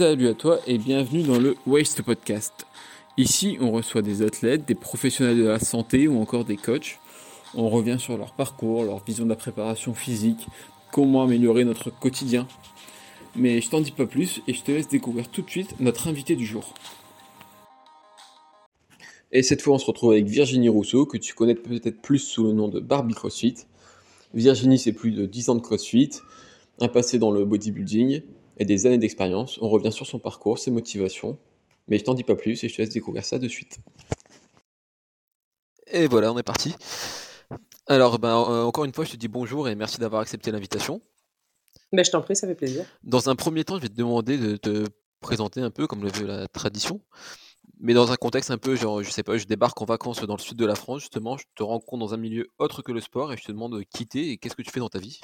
Salut 0.00 0.28
à 0.28 0.34
toi 0.34 0.60
et 0.66 0.78
bienvenue 0.78 1.22
dans 1.24 1.38
le 1.38 1.56
Waste 1.66 2.00
Podcast. 2.00 2.64
Ici, 3.18 3.58
on 3.60 3.70
reçoit 3.70 4.00
des 4.00 4.22
athlètes, 4.22 4.66
des 4.66 4.74
professionnels 4.74 5.36
de 5.36 5.46
la 5.46 5.58
santé 5.58 6.08
ou 6.08 6.18
encore 6.22 6.46
des 6.46 6.56
coachs. 6.56 6.98
On 7.54 7.68
revient 7.68 7.98
sur 7.98 8.16
leur 8.16 8.32
parcours, 8.32 8.84
leur 8.84 9.04
vision 9.04 9.24
de 9.24 9.28
la 9.28 9.36
préparation 9.36 9.92
physique, 9.92 10.46
comment 10.90 11.22
améliorer 11.22 11.66
notre 11.66 11.90
quotidien. 11.90 12.48
Mais 13.36 13.60
je 13.60 13.68
t'en 13.68 13.82
dis 13.82 13.90
pas 13.90 14.06
plus 14.06 14.40
et 14.48 14.54
je 14.54 14.62
te 14.62 14.72
laisse 14.72 14.88
découvrir 14.88 15.28
tout 15.28 15.42
de 15.42 15.50
suite 15.50 15.78
notre 15.80 16.08
invité 16.08 16.34
du 16.34 16.46
jour. 16.46 16.72
Et 19.32 19.42
cette 19.42 19.60
fois, 19.60 19.74
on 19.74 19.78
se 19.78 19.84
retrouve 19.84 20.12
avec 20.12 20.24
Virginie 20.24 20.70
Rousseau, 20.70 21.04
que 21.04 21.18
tu 21.18 21.34
connais 21.34 21.54
peut-être 21.54 22.00
plus 22.00 22.20
sous 22.20 22.44
le 22.44 22.54
nom 22.54 22.68
de 22.68 22.80
Barbie 22.80 23.12
CrossFit. 23.12 23.66
Virginie, 24.32 24.78
c'est 24.78 24.94
plus 24.94 25.10
de 25.10 25.26
10 25.26 25.50
ans 25.50 25.56
de 25.56 25.60
CrossFit, 25.60 26.12
un 26.80 26.88
passé 26.88 27.18
dans 27.18 27.32
le 27.32 27.44
bodybuilding 27.44 28.22
et 28.60 28.64
des 28.66 28.86
années 28.86 28.98
d'expérience. 28.98 29.58
On 29.60 29.68
revient 29.68 29.90
sur 29.90 30.06
son 30.06 30.20
parcours, 30.20 30.58
ses 30.58 30.70
motivations. 30.70 31.38
Mais 31.88 31.98
je 31.98 32.04
t'en 32.04 32.14
dis 32.14 32.22
pas 32.22 32.36
plus 32.36 32.62
et 32.62 32.68
je 32.68 32.76
te 32.76 32.82
laisse 32.82 32.90
découvrir 32.90 33.24
ça 33.24 33.38
de 33.38 33.48
suite. 33.48 33.80
Et 35.88 36.06
voilà, 36.06 36.32
on 36.32 36.38
est 36.38 36.44
parti. 36.44 36.76
Alors, 37.88 38.20
ben, 38.20 38.28
euh, 38.28 38.62
encore 38.62 38.84
une 38.84 38.92
fois, 38.92 39.04
je 39.04 39.12
te 39.12 39.16
dis 39.16 39.26
bonjour 39.26 39.68
et 39.68 39.74
merci 39.74 39.98
d'avoir 39.98 40.22
accepté 40.22 40.52
l'invitation. 40.52 41.00
Ben, 41.92 42.04
je 42.04 42.10
t'en 42.10 42.20
prie, 42.20 42.36
ça 42.36 42.46
fait 42.46 42.54
plaisir. 42.54 42.84
Dans 43.02 43.28
un 43.30 43.34
premier 43.34 43.64
temps, 43.64 43.76
je 43.76 43.82
vais 43.82 43.88
te 43.88 43.96
demander 43.96 44.36
de 44.36 44.56
te 44.56 44.84
présenter 45.20 45.60
un 45.60 45.70
peu 45.70 45.86
comme 45.86 46.02
le 46.02 46.10
veut 46.10 46.26
la 46.26 46.46
tradition. 46.46 47.00
Mais 47.80 47.94
dans 47.94 48.12
un 48.12 48.16
contexte 48.16 48.50
un 48.50 48.58
peu, 48.58 48.76
genre, 48.76 49.02
je 49.02 49.10
sais 49.10 49.22
pas, 49.22 49.38
je 49.38 49.46
débarque 49.46 49.80
en 49.80 49.86
vacances 49.86 50.20
dans 50.20 50.36
le 50.36 50.40
sud 50.40 50.58
de 50.58 50.66
la 50.66 50.74
France, 50.74 51.00
justement, 51.00 51.38
je 51.38 51.46
te 51.54 51.62
rencontre 51.62 51.98
dans 51.98 52.14
un 52.14 52.18
milieu 52.18 52.46
autre 52.58 52.82
que 52.82 52.92
le 52.92 53.00
sport 53.00 53.32
et 53.32 53.38
je 53.38 53.42
te 53.42 53.52
demande 53.52 53.76
de 53.78 53.82
quitter 53.82 54.30
et 54.30 54.36
qu'est-ce 54.36 54.54
que 54.54 54.62
tu 54.62 54.70
fais 54.70 54.80
dans 54.80 54.90
ta 54.90 54.98
vie? 54.98 55.20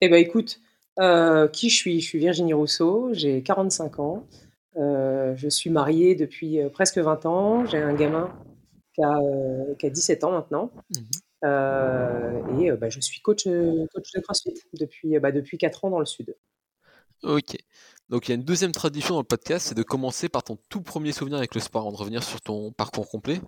Eh 0.00 0.08
ben 0.08 0.16
écoute, 0.16 0.60
euh, 1.00 1.48
qui 1.48 1.70
je 1.70 1.76
suis? 1.76 2.00
Je 2.00 2.06
suis 2.06 2.18
Virginie 2.18 2.52
Rousseau, 2.52 3.10
j'ai 3.12 3.42
45 3.42 3.98
ans, 3.98 4.26
euh, 4.76 5.34
je 5.36 5.48
suis 5.48 5.70
mariée 5.70 6.14
depuis 6.14 6.60
euh, 6.60 6.68
presque 6.68 6.98
20 6.98 7.26
ans, 7.26 7.66
j'ai 7.66 7.78
un 7.78 7.94
gamin 7.94 8.32
qui 8.94 9.02
a, 9.02 9.18
qui 9.78 9.86
a 9.86 9.90
17 9.90 10.24
ans 10.24 10.32
maintenant. 10.32 10.70
Mmh 10.90 11.00
et 12.60 12.72
bah, 12.72 12.90
je 12.90 12.98
suis 12.98 13.20
coach, 13.20 13.44
coach 13.44 14.12
de 14.12 14.20
CrossFit 14.20 14.54
depuis, 14.72 15.20
bah, 15.20 15.30
depuis 15.30 15.56
4 15.56 15.84
ans 15.84 15.90
dans 15.90 16.00
le 16.00 16.04
sud. 16.04 16.34
Ok. 17.22 17.56
Donc 18.08 18.26
il 18.26 18.30
y 18.30 18.32
a 18.32 18.34
une 18.34 18.42
deuxième 18.44 18.72
tradition 18.72 19.14
dans 19.14 19.20
le 19.20 19.26
podcast, 19.26 19.68
c'est 19.68 19.76
de 19.76 19.84
commencer 19.84 20.28
par 20.28 20.42
ton 20.42 20.58
tout 20.68 20.80
premier 20.80 21.12
souvenir 21.12 21.38
avec 21.38 21.54
le 21.54 21.60
sport, 21.60 21.82
avant 21.82 21.92
de 21.92 21.96
revenir 21.96 22.24
sur 22.24 22.40
ton 22.40 22.72
parcours 22.72 23.08
complet. 23.08 23.40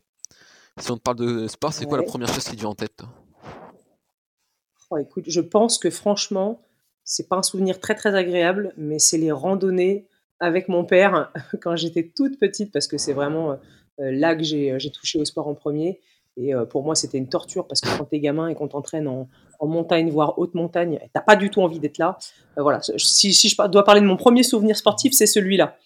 Si 0.79 0.91
on 0.93 0.97
te 0.97 1.03
parle 1.03 1.17
de 1.17 1.49
sport, 1.49 1.73
c'est 1.73 1.85
quoi 1.85 1.99
la 1.99 2.05
première 2.05 2.29
chose 2.29 2.45
qui 2.45 2.53
te 2.53 2.61
vient 2.61 2.69
en 2.69 2.75
tête 2.75 3.03
oh, 4.91 4.99
Écoute, 4.99 5.25
je 5.27 5.41
pense 5.41 5.79
que 5.79 5.91
franchement, 5.91 6.63
c'est 7.05 7.29
pas 7.29 7.37
un 7.37 7.43
souvenir 7.43 7.81
très 7.81 7.95
très 7.95 8.15
agréable, 8.15 8.73
mais 8.77 8.99
c'est 8.99 9.19
les 9.19 9.33
randonnées 9.33 10.09
avec 10.39 10.69
mon 10.69 10.85
père 10.85 11.33
quand 11.63 11.77
j'étais 11.77 12.13
toute 12.15 12.39
petite, 12.39 12.73
parce 12.73 12.87
que 12.87 12.99
c'est 12.99 13.13
vraiment 13.13 13.53
euh, 13.53 13.57
là 13.99 14.35
que 14.35 14.43
j'ai 14.43 14.91
touché 14.93 15.19
au 15.21 15.25
sport 15.25 15.49
en 15.49 15.55
premier. 15.55 16.01
Et 16.37 16.55
euh, 16.55 16.65
pour 16.65 16.85
moi, 16.85 16.95
c'était 16.95 17.19
une 17.19 17.29
torture 17.29 17.67
parce 17.67 17.81
que 17.81 17.97
quand 17.99 18.05
t'es 18.05 18.21
gamin 18.21 18.49
et 18.49 18.55
qu'on 18.55 18.69
t'entraîne 18.69 19.09
en, 19.09 19.29
montagne, 19.63 20.11
voire 20.11 20.39
haute 20.39 20.55
montagne, 20.55 20.99
t'as 21.13 21.21
pas 21.21 21.37
du 21.37 21.51
tout 21.51 21.61
envie 21.61 21.81
d'être 21.81 21.99
là. 21.99 22.17
Euh, 22.57 22.63
voilà. 22.63 22.81
Si, 22.97 23.33
je 23.33 23.69
dois 23.69 23.85
parler 23.85 24.01
de 24.01 24.07
mon 24.07 24.17
premier 24.17 24.43
souvenir 24.43 24.77
sportif, 24.77 25.13
c'est 25.13 25.27
celui-là. 25.27 25.77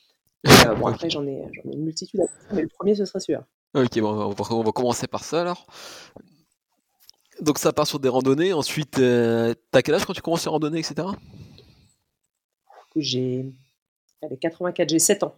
Euh, 0.46 0.74
bon, 0.74 0.86
après, 0.92 1.10
j'en 1.10 1.26
ai, 1.26 1.42
une 1.64 1.82
multitude, 1.82 2.20
mais 2.52 2.62
le 2.62 2.68
premier, 2.68 2.94
ce 2.94 3.04
sera 3.04 3.18
celui-là. 3.18 3.44
Ok, 3.74 3.98
bon, 3.98 4.32
on 4.38 4.62
va, 4.62 4.72
commencer 4.72 5.08
par 5.08 5.24
ça 5.24 5.40
alors. 5.40 5.66
Donc, 7.40 7.58
ça 7.58 7.72
part 7.72 7.86
sur 7.86 7.98
des 7.98 8.08
randonnées. 8.08 8.52
Ensuite, 8.52 8.92
t'as 8.92 9.82
quel 9.82 9.94
âge 9.94 10.04
quand 10.04 10.12
tu 10.12 10.22
commences 10.22 10.46
à 10.46 10.50
randonner, 10.50 10.78
etc. 10.78 11.08
J'ai 12.96 13.46
84, 14.40 14.88
j'ai 14.88 14.98
7 14.98 15.22
ans. 15.24 15.34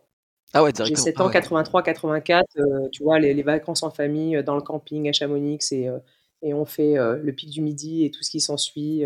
Ah 0.53 0.63
ouais, 0.63 0.71
J'ai 0.85 0.95
7 0.95 1.21
ans, 1.21 1.29
83, 1.29 1.83
84, 1.83 2.47
euh, 2.59 2.89
tu 2.93 3.03
vois, 3.03 3.19
les, 3.19 3.43
vacances 3.43 3.83
en 3.83 3.91
famille, 3.91 4.37
euh, 4.37 4.43
dans 4.43 4.55
le 4.55 4.63
camping 4.63 5.09
à 5.09 5.13
Chamonix, 5.13 5.59
et, 5.73 5.89
euh, 5.89 5.99
et 6.43 6.55
on 6.55 6.65
fait 6.65 6.95
le 6.97 7.33
pic 7.33 7.51
du 7.51 7.61
midi 7.61 8.05
et 8.05 8.11
tout 8.11 8.23
ce 8.23 8.31
qui 8.31 8.41
s'ensuit. 8.41 9.05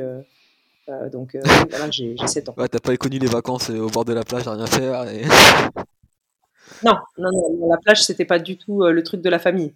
donc 1.13 1.37
voilà, 1.71 1.91
j'ai 1.91 2.17
7 2.25 2.51
ans. 2.51 2.55
Ouais, 2.57 2.69
t'as 2.69 2.81
pas 2.81 2.97
connu 2.97 3.19
les 3.19 3.27
vacances 3.27 3.71
au 3.71 3.89
bord 3.89 4.05
de 4.05 4.13
la 4.13 4.25
plage 4.25 4.47
à 4.47 4.53
rien 4.53 4.67
faire 4.67 5.05
Non, 6.85 6.95
non, 7.19 7.31
non, 7.33 7.69
la 7.71 7.79
plage, 7.79 8.03
c'était 8.03 8.25
pas 8.25 8.39
du 8.39 8.59
tout 8.59 8.85
le 8.85 9.03
truc 9.03 9.23
de 9.23 9.31
la 9.31 9.39
famille. 9.39 9.73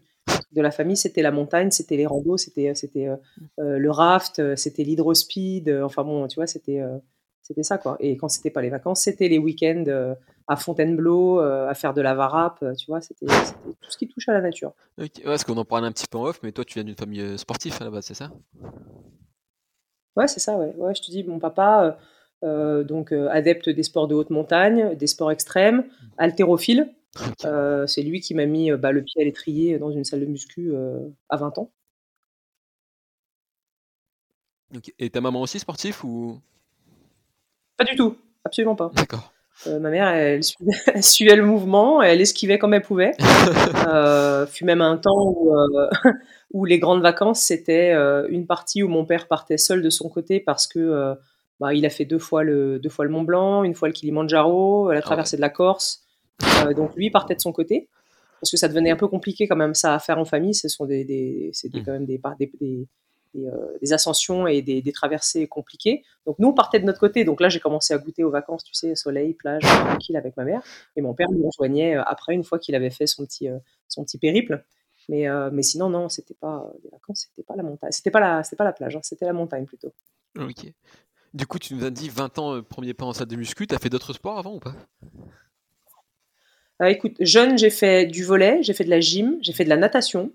De 0.55 0.63
la 0.63 0.71
famille, 0.71 0.97
c'était 0.97 1.23
la 1.23 1.33
montagne, 1.33 1.71
c'était 1.71 1.97
les 1.97 2.07
randos, 2.07 2.37
c'était 2.37 2.75
c'était 2.75 3.09
le 3.59 3.91
raft, 3.91 4.57
c'était 4.57 4.85
l'hydrospeed. 4.85 5.69
enfin 5.83 6.05
bon, 6.05 6.27
tu 6.29 6.37
vois, 6.37 6.47
c'était 6.47 6.83
c'était 7.43 7.63
ça 7.63 7.79
quoi. 7.79 7.97
Et 8.01 8.17
quand 8.17 8.29
c'était 8.29 8.51
pas 8.51 8.63
les 8.63 8.71
vacances, 8.71 9.01
c'était 9.01 9.29
les 9.29 9.39
week-ends 9.39 10.15
à 10.47 10.57
Fontainebleau, 10.57 11.41
euh, 11.41 11.69
à 11.69 11.75
faire 11.75 11.95
de 11.95 12.03
la 12.03 12.15
varap, 12.15 12.63
euh, 12.63 12.75
tu 12.75 12.87
vois, 12.87 13.01
c'était 13.01 13.27
tout 13.27 13.91
ce 13.91 13.97
qui 13.97 14.09
touche 14.09 14.29
à 14.29 14.33
la 14.33 14.41
nature. 14.41 14.73
Ok, 14.99 15.11
ouais, 15.17 15.25
parce 15.25 15.45
qu'on 15.45 15.57
en 15.57 15.65
parlait 15.65 15.87
un 15.87 15.93
petit 15.93 16.07
peu 16.07 16.19
en 16.19 16.25
off, 16.25 16.41
mais 16.43 16.53
toi 16.53 16.65
tu 16.65 16.75
viens 16.75 16.85
d'une 16.85 16.97
famille 16.97 17.21
euh, 17.21 17.37
sportive 17.37 17.77
à 17.81 17.85
la 17.85 17.91
base, 17.91 18.05
c'est 18.05 18.15
ça? 18.15 18.31
Ouais, 20.17 20.29
c'est 20.29 20.41
ça, 20.41 20.57
ouais. 20.57 20.75
ouais. 20.77 20.95
Je 20.95 21.03
te 21.03 21.11
dis, 21.11 21.25
mon 21.25 21.39
papa, 21.39 21.99
donc 22.43 23.11
adepte 23.13 23.71
des 23.71 23.83
sports 23.83 24.07
de 24.07 24.15
haute 24.15 24.31
montagne, 24.31 24.95
des 24.95 25.07
sports 25.07 25.33
extrêmes, 25.33 25.85
haltérophile. 26.19 26.95
C'est 27.87 28.03
lui 28.03 28.21
qui 28.21 28.35
m'a 28.35 28.47
mis 28.47 28.71
bah, 28.73 28.93
le 28.93 29.03
pied 29.03 29.23
à 29.23 29.25
l'étrier 29.25 29.79
dans 29.79 29.91
une 29.91 30.05
salle 30.05 30.21
de 30.21 30.27
muscu 30.27 30.73
à 31.29 31.37
20 31.37 31.59
ans. 31.59 31.71
Et 34.99 35.11
ta 35.11 35.21
maman 35.21 35.41
aussi 35.41 35.59
sportive 35.59 36.05
ou? 36.05 36.41
Pas 37.77 37.85
du 37.85 37.97
tout, 37.97 38.17
absolument 38.45 38.77
pas. 38.77 38.91
D'accord. 38.95 39.33
Euh, 39.67 39.79
ma 39.79 39.91
mère, 39.91 40.09
elle, 40.09 40.43
suivait, 40.43 41.37
le 41.37 41.45
mouvement, 41.45 42.03
elle 42.03 42.21
esquivait 42.21 42.59
comme 42.59 42.75
elle 42.75 42.83
pouvait. 42.83 43.13
euh, 43.89 44.47
fut 44.47 44.65
même 44.65 44.81
un 44.81 44.97
temps 44.97 45.29
où, 45.29 45.55
euh, 45.55 45.89
où 46.53 46.65
les 46.65 46.79
grandes 46.79 47.03
vacances, 47.03 47.41
c'était 47.41 47.93
euh, 47.93 48.27
une 48.29 48.47
partie 48.47 48.83
où 48.83 48.89
mon 48.89 49.05
père 49.05 49.29
partait 49.29 49.59
seul 49.59 49.83
de 49.83 49.91
son 49.91 50.09
côté 50.09 50.41
parce 50.41 50.67
que 50.67 51.15
bah, 51.61 51.73
il 51.73 51.87
a 51.87 51.91
fait 51.91 52.05
deux 52.05 52.19
fois, 52.19 52.43
le, 52.43 52.79
deux 52.79 52.89
fois 52.89 53.05
le 53.05 53.11
Mont 53.11 53.23
Blanc, 53.23 53.63
une 53.65 53.75
fois 53.75 53.89
le 53.89 53.95
Kilimanjaro, 53.95 54.91
la 54.91 54.99
ah 54.99 55.03
traversée 55.03 55.37
de 55.37 55.41
la 55.41 55.51
Corse. 55.51 56.04
Donc 56.77 56.95
lui 56.97 57.11
partait 57.11 57.35
de 57.35 57.41
son 57.41 57.53
côté 57.53 57.89
parce 58.45 58.51
que 58.51 58.57
ça 58.59 58.69
devenait 58.69 58.91
un 58.91 58.97
peu 58.97 59.09
compliqué 59.09 59.49
quand 59.49 59.57
même 59.57 59.75
ça 59.75 59.95
à 59.95 59.99
faire 59.99 60.19
en 60.19 60.27
famille. 60.27 60.55
Ce 60.55 60.69
sont 60.69 60.85
des, 60.85 61.05
des 61.05 61.49
c'est 61.55 61.73
mmh. 61.73 61.83
quand 61.85 61.93
même 61.93 62.05
des, 62.05 62.21
des, 62.61 62.87
euh, 63.37 63.79
des, 63.81 63.93
ascensions 63.95 64.47
et 64.47 64.61
des, 64.61 64.93
traversées 64.93 65.49
compliquées. 65.49 66.05
Donc 66.27 66.39
nous, 66.39 66.49
on 66.49 66.53
partait 66.53 66.79
de 66.79 66.85
notre 66.85 67.01
côté. 67.01 67.25
Donc 67.25 67.41
là, 67.41 67.49
j'ai 67.49 67.59
commencé 67.59 67.95
à 67.95 67.99
goûter 67.99 68.23
aux 68.23 68.31
vacances, 68.31 68.63
tu 68.63 68.75
sais, 68.75 68.95
soleil, 68.95 69.33
plage, 69.33 69.63
tranquille 69.63 70.17
avec 70.17 70.37
ma 70.37 70.45
mère. 70.45 70.63
Et 70.95 71.01
mon 71.01 71.15
père 71.15 71.31
nous 71.31 71.47
rejoignait 71.47 71.97
euh, 71.97 72.03
après, 72.05 72.35
une 72.35 72.45
fois 72.45 72.59
qu'il 72.59 72.75
avait 72.75 72.91
fait 72.91 73.07
son 73.07 73.25
petit, 73.25 73.49
euh, 73.49 73.59
son 73.89 74.05
petit 74.05 74.19
périple. 74.19 74.63
Mais, 75.09 75.27
mais 75.53 75.63
sinon, 75.63 75.91
non, 75.91 76.09
c'était 76.09 76.33
pas 76.33 76.67
des 76.83 76.89
vacances, 76.89 77.27
c'était 77.29 77.43
pas 77.43 77.55
la 77.57 77.63
montagne, 77.63 77.93
c'était 77.93 78.11
pas 78.11 78.21
la, 78.21 78.43
c'était 78.43 78.57
pas 78.57 78.65
la 78.65 78.73
plage, 78.73 78.97
hein, 78.97 79.01
c'était 79.03 79.27
la 79.27 79.35
montagne 79.35 79.67
plutôt. 79.67 79.93
Ok. 80.39 80.73
Du 81.35 81.47
coup, 81.47 81.59
tu 81.59 81.75
nous 81.75 81.85
as 81.85 81.91
dit 81.91 82.09
20 82.09 82.39
ans, 82.39 82.63
premier 82.63 82.95
pas 82.95 83.05
en 83.05 83.13
salle 83.13 83.27
de 83.27 83.37
muscu. 83.37 83.67
Tu 83.67 83.75
as 83.75 83.79
fait 83.79 83.91
d'autres 83.91 84.15
sports 84.15 84.39
avant 84.39 84.55
ou 84.55 84.61
pas? 84.61 84.75
Écoute, 86.85 87.15
jeune, 87.21 87.57
j'ai 87.57 87.71
fait 87.71 88.07
du 88.07 88.25
volet, 88.25 88.63
j'ai 88.63 88.75
fait 88.75 88.85
de 88.85 88.91
la 88.91 89.01
gym, 89.01 89.39
j'ai 89.41 89.53
fait 89.53 89.65
de 89.65 89.69
la 89.69 89.77
natation. 89.77 90.33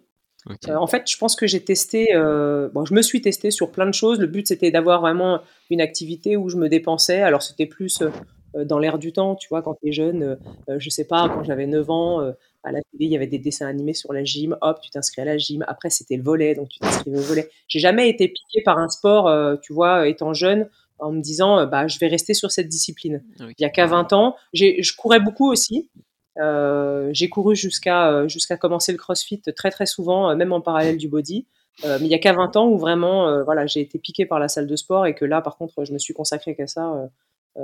Euh, 0.68 0.76
en 0.76 0.88
fait, 0.88 1.10
je 1.10 1.18
pense 1.18 1.36
que 1.36 1.48
j'ai 1.48 1.64
testé, 1.64 2.16
euh, 2.16 2.70
bon, 2.74 2.86
je 2.86 2.94
me 2.94 3.02
suis 3.02 3.22
testé 3.22 3.52
sur 3.52 3.72
plein 3.72 3.86
de 3.86 3.94
choses. 3.94 4.20
Le 4.20 4.28
but, 4.28 4.48
c'était 4.48 4.72
d'avoir 4.72 5.02
vraiment 5.02 5.42
une 5.70 5.82
activité 5.82 6.38
où 6.38 6.50
je 6.50 6.56
me 6.56 6.70
dépensais. 6.70 7.22
Alors, 7.22 7.44
c'était 7.44 7.66
plus 7.66 8.02
euh, 8.02 8.66
dans 8.66 8.80
l'air 8.80 8.98
du 8.98 9.12
temps, 9.12 9.36
tu 9.36 9.50
vois, 9.50 9.62
quand 9.62 9.76
tu 9.76 9.90
es 9.90 9.92
jeune, 9.92 10.38
je 10.68 10.90
sais 10.90 11.06
pas, 11.06 11.30
quand 11.30 11.44
j'avais 11.44 11.68
9 11.68 11.90
ans, 11.90 12.20
à 12.64 12.72
la 12.72 12.80
télé, 12.92 13.06
il 13.06 13.12
y 13.12 13.16
avait 13.16 13.28
des 13.28 13.38
dessins 13.38 13.68
animés 13.68 13.94
sur 13.94 14.12
la 14.12 14.24
gym. 14.24 14.58
Hop, 14.62 14.80
tu 14.82 14.90
t'inscris 14.90 15.22
à 15.22 15.26
la 15.26 15.38
gym. 15.38 15.64
Après, 15.68 15.90
c'était 15.92 16.16
le 16.16 16.24
volet, 16.24 16.56
donc 16.56 16.70
tu 16.70 16.80
t'inscris 16.80 17.12
au 17.12 17.22
volet. 17.22 17.50
J'ai 17.68 17.80
jamais 17.80 18.10
été 18.10 18.28
piqué 18.28 18.64
par 18.64 18.80
un 18.80 18.90
sport, 18.90 19.60
tu 19.62 19.72
vois, 19.72 20.08
étant 20.08 20.34
jeune, 20.34 20.68
en 20.98 21.12
me 21.12 21.22
disant, 21.22 21.68
bah, 21.68 21.88
je 21.88 22.00
vais 22.00 22.08
rester 22.08 22.34
sur 22.34 22.50
cette 22.50 22.68
discipline. 22.68 23.24
Il 23.40 23.62
y 23.62 23.66
a 23.66 23.70
qu'à 23.70 23.86
20 23.86 24.14
ans, 24.14 24.36
je 24.54 24.96
courais 24.96 25.20
beaucoup 25.20 25.52
aussi. 25.52 25.90
Euh, 26.40 27.10
j'ai 27.12 27.30
couru 27.30 27.56
jusqu'à 27.56 28.10
euh, 28.12 28.28
jusqu'à 28.28 28.56
commencer 28.56 28.92
le 28.92 28.98
CrossFit 28.98 29.42
très 29.56 29.72
très 29.72 29.86
souvent, 29.86 30.30
euh, 30.30 30.36
même 30.36 30.54
en 30.54 30.62
parallèle 30.62 30.98
du 30.98 31.08
body. 31.08 31.46
mais 31.84 32.00
il 32.02 32.08
y 32.08 32.14
a 32.14 32.20
qu'à 32.20 32.34
20 32.34 32.56
ans 32.56 32.68
où 32.68 32.78
vraiment, 32.78 33.44
voilà, 33.44 33.66
j'ai 33.66 33.80
été 33.80 34.00
piqué 34.00 34.26
par 34.26 34.40
la 34.40 34.50
salle 34.50 34.68
de 34.68 34.76
sport 34.76 35.06
et 35.06 35.16
que 35.16 35.24
là, 35.26 35.42
par 35.42 35.58
contre, 35.58 35.86
je 35.86 35.94
me 35.94 35.98
suis 35.98 36.14
consacré 36.14 36.54
qu'à 36.54 36.68
ça 36.68 37.10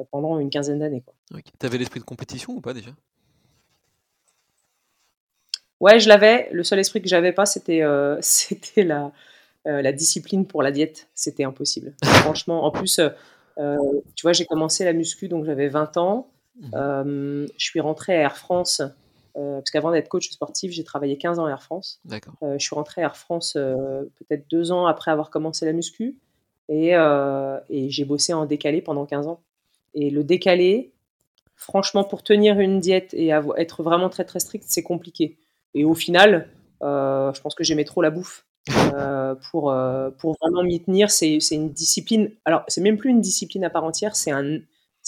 pendant 0.10 0.39
une 0.39 0.50
quinzaine 0.50 0.80
d'années. 0.80 1.04
Okay. 1.33 1.51
Tu 1.60 1.66
avais 1.66 1.77
l'esprit 1.77 2.00
de 2.00 2.06
compétition 2.06 2.54
ou 2.54 2.62
pas 2.62 2.74
déjà? 2.74 2.92
Ouais, 5.81 6.00
je 6.00 6.07
l'avais. 6.07 6.48
Le 6.54 6.63
seul 6.63 6.80
esprit 6.80 7.01
que 7.01 7.10
j'avais 7.10 7.33
pas, 7.33 7.45
c'était 7.45 7.83
c'était 8.22 8.83
la, 8.86 9.12
la 9.66 9.92
discipline 9.92 10.48
pour 10.48 10.63
la 10.63 10.72
diète. 10.72 11.10
C'était 11.13 11.44
impossible. 11.44 11.94
Franchement, 12.04 12.63
en 12.63 12.72
plus, 12.72 13.01
tu 13.57 14.22
vois, 14.22 14.31
j'ai 14.31 14.45
commencé 14.45 14.86
la 14.86 14.94
muscu, 14.94 15.27
donc 15.27 15.44
j'avais 15.44 15.68
20 15.68 15.98
ans. 15.98 16.30
Mmh. 16.60 16.69
Euh, 16.74 17.48
je 17.57 17.66
suis 17.66 17.80
rentrée 17.80 18.16
à 18.16 18.22
Air 18.22 18.38
France 18.38 18.81
euh, 19.38 19.57
parce 19.57 19.72
qu'avant 19.72 19.92
d'être 19.92 20.07
coach 20.07 20.30
sportif, 20.30 20.72
j'ai 20.72 20.84
travaillé 20.84 21.18
15 21.18 21.40
ans 21.40 21.46
à 21.46 21.50
Air 21.50 21.63
France. 21.63 22.00
Euh, 22.44 22.57
je 22.57 22.66
suis 22.66 22.75
rentrée 22.75 23.02
à 23.02 23.06
Air 23.06 23.18
France 23.18 23.54
peut-être 23.54 24.46
deux 24.50 24.72
ans 24.72 24.86
après 24.86 25.12
avoir 25.12 25.30
commencé 25.30 25.66
la 25.66 25.74
muscu 25.74 26.18
et, 26.69 26.92
et 27.69 27.90
j'ai 27.90 28.06
bossé 28.06 28.34
en 28.34 28.46
décalé 28.46 28.81
pendant 28.81 29.06
15 29.06 29.28
ans. 29.28 29.42
Et 29.94 30.10
le 30.10 30.24
décalé, 30.24 30.92
franchement, 31.56 32.04
pour 32.04 32.24
tenir 32.24 32.60
une 32.60 32.80
diète 32.80 33.13
et 33.13 33.30
être 33.58 33.84
vraiment 33.84 34.10
très 34.10 34.25
très 34.25 34.40
strict, 34.40 34.66
c'est 34.68 34.84
compliqué. 34.84 35.38
Et 35.74 35.86
au 35.86 35.94
final, 35.94 36.50
je 36.81 37.42
pense 37.42 37.54
que 37.54 37.63
j'aimais 37.63 37.86
trop 37.86 38.01
la 38.01 38.10
bouffe. 38.10 38.46
pour, 39.51 39.75
pour 40.18 40.38
vraiment 40.42 40.63
m'y 40.63 40.81
tenir, 40.81 41.12
c'est 41.12 41.38
une 41.51 41.69
discipline. 41.69 42.31
Alors, 42.46 42.63
c'est 42.68 42.81
même 42.81 42.98
plus 42.98 43.12
une 43.12 43.22
discipline 43.22 43.63
à 43.63 43.69
part 43.69 43.84
entière, 43.84 44.16
c'est 44.16 44.31
un, 44.31 44.58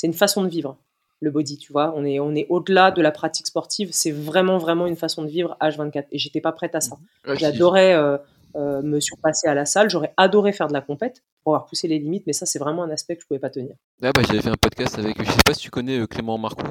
une 0.03 0.13
façon 0.13 0.43
de 0.43 0.49
vivre 0.49 0.77
le 1.19 1.31
body, 1.31 1.57
tu 1.57 1.71
vois. 1.71 1.93
On 1.95 2.05
est, 2.05 2.19
on 2.19 2.35
est 2.35 2.45
au-delà 2.49 2.91
de 2.91 3.01
la 3.01 3.11
pratique 3.11 3.47
sportive. 3.47 3.89
C'est 3.91 4.11
vraiment, 4.11 4.57
vraiment 4.57 4.87
une 4.87 4.95
façon 4.95 5.23
de 5.23 5.29
vivre 5.29 5.57
H24. 5.61 6.05
Et 6.11 6.17
j'étais 6.17 6.41
pas 6.41 6.51
prête 6.51 6.75
à 6.75 6.81
ça. 6.81 6.97
J'adorais 7.25 7.93
euh, 7.93 8.17
euh, 8.55 8.81
me 8.81 8.99
surpasser 8.99 9.47
à 9.47 9.53
la 9.53 9.65
salle. 9.65 9.89
J'aurais 9.89 10.13
adoré 10.17 10.51
faire 10.51 10.67
de 10.67 10.73
la 10.73 10.81
compète 10.81 11.23
pour 11.43 11.55
avoir 11.55 11.67
poussé 11.67 11.87
les 11.87 11.99
limites, 11.99 12.23
mais 12.27 12.33
ça, 12.33 12.45
c'est 12.45 12.59
vraiment 12.59 12.83
un 12.83 12.89
aspect 12.89 13.15
que 13.15 13.21
je 13.21 13.27
pouvais 13.27 13.39
pas 13.39 13.49
tenir. 13.49 13.75
Ah 14.01 14.11
bah, 14.13 14.21
j'avais 14.27 14.41
fait 14.41 14.49
un 14.49 14.57
podcast 14.59 14.97
avec, 14.99 15.17
je 15.17 15.31
sais 15.31 15.43
pas 15.45 15.53
si 15.53 15.61
tu 15.61 15.69
connais 15.69 15.99
euh, 15.99 16.07
Clément 16.07 16.37
Marcoux. 16.37 16.65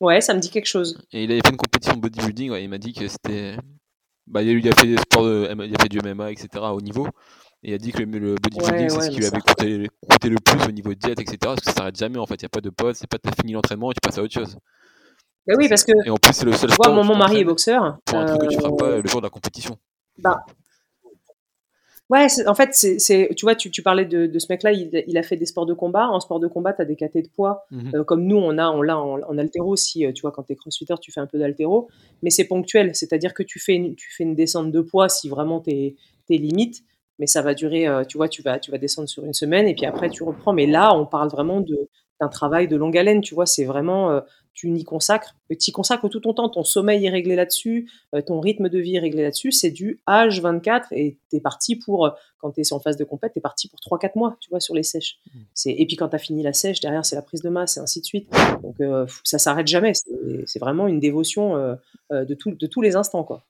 Ouais, 0.00 0.20
ça 0.20 0.34
me 0.34 0.40
dit 0.40 0.50
quelque 0.50 0.66
chose. 0.66 1.00
Et 1.12 1.24
il 1.24 1.30
avait 1.30 1.40
fait 1.40 1.50
une 1.50 1.56
compétition 1.56 1.96
bodybuilding. 1.96 2.52
il 2.54 2.68
m'a 2.68 2.78
dit 2.78 2.92
que 2.92 3.06
c'était. 3.08 3.56
Bah, 4.26 4.42
il 4.42 4.66
a 4.68 4.72
fait 4.72 4.86
des 4.86 4.96
sports, 4.96 5.24
de... 5.24 5.48
il 5.50 5.74
a 5.74 5.82
fait 5.82 5.88
du 5.88 6.00
MMA, 6.00 6.32
etc. 6.32 6.48
au 6.72 6.80
niveau. 6.80 7.06
Et 7.64 7.70
il 7.70 7.74
a 7.74 7.78
dit 7.78 7.92
que 7.92 8.02
le, 8.02 8.34
bodybuilding, 8.34 8.90
c'est 8.90 9.00
ce 9.00 9.10
qui 9.10 9.16
lui 9.16 9.26
avait 9.26 9.40
coûté, 9.40 10.28
le 10.28 10.36
plus 10.38 10.68
au 10.68 10.70
niveau 10.70 10.90
de 10.90 10.98
diète, 10.98 11.18
etc. 11.18 11.38
Parce 11.40 11.60
que 11.60 11.66
ça 11.66 11.72
s'arrête 11.72 11.96
jamais, 11.96 12.18
en 12.18 12.26
fait. 12.26 12.34
Il 12.34 12.44
n'y 12.44 12.46
a 12.46 12.50
pas 12.50 12.60
de 12.60 12.68
pause, 12.68 12.96
c'est 12.96 13.08
pas 13.08 13.16
as 13.24 13.34
fini 13.34 13.54
l'entraînement 13.54 13.90
et 13.90 13.94
tu 13.94 14.00
passes 14.02 14.18
à 14.18 14.22
autre 14.22 14.34
chose. 14.34 14.58
Bah 15.46 15.54
oui, 15.56 15.68
parce 15.70 15.82
que. 15.82 15.92
Et 16.04 16.10
en 16.10 16.16
plus, 16.16 16.34
c'est 16.34 16.44
le 16.44 16.52
seul 16.52 16.70
sport. 16.70 16.92
mon 16.92 17.16
mari 17.16 17.38
est 17.40 17.44
boxeur. 17.44 17.98
Pour 18.04 18.18
un 18.18 18.26
truc 18.26 18.42
que 18.42 18.46
tu 18.48 18.56
feras 18.56 18.70
pas 18.76 18.98
le 18.98 19.08
jour 19.08 19.22
de 19.22 19.26
la 19.26 19.30
compétition. 19.30 19.78
Bah. 20.18 20.44
Ouais, 22.10 22.26
en 22.46 22.54
fait, 22.54 22.74
c'est, 22.74 23.30
tu 23.34 23.46
vois, 23.46 23.54
tu, 23.54 23.70
tu 23.70 23.82
parlais 23.82 24.04
de, 24.04 24.26
de 24.26 24.38
ce 24.38 24.46
mec-là, 24.50 24.72
il, 24.72 24.90
il, 25.06 25.16
a 25.16 25.22
fait 25.22 25.36
des 25.36 25.46
sports 25.46 25.64
de 25.64 25.72
combat. 25.72 26.06
En 26.08 26.20
sport 26.20 26.38
de 26.38 26.48
combat, 26.48 26.74
tu 26.74 26.82
as 26.82 26.84
des 26.84 26.96
catés 26.96 27.22
de 27.22 27.28
poids, 27.28 27.64
mhm. 27.70 27.92
euh, 27.94 28.04
comme 28.04 28.26
nous, 28.26 28.36
on 28.36 28.58
a, 28.58 28.68
on 28.68 28.82
l'a 28.82 28.98
en, 28.98 29.22
en, 29.22 29.38
altéro. 29.38 29.74
Si 29.74 30.04
euh, 30.04 30.12
tu 30.12 30.20
vois, 30.20 30.30
quand 30.30 30.42
tu 30.42 30.52
es 30.52 30.56
crossfitter, 30.56 30.94
tu 31.00 31.12
fais 31.12 31.20
un 31.20 31.26
peu 31.26 31.38
d'altéro, 31.38 31.88
mais 32.22 32.28
c'est 32.28 32.44
ponctuel, 32.44 32.94
c'est-à-dire 32.94 33.32
que 33.32 33.42
tu 33.42 33.58
fais, 33.58 33.74
une, 33.76 33.96
tu 33.96 34.12
fais 34.14 34.24
une 34.24 34.34
descente 34.34 34.70
de 34.70 34.80
poids 34.82 35.08
si 35.08 35.30
vraiment 35.30 35.60
tes, 35.60 35.96
tes 36.26 36.36
limites 36.36 36.84
mais 37.18 37.26
ça 37.26 37.42
va 37.42 37.54
durer, 37.54 37.86
euh, 37.86 38.04
tu 38.04 38.16
vois, 38.16 38.28
tu 38.28 38.42
vas, 38.42 38.58
tu 38.58 38.70
vas 38.70 38.78
descendre 38.78 39.08
sur 39.08 39.24
une 39.24 39.34
semaine 39.34 39.68
et 39.68 39.74
puis 39.74 39.86
après 39.86 40.10
tu 40.10 40.22
reprends. 40.22 40.52
Mais 40.52 40.66
là, 40.66 40.94
on 40.94 41.06
parle 41.06 41.28
vraiment 41.28 41.60
d'un 42.20 42.28
travail 42.28 42.68
de 42.68 42.76
longue 42.76 42.96
haleine, 42.96 43.20
tu 43.20 43.34
vois, 43.34 43.46
c'est 43.46 43.64
vraiment, 43.64 44.10
euh, 44.10 44.20
tu 44.52 44.70
y 44.70 44.84
consacres, 44.84 45.34
tu 45.50 45.70
y 45.70 45.72
consacres 45.72 46.08
tout 46.08 46.20
ton 46.20 46.32
temps, 46.32 46.48
ton 46.48 46.62
sommeil 46.62 47.04
est 47.06 47.10
réglé 47.10 47.34
là-dessus, 47.34 47.90
euh, 48.14 48.22
ton 48.22 48.40
rythme 48.40 48.68
de 48.68 48.78
vie 48.78 48.96
est 48.96 49.00
réglé 49.00 49.22
là-dessus, 49.22 49.50
c'est 49.50 49.70
du 49.70 50.00
H24 50.06 50.86
et 50.92 51.16
tu 51.30 51.36
es 51.36 51.40
parti 51.40 51.76
pour, 51.76 52.14
quand 52.38 52.52
tu 52.52 52.60
es 52.60 52.72
en 52.72 52.78
phase 52.78 52.96
de 52.96 53.04
compète, 53.04 53.32
tu 53.32 53.40
es 53.40 53.42
parti 53.42 53.68
pour 53.68 53.80
3-4 53.80 54.12
mois, 54.16 54.36
tu 54.40 54.50
vois, 54.50 54.60
sur 54.60 54.74
les 54.74 54.84
sèches. 54.84 55.18
Mmh. 55.34 55.70
Et 55.70 55.86
puis 55.86 55.96
quand 55.96 56.08
tu 56.08 56.16
as 56.16 56.20
fini 56.20 56.42
la 56.42 56.52
sèche, 56.52 56.80
derrière 56.80 57.04
c'est 57.04 57.16
la 57.16 57.22
prise 57.22 57.42
de 57.42 57.48
masse 57.48 57.76
et 57.76 57.80
ainsi 57.80 58.00
de 58.00 58.06
suite. 58.06 58.28
Donc 58.62 58.76
ça 59.24 59.38
s'arrête 59.38 59.66
jamais, 59.66 59.92
c'est 60.46 60.58
vraiment 60.60 60.86
une 60.86 61.00
dévotion 61.00 61.56
de, 62.10 62.24
de 62.24 62.66
tous 62.66 62.80
les 62.80 62.94
instants, 62.96 63.24
quoi. 63.24 63.44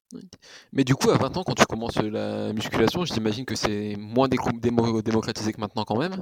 Mais 0.72 0.84
du 0.84 0.94
coup, 0.94 1.10
à 1.10 1.18
20 1.18 1.36
ans, 1.36 1.44
quand 1.44 1.54
tu 1.54 1.66
commences 1.66 1.96
la 1.96 2.52
musculation, 2.52 3.04
j'imagine 3.04 3.44
que 3.44 3.54
c'est 3.54 3.96
moins 3.96 4.28
démocratisé 4.28 5.52
que 5.52 5.60
maintenant 5.60 5.84
quand 5.84 5.98
même. 5.98 6.16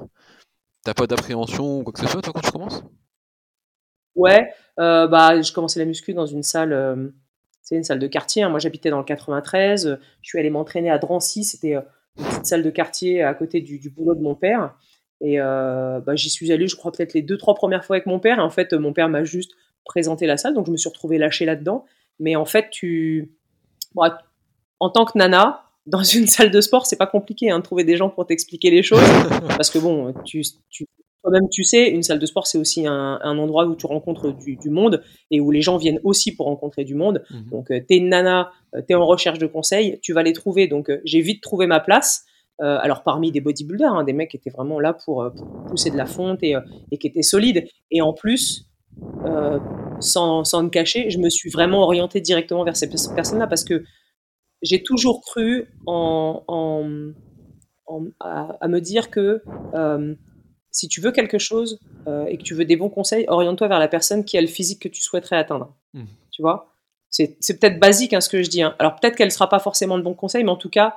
T'as 0.85 0.95
pas 0.95 1.07
d'appréhension 1.07 1.79
ou 1.79 1.83
quoi 1.85 1.93
que 1.93 2.01
ce 2.01 2.07
soit, 2.07 2.23
toi, 2.23 2.33
quand 2.33 2.41
tu 2.41 2.51
commences? 2.51 2.83
Ouais, 4.15 4.53
euh, 4.79 5.07
bah, 5.07 5.41
je 5.41 5.53
commençais 5.53 5.79
la 5.79 5.87
muscu 5.87 6.13
dans 6.13 6.27
une 6.27 6.43
salle, 6.43 6.73
euh, 6.73 7.09
c'est 7.63 7.77
une 7.77 7.85
salle 7.85 7.99
de 7.99 8.07
quartier. 8.07 8.43
Hein. 8.43 8.49
Moi, 8.49 8.59
j'habitais 8.59 8.91
dans 8.91 8.99
le 8.99 9.05
93. 9.05 9.99
Je 10.21 10.29
suis 10.29 10.39
allé 10.39 10.51
m'entraîner 10.51 10.91
à 10.91 10.99
Drancy. 10.99 11.45
C'était 11.45 11.77
euh, 11.77 11.83
une 12.19 12.25
petite 12.25 12.47
salle 12.47 12.63
de 12.63 12.71
quartier 12.71 13.23
à 13.23 13.33
côté 13.35 13.61
du, 13.61 13.91
boulot 13.91 14.15
de 14.15 14.23
mon 14.23 14.35
père. 14.35 14.75
Et 15.21 15.39
bah, 15.39 16.17
j'y 16.17 16.31
suis 16.31 16.51
allé, 16.51 16.67
je 16.67 16.75
crois, 16.75 16.91
peut-être 16.91 17.15
les 17.15 17.23
deux, 17.23 17.39
trois 17.39 17.55
premières 17.55 17.85
fois 17.85 17.95
avec 17.95 18.07
mon 18.07 18.19
père. 18.19 18.41
En 18.41 18.51
fait, 18.51 18.73
mon 18.73 18.93
père 18.93 19.09
m'a 19.09 19.23
juste 19.23 19.53
présenté 19.85 20.27
la 20.27 20.37
salle. 20.37 20.53
Donc, 20.53 20.67
je 20.67 20.73
me 20.73 20.77
suis 20.77 20.89
retrouvée 20.89 21.17
lâchée 21.17 21.45
là-dedans. 21.45 21.85
Mais 22.19 22.35
en 22.35 22.45
fait, 22.45 22.71
tu, 22.71 23.33
en 23.95 24.91
tant 24.91 25.05
que 25.05 25.17
nana, 25.17 25.63
dans 25.87 26.03
une 26.03 26.27
salle 26.27 26.51
de 26.51 26.61
sport, 26.61 26.87
c'est 26.87 26.97
pas 26.97 27.07
compliqué 27.07 27.51
hein, 27.51 27.59
de 27.59 27.65
trouver 27.65 27.85
des 27.85 27.97
gens 27.97 28.09
pour 28.09 28.27
t'expliquer 28.27 28.71
les 28.71 28.83
choses. 28.83 29.01
parce 29.57 29.71
que 29.71 29.79
bon, 29.79 30.15
tu, 30.25 30.43
toi-même, 31.23 31.49
tu 31.49 31.65
sais, 31.65 31.89
une 31.89 32.03
salle 32.03 32.19
de 32.19 32.27
sport, 32.27 32.47
c'est 32.47 32.59
aussi 32.59 32.87
un, 32.87 33.19
endroit 33.23 33.67
où 33.67 33.77
tu 33.77 33.87
rencontres 33.87 34.33
du, 34.33 34.71
monde 34.71 35.03
et 35.31 35.41
où 35.41 35.51
les 35.51 35.61
gens 35.61 35.77
viennent 35.77 36.01
aussi 36.05 36.35
pour 36.35 36.47
rencontrer 36.47 36.85
du 36.85 36.95
monde. 36.95 37.23
Mhm. 37.31 37.51
Donc, 37.51 37.71
euh, 37.71 37.81
tu 37.81 37.95
es 37.95 37.99
une 37.99 38.09
nana, 38.09 38.51
euh, 38.75 38.83
tu 38.87 38.93
es 38.93 38.95
en 38.95 39.07
recherche 39.07 39.39
de 39.39 39.47
conseils, 39.47 39.99
tu 40.03 40.13
vas 40.13 40.23
les 40.23 40.33
trouver. 40.33 40.67
Donc, 40.67 40.91
euh, 40.91 41.01
j'ai 41.05 41.21
vite 41.21 41.43
trouvé 41.43 41.67
ma 41.67 41.81
place. 41.81 42.25
alors, 42.59 43.03
parmi 43.03 43.33
des 43.33 43.41
bodybuilders, 43.41 43.93
hein, 43.93 44.05
des 44.05 44.13
mecs 44.13 44.31
qui 44.31 44.37
étaient 44.37 44.51
vraiment 44.51 44.79
là 44.79 44.93
pour, 44.93 45.29
pousser 45.69 45.91
de 45.91 45.97
la 45.97 46.07
fonte 46.07 46.45
et, 46.45 46.55
et, 46.93 46.99
qui 46.99 47.09
étaient 47.09 47.23
solides. 47.23 47.65
Et 47.91 48.03
en 48.03 48.13
plus, 48.13 48.69
sans, 49.99 50.45
sans 50.45 50.63
me 50.63 50.69
cacher, 50.69 51.11
je 51.11 51.19
me 51.19 51.29
suis 51.29 51.51
vraiment 51.51 51.83
orientée 51.83 52.21
directement 52.21 52.63
vers 52.63 52.77
ces 52.77 52.89
personnes-là 52.89 53.49
parce 53.49 53.65
que 53.65 53.83
j'ai 54.63 54.83
toujours 54.83 55.21
cru 55.23 55.69
en, 55.87 56.45
en, 56.49 57.03
à, 58.21 58.69
me 58.69 58.81
dire 58.81 59.11
que 59.11 59.43
euh, 59.75 60.15
si 60.71 60.89
tu 60.89 61.01
veux 61.01 61.13
quelque 61.13 61.39
chose 61.39 61.79
euh, 62.07 62.25
et 62.27 62.39
que 62.39 62.43
tu 62.43 62.55
veux 62.55 62.65
des 62.65 62.77
bons 62.77 62.89
conseils, 62.89 63.25
oriente-toi 63.29 63.69
vers 63.69 63.79
la 63.79 63.89
personne 63.89 64.25
qui 64.25 64.39
a 64.39 64.41
le 64.41 64.47
physique 64.47 64.81
que 64.81 64.89
tu 64.89 65.03
souhaiterais 65.03 65.37
atteindre. 65.37 65.77
Mmh. 65.95 66.05
Tu 66.31 66.43
vois? 66.43 66.69
C'est 67.11 67.61
peut-être 67.61 67.79
basique 67.79 68.15
hein, 68.15 68.23
ce 68.23 68.31
que 68.31 68.43
je 68.43 68.49
dis. 68.49 68.63
Hein. 68.63 68.75
Alors 68.79 68.97
peut-être 68.97 69.17
qu'elle 69.17 69.29
ne 69.29 69.33
sera 69.33 69.49
pas 69.49 69.59
forcément 69.59 69.99
de 69.99 70.03
bons 70.03 70.15
conseils, 70.15 70.45
mais 70.45 70.51
en 70.51 70.57
tout 70.57 70.71
cas, 70.71 70.97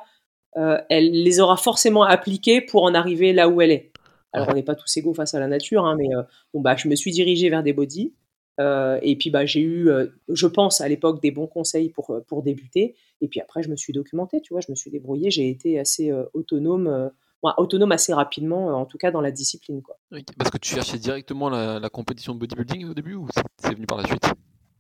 euh, 0.56 0.79
elle 0.89 1.12
les 1.12 1.41
aura 1.41 1.57
forcément 1.57 2.03
appliqués 2.03 2.62
pour 2.62 2.83
en 2.83 2.94
arriver 2.94 3.33
là 3.33 3.50
où 3.50 3.62
elle 3.62 3.71
est. 3.71 3.91
Alors 4.31 4.47
on 4.50 4.53
n'est 4.53 4.63
pas 4.63 4.75
tous 4.75 4.95
égaux 4.95 5.13
face 5.13 5.33
à 5.33 5.39
la 5.39 5.47
nature, 5.47 5.85
hein, 5.85 5.95
mais 5.97 6.07
bon, 6.53 6.62
bah, 6.62 6.75
je 6.77 6.88
me 6.88 6.95
suis 6.95 7.12
dirigée 7.12 7.50
vers 7.50 7.63
des 7.63 7.73
bodies. 7.73 8.13
Euh, 8.59 8.99
et 9.01 9.17
puis 9.17 9.29
bah, 9.29 9.45
j'ai 9.45 9.59
eu, 9.59 9.89
euh, 9.89 10.07
je 10.29 10.47
pense 10.47 10.81
à 10.81 10.87
l'époque, 10.87 11.21
des 11.21 11.31
bons 11.31 11.47
conseils 11.47 11.89
pour, 11.89 12.11
euh, 12.11 12.21
pour 12.21 12.41
débuter. 12.41 12.95
Et 13.21 13.27
puis 13.27 13.41
après, 13.41 13.63
je 13.63 13.69
me 13.69 13.75
suis 13.75 13.93
documenté, 13.93 14.41
tu 14.41 14.53
vois, 14.53 14.61
je 14.61 14.71
me 14.71 14.75
suis 14.75 14.91
débrouillé, 14.91 15.31
j'ai 15.31 15.49
été 15.49 15.79
assez 15.79 16.11
autonome, 16.33 17.11
autonome 17.57 17.91
assez 17.91 18.13
rapidement, 18.13 18.67
en 18.67 18.85
tout 18.85 18.97
cas 18.97 19.11
dans 19.11 19.21
la 19.21 19.31
discipline. 19.31 19.81
Quoi. 19.81 19.97
parce 20.37 20.49
que 20.49 20.57
tu 20.57 20.73
cherchais 20.73 20.97
directement 20.97 21.49
la, 21.49 21.89
compétition 21.89 22.33
de 22.33 22.39
bodybuilding 22.39 22.89
au 22.89 22.93
début 22.93 23.15
ou 23.15 23.27
c'est 23.57 23.73
venu 23.73 23.85
par 23.85 23.99
la 23.99 24.07
suite? 24.07 24.25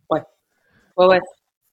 Ouais. 0.09 0.21
Ouais, 0.97 1.07
ouais. 1.07 1.21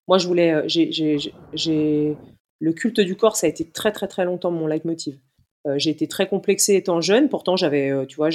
Moi, 0.07 0.19
je 0.19 0.27
voulais. 0.29 0.63
j'ai, 0.69 2.17
le 2.61 2.73
culte 2.73 3.01
du 3.01 3.17
corps, 3.17 3.35
ça 3.35 3.49
a 3.49 3.51
été 3.51 3.69
très, 3.69 3.91
très, 3.91 4.07
très 4.07 4.25
longtemps 4.25 4.53
mon 4.53 4.69
leitmotiv. 4.69 5.19
Euh, 5.67 5.79
j'ai 5.79 5.91
été 5.91 6.09
très 6.09 6.29
complexée 6.29 6.75
étant 6.75 7.01
jeune. 7.01 7.29
Pourtant, 7.29 7.57
j'avais, 7.57 7.91
euh, 7.91 8.05
tu 8.05 8.17
vois, 8.17 8.31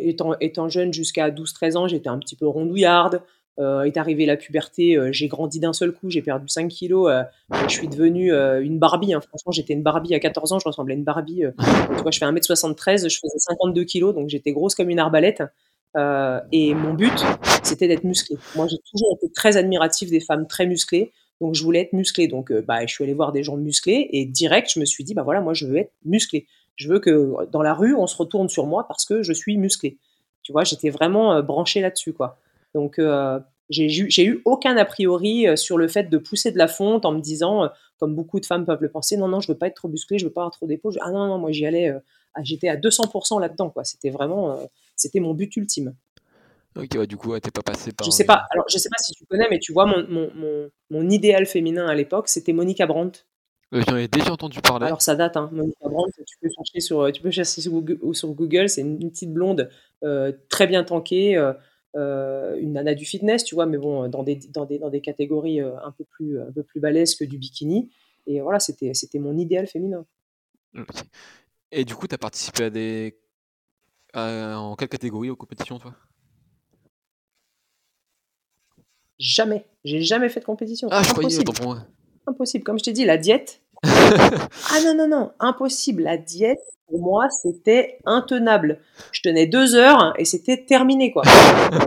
étant, 0.00 0.34
étant 0.40 0.68
jeune 0.68 0.92
jusqu'à 0.92 1.30
12-13 1.30 1.76
ans, 1.76 1.88
j'étais 1.88 2.08
un 2.08 2.18
petit 2.18 2.36
peu 2.36 2.46
rondouillarde. 2.46 3.22
Euh, 3.58 3.82
est 3.82 3.98
arrivée 3.98 4.24
la 4.24 4.38
puberté, 4.38 4.96
euh, 4.96 5.12
j'ai 5.12 5.28
grandi 5.28 5.60
d'un 5.60 5.74
seul 5.74 5.92
coup, 5.92 6.08
j'ai 6.08 6.22
perdu 6.22 6.48
5 6.48 6.68
kilos, 6.68 7.12
je 7.50 7.68
suis 7.68 7.86
devenue 7.86 8.32
une 8.32 8.78
Barbie. 8.78 9.12
Hein. 9.12 9.20
Franchement, 9.20 9.52
j'étais 9.52 9.74
une 9.74 9.82
Barbie 9.82 10.14
à 10.14 10.20
14 10.20 10.52
ans, 10.52 10.58
je 10.58 10.64
ressemblais 10.66 10.94
à 10.94 10.96
une 10.96 11.04
Barbie. 11.04 11.42
tu 11.58 12.02
vois, 12.02 12.10
je 12.10 12.18
fais 12.18 12.24
1m73, 12.24 13.10
je 13.10 13.18
faisais 13.18 13.38
52 13.38 13.84
kilos, 13.84 14.14
donc 14.14 14.30
j'étais 14.30 14.52
grosse 14.52 14.74
comme 14.74 14.88
une 14.88 14.98
arbalète. 14.98 15.42
et 16.50 16.74
mon 16.74 16.94
but, 16.94 17.12
c'était 17.62 17.88
d'être 17.88 18.04
musclée. 18.04 18.38
Moi, 18.56 18.66
j'ai 18.68 18.78
toujours 18.90 19.18
été 19.18 19.30
très 19.30 19.58
admiratif 19.58 20.10
des 20.10 20.20
femmes 20.20 20.46
très 20.46 20.64
musclées. 20.66 21.12
Donc, 21.42 21.54
je 21.54 21.62
voulais 21.62 21.80
être 21.80 21.92
musclée. 21.92 22.28
Donc, 22.28 22.50
bah, 22.52 22.86
je 22.86 22.94
suis 22.94 23.04
allée 23.04 23.12
voir 23.12 23.32
des 23.32 23.42
gens 23.42 23.58
musclés 23.58 24.08
et 24.12 24.24
direct, 24.24 24.70
je 24.74 24.80
me 24.80 24.86
suis 24.86 25.04
dit, 25.04 25.12
bah 25.12 25.24
voilà, 25.24 25.42
moi, 25.42 25.52
je 25.52 25.66
veux 25.66 25.76
être 25.76 25.92
musclée. 26.06 26.46
Je 26.76 26.88
veux 26.88 27.00
que 27.00 27.34
dans 27.50 27.62
la 27.62 27.74
rue, 27.74 27.94
on 27.94 28.06
se 28.06 28.16
retourne 28.16 28.48
sur 28.48 28.66
moi 28.66 28.86
parce 28.88 29.04
que 29.04 29.22
je 29.22 29.32
suis 29.32 29.56
musclé. 29.56 29.98
Tu 30.42 30.52
vois, 30.52 30.64
j'étais 30.64 30.90
vraiment 30.90 31.34
euh, 31.34 31.42
branché 31.42 31.80
là-dessus, 31.80 32.12
quoi. 32.12 32.38
Donc, 32.74 32.98
euh, 32.98 33.38
j'ai 33.70 34.24
eu 34.24 34.42
aucun 34.44 34.76
a 34.76 34.84
priori 34.84 35.46
euh, 35.46 35.56
sur 35.56 35.78
le 35.78 35.88
fait 35.88 36.04
de 36.04 36.18
pousser 36.18 36.50
de 36.50 36.58
la 36.58 36.68
fonte 36.68 37.04
en 37.04 37.12
me 37.12 37.20
disant, 37.20 37.68
comme 37.98 38.14
beaucoup 38.14 38.40
de 38.40 38.46
femmes 38.46 38.66
peuvent 38.66 38.82
le 38.82 38.90
penser, 38.90 39.16
non, 39.16 39.28
non, 39.28 39.40
je 39.40 39.50
veux 39.50 39.58
pas 39.58 39.68
être 39.68 39.76
trop 39.76 39.88
musclé, 39.88 40.18
je 40.18 40.24
veux 40.24 40.32
pas 40.32 40.42
avoir 40.42 40.52
trop 40.52 40.66
d'épaule. 40.66 40.94
Ah 41.00 41.10
non, 41.10 41.26
non, 41.26 41.38
moi 41.38 41.52
j'y 41.52 41.64
allais, 41.66 41.94
j'étais 42.42 42.68
à 42.68 42.76
200% 42.76 43.40
là-dedans, 43.40 43.70
quoi. 43.70 43.84
C'était 43.84 44.10
vraiment, 44.10 44.58
c'était 44.96 45.20
mon 45.20 45.34
but 45.34 45.54
ultime. 45.56 45.94
Ok, 46.76 47.06
du 47.06 47.16
coup, 47.16 47.38
t'es 47.38 47.50
pas 47.50 47.62
passé 47.62 47.92
par. 47.92 48.06
Je 48.06 48.10
sais 48.10 48.24
pas. 48.24 48.46
Alors, 48.50 48.64
je 48.68 48.78
sais 48.78 48.88
pas 48.88 48.96
si 48.98 49.12
tu 49.12 49.26
connais, 49.26 49.46
mais 49.50 49.58
tu 49.58 49.72
vois, 49.72 49.84
mon, 49.84 50.06
mon, 50.08 50.30
mon, 50.34 50.70
mon 50.90 51.10
idéal 51.10 51.44
féminin 51.46 51.86
à 51.86 51.94
l'époque, 51.94 52.28
c'était 52.28 52.54
Monica 52.54 52.86
Brandt. 52.86 53.26
Euh, 53.72 53.82
j'en 53.88 53.96
ai 53.96 54.08
déjà 54.08 54.32
entendu 54.32 54.60
parler. 54.60 54.86
Alors 54.86 55.00
ça 55.00 55.16
date, 55.16 55.36
hein. 55.36 55.48
Monica 55.52 55.88
Brandt, 55.88 56.12
tu 56.26 56.36
peux 56.40 56.48
chercher 56.54 56.80
sur, 56.80 57.10
tu 57.12 57.22
peux 57.22 57.30
chercher 57.30 57.60
sur 57.62 58.28
Google, 58.34 58.68
c'est 58.68 58.82
une, 58.82 59.10
petite 59.10 59.32
blonde 59.32 59.70
euh, 60.04 60.32
très 60.50 60.66
bien 60.66 60.84
tankée, 60.84 61.36
euh, 61.96 62.56
une 62.58 62.74
nana 62.74 62.94
du 62.94 63.06
fitness, 63.06 63.44
tu 63.44 63.54
vois, 63.54 63.66
mais 63.66 63.78
bon, 63.78 64.08
dans 64.08 64.22
des, 64.22 64.36
dans 64.50 64.66
des, 64.66 64.78
dans 64.78 64.90
des 64.90 65.00
catégories 65.00 65.60
un, 65.60 65.92
peu 65.96 66.04
plus, 66.04 66.40
un 66.40 66.52
peu 66.52 66.62
plus 66.62 66.80
balèzes 66.80 67.14
que 67.14 67.24
du 67.24 67.38
bikini. 67.38 67.90
Et 68.26 68.40
voilà, 68.40 68.60
c'était, 68.60 68.94
c'était 68.94 69.18
mon 69.18 69.36
idéal 69.36 69.66
féminin. 69.66 70.04
Et 71.70 71.84
du 71.84 71.94
coup, 71.94 72.06
tu 72.06 72.14
as 72.14 72.18
participé 72.18 72.64
à 72.64 72.70
des. 72.70 73.18
en 74.14 74.76
quelle 74.76 74.88
catégorie 74.88 75.30
aux 75.30 75.36
compétitions, 75.36 75.78
toi? 75.78 75.94
Jamais. 79.18 79.64
J'ai 79.84 80.02
jamais 80.02 80.28
fait 80.28 80.40
de 80.40 80.44
compétition. 80.44 80.88
Ah, 80.90 81.02
je 81.02 81.10
croyais, 81.12 81.44
pour 81.44 81.64
moi. 81.64 81.86
Impossible. 82.26 82.64
Comme 82.64 82.78
je 82.78 82.84
t'ai 82.84 82.92
dit, 82.92 83.04
la 83.04 83.18
diète, 83.18 83.61
ah 83.84 84.78
non, 84.84 84.94
non, 84.94 85.08
non, 85.08 85.32
impossible. 85.40 86.02
La 86.02 86.16
diète, 86.16 86.60
pour 86.86 87.00
moi, 87.00 87.28
c'était 87.30 87.98
intenable. 88.04 88.78
Je 89.12 89.22
tenais 89.22 89.46
deux 89.46 89.74
heures 89.74 90.12
et 90.18 90.24
c'était 90.24 90.64
terminé, 90.64 91.12
quoi. 91.12 91.22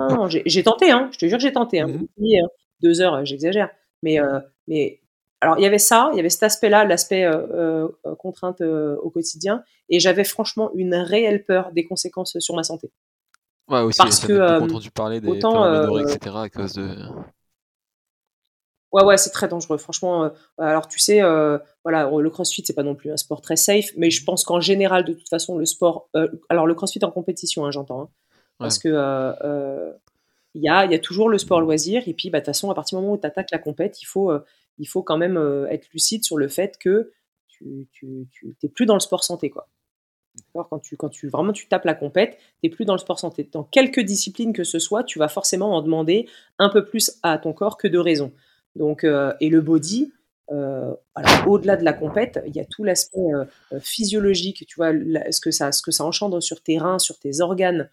non, 0.09 0.27
j'ai 0.27 0.63
tenté, 0.63 0.91
hein. 0.91 1.09
Je 1.11 1.17
te 1.17 1.25
jure 1.27 1.37
que 1.37 1.43
j'ai 1.43 1.53
tenté. 1.53 1.79
Hein. 1.79 1.87
Mmh 1.87 2.25
hein. 2.25 2.47
Deux 2.81 3.01
heures, 3.01 3.25
j'exagère. 3.25 3.69
Mais, 4.03 4.19
euh, 4.19 4.39
mais 4.67 4.99
alors, 5.41 5.57
il 5.57 5.63
y 5.63 5.65
avait 5.65 5.79
ça, 5.79 6.09
il 6.13 6.17
y 6.17 6.19
avait 6.19 6.29
cet 6.29 6.43
aspect-là, 6.43 6.85
l'aspect 6.85 7.23
euh, 7.23 7.87
euh, 8.05 8.15
contrainte 8.15 8.61
au 8.61 9.09
quotidien, 9.09 9.63
et 9.89 9.99
j'avais 9.99 10.23
franchement 10.23 10.71
une 10.75 10.95
réelle 10.95 11.45
peur 11.45 11.71
des 11.71 11.85
conséquences 11.85 12.39
sur 12.39 12.55
ma 12.55 12.63
santé. 12.63 12.91
Ouais, 13.67 13.81
aussi, 13.81 13.97
parce 13.97 14.19
que 14.25 14.61
entendu 14.61 14.91
parler 14.91 15.21
des 15.21 15.27
autant, 15.27 15.97
etc. 15.99 16.35
à 16.35 16.49
cause 16.49 16.73
de. 16.73 16.89
Ouais, 18.95 19.03
ouais, 19.03 19.17
c'est 19.17 19.29
très 19.29 19.49
dangereux. 19.49 19.77
Franchement, 19.77 20.31
alors 20.57 20.87
tu 20.87 20.99
sais, 20.99 21.19
voilà, 21.83 22.09
le 22.09 22.29
CrossFit 22.29 22.63
c'est 22.65 22.73
pas 22.73 22.83
non 22.83 22.95
plus 22.95 23.11
un 23.11 23.17
sport 23.17 23.41
très 23.41 23.57
safe, 23.57 23.89
mais 23.97 24.09
je 24.09 24.23
pense 24.23 24.45
qu'en 24.45 24.61
général, 24.61 25.03
de 25.03 25.11
toute 25.11 25.27
façon, 25.27 25.57
le 25.57 25.65
sport, 25.65 26.09
alors 26.47 26.65
le 26.65 26.75
CrossFit 26.75 27.03
en 27.03 27.11
compétition, 27.11 27.65
hein, 27.65 27.71
j'entends, 27.71 28.03
hein, 28.03 28.09
parce 28.57 28.79
que 28.79 28.87
il 30.53 30.63
y 30.63 30.69
a, 30.69 30.85
y 30.85 30.95
a, 30.95 30.99
toujours 30.99 31.27
le 31.27 31.37
sport 31.37 31.59
loisir, 31.59 32.03
et 32.07 32.13
puis 32.13 32.29
bah, 32.29 32.39
de 32.39 32.45
toute 32.45 32.53
façon, 32.53 32.71
à 32.71 32.73
partir 32.73 32.97
du 32.97 33.03
moment 33.03 33.15
où 33.15 33.19
tu 33.19 33.27
attaques 33.27 33.51
la 33.51 33.59
compète, 33.59 34.01
il 34.01 34.05
faut, 34.05 34.31
il 34.77 34.87
faut 34.87 35.03
quand 35.03 35.17
même 35.17 35.37
être 35.69 35.89
lucide 35.91 36.23
sur 36.23 36.37
le 36.37 36.47
fait 36.47 36.77
que 36.77 37.11
tu, 37.49 37.89
tu, 37.91 38.29
tu 38.31 38.69
plus 38.69 38.85
dans 38.85 38.93
le 38.93 39.01
sport 39.01 39.25
santé, 39.25 39.49
quoi. 39.49 39.67
Quand 40.53 40.79
tu, 40.79 40.95
quand 40.97 41.09
tu 41.09 41.27
vraiment 41.27 41.53
tu 41.53 41.67
tapes 41.67 41.85
la 41.85 41.93
compète, 41.93 42.37
tu 42.37 42.43
n'es 42.63 42.69
plus 42.69 42.85
dans 42.85 42.93
le 42.93 42.99
sport 42.99 43.19
santé. 43.19 43.47
Dans 43.51 43.63
quelques 43.63 44.01
disciplines 44.01 44.53
que 44.53 44.63
ce 44.63 44.79
soit, 44.79 45.03
tu 45.03 45.19
vas 45.19 45.27
forcément 45.27 45.75
en 45.75 45.81
demander 45.81 46.27
un 46.59 46.69
peu 46.69 46.85
plus 46.85 47.11
à 47.23 47.37
ton 47.37 47.53
corps 47.53 47.77
que 47.77 47.87
de 47.87 47.97
raison. 47.97 48.31
Donc, 48.75 49.03
euh, 49.03 49.33
et 49.39 49.49
le 49.49 49.61
body, 49.61 50.11
euh, 50.51 50.93
au-delà 51.47 51.77
de 51.77 51.83
la 51.83 51.93
compète, 51.93 52.41
il 52.45 52.55
y 52.55 52.59
a 52.59 52.65
tout 52.65 52.83
l'aspect 52.83 53.19
euh, 53.19 53.45
physiologique, 53.79 54.65
tu 54.67 54.75
vois, 54.75 54.91
ce, 54.91 55.39
que 55.39 55.51
ça, 55.51 55.71
ce 55.71 55.81
que 55.81 55.91
ça 55.91 56.03
engendre 56.03 56.41
sur 56.41 56.61
tes 56.61 56.77
reins, 56.77 56.99
sur 56.99 57.17
tes 57.19 57.41
organes, 57.41 57.89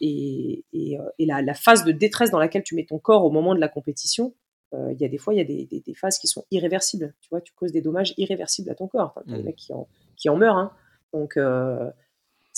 et, 0.00 0.64
et, 0.72 0.98
la, 1.20 1.54
phase 1.54 1.84
de 1.84 1.92
détresse 1.92 2.30
dans 2.30 2.38
laquelle 2.40 2.64
tu 2.64 2.74
mets 2.74 2.84
ton 2.84 2.98
corps 2.98 3.24
au 3.24 3.30
moment 3.30 3.54
de 3.54 3.60
la 3.60 3.68
compétition. 3.68 4.34
Il 4.72 5.00
y 5.00 5.04
a 5.04 5.08
des 5.08 5.18
fois, 5.18 5.32
il 5.32 5.36
y 5.36 5.40
a 5.40 5.44
des, 5.44 5.66
des, 5.70 5.94
phases 5.94 6.18
qui 6.18 6.26
sont 6.26 6.44
irréversibles. 6.50 7.14
Tu 7.20 7.28
vois, 7.30 7.40
tu 7.40 7.52
causes 7.54 7.72
des 7.72 7.80
dommages 7.80 8.12
irréversibles 8.18 8.68
à 8.68 8.74
ton 8.74 8.88
corps. 8.88 9.14
Il 9.24 9.30
y 9.30 9.34
a 9.34 9.36
des 9.36 9.42
mmh. 9.42 9.46
mecs 9.46 9.56
qui 9.56 9.72
en, 9.72 9.86
qui 10.16 10.28
en 10.28 10.36
meurent. 10.36 10.56
Hein. 10.56 10.72
Donc, 11.12 11.36
euh, 11.36 11.90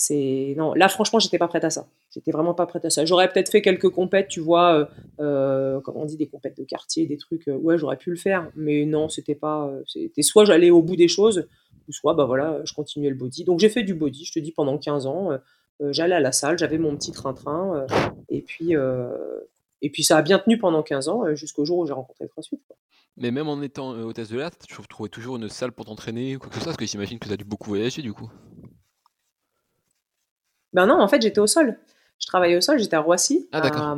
Non, 0.09 0.73
là, 0.75 0.87
franchement, 0.87 1.19
j'étais 1.19 1.37
pas 1.37 1.47
prête 1.47 1.65
à 1.65 1.69
ça. 1.69 1.87
J'étais 2.13 2.31
vraiment 2.31 2.53
pas 2.53 2.65
prête 2.65 2.85
à 2.85 2.89
ça. 2.89 3.05
J'aurais 3.05 3.29
peut-être 3.29 3.49
fait 3.49 3.61
quelques 3.61 3.89
compètes, 3.89 4.29
tu 4.29 4.39
vois, 4.39 4.73
euh, 4.73 4.85
euh 5.19 5.81
on 5.93 6.05
dit, 6.05 6.15
des 6.15 6.27
compètes 6.27 6.57
de 6.57 6.63
quartier, 6.63 7.05
des 7.05 7.17
trucs. 7.17 7.47
Euh, 7.47 7.57
ouais, 7.57 7.77
j'aurais 7.77 7.97
pu 7.97 8.09
le 8.09 8.15
faire. 8.15 8.49
Mais 8.55 8.85
non, 8.85 9.09
c'était 9.09 9.35
pas. 9.35 9.69
C'était 9.85 10.21
soit 10.21 10.45
j'allais 10.45 10.69
au 10.69 10.81
bout 10.81 10.95
des 10.95 11.09
choses, 11.09 11.47
ou 11.87 11.91
soit, 11.91 12.13
bah 12.13 12.25
voilà, 12.25 12.61
je 12.63 12.73
continuais 12.73 13.09
le 13.09 13.15
body. 13.15 13.43
Donc, 13.43 13.59
j'ai 13.59 13.69
fait 13.69 13.83
du 13.83 13.93
body, 13.93 14.23
je 14.23 14.31
te 14.31 14.39
dis, 14.39 14.51
pendant 14.51 14.77
15 14.77 15.05
ans. 15.05 15.31
j'allais 15.89 16.15
à 16.15 16.19
la 16.21 16.31
salle, 16.31 16.57
j'avais 16.57 16.77
mon 16.77 16.95
petit 16.95 17.11
train-train. 17.11 17.85
et 18.29 18.41
puis. 18.41 18.75
Et 19.81 19.89
puis 19.89 20.03
ça 20.03 20.17
a 20.17 20.21
bien 20.21 20.39
tenu 20.39 20.57
pendant 20.57 20.83
15 20.83 21.07
ans, 21.07 21.35
jusqu'au 21.35 21.63
jour 21.63 21.77
où 21.77 21.85
j'ai 21.85 21.93
rencontré 21.93 22.25
le 22.25 22.29
CrossFit. 22.29 22.59
Mais 23.15 23.31
même 23.31 23.47
en 23.47 23.61
étant 23.61 23.91
hôtesse 23.91 24.29
de 24.29 24.37
l'air, 24.37 24.49
tu 24.57 24.75
trouvais 24.89 25.09
toujours 25.09 25.37
une 25.37 25.47
salle 25.49 25.71
pour 25.71 25.85
t'entraîner 25.85 26.35
ou 26.35 26.39
quoi 26.39 26.49
que 26.49 26.55
ce 26.55 26.61
soit 26.61 26.71
Parce 26.71 26.77
que 26.77 26.85
j'imagine 26.85 27.17
que 27.17 27.27
tu 27.27 27.33
as 27.33 27.37
dû 27.37 27.45
beaucoup 27.45 27.69
voyager 27.69 28.01
du 28.01 28.13
coup. 28.13 28.29
Ben 30.73 30.85
non, 30.85 30.99
en 30.99 31.07
fait, 31.07 31.21
j'étais 31.21 31.39
au 31.39 31.47
sol. 31.47 31.77
Je 32.19 32.27
travaillais 32.27 32.57
au 32.57 32.61
sol, 32.61 32.79
j'étais 32.79 32.95
à 32.95 33.01
Roissy, 33.01 33.47
ah, 33.51 33.61
à, 33.61 33.95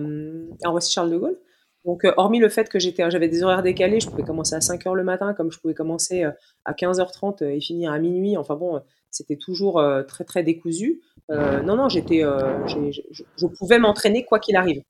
à 0.64 0.70
Roissy-Charles 0.70 1.10
de 1.10 1.18
Gaulle. 1.18 1.38
Donc, 1.86 2.06
euh, 2.06 2.14
hormis 2.18 2.40
le 2.40 2.50
fait 2.50 2.70
que 2.70 2.78
j'étais, 2.78 3.10
j'avais 3.10 3.28
des 3.28 3.42
horaires 3.42 3.64
décalés, 3.64 4.00
je 4.00 4.08
pouvais 4.08 4.22
commencer 4.24 4.54
à 4.54 4.60
5h 4.60 4.94
le 4.94 5.04
matin, 5.04 5.34
comme 5.34 5.52
je 5.52 5.60
pouvais 5.60 5.74
commencer 5.74 6.24
euh, 6.24 6.32
à 6.64 6.74
15h30 6.74 7.44
et 7.44 7.60
finir 7.60 7.92
à 7.92 7.98
minuit. 7.98 8.38
Enfin 8.38 8.56
bon, 8.56 8.82
c'était 9.10 9.38
toujours 9.38 9.84
très 10.08 10.24
très 10.24 10.44
décousu. 10.44 11.02
non, 11.30 11.76
non, 11.76 11.90
j'étais, 11.90 12.22
je 12.22 13.48
pouvais 13.48 13.80
m'entraîner 13.80 14.24
quoi 14.24 14.40
qu'il 14.40 14.56
arrive. 14.56 14.84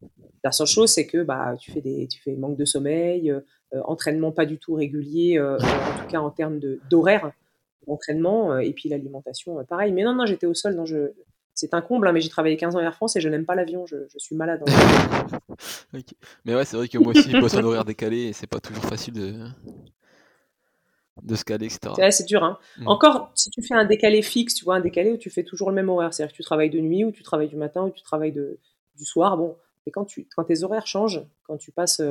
La 0.43 0.51
seule 0.51 0.67
chose, 0.67 0.89
c'est 0.89 1.07
que 1.07 1.23
bah, 1.23 1.55
tu 1.59 1.71
fais 1.71 1.81
des, 1.81 2.07
tu 2.07 2.19
fais 2.19 2.35
manque 2.35 2.57
de 2.57 2.65
sommeil, 2.65 3.33
euh, 3.73 3.81
entraînement 3.85 4.33
pas 4.33 4.45
du 4.45 4.57
tout 4.57 4.73
régulier, 4.73 5.38
euh, 5.38 5.55
en 5.55 6.01
tout 6.01 6.07
cas 6.09 6.19
en 6.19 6.29
termes 6.29 6.59
d'horaire 6.89 7.31
d'entraînement, 7.88 8.51
euh, 8.51 8.59
et 8.59 8.73
puis 8.73 8.89
l'alimentation, 8.89 9.63
pareil. 9.63 9.93
Mais 9.93 10.03
non, 10.03 10.13
non, 10.13 10.25
j'étais 10.25 10.45
au 10.45 10.53
sol, 10.53 10.75
non, 10.75 10.85
je, 10.85 11.11
c'est 11.53 11.74
un 11.74 11.81
comble, 11.81 12.08
hein, 12.08 12.12
mais 12.12 12.22
j'ai 12.22 12.29
travaillé 12.29 12.58
15 12.58 12.75
ans 12.75 12.79
à 12.79 12.84
Air 12.84 12.96
France 12.96 13.15
et 13.15 13.22
je 13.22 13.29
n'aime 13.29 13.46
pas 13.46 13.55
l'avion, 13.55 13.86
je, 13.86 13.96
suis 14.17 14.36
malade. 14.36 14.63
Mais 16.46 16.55
ouais, 16.55 16.65
c'est 16.65 16.77
vrai 16.77 16.88
que 16.88 16.98
moi 16.98 17.13
aussi, 17.15 17.29
je 17.29 17.39
bosse 17.39 17.53
en 17.55 17.63
horaire 17.63 17.86
décalé 17.86 18.24
et 18.24 18.34
c'est 18.34 18.48
pas 18.48 18.60
toujours 18.60 18.84
facile 18.84 19.13
de, 19.13 19.36
de 21.22 21.36
se 21.36 21.43
caler, 21.43 21.65
etc. 21.65 22.10
c'est 22.10 22.25
dur. 22.25 22.43
Hein. 22.43 22.58
Mm. 22.77 22.88
Encore, 22.88 23.31
si 23.36 23.50
tu 23.50 23.62
fais 23.62 23.75
un 23.75 23.86
décalé 23.86 24.22
fixe, 24.22 24.55
tu 24.55 24.63
vois, 24.63 24.75
un 24.75 24.79
décalé 24.79 25.12
où 25.12 25.17
tu 25.17 25.29
fais 25.29 25.43
toujours 25.43 25.70
le 25.70 25.75
même 25.75 25.89
horaire, 25.89 26.13
c'est-à-dire 26.13 26.31
que 26.31 26.38
tu 26.38 26.43
travailles 26.43 26.70
de 26.70 26.79
nuit 26.79 27.03
ou 27.03 27.12
tu 27.12 27.22
travailles 27.22 27.50
du 27.50 27.58
matin 27.58 27.84
ou 27.84 27.91
tu 27.91 28.01
travailles 28.01 28.31
de, 28.31 28.58
du 28.96 29.05
soir, 29.05 29.38
bon. 29.38 29.55
Mais 29.86 29.91
quand, 29.91 30.05
tu, 30.05 30.27
quand 30.36 30.43
tes 30.43 30.63
horaires 30.63 30.88
changent, 30.88 31.22
quand 31.43 31.58
tu 31.58 31.72
passes 31.72 32.01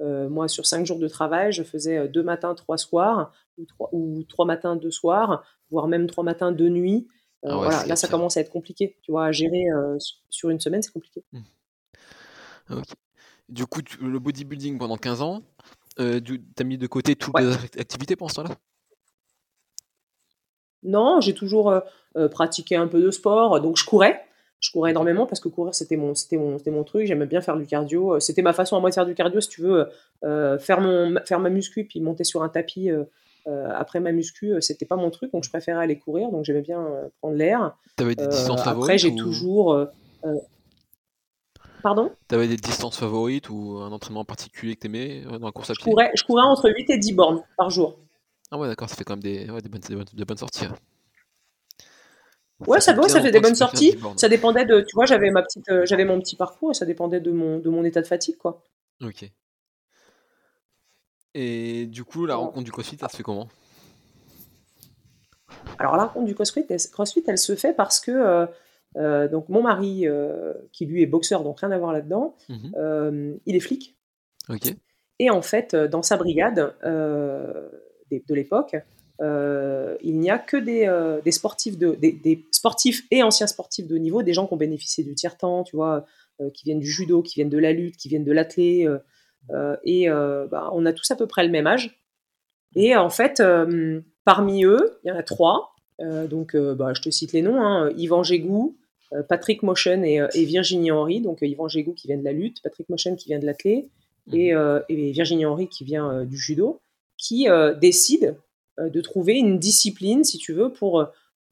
euh, 0.00 0.28
moi, 0.28 0.48
sur 0.48 0.66
cinq 0.66 0.84
jours 0.84 0.98
de 0.98 1.08
travail, 1.08 1.52
je 1.52 1.62
faisais 1.62 1.98
euh, 1.98 2.08
deux 2.08 2.22
matins, 2.22 2.54
trois 2.54 2.76
soirs, 2.76 3.32
ou 3.58 3.64
trois, 3.64 3.88
ou 3.92 4.22
trois 4.28 4.44
matins, 4.44 4.76
deux 4.76 4.90
soirs, 4.90 5.44
voire 5.70 5.88
même 5.88 6.06
trois 6.06 6.24
matins, 6.24 6.52
deux 6.52 6.68
nuits. 6.68 7.08
Euh, 7.46 7.50
ah 7.52 7.56
voilà, 7.56 7.86
là, 7.86 7.96
ça 7.96 8.08
commence 8.08 8.36
à 8.36 8.40
être 8.40 8.50
compliqué. 8.50 8.96
Tu 9.02 9.10
vois, 9.10 9.26
à 9.26 9.32
gérer 9.32 9.64
sur 10.28 10.50
une 10.50 10.60
semaine, 10.60 10.82
c'est 10.82 10.92
compliqué. 10.92 11.24
Mmh. 11.32 12.82
Du 13.48 13.66
coup, 13.66 13.80
le 14.00 14.18
bodybuilding 14.18 14.76
pendant 14.78 14.96
15 14.96 15.22
ans, 15.22 15.42
euh, 16.00 16.20
tu 16.20 16.40
as 16.58 16.64
mis 16.64 16.78
de 16.78 16.86
côté 16.86 17.14
toutes 17.14 17.38
les 17.38 17.52
activités 17.80 18.16
pendant 18.16 18.28
ce 18.28 18.34
temps-là? 18.36 18.56
Non, 20.82 21.20
j'ai 21.20 21.34
toujours 21.34 21.72
pratiqué 22.32 22.76
un 22.76 22.88
peu 22.88 23.00
de 23.00 23.10
sport. 23.10 23.60
Donc, 23.60 23.76
je 23.76 23.84
courais 23.84 24.26
je 24.60 24.70
courais 24.70 24.90
énormément 24.90 25.26
parce 25.26 25.40
que 25.40 25.48
courir 25.48 25.74
c'était 25.74 25.96
mon 25.96 26.14
c'était 26.14 26.38
mon 26.38 26.58
c'était 26.58 26.70
mon 26.70 26.84
truc 26.84 27.06
j'aimais 27.06 27.26
bien 27.26 27.40
faire 27.40 27.56
du 27.56 27.66
cardio 27.66 28.14
euh, 28.14 28.20
c'était 28.20 28.42
ma 28.42 28.52
façon 28.52 28.76
à 28.76 28.80
moi 28.80 28.90
de 28.90 28.94
faire 28.94 29.06
du 29.06 29.14
cardio 29.14 29.40
si 29.40 29.48
tu 29.48 29.60
veux 29.60 29.88
euh, 30.24 30.58
faire 30.58 30.80
mon 30.80 31.14
faire 31.24 31.40
ma 31.40 31.50
muscu 31.50 31.84
puis 31.84 32.00
monter 32.00 32.24
sur 32.24 32.42
un 32.42 32.48
tapis 32.48 32.90
euh, 33.46 33.70
après 33.74 34.00
ma 34.00 34.12
muscu 34.12 34.54
c'était 34.60 34.86
pas 34.86 34.96
mon 34.96 35.10
truc 35.10 35.32
donc 35.32 35.44
je 35.44 35.50
préférais 35.50 35.82
aller 35.82 35.98
courir 35.98 36.30
donc 36.30 36.44
j'aimais 36.44 36.62
bien 36.62 36.86
prendre 37.20 37.36
l'air 37.36 37.76
t'avais 37.96 38.14
des 38.14 38.26
distances 38.26 38.62
favorites 38.62 38.84
après 38.84 38.98
j'ai 38.98 39.14
toujours 39.14 39.86
pardon? 41.82 42.10
T'avais 42.26 42.48
des 42.48 42.56
distances 42.56 42.98
favorites 42.98 43.48
ou 43.48 43.78
un 43.78 43.92
entraînement 43.92 44.24
particulier 44.24 44.74
que 44.74 44.80
t'aimais 44.80 45.22
dans 45.22 45.46
la 45.46 45.52
course 45.52 45.70
à 45.70 45.74
pied? 45.74 45.84
je 45.84 45.90
courais 45.90 46.10
je 46.14 46.24
courais 46.24 46.44
entre 46.44 46.70
8 46.70 46.90
et 46.90 46.98
10 46.98 47.12
bornes 47.12 47.42
par 47.56 47.70
jour 47.70 47.98
ah 48.50 48.58
ouais 48.58 48.68
d'accord 48.68 48.88
ça 48.88 48.96
fait 48.96 49.04
quand 49.04 49.14
même 49.14 49.22
des, 49.22 49.50
ouais, 49.50 49.60
des, 49.60 49.68
bonnes, 49.68 50.04
des 50.12 50.24
bonnes 50.24 50.36
sorties 50.36 50.66
hein. 50.66 50.74
Ouais, 52.60 52.80
ça, 52.80 52.94
ça 53.08 53.20
fait 53.20 53.30
des 53.30 53.40
bonnes 53.40 53.54
sorties. 53.54 53.98
Ça 54.16 54.28
dépendait 54.28 54.64
de, 54.64 54.80
tu 54.80 54.94
vois, 54.94 55.04
j'avais 55.04 55.30
ma 55.30 55.42
petite, 55.42 55.68
euh, 55.68 55.84
j'avais 55.84 56.04
mon 56.04 56.18
petit 56.20 56.36
parcours 56.36 56.70
et 56.70 56.74
ça 56.74 56.86
dépendait 56.86 57.20
de 57.20 57.30
mon, 57.30 57.58
de 57.58 57.68
mon 57.68 57.84
état 57.84 58.00
de 58.00 58.06
fatigue, 58.06 58.38
quoi. 58.38 58.62
Ok. 59.02 59.30
Et 61.38 61.86
du 61.86 62.02
coup, 62.02 62.24
la 62.24 62.36
rencontre 62.36 62.64
du 62.64 62.72
CrossFit, 62.72 62.96
ça 62.96 63.08
se 63.08 63.16
fait 63.16 63.22
comment? 63.22 63.48
Alors 65.78 65.96
la 65.96 66.06
rencontre 66.06 66.26
du 66.26 66.34
CrossFit, 66.34 66.64
elle, 66.68 66.80
CrossFit, 66.90 67.22
elle 67.26 67.38
se 67.38 67.54
fait 67.54 67.74
parce 67.74 68.00
que 68.00 68.10
euh, 68.10 68.46
euh, 68.96 69.28
donc 69.28 69.48
mon 69.48 69.62
mari, 69.62 70.06
qui 70.72 70.86
lui 70.86 71.02
est 71.02 71.06
boxeur, 71.06 71.44
donc 71.44 71.60
rien 71.60 71.70
à 71.70 71.78
voir 71.78 71.92
là-dedans, 71.92 72.36
mmh 72.48 73.34
il 73.44 73.54
est 73.54 73.60
flic. 73.60 73.96
Ok. 74.48 74.74
Et 75.18 75.30
en 75.30 75.42
fait, 75.42 75.74
dans 75.76 76.02
sa 76.02 76.16
brigade 76.16 76.74
de 76.82 78.34
l'époque, 78.34 78.76
euh, 79.22 79.96
il 80.02 80.18
n'y 80.18 80.30
a 80.30 80.38
que 80.38 80.56
des, 80.56 80.86
euh, 80.86 81.20
sportifs 81.30 81.78
de, 81.78 81.94
des, 81.94 82.44
sportifs 82.50 83.06
et 83.10 83.22
anciens 83.22 83.46
sportifs 83.46 83.86
de 83.86 83.94
haut 83.94 83.98
niveau, 83.98 84.22
des 84.22 84.32
gens 84.32 84.46
qui 84.46 84.54
ont 84.54 84.58
bénéficié 84.58 85.04
du 85.04 85.14
tiers-temps, 85.14 85.64
tu 85.64 85.76
vois, 85.76 86.04
euh, 86.40 86.50
qui 86.50 86.64
viennent 86.64 86.80
du 86.80 86.90
judo, 86.90 87.22
qui 87.22 87.34
viennent 87.36 87.48
de 87.48 87.58
la 87.58 87.72
lutte, 87.72 87.96
qui 87.96 88.08
viennent 88.08 88.24
de 88.24 88.32
l'athlé, 88.32 88.86
et 89.84 90.08
bah, 90.08 90.70
on 90.72 90.86
a 90.86 90.92
tous 90.92 91.10
à 91.10 91.16
peu 91.16 91.26
près 91.26 91.44
le 91.44 91.50
même 91.50 91.66
âge. 91.66 92.00
Et 92.74 92.96
en 92.96 93.10
fait, 93.10 93.42
parmi 94.24 94.64
eux, 94.64 94.98
il 95.04 95.08
y 95.08 95.12
en 95.12 95.16
a 95.16 95.22
trois. 95.22 95.74
donc, 96.00 96.56
bah, 96.56 96.92
je 96.94 97.02
te 97.02 97.10
cite 97.10 97.32
les 97.32 97.42
noms 97.42 97.60
hein, 97.60 97.90
Yvan 97.96 98.22
Gégou, 98.22 98.76
Patrick 99.28 99.62
Motion 99.62 100.02
et, 100.02 100.44
Virginie 100.44 100.90
Henry. 100.90 101.20
Donc, 101.20 101.38
Yvan 101.42 101.68
Gégou 101.68 101.92
qui 101.92 102.08
vient 102.08 102.18
de 102.18 102.24
la 102.24 102.32
lutte, 102.32 102.62
Patrick 102.62 102.88
Motion 102.88 103.16
qui 103.16 103.28
vient 103.28 103.38
de 103.38 103.46
l'athlé, 103.46 103.88
et, 104.32 104.54
mhm. 104.54 104.82
et, 104.88 105.12
Virginie 105.12 105.46
Henry 105.46 105.68
qui 105.68 105.84
vient 105.84 106.24
du 106.24 106.36
judo, 106.36 106.80
qui 107.16 107.46
décident 107.80 108.34
euh, 108.78 108.90
de 108.90 109.00
trouver 109.00 109.34
une 109.34 109.58
discipline, 109.58 110.22
si 110.22 110.36
tu 110.36 110.52
veux, 110.52 110.70
pour, 110.70 111.00
euh, 111.00 111.06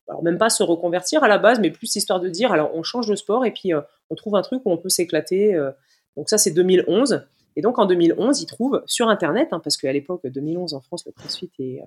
alors 0.09 0.23
même 0.23 0.37
pas 0.37 0.51
se 0.51 0.63
reconvertir 0.63 1.25
à 1.25 1.29
la 1.29 1.39
base, 1.39 1.59
mais 1.59 1.71
plus 1.71 1.97
histoire 1.97 2.21
de 2.21 2.29
dire, 2.29 2.53
alors 2.53 2.73
on 2.75 2.83
change 2.83 3.07
de 3.07 3.15
sport 3.15 3.47
et 3.47 3.51
puis 3.51 3.73
euh, 3.73 3.81
on 4.11 4.15
trouve 4.15 4.37
un 4.37 4.43
truc 4.43 4.61
où 4.67 4.71
on 4.71 4.77
peut 4.77 4.91
s'éclater. 4.91 5.59
donc 6.17 6.29
ça, 6.29 6.37
c'est 6.37 6.51
2011. 6.51 7.23
Et 7.56 7.62
donc 7.62 7.78
en 7.78 7.87
2011, 7.87 8.40
ils 8.40 8.46
trouvent 8.46 8.82
sur 8.87 9.08
Internet, 9.08 9.49
hein, 9.52 9.61
parce 9.62 9.76
qu'à 9.76 9.92
l'époque, 9.92 10.26
2011 10.26 10.75
en 10.75 10.80
France, 10.80 11.04
le 11.06 11.12
CrossFit 11.12 11.50
est, 11.58 11.80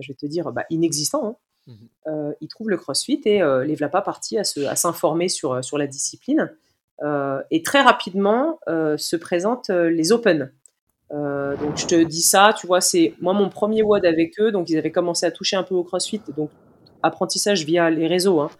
je 0.00 0.08
vais 0.08 0.16
te 0.16 0.26
dire, 0.26 0.50
bah, 0.52 0.64
inexistant. 0.70 1.26
Hein. 1.26 1.36
Mmh 1.66 1.74
ils 2.40 2.48
trouvent 2.48 2.70
le 2.70 2.76
CrossFit 2.76 3.20
et 3.24 3.38
les 3.38 3.76
voilà 3.76 3.88
pas 3.88 4.02
partis 4.02 4.36
à, 4.36 4.44
s'informer 4.44 5.28
sur, 5.28 5.62
sur 5.62 5.78
la 5.78 5.86
discipline. 5.86 6.50
et 7.52 7.62
très 7.62 7.82
rapidement 7.82 8.58
se 8.66 9.14
présentent 9.14 9.70
les 9.70 10.10
Open. 10.10 10.50
donc 11.10 11.76
je 11.76 11.86
te 11.86 12.02
dis 12.02 12.22
ça, 12.22 12.52
tu 12.58 12.66
vois, 12.66 12.80
c'est 12.80 13.14
moi 13.20 13.32
mon 13.32 13.48
premier 13.48 13.84
WOD 13.84 14.04
avec 14.04 14.40
eux, 14.40 14.50
donc 14.50 14.70
ils 14.70 14.76
avaient 14.76 14.90
commencé 14.90 15.24
à 15.24 15.30
toucher 15.30 15.54
un 15.54 15.62
peu 15.62 15.76
au 15.76 15.84
CrossFit, 15.84 16.20
donc 16.36 16.50
apprentissage 17.04 17.64
via 17.64 17.90
les 17.90 18.08
réseaux, 18.08 18.40
hein, 18.40 18.50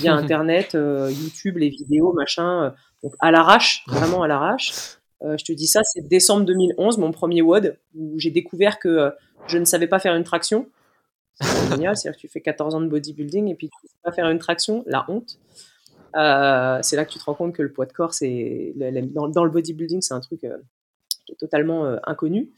via 0.00 0.12
Internet, 0.22 0.74
YouTube, 0.74 1.56
les 1.56 1.70
vidéos, 1.70 2.12
machin, 2.12 2.74
donc 3.02 3.14
à 3.20 3.30
l'arrache, 3.30 3.84
vraiment 3.88 4.22
à 4.22 4.28
l'arrache. 4.28 4.99
Je 5.22 5.44
te 5.44 5.52
dis 5.52 5.66
ça, 5.66 5.80
c'est 5.84 6.06
décembre 6.08 6.44
2011, 6.46 6.98
mon 6.98 7.12
premier 7.12 7.42
WOD, 7.42 7.76
où 7.94 8.18
j'ai 8.18 8.30
découvert 8.30 8.78
que 8.78 9.12
je 9.46 9.58
ne 9.58 9.64
savais 9.64 9.86
pas 9.86 9.98
faire 9.98 10.14
une 10.14 10.24
traction. 10.24 10.66
C'est 11.40 11.70
génial, 11.70 11.96
c'est-à-dire 11.96 12.16
que 12.16 12.20
tu 12.20 12.28
fais 12.28 12.40
14 12.40 12.74
ans 12.74 12.80
de 12.80 12.88
bodybuilding 12.88 13.48
et 13.48 13.54
puis 13.54 13.68
tu 13.68 13.86
ne 13.86 13.88
sais 13.88 13.96
pas 14.02 14.12
faire 14.12 14.28
une 14.28 14.38
traction, 14.38 14.84
la 14.86 15.04
honte. 15.08 15.38
Euh, 16.16 16.78
c'est 16.82 16.96
là 16.96 17.04
que 17.04 17.12
tu 17.12 17.18
te 17.18 17.24
rends 17.24 17.34
compte 17.34 17.54
que 17.54 17.62
le 17.62 17.72
poids 17.72 17.86
de 17.86 17.92
corps, 17.92 18.14
c'est 18.14 18.72
dans, 18.76 19.44
le 19.44 19.50
bodybuilding, 19.50 20.02
c'est 20.02 20.14
un 20.14 20.20
truc 20.20 20.44
euh, 20.44 20.58
qui 21.26 21.32
est 21.32 21.36
totalement 21.36 21.86
euh, 21.86 21.96
inconnu. 22.04 22.50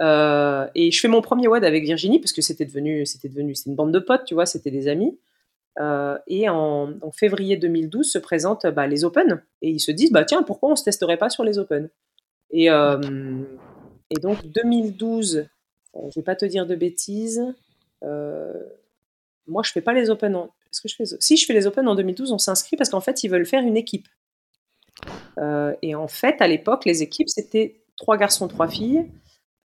et 0.00 0.90
je 0.90 1.00
fais 1.00 1.08
mon 1.08 1.22
premier 1.22 1.48
WOD 1.48 1.64
avec 1.64 1.84
Virginie 1.84 2.20
parce 2.20 2.32
que 2.32 2.42
c'était 2.42 2.64
devenu, 2.64 3.06
c'était 3.06 3.28
devenu, 3.28 3.54
c'est 3.54 3.70
une 3.70 3.76
bande 3.76 3.92
de 3.92 3.98
potes, 3.98 4.24
tu 4.24 4.34
vois, 4.34 4.46
c'était 4.46 4.70
des 4.70 4.88
amis. 4.88 5.18
et 6.26 6.48
en, 6.48 6.94
février 7.12 7.56
2012 7.56 8.10
se 8.10 8.18
présentent 8.18 8.66
bah, 8.66 8.86
les 8.86 9.04
Open 9.04 9.42
et 9.62 9.70
ils 9.70 9.80
se 9.80 9.90
disent 9.90 10.12
bah 10.12 10.24
tiens 10.24 10.42
pourquoi 10.42 10.70
on 10.70 10.76
se 10.76 10.84
testerait 10.84 11.16
pas 11.18 11.30
sur 11.30 11.44
les 11.44 11.58
Open? 11.58 11.88
Et, 12.50 12.66
et 12.66 14.20
donc 14.20 14.46
2012 14.46 15.48
je 15.94 16.14
vais 16.14 16.24
pas 16.24 16.36
te 16.36 16.44
dire 16.44 16.66
de 16.66 16.74
bêtises 16.74 17.42
moi 18.02 19.62
je 19.62 19.72
fais 19.72 19.80
pas 19.80 19.92
les 19.92 20.10
Open 20.10 20.36
en, 20.36 20.50
est-ce 20.70 20.80
que 20.80 20.88
je 20.88 20.96
fais 20.96 21.04
Si 21.20 21.36
je 21.36 21.46
fais 21.46 21.54
les 21.54 21.66
Open 21.66 21.88
en 21.88 21.94
2012, 21.94 22.32
on 22.32 22.38
s'inscrit 22.38 22.76
parce 22.76 22.90
qu'en 22.90 23.00
fait, 23.00 23.24
ils 23.24 23.28
veulent 23.28 23.46
faire 23.46 23.62
une 23.62 23.76
équipe. 23.76 24.06
Euh, 25.38 25.74
et 25.82 25.94
en 25.94 26.08
fait, 26.08 26.40
à 26.40 26.48
l'époque, 26.48 26.84
les 26.84 27.02
équipes, 27.02 27.28
c'était 27.28 27.80
trois 27.96 28.16
garçons, 28.16 28.48
trois 28.48 28.68
filles. 28.68 29.10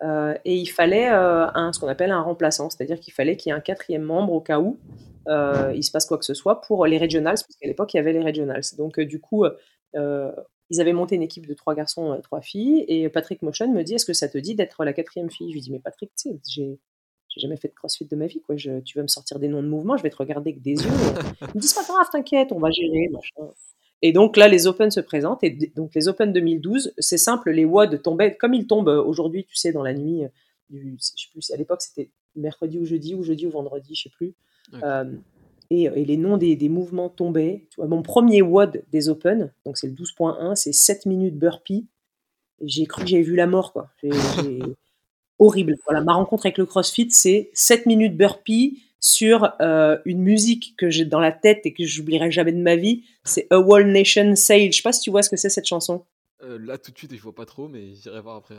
Euh, 0.04 0.34
et 0.46 0.56
il 0.56 0.68
fallait 0.68 1.12
euh, 1.12 1.48
un, 1.54 1.74
ce 1.74 1.80
qu'on 1.80 1.88
appelle 1.88 2.12
un 2.12 2.22
remplaçant, 2.22 2.70
c'est-à-dire 2.70 3.00
qu'il 3.00 3.14
fallait 3.14 3.38
qu'il 3.38 3.52
y 3.52 3.54
ait 3.54 3.58
un 3.58 3.62
quatrième 3.62 4.02
membre 4.02 4.34
au 4.34 4.42
cas 4.42 4.60
où 4.60 4.80
il 5.28 5.84
se 5.84 5.92
passe 5.92 6.08
quoi 6.08 6.18
que 6.18 6.26
ce 6.26 6.34
soit 6.34 6.62
pour 6.62 6.88
les 6.88 6.98
regionals, 6.98 7.36
parce 7.36 7.56
qu'à 7.60 7.68
l'époque, 7.68 7.94
il 7.94 7.98
y 7.98 8.00
avait 8.00 8.14
les 8.14 8.24
regionals. 8.24 8.64
Donc, 8.78 9.00
du 9.00 9.20
coup, 9.20 9.46
ils 10.72 10.80
avaient 10.80 10.94
monté 10.94 11.16
une 11.16 11.22
équipe 11.22 11.48
de 11.48 11.54
trois 11.54 11.76
garçons, 11.76 12.18
trois 12.24 12.42
filles. 12.42 12.86
Et 12.88 13.10
Patrick 13.10 13.42
Motion 13.42 13.72
me 13.72 13.84
dit 13.84 13.96
Est-ce 13.96 14.06
que 14.06 14.14
ça 14.14 14.30
te 14.30 14.38
dit 14.38 14.56
d'être 14.56 14.86
la 14.86 14.94
quatrième 14.94 15.30
fille? 15.30 15.50
Je 15.50 15.54
lui 15.54 15.62
dis 15.62 15.72
Mais 15.72 15.80
Patrick, 15.80 16.12
tu 16.16 16.30
sais, 16.30 16.40
j'ai 16.46 16.80
jamais 17.36 17.58
fait 17.58 17.68
de 17.68 17.74
crossfit 17.74 18.06
de 18.06 18.16
ma 18.16 18.28
vie, 18.28 18.42
quoi. 18.42 18.56
Je, 18.56 18.80
tu 18.80 18.98
vas 18.98 19.04
me 19.04 19.10
sortir 19.10 19.38
des 19.38 19.50
noms 19.50 19.62
de 19.62 19.68
mouvements, 19.68 19.98
je 19.98 20.04
vais 20.04 20.10
te 20.10 20.16
regarder 20.16 20.52
avec 20.52 20.62
des 20.62 20.76
yeux. 20.76 20.92
Ils 21.42 21.56
me 21.56 21.60
disent 21.60 21.74
pas 21.74 21.84
grave, 21.84 22.08
t'inquiète, 22.10 22.54
on 22.54 22.60
va 22.60 22.72
gérer, 22.72 23.10
machin. 23.10 23.54
Et 24.02 24.14
donc 24.14 24.38
là, 24.38 24.48
les 24.48 24.66
Open 24.66 24.90
se 24.92 25.02
présentent. 25.02 25.44
Et 25.44 25.72
donc 25.76 25.94
les 25.94 26.08
Open 26.08 26.32
2012, 26.32 26.94
c'est 26.98 27.18
simple, 27.18 27.52
les 27.52 27.66
WOD 27.66 28.02
tombaient 28.02 28.38
comme 28.38 28.54
ils 28.54 28.66
tombent 28.66 28.88
aujourd'hui, 28.88 29.44
tu 29.44 29.58
sais, 29.58 29.74
dans 29.74 29.84
la 29.84 29.94
nuit. 29.94 30.24
Du, 30.70 30.96
je 30.98 31.04
sais 31.04 31.28
plus, 31.34 31.52
à 31.52 31.58
l'époque, 31.58 31.82
c'était 31.82 32.10
mercredi 32.38 32.80
ou 32.80 32.86
jeudi, 32.86 33.14
ou 33.14 33.24
jeudi 33.24 33.46
ou 33.46 33.52
vendredi, 33.52 33.94
je 33.94 34.04
sais 34.04 34.10
plus. 34.10 34.36
Euh, 34.82 35.12
et, 35.72 35.84
et, 35.84 36.06
les 36.06 36.18
noms 36.18 36.38
des, 36.38 36.58
des, 36.58 36.68
mouvements 36.68 37.08
tombaient. 37.08 37.66
Tu 37.70 37.78
vois, 37.78 37.88
mon 37.88 38.02
premier 38.02 38.42
WOD 38.42 38.84
des 38.92 39.08
Open, 39.08 39.54
donc 39.66 39.78
c'est 39.78 39.88
le 39.88 39.94
12.1, 39.94 40.56
c'est 40.56 40.74
7 40.74 41.06
minutes 41.06 41.38
burpee. 41.38 41.88
J'ai 42.62 42.86
cru 42.86 43.04
que 43.04 43.08
j'avais 43.08 43.24
vu 43.24 43.36
la 43.36 43.48
mort, 43.48 43.72
quoi. 43.72 43.90
Horrible. 45.40 45.78
Voilà, 45.86 46.02
ma 46.02 46.14
rencontre 46.14 46.46
avec 46.46 46.58
le 46.58 46.66
CrossFit, 46.66 47.10
c'est 47.10 47.50
7 47.54 47.86
minutes 47.86 48.18
burpee 48.18 48.84
sur 49.00 49.54
euh, 49.62 49.98
une 50.06 50.22
musique 50.22 50.76
que 50.78 50.90
j'ai 50.90 51.06
dans 51.06 51.22
la 51.22 51.32
tête 51.32 51.66
et 51.66 51.74
que 51.74 51.86
j'oublierai 51.86 52.32
jamais 52.32 52.52
de 52.52 52.62
ma 52.62 52.76
vie. 52.76 53.06
C'est 53.24 53.48
A 53.50 53.60
Wall 53.60 53.88
Nation 53.88 54.36
Sail. 54.36 54.72
Je 54.72 54.78
sais 54.78 54.84
pas 54.84 54.92
si 54.92 55.02
tu 55.02 55.10
vois 55.10 55.24
ce 55.24 55.30
que 55.30 55.38
c'est 55.38 55.50
cette 55.50 55.66
chanson. 55.66 56.06
Euh, 56.44 56.60
là 56.60 56.78
tout 56.78 56.92
de 56.92 56.98
suite, 56.98 57.16
je 57.16 57.22
vois 57.22 57.34
pas 57.34 57.46
trop, 57.46 57.68
mais 57.68 57.96
j'irai 57.96 58.22
voir 58.22 58.36
après. 58.36 58.56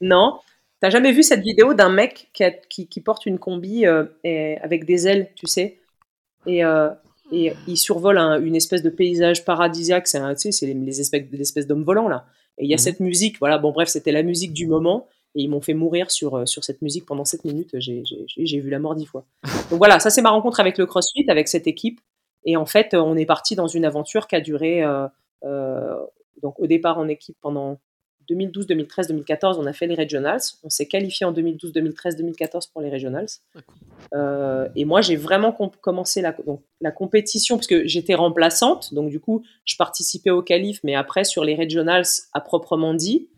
Non. 0.00 0.38
T'as 0.80 0.90
jamais 0.90 1.12
vu 1.12 1.24
cette 1.24 1.40
vidéo 1.40 1.74
d'un 1.74 1.90
mec 1.90 2.30
qui, 2.32 3.00
porte 3.00 3.26
une 3.26 3.40
combi 3.40 3.84
euh, 3.84 4.04
avec 4.22 4.84
des 4.84 5.08
ailes, 5.08 5.32
tu 5.34 5.48
sais, 5.48 5.77
et, 6.48 6.62
et 7.30 7.52
il 7.66 7.76
survole 7.76 8.18
une 8.18 8.56
espèce 8.56 8.82
de 8.82 8.90
paysage 8.90 9.44
paradisiaque. 9.44 10.06
C'est 10.06 10.20
tu 10.36 10.52
sais, 10.52 10.66
les, 10.66 11.00
espèces, 11.00 11.66
d'hommes 11.66 11.84
volants 11.84 12.08
là. 12.08 12.26
Et 12.56 12.64
il 12.64 12.70
y 12.70 12.74
a 12.74 12.76
mhm. 12.76 12.82
cette 12.82 13.00
musique. 13.00 13.38
Voilà. 13.38 13.58
Bon 13.58 13.70
bref, 13.70 13.88
c'était 13.88 14.12
la 14.12 14.22
musique 14.22 14.52
du 14.52 14.66
moment. 14.66 15.06
Et 15.34 15.42
ils 15.42 15.48
m'ont 15.48 15.60
fait 15.60 15.74
mourir 15.74 16.10
sur, 16.10 16.36
euh, 16.36 16.46
sur 16.46 16.64
cette 16.64 16.80
musique 16.80 17.04
pendant 17.04 17.24
7 17.24 17.44
minutes. 17.44 17.76
J'ai 17.78 18.60
vu 18.60 18.70
la 18.70 18.78
mort 18.78 18.94
dix 18.94 19.04
fois. 19.04 19.26
Donc 19.70 19.78
voilà, 19.78 20.00
ça 20.00 20.10
c'est 20.10 20.22
ma 20.22 20.30
rencontre 20.30 20.58
avec 20.58 20.78
le 20.78 20.86
CrossFit, 20.86 21.26
avec 21.28 21.48
cette 21.48 21.66
équipe. 21.66 22.00
Et 22.44 22.56
en 22.56 22.66
fait, 22.66 22.94
on 22.94 23.16
est 23.16 23.26
parti 23.26 23.54
dans 23.54 23.66
une 23.66 23.84
aventure 23.84 24.26
qui 24.26 24.36
a 24.36 24.40
duré, 24.40 24.82
euh, 24.82 25.06
euh, 25.44 25.96
donc 26.42 26.58
au 26.58 26.66
départ 26.66 26.98
en 26.98 27.08
équipe 27.08 27.36
pendant 27.42 27.78
2012, 28.28 28.66
2013, 28.66 29.08
2014, 29.08 29.58
on 29.58 29.66
a 29.66 29.72
fait 29.72 29.86
les 29.86 29.94
regionals. 29.94 30.40
On 30.62 30.70
s'est 30.70 30.86
qualifié 30.86 31.26
en 31.26 31.32
2012, 31.32 31.72
2013, 31.72 32.16
2014 32.16 32.66
pour 32.68 32.82
les 32.82 32.90
regionals. 32.90 33.26
et 34.74 34.84
moi, 34.84 35.00
j'ai 35.00 35.16
vraiment 35.16 35.52
commencé 35.52 36.20
la, 36.20 36.36
la, 36.80 36.90
compétition 36.90 37.56
parce 37.56 37.66
que 37.66 37.86
j'étais 37.86 38.14
remplaçante. 38.14 38.92
Donc, 38.94 39.10
du 39.10 39.20
coup, 39.20 39.42
je 39.64 39.76
participais 39.76 40.30
au 40.30 40.42
qualif, 40.42 40.80
mais 40.84 40.94
après, 40.94 41.24
sur 41.24 41.44
les 41.44 41.54
regionals 41.54 42.04
à 42.32 42.40
proprement 42.40 42.94
dit, 42.94 43.28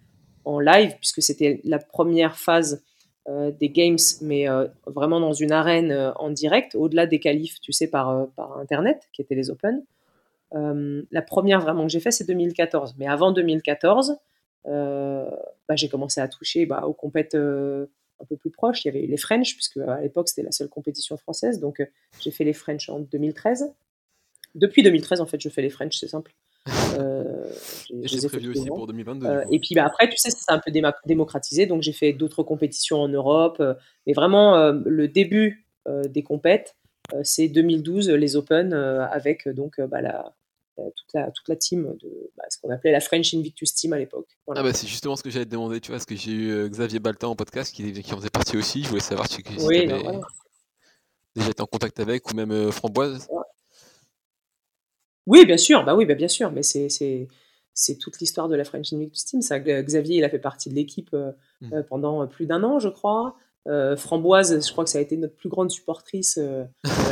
en 0.44 0.58
live, 0.58 0.94
puisque 0.98 1.22
c'était 1.22 1.60
la 1.64 1.78
première 1.78 2.36
phase 2.36 2.82
euh, 3.28 3.50
des 3.50 3.68
games, 3.68 3.98
mais 4.22 4.48
euh, 4.48 4.66
vraiment 4.86 5.20
dans 5.20 5.32
une 5.32 5.52
arène 5.52 5.92
euh, 5.92 6.12
en 6.14 6.30
direct, 6.30 6.74
au-delà 6.74 7.06
des 7.06 7.20
qualifs, 7.20 7.60
tu 7.60 7.72
sais, 7.72 7.86
par, 7.86 8.26
par 8.34 8.58
Internet, 8.58 9.08
qui 9.12 9.22
étaient 9.22 9.34
les 9.34 9.50
Open. 9.50 9.82
la 10.52 11.22
première 11.22 11.60
vraiment 11.60 11.84
que 11.84 11.92
j'ai 11.92 12.00
fait, 12.00 12.10
c'est 12.10 12.26
2014. 12.26 12.94
Mais 12.98 13.06
avant 13.06 13.30
2014, 13.32 14.16
bah, 14.64 15.76
j'ai 15.76 15.88
commencé 15.88 16.20
à 16.20 16.28
toucher 16.28 16.66
bah, 16.66 16.84
aux 16.86 16.92
compètes 16.92 17.34
un 17.34 18.24
peu 18.28 18.36
plus 18.36 18.50
proches. 18.50 18.84
Il 18.84 18.88
y 18.88 18.90
avait 18.96 19.06
les 19.06 19.16
French, 19.16 19.54
puisque 19.54 19.78
à 19.78 20.00
l'époque, 20.00 20.28
c'était 20.28 20.42
la 20.42 20.52
seule 20.52 20.68
compétition 20.68 21.16
française. 21.16 21.60
Donc, 21.60 21.82
j'ai 22.20 22.30
fait 22.30 22.44
les 22.44 22.52
French 22.52 22.88
en 22.88 23.00
2013. 23.00 23.72
Depuis 24.54 24.82
2013, 24.82 25.20
en 25.20 25.26
fait, 25.26 25.40
je 25.40 25.48
fais 25.48 25.62
les 25.62 25.70
French, 25.70 25.96
c'est 25.98 26.08
simple. 26.08 26.32
Euh, 26.98 27.50
j'ai 28.02 28.28
prévu 28.28 28.50
aussi 28.50 28.66
pour 28.66 28.86
2022. 28.86 29.26
Euh, 29.26 29.44
et 29.50 29.58
puis 29.58 29.74
bah, 29.74 29.84
après, 29.86 30.08
tu 30.08 30.16
sais, 30.16 30.30
c'est 30.30 30.50
un 30.50 30.58
peu 30.58 30.72
démocratisé, 31.06 31.66
donc 31.66 31.82
j'ai 31.82 31.92
fait 31.92 32.12
d'autres 32.12 32.42
compétitions 32.42 33.00
en 33.00 33.08
Europe. 33.08 33.58
Euh, 33.60 33.74
mais 34.06 34.12
vraiment, 34.12 34.72
le 34.72 35.08
début 35.08 35.66
des 36.08 36.22
compètes, 36.22 36.76
c'est 37.22 37.48
2012, 37.48 38.10
les 38.10 38.36
Open, 38.36 38.72
avec 38.74 39.48
donc 39.48 39.80
bah, 39.80 40.00
la, 40.00 40.34
toute, 40.96 41.12
la, 41.14 41.30
toute 41.30 41.48
la 41.48 41.56
team 41.56 41.96
de 42.02 42.30
bah, 42.36 42.44
ce 42.48 42.58
qu'on 42.58 42.70
appelait 42.70 42.92
la 42.92 43.00
French 43.00 43.34
Invictus 43.34 43.74
Team 43.74 43.92
à 43.92 43.98
l'époque. 43.98 44.28
Ah 44.54 44.62
bah 44.62 44.72
c'est 44.72 44.86
justement 44.86 45.16
ce 45.16 45.22
que 45.22 45.30
j'allais 45.30 45.46
te 45.46 45.50
demander, 45.50 45.80
tu 45.80 45.88
vois, 45.88 45.96
parce 45.96 46.06
que 46.06 46.16
j'ai 46.16 46.32
eu 46.32 46.68
Xavier 46.68 46.98
Baltin 46.98 47.28
en 47.28 47.36
podcast 47.36 47.74
qui, 47.74 47.92
qui, 47.92 48.14
en 48.14 48.16
faisait 48.16 48.30
partie 48.30 48.56
aussi. 48.56 48.82
Je 48.82 48.88
voulais 48.88 49.00
savoir 49.00 49.28
si, 49.28 49.42
tu 49.42 49.52
avais 49.52 49.86
déjà 51.36 51.50
été 51.50 51.62
en 51.62 51.66
contact 51.66 52.00
avec, 52.00 52.30
ou 52.30 52.34
même 52.34 52.72
Framboise. 52.72 53.28
Oui, 55.26 55.46
bien 55.46 55.56
sûr, 55.56 55.84
bah 55.84 55.94
oui, 55.94 56.06
bah 56.06 56.14
bien 56.14 56.28
sûr, 56.28 56.50
mais 56.50 56.62
c'est, 56.64 56.88
c'est, 56.88 57.98
toute 57.98 58.18
l'histoire 58.18 58.48
de 58.48 58.56
la 58.56 58.64
French 58.64 58.92
Invictus 58.92 59.24
Team. 59.24 59.42
Ça, 59.42 59.60
Xavier, 59.60 60.16
il 60.16 60.24
a 60.24 60.28
fait 60.28 60.38
partie 60.38 60.70
de 60.70 60.74
l'équipe 60.74 61.10
euh, 61.14 61.32
mmh. 61.60 61.74
euh, 61.74 61.82
pendant 61.82 62.26
plus 62.26 62.46
d'un 62.46 62.64
an, 62.64 62.78
je 62.78 62.88
crois. 62.88 63.36
Euh, 63.68 63.96
Framboise, 63.96 64.66
je 64.66 64.72
crois 64.72 64.84
que 64.84 64.90
ça 64.90 64.98
a 64.98 65.00
été 65.00 65.16
notre 65.16 65.36
plus 65.36 65.48
grande 65.48 65.70
supportrice 65.70 66.40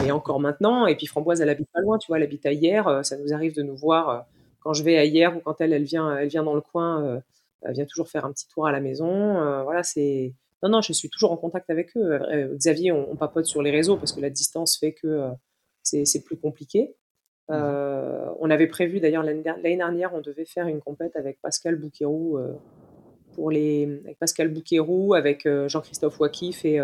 et 0.04 0.10
encore 0.10 0.40
maintenant. 0.40 0.86
Et 0.86 0.96
puis 0.96 1.06
Framboise, 1.06 1.40
elle 1.40 1.50
habite 1.50 1.68
pas 1.72 1.80
loin, 1.80 1.98
tu 1.98 2.08
vois, 2.08 2.16
elle 2.16 2.24
habite 2.24 2.46
à 2.46 2.52
Hier. 2.52 3.04
ça 3.04 3.16
nous 3.18 3.32
arrive 3.32 3.54
de 3.54 3.62
nous 3.62 3.76
voir 3.76 4.26
quand 4.60 4.72
je 4.72 4.82
vais 4.82 4.96
à 4.96 5.04
Hier 5.04 5.36
ou 5.36 5.40
quand 5.40 5.60
elle, 5.60 5.72
elle 5.72 5.84
vient, 5.84 6.16
elle 6.16 6.28
vient 6.28 6.42
dans 6.42 6.54
le 6.54 6.60
coin. 6.60 7.22
elle 7.62 7.74
vient 7.74 7.86
toujours 7.86 8.08
faire 8.08 8.24
un 8.24 8.32
petit 8.32 8.48
tour 8.48 8.66
à 8.66 8.72
la 8.72 8.80
maison. 8.80 9.62
voilà, 9.64 9.82
c'est. 9.82 10.34
Non, 10.62 10.70
non, 10.70 10.80
je 10.80 10.92
suis 10.92 11.08
toujours 11.08 11.30
en 11.30 11.36
contact 11.36 11.70
avec 11.70 11.96
eux. 11.96 12.18
Xavier, 12.54 12.90
on, 12.92 13.12
on, 13.12 13.16
papote 13.16 13.44
sur 13.44 13.62
les 13.62 13.70
réseaux 13.70 13.96
parce 13.96 14.12
que 14.12 14.20
la 14.20 14.30
distance 14.30 14.76
fait 14.76 14.92
que 14.92 15.30
c'est 15.82 16.24
plus 16.24 16.36
compliqué. 16.36 16.94
Mmh. 17.48 17.54
Euh, 17.54 18.26
on 18.40 18.50
avait 18.50 18.66
prévu 18.66 19.00
d'ailleurs 19.00 19.22
l'année 19.22 19.42
dernière, 19.42 20.12
on 20.14 20.20
devait 20.20 20.44
faire 20.44 20.66
une 20.66 20.80
compète 20.80 21.16
avec 21.16 21.40
Pascal 21.40 21.76
Bouquerou 21.76 22.36
euh, 22.36 22.52
pour 23.38 23.50
les 23.52 24.00
avec 24.04 24.18
Pascal 24.18 24.48
Bouquerou, 24.48 25.14
avec 25.14 25.46
euh, 25.46 25.68
Jean-Christophe 25.68 26.18
Wakif 26.18 26.64
et, 26.64 26.80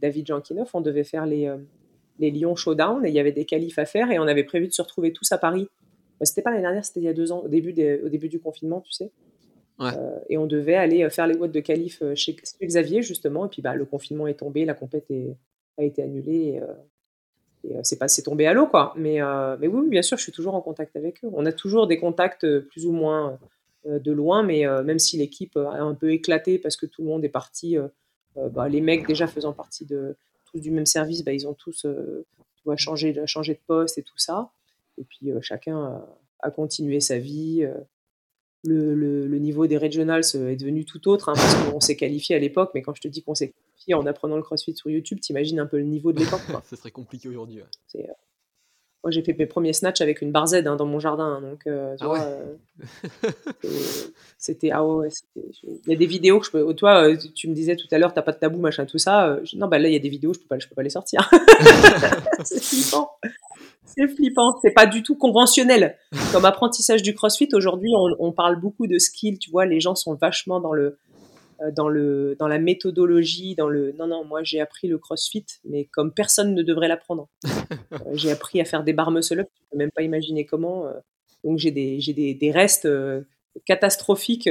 David 0.00 0.26
Jankinov. 0.26 0.70
On 0.72 0.80
devait 0.80 1.04
faire 1.04 1.26
les 1.26 1.52
les 2.18 2.30
Lyon 2.30 2.56
Showdown 2.56 3.04
et 3.04 3.08
il 3.08 3.14
y 3.14 3.20
avait 3.20 3.32
des 3.32 3.44
qualifs 3.44 3.78
à 3.78 3.84
faire 3.84 4.10
et 4.10 4.18
on 4.18 4.26
avait 4.26 4.44
prévu 4.44 4.68
de 4.68 4.72
se 4.72 4.82
retrouver 4.82 5.12
tous 5.12 5.30
à 5.32 5.38
Paris. 5.38 5.68
Bah, 6.20 6.26
c'était 6.26 6.42
pas 6.42 6.50
l'année 6.50 6.62
dernière, 6.62 6.84
c'était 6.84 7.00
il 7.00 7.04
y 7.04 7.08
a 7.08 7.14
deux 7.14 7.32
ans, 7.32 7.40
au 7.40 7.48
début, 7.48 7.72
au 8.04 8.08
début 8.08 8.28
du 8.28 8.38
confinement, 8.38 8.80
tu 8.80 8.92
sais. 8.92 9.10
et 10.28 10.38
on 10.38 10.46
devait 10.46 10.76
aller 10.76 11.08
faire 11.10 11.26
les 11.26 11.34
watts 11.34 11.52
de 11.52 11.60
qualif 11.60 12.02
chez, 12.14 12.36
Xavier 12.62 13.02
justement. 13.02 13.46
Et 13.46 13.48
puis 13.48 13.60
bah, 13.62 13.74
le 13.74 13.84
confinement 13.84 14.26
est 14.26 14.38
tombé, 14.38 14.64
la 14.64 14.74
compète 14.74 15.10
a 15.78 15.82
été 15.82 16.02
annulée. 16.02 16.60
Euh, 17.70 17.80
c'est 17.82 17.98
pas 17.98 18.08
c'est 18.08 18.22
tombé 18.22 18.46
à 18.46 18.52
l'eau 18.52 18.66
quoi. 18.66 18.92
Mais, 18.96 19.22
euh, 19.22 19.56
mais 19.60 19.66
oui, 19.66 19.88
bien 19.88 20.02
sûr, 20.02 20.16
je 20.16 20.22
suis 20.22 20.32
toujours 20.32 20.54
en 20.54 20.60
contact 20.60 20.96
avec 20.96 21.22
eux. 21.24 21.30
On 21.32 21.46
a 21.46 21.52
toujours 21.52 21.86
des 21.86 21.98
contacts 21.98 22.44
euh, 22.44 22.60
plus 22.60 22.86
ou 22.86 22.92
moins 22.92 23.38
de 23.84 24.12
loin, 24.12 24.42
mais 24.42 24.64
même 24.84 24.98
si 24.98 25.16
l'équipe 25.16 25.56
a 25.56 25.82
un 25.82 25.94
peu 25.94 26.12
éclaté 26.12 26.58
parce 26.58 26.76
que 26.76 26.86
tout 26.86 27.02
le 27.02 27.08
monde 27.08 27.24
est 27.24 27.28
parti, 27.28 27.76
bah, 28.36 28.68
les 28.68 28.80
mecs 28.80 29.06
déjà 29.06 29.26
faisant 29.26 29.52
partie 29.52 29.84
de 29.84 30.16
tous 30.44 30.60
du 30.60 30.70
même 30.70 30.86
service, 30.86 31.24
bah, 31.24 31.32
ils 31.32 31.46
ont 31.48 31.54
tous 31.54 31.86
tu 32.56 32.76
changé, 32.76 33.20
changé 33.26 33.54
de 33.54 33.60
poste 33.66 33.98
et 33.98 34.02
tout 34.02 34.18
ça. 34.18 34.50
Et 34.98 35.04
puis 35.04 35.30
chacun 35.40 36.04
a, 36.40 36.50
continué 36.50 37.00
sa 37.00 37.18
vie. 37.18 37.66
le, 38.64 39.38
niveau 39.38 39.66
des 39.66 39.78
regionals 39.78 40.22
est 40.34 40.56
devenu 40.56 40.84
tout 40.84 41.08
autre, 41.08 41.28
hein, 41.28 41.34
parce 41.34 41.54
qu'on 41.54 41.80
s'est 41.80 41.96
qualifié 41.96 42.36
à 42.36 42.38
l'époque, 42.38 42.70
mais 42.74 42.82
quand 42.82 42.94
je 42.94 43.02
te 43.02 43.08
dis 43.08 43.22
qu'on 43.22 43.34
s'est 43.34 43.48
qualifié 43.48 43.94
en 43.94 44.06
apprenant 44.06 44.36
le 44.36 44.42
crossfit 44.42 44.74
sur 44.76 44.90
YouTube, 44.90 45.18
t'imagines 45.20 45.58
un 45.58 45.66
peu 45.66 45.78
le 45.78 45.84
niveau 45.84 46.12
de 46.12 46.20
l'époque. 46.20 46.42
Ça 46.64 46.76
serait 46.76 46.92
compliqué 46.92 47.28
aujourd'hui. 47.28 47.60
Moi, 49.04 49.10
j'ai 49.10 49.22
fait 49.22 49.34
mes 49.36 49.46
premiers 49.46 49.72
snatchs 49.72 50.00
avec 50.00 50.22
une 50.22 50.30
barre 50.30 50.46
Z 50.46 50.64
hein, 50.66 50.76
dans 50.76 50.86
mon 50.86 51.00
jardin. 51.00 51.24
Hein, 51.24 51.40
donc, 51.40 51.66
euh, 51.66 51.96
tu 51.96 52.04
ah 52.04 52.06
vois, 52.06 52.20
euh, 52.20 52.54
c'était. 54.38 54.70
Ah 54.70 54.84
ouais, 54.84 55.08
il 55.34 55.90
y 55.90 55.92
a 55.92 55.96
des 55.96 56.06
vidéos 56.06 56.38
que 56.38 56.46
je 56.46 56.52
peux. 56.52 56.74
Toi, 56.74 57.08
euh, 57.08 57.16
tu 57.34 57.48
me 57.48 57.54
disais 57.54 57.74
tout 57.74 57.88
à 57.90 57.98
l'heure, 57.98 58.14
t'as 58.14 58.22
pas 58.22 58.30
de 58.30 58.38
tabou, 58.38 58.58
machin, 58.58 58.86
tout 58.86 58.98
ça. 58.98 59.38
non, 59.54 59.66
bah 59.66 59.80
là, 59.80 59.88
il 59.88 59.92
y 59.92 59.96
a 59.96 60.00
des 60.00 60.08
vidéos, 60.08 60.34
je 60.34 60.38
peux 60.38 60.46
pas, 60.46 60.58
je 60.60 60.68
peux 60.68 60.76
pas 60.76 60.84
les 60.84 60.90
sortir. 60.90 61.28
c'est 62.44 62.62
flippant. 62.62 63.10
C'est 63.84 64.06
flippant. 64.06 64.56
C'est 64.62 64.70
pas 64.70 64.86
du 64.86 65.02
tout 65.02 65.16
conventionnel. 65.16 65.96
Comme 66.30 66.44
apprentissage 66.44 67.02
du 67.02 67.12
crossfit, 67.12 67.48
aujourd'hui, 67.54 67.90
on, 67.96 68.28
on, 68.28 68.32
parle 68.32 68.60
beaucoup 68.60 68.86
de 68.86 68.98
skills. 68.98 69.38
Tu 69.38 69.50
vois, 69.50 69.66
les 69.66 69.80
gens 69.80 69.96
sont 69.96 70.14
vachement 70.14 70.60
dans 70.60 70.72
le 70.72 70.98
dans, 71.70 71.88
le, 71.88 72.36
dans 72.38 72.48
la 72.48 72.58
méthodologie, 72.58 73.54
dans 73.54 73.68
le... 73.68 73.92
Non, 73.92 74.06
non, 74.06 74.24
moi 74.24 74.42
j'ai 74.42 74.60
appris 74.60 74.88
le 74.88 74.98
crossfit, 74.98 75.46
mais 75.64 75.84
comme 75.84 76.12
personne 76.12 76.54
ne 76.54 76.62
devrait 76.62 76.88
l'apprendre. 76.88 77.28
Euh, 77.92 78.14
j'ai 78.14 78.30
appris 78.30 78.58
à 78.58 78.64
faire 78.64 78.84
des 78.84 78.94
barres 78.94 79.10
muscle-up, 79.10 79.48
tu 79.54 79.62
peux 79.70 79.76
même 79.76 79.90
pas 79.90 80.00
imaginer 80.02 80.46
comment. 80.46 80.86
Euh. 80.86 80.94
donc 81.44 81.58
j'ai 81.58 81.70
des, 81.70 81.98
des, 81.98 82.32
des, 82.32 82.50
restes 82.50 82.88
catastrophiques. 83.66 84.48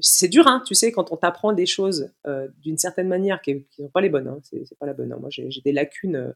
c'est 0.00 0.28
dur, 0.28 0.48
hein, 0.48 0.62
tu 0.66 0.74
sais, 0.74 0.90
quand 0.90 1.12
on 1.12 1.16
t'apprend 1.16 1.52
des 1.52 1.66
choses 1.66 2.10
d'une 2.58 2.76
certaine 2.76 3.06
manière 3.06 3.40
qui 3.40 3.54
ne 3.54 3.60
sont 3.70 3.88
pas 3.88 4.00
les 4.00 4.08
bonnes. 4.08 4.26
Hein, 4.26 4.40
c'est 4.42 4.78
pas 4.78 4.86
la 4.86 4.94
bonne. 4.94 5.12
Hein. 5.12 5.18
Moi 5.20 5.30
j'ai 5.30 5.48
des 5.64 5.72
lacunes 5.72 6.34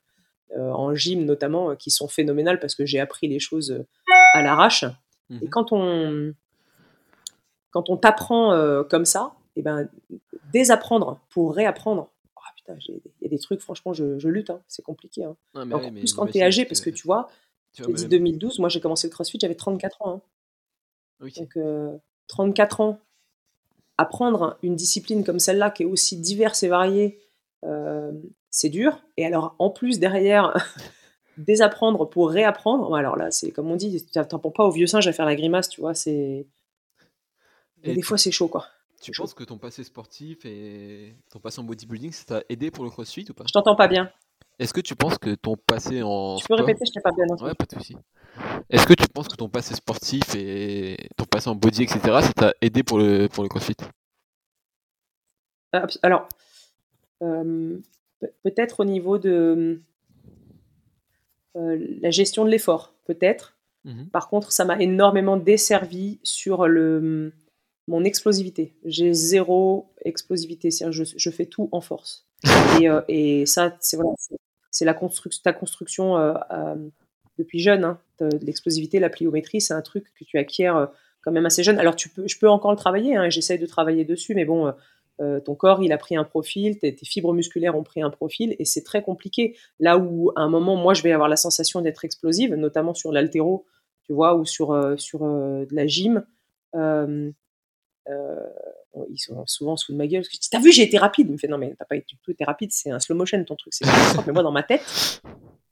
en 0.57 0.95
gym 0.95 1.25
notamment 1.25 1.75
qui 1.75 1.91
sont 1.91 2.07
phénoménales 2.07 2.61
parce 2.61 2.77
que 2.77 2.87
j'ai 2.87 3.01
appris 3.01 3.27
les 3.27 3.41
choses 3.41 3.85
à 4.35 4.43
l'arrache. 4.43 4.85
Et 5.31 5.47
mmh 5.47 5.49
quand 5.51 5.73
on, 5.73 6.33
quand 7.71 7.91
on 7.91 7.97
t'apprend 7.97 8.85
comme 8.89 9.05
ça, 9.05 9.35
et 9.57 9.63
ben, 9.63 9.89
désapprendre 10.53 11.21
pour 11.31 11.55
réapprendre. 11.55 12.11
Oh, 12.37 12.41
putain, 12.57 12.77
il 12.89 13.01
y 13.23 13.27
a 13.27 13.29
des 13.29 13.39
trucs, 13.39 13.61
franchement, 13.61 13.93
je, 13.93 14.29
lutte, 14.29 14.51
hein, 14.51 14.61
c'est 14.69 14.83
compliqué. 14.83 15.25
Hein. 15.25 15.37
Encore 15.55 15.91
plus 15.91 16.13
quand 16.13 16.27
tu 16.27 16.39
es 16.39 16.43
âgé, 16.43 16.65
parce 16.65 16.81
que 16.81 16.91
tu 16.91 17.07
vois, 17.07 17.29
tu 17.73 17.83
dit 17.93 18.07
2012, 18.07 18.61
moi 18.61 18.69
j'ai 18.69 18.81
commencé 18.81 19.09
le 19.09 19.13
crossfit, 19.13 19.39
j'avais 19.41 19.55
34 19.55 20.03
ans. 20.03 20.23
Hein. 21.21 21.29
Donc, 21.37 21.59
34 22.29 22.81
euh, 22.81 22.85
ans, 22.85 22.99
apprendre 23.99 24.59
une 24.63 24.77
discipline 24.77 25.25
comme 25.25 25.39
celle-là, 25.39 25.71
qui 25.71 25.83
est 25.83 25.87
aussi 25.87 26.17
diverse 26.17 26.63
et 26.63 26.69
variée, 26.69 27.21
euh, 27.65 28.13
c'est 28.51 28.69
dur. 28.69 29.03
Et 29.17 29.25
alors, 29.25 29.57
en 29.59 29.71
plus, 29.71 29.99
derrière, 29.99 30.55
désapprendre 31.39 32.09
pour 32.09 32.31
réapprendre, 32.31 32.95
alors 32.95 33.17
là, 33.17 33.31
c'est 33.31 33.51
comme 33.51 33.71
on 33.71 33.77
dit, 33.77 34.05
tu 34.05 34.19
n'apprends 34.19 34.51
pas 34.51 34.65
au 34.65 34.71
vieux 34.71 34.87
singe 34.87 35.09
à 35.09 35.13
faire 35.13 35.27
la 35.27 35.35
grimace, 35.35 35.69
tu 35.69 35.81
vois, 35.81 35.95
c'est. 35.95 36.47
des 37.83 38.03
fois, 38.03 38.19
c'est 38.19 38.31
chaud, 38.31 38.49
quoi. 38.49 38.67
Tu 39.05 39.13
penses 39.13 39.35
que 39.35 39.45
ton 39.45 39.59
passé 39.59 39.85
sportif 39.85 40.47
et 40.47 41.15
ton 41.31 41.39
passé 41.39 41.61
en 41.61 41.65
bodybuilding, 41.65 42.11
ça 42.11 42.25
t'a 42.25 42.43
aidé 42.49 42.71
pour 42.71 42.85
le 42.85 42.91
crossfit 42.91 43.27
ou 43.29 43.35
pas? 43.35 43.45
Je 43.47 43.53
t'entends 43.53 43.77
pas 43.77 43.87
bien. 43.87 44.11
Est-ce 44.59 44.73
que 44.73 44.81
tu 44.81 44.95
penses 44.97 45.19
que 45.19 45.35
ton 45.35 45.57
passé 45.57 46.03
en. 46.03 46.37
Tu 46.37 46.47
peux 46.47 46.55
répéter, 46.55 46.87
je 46.87 46.93
t'ai 46.93 47.01
pas 47.01 47.11
bien 47.13 47.27
entendu. 47.27 47.51
Ouais, 47.51 47.55
pas 47.55 47.67
de 47.67 47.73
soucis. 47.73 47.97
Est-ce 48.71 48.87
que 48.87 48.95
tu 48.95 49.07
penses 49.09 49.29
que 49.29 49.37
ton 49.37 49.51
passé 49.51 49.75
sportif 49.75 50.35
et 50.35 50.97
ton 51.17 51.25
passé 51.27 51.51
en 51.51 51.55
body, 51.55 51.83
etc., 51.83 52.01
ça 52.23 52.33
t'a 52.33 52.55
aidé 52.63 52.83
pour 52.83 52.99
le, 52.99 53.29
pour 53.29 53.43
le 53.43 53.49
crossfit? 53.51 53.77
Alors, 56.03 56.29
euh, 57.23 57.79
peut-être 58.43 58.81
au 58.81 58.85
niveau 58.85 59.19
de 59.19 59.83
euh, 61.57 61.99
la 62.01 62.11
gestion 62.11 62.45
de 62.45 62.51
l'effort, 62.51 62.95
peut-être. 63.05 63.59
Mmh 63.85 64.07
Par 64.07 64.29
contre, 64.29 64.51
ça 64.51 64.65
m'a 64.65 64.81
énormément 64.81 65.37
desservi 65.37 66.21
sur 66.23 66.69
le 66.69 67.33
mon 67.87 68.05
explosivité. 68.05 68.75
J'ai 68.85 69.13
zéro 69.13 69.93
explosivité, 70.05 70.71
je, 70.71 71.05
je, 71.05 71.31
fais 71.31 71.47
tout 71.47 71.69
en 71.73 71.81
force. 71.81 72.27
Et, 72.81 72.89
euh, 72.89 73.47
ça, 73.47 73.77
c'est 73.81 74.85
la 74.85 74.95
construction, 74.95 75.41
ta 75.43 75.53
construction 75.53 76.17
euh, 76.17 76.35
euh, 76.51 76.75
depuis 77.39 77.61
jeune. 77.61 77.85
Hein, 77.85 77.99
l'explosivité, 78.41 78.99
la 79.01 79.11
pliométrie, 79.11 79.61
c'est 79.61 79.75
un 79.75 79.83
truc 79.83 80.05
que 80.19 80.25
tu 80.25 80.39
acquiers 80.39 80.73
quand 81.23 81.33
même 81.33 81.47
assez 81.47 81.63
jeune. 81.63 81.79
Alors 81.79 81.97
je 81.99 82.39
peux 82.39 82.49
encore 82.49 82.71
le 82.71 82.77
travailler, 82.77 83.17
hein, 83.17 83.29
j'essaye 83.29 83.59
de 83.59 83.67
travailler 83.67 84.05
dessus, 84.05 84.35
mais 84.35 84.45
bon, 84.45 84.73
ton 85.19 85.55
corps, 85.55 85.83
il 85.83 85.93
a 85.93 85.99
pris 85.99 86.17
un 86.17 86.25
profil, 86.25 86.79
tes, 86.79 86.95
fibres 87.03 87.33
musculaires 87.33 87.77
ont 87.77 87.83
pris 87.83 88.03
un 88.03 88.11
profil, 88.11 88.57
et 88.59 88.65
c'est 88.65 88.83
très 88.83 89.03
compliqué. 89.03 89.57
Là 89.81 89.99
où 89.99 90.33
à 90.37 90.43
un 90.43 90.49
moment, 90.49 90.77
moi, 90.77 90.95
je 90.95 91.03
vais 91.03 91.13
avoir 91.13 91.29
la 91.29 91.37
sensation 91.37 91.81
d'être 91.81 92.05
explosive, 92.05 92.55
notamment 92.55 92.95
sur 92.95 93.11
l'altéro, 93.11 93.67
tu 94.05 94.13
vois, 94.13 94.37
ou 94.37 94.45
sur, 94.45 94.73
de 94.73 95.75
la 95.75 95.87
gym. 95.87 96.25
Ils 98.07 99.19
sont 99.19 99.47
souvent 99.47 99.77
sous 99.77 99.95
ma 99.95 100.07
gueule. 100.07 100.23
Parce 100.23 100.29
que 100.29 100.51
t'as 100.51 100.61
vu, 100.61 100.73
j'ai 100.73 100.83
été 100.83 100.99
rapide. 100.99 101.29
Il 101.29 101.33
me 101.33 101.39
fait, 101.39 101.49
non, 101.49 101.59
mais 101.59 101.75
t'as 101.79 101.85
pas 101.85 101.97
tout 102.01 102.31
été 102.31 102.45
rapide, 102.45 102.71
c'est 102.73 102.91
un 102.91 103.01
slow 103.01 103.17
motion 103.17 103.43
ton 103.45 103.57
truc. 103.57 103.73
C'est 103.75 103.87
mais 104.27 104.33
moi, 104.33 104.43
dans 104.43 104.53
ma 104.53 104.63
tête, 104.63 104.83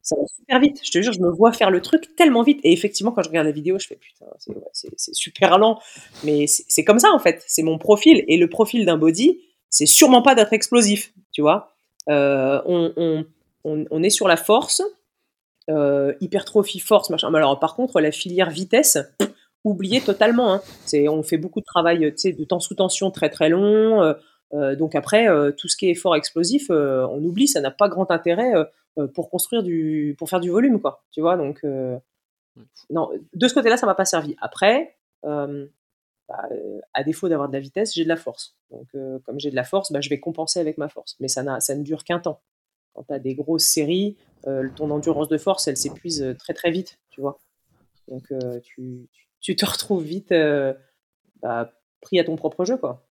ça 0.03 0.16
va 0.16 0.27
super 0.27 0.61
vite. 0.61 0.81
Je 0.85 0.90
te 0.90 1.01
jure, 1.01 1.12
je 1.12 1.21
me 1.21 1.31
vois 1.31 1.53
faire 1.53 1.71
le 1.71 1.81
truc 1.81 2.14
tellement 2.16 2.42
vite. 2.42 2.61
Et 2.64 2.73
effectivement, 2.73 3.12
quand 3.12 3.23
je 3.23 3.29
regarde 3.29 3.47
la 3.47 3.53
vidéo, 3.53 3.79
je 3.79 3.87
fais, 3.87 3.97
putain, 3.97 4.27
c'est 4.73 5.14
super 5.14 5.59
lent. 5.59 5.81
Mais 6.25 6.47
c'est 6.47 6.85
comme 6.85 6.99
ça, 6.99 7.12
en 7.12 7.18
fait. 7.18 7.42
C'est 7.47 7.62
mon 7.62 7.79
profil. 7.79 8.25
Et 8.29 8.37
le 8.37 8.49
profil 8.49 8.85
d'un 8.85 8.99
body, 8.99 9.38
c'est 9.71 9.87
sûrement 9.87 10.23
pas 10.23 10.35
d'être 10.35 10.53
explosif, 10.53 11.12
tu 11.33 11.40
vois. 11.40 11.75
Euh, 12.09 12.61
on, 13.64 14.03
est 14.03 14.11
sur 14.11 14.27
la 14.27 14.37
force, 14.37 14.83
euh, 15.71 16.12
hypertrophie, 16.21 16.81
force, 16.81 17.11
machin. 17.11 17.31
Mais 17.31 17.38
alors, 17.38 17.59
par 17.61 17.77
contre, 17.77 18.01
la 18.01 18.11
filière 18.11 18.51
vitesse, 18.51 18.99
oublié 19.64 20.01
totalement. 20.01 20.55
Hein. 20.55 20.62
On 21.09 21.22
fait 21.22 21.38
beaucoup 21.38 21.61
de 21.61 21.64
travail 21.64 22.01
de 22.01 22.44
temps 22.44 22.61
sous 22.61 22.75
tension 22.75 23.11
très 23.11 23.31
très 23.31 23.48
long. 23.48 24.03
Euh, 24.03 24.14
euh, 24.55 24.77
donc 24.77 24.94
après, 24.94 25.29
euh, 25.29 25.51
tout 25.53 25.68
ce 25.68 25.77
qui 25.77 25.87
est 25.87 25.92
effort 25.92 26.16
explosif, 26.16 26.70
on 26.70 27.22
oublie, 27.25 27.48
ça 27.48 27.61
n'a 27.61 27.70
pas 27.70 27.88
grand 27.88 28.11
intérêt 28.11 28.53
pour 29.14 29.31
construire 29.31 29.62
du, 29.62 30.14
pour 30.18 30.29
faire 30.29 30.40
du 30.40 30.51
volume, 30.51 30.81
quoi. 30.81 31.03
Tu 31.12 31.20
vois, 31.20 31.37
donc 31.37 31.64
de 31.64 33.48
ce 33.48 33.55
côté-là, 33.55 33.77
ça 33.77 33.87
m'a 33.87 33.94
pas 33.94 34.05
servi. 34.05 34.37
Après, 34.40 34.96
bah, 35.22 36.48
à 36.94 37.03
défaut 37.03 37.29
d'avoir 37.29 37.48
de 37.48 37.55
la 37.55 37.61
vitesse, 37.61 37.94
j'ai 37.94 38.05
de 38.05 38.09
la 38.09 38.16
force. 38.16 38.57
Donc 38.70 38.88
comme 39.25 39.38
j'ai 39.38 39.51
de 39.51 39.57
la 39.57 39.64
force, 39.64 39.92
bah, 39.92 40.01
je 40.01 40.09
vais 40.09 40.20
compenser 40.20 40.61
avec 40.61 40.79
ma 40.79 40.88
force. 40.88 41.16
Mais 41.20 41.29
ça, 41.29 41.42
ne 41.42 41.83
dure 41.83 42.05
qu'un 42.05 42.18
temps. 42.18 42.40
Quand 42.94 43.05
tu 43.05 43.14
as 43.14 43.18
des 43.18 43.35
grosses 43.35 43.64
séries, 43.64 44.16
ton 44.77 44.90
endurance 44.90 45.29
de 45.29 45.38
force, 45.38 45.68
elle 45.68 45.79
s'épuise 45.79 46.35
très 46.38 46.53
très 46.53 46.70
vite, 46.70 46.98
tu 47.11 47.22
vois. 47.22 47.38
Donc 48.09 48.31
tu 48.62 49.09
te 49.42 49.66
retrouves 49.66 50.05
vite 50.05 50.33
euh, 50.33 50.72
bah, 51.42 51.72
pris 52.00 52.18
à 52.18 52.24
ton 52.24 52.37
propre 52.37 52.64
jeu. 52.64 52.76
quoi. 52.76 53.07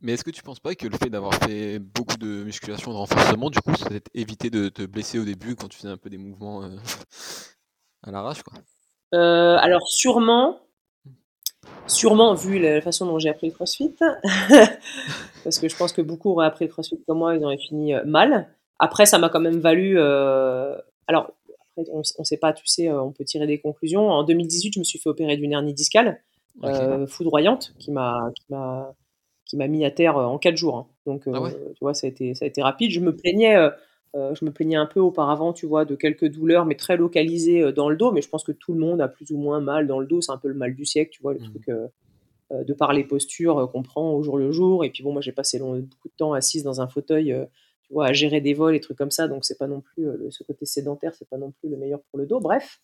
Mais 0.00 0.12
est-ce 0.12 0.24
que 0.24 0.30
tu 0.30 0.42
penses 0.42 0.60
pas 0.60 0.74
que 0.74 0.86
le 0.86 0.96
fait 0.96 1.10
d'avoir 1.10 1.34
fait 1.34 1.78
beaucoup 1.78 2.16
de 2.16 2.44
musculation, 2.44 2.90
de 2.90 2.96
renforcement, 2.96 3.50
du 3.50 3.60
coup, 3.60 3.74
ça 3.76 3.88
t'a 3.88 3.98
évité 4.14 4.50
de 4.50 4.68
te 4.68 4.82
blesser 4.82 5.18
au 5.18 5.24
début 5.24 5.54
quand 5.54 5.68
tu 5.68 5.78
faisais 5.78 5.88
un 5.88 5.96
peu 5.96 6.10
des 6.10 6.18
mouvements 6.18 6.62
euh, 6.64 6.76
à 8.02 8.10
l'arrache 8.10 8.42
quoi? 8.42 8.58
Euh, 9.14 9.56
Alors 9.58 9.88
sûrement, 9.88 10.60
sûrement 11.86 12.34
vu 12.34 12.58
la 12.58 12.80
façon 12.82 13.06
dont 13.06 13.18
j'ai 13.18 13.30
appris 13.30 13.48
le 13.48 13.54
CrossFit, 13.54 13.94
parce 15.44 15.58
que 15.58 15.68
je 15.68 15.76
pense 15.76 15.92
que 15.92 16.02
beaucoup 16.02 16.30
auraient 16.30 16.46
appris 16.46 16.66
le 16.66 16.72
CrossFit 16.72 17.02
comme 17.06 17.18
moi, 17.18 17.34
ils 17.36 17.44
auraient 17.44 17.58
fini 17.58 17.94
mal. 18.04 18.54
Après, 18.80 19.06
ça 19.06 19.18
m'a 19.18 19.28
quand 19.28 19.40
même 19.40 19.60
valu. 19.60 19.98
Alors, 21.06 21.32
on 21.92 21.98
ne 22.18 22.24
sait 22.24 22.36
pas, 22.36 22.52
tu 22.52 22.66
sais, 22.66 22.88
euh, 22.88 23.02
on 23.02 23.12
peut 23.12 23.24
tirer 23.24 23.46
des 23.46 23.58
conclusions. 23.58 24.08
En 24.08 24.24
2018, 24.24 24.74
je 24.74 24.78
me 24.78 24.84
suis 24.84 24.98
fait 24.98 25.08
opérer 25.08 25.36
d'une 25.36 25.52
hernie 25.52 25.74
discale 25.74 26.20
euh, 26.64 27.06
foudroyante 27.06 27.74
qui 27.78 27.92
m'a 27.92 28.32
qui 29.44 29.56
m'a 29.56 29.66
mis 29.66 29.84
à 29.84 29.90
terre 29.90 30.18
euh, 30.18 30.24
en 30.24 30.38
quatre 30.38 30.56
jours. 30.56 30.76
Hein. 30.76 30.86
Donc, 31.06 31.22
ah 31.32 31.40
tu 31.50 31.78
vois, 31.80 31.94
ça 31.94 32.06
a 32.06 32.10
été 32.10 32.34
ça 32.34 32.44
a 32.44 32.48
été 32.48 32.62
rapide. 32.62 32.90
Je 32.90 33.00
me 33.00 33.14
plaignais. 33.14 33.56
je 34.14 34.44
me 34.44 34.50
plaignais 34.50 34.76
un 34.76 34.86
peu 34.86 35.00
auparavant, 35.00 35.52
tu 35.52 35.66
vois, 35.66 35.84
de 35.84 35.94
quelques 35.94 36.28
douleurs, 36.28 36.66
mais 36.66 36.74
très 36.74 36.96
localisées 36.96 37.72
dans 37.72 37.88
le 37.88 37.96
dos. 37.96 38.12
Mais 38.12 38.22
je 38.22 38.28
pense 38.28 38.44
que 38.44 38.52
tout 38.52 38.72
le 38.72 38.80
monde 38.80 39.00
a 39.00 39.08
plus 39.08 39.30
ou 39.30 39.38
moins 39.38 39.60
mal 39.60 39.86
dans 39.86 40.00
le 40.00 40.06
dos. 40.06 40.20
C'est 40.20 40.32
un 40.32 40.38
peu 40.38 40.48
le 40.48 40.54
mal 40.54 40.74
du 40.74 40.84
siècle, 40.84 41.10
tu 41.12 41.22
vois, 41.22 41.34
le 41.34 41.40
mmh. 41.40 41.50
truc 41.50 41.70
de 42.50 42.72
par 42.72 42.94
les 42.94 43.04
postures 43.04 43.70
qu'on 43.70 43.82
prend 43.82 44.12
au 44.12 44.22
jour 44.22 44.38
le 44.38 44.50
jour. 44.52 44.84
Et 44.84 44.90
puis 44.90 45.02
bon, 45.02 45.12
moi 45.12 45.20
j'ai 45.20 45.32
passé 45.32 45.58
beaucoup 45.58 46.08
de 46.08 46.14
temps 46.16 46.32
assise 46.32 46.62
dans 46.62 46.80
un 46.80 46.88
fauteuil 46.88 47.34
tu 47.88 47.94
vois, 47.94 48.06
à 48.06 48.12
gérer 48.12 48.40
des 48.40 48.54
vols 48.54 48.76
et 48.76 48.80
trucs 48.80 48.98
comme 48.98 49.10
ça. 49.10 49.28
Donc, 49.28 49.44
c'est 49.44 49.58
pas 49.58 49.66
non 49.66 49.80
plus 49.80 50.08
euh, 50.08 50.30
ce 50.30 50.42
côté 50.42 50.66
sédentaire, 50.66 51.14
c'est 51.14 51.28
pas 51.28 51.38
non 51.38 51.52
plus 51.52 51.70
le 51.70 51.76
meilleur 51.76 52.00
pour 52.10 52.18
le 52.18 52.26
dos. 52.26 52.38
Bref. 52.38 52.80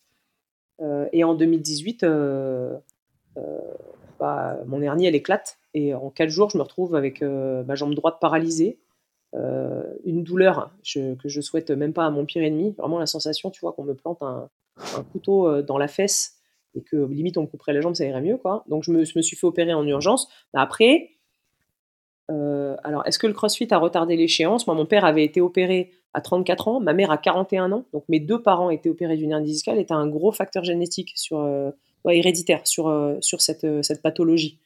Euh, 0.80 1.06
et 1.12 1.22
en 1.24 1.34
2018, 1.34 2.04
euh, 2.04 2.76
bah, 4.18 4.58
mon 4.66 4.80
hernie, 4.80 5.06
elle 5.06 5.14
éclate. 5.14 5.58
Et 5.74 5.94
en 5.94 6.08
quatre 6.10 6.30
jours, 6.30 6.50
je 6.50 6.56
me 6.56 6.62
retrouve 6.62 6.94
avec 6.94 7.20
ma 7.22 7.74
jambe 7.74 7.94
droite 7.94 8.18
paralysée. 8.20 8.78
une 9.32 10.22
douleur 10.22 10.72
que 10.84 11.28
je 11.28 11.40
souhaite 11.40 11.70
même 11.70 11.92
pas 11.92 12.06
à 12.06 12.10
mon 12.10 12.24
pire 12.24 12.42
ennemi. 12.42 12.74
Vraiment 12.78 12.98
la 12.98 13.06
sensation, 13.06 13.50
tu 13.50 13.60
vois, 13.60 13.72
qu'on 13.72 13.84
me 13.84 13.94
plante 13.94 14.22
un, 14.22 14.48
couteau 15.12 15.62
dans 15.62 15.78
la 15.78 15.88
fesse 15.88 16.38
et 16.76 16.82
que 16.82 16.96
limite 16.96 17.36
on 17.38 17.42
me 17.42 17.46
couperait 17.46 17.72
la 17.72 17.80
jambe, 17.80 17.94
ça 17.94 18.04
irait 18.04 18.20
mieux, 18.20 18.36
quoi. 18.36 18.64
Donc 18.68 18.84
je 18.84 18.92
me, 18.92 19.04
suis 19.04 19.36
fait 19.36 19.46
opérer 19.46 19.74
en 19.74 19.86
urgence. 19.86 20.28
Bah, 20.52 20.60
après, 20.60 21.13
euh, 22.30 22.76
alors, 22.84 23.06
est-ce 23.06 23.18
que 23.18 23.26
le 23.26 23.32
CrossFit 23.32 23.68
a 23.70 23.78
retardé 23.78 24.16
l'échéance? 24.16 24.66
Moi, 24.66 24.74
mon 24.74 24.86
père 24.86 25.04
avait 25.04 25.24
été 25.24 25.40
opéré 25.40 25.92
à 26.14 26.20
34 26.20 26.68
ans, 26.68 26.80
ma 26.80 26.92
mère 26.92 27.10
à 27.10 27.18
41 27.18 27.72
ans, 27.72 27.84
donc 27.92 28.04
mes 28.08 28.20
deux 28.20 28.40
parents 28.40 28.70
étaient 28.70 28.88
opérés 28.88 29.16
d'une 29.16 29.32
hernie 29.32 29.46
discale, 29.46 29.78
et 29.78 29.86
un 29.90 30.06
gros 30.06 30.32
facteur 30.32 30.64
génétique 30.64 31.12
sur, 31.16 31.40
euh, 31.40 31.70
héréditaire 32.08 32.66
sur, 32.66 33.16
sur 33.20 33.40
cette, 33.40 33.66
cette 33.82 34.02
pathologie. 34.02 34.58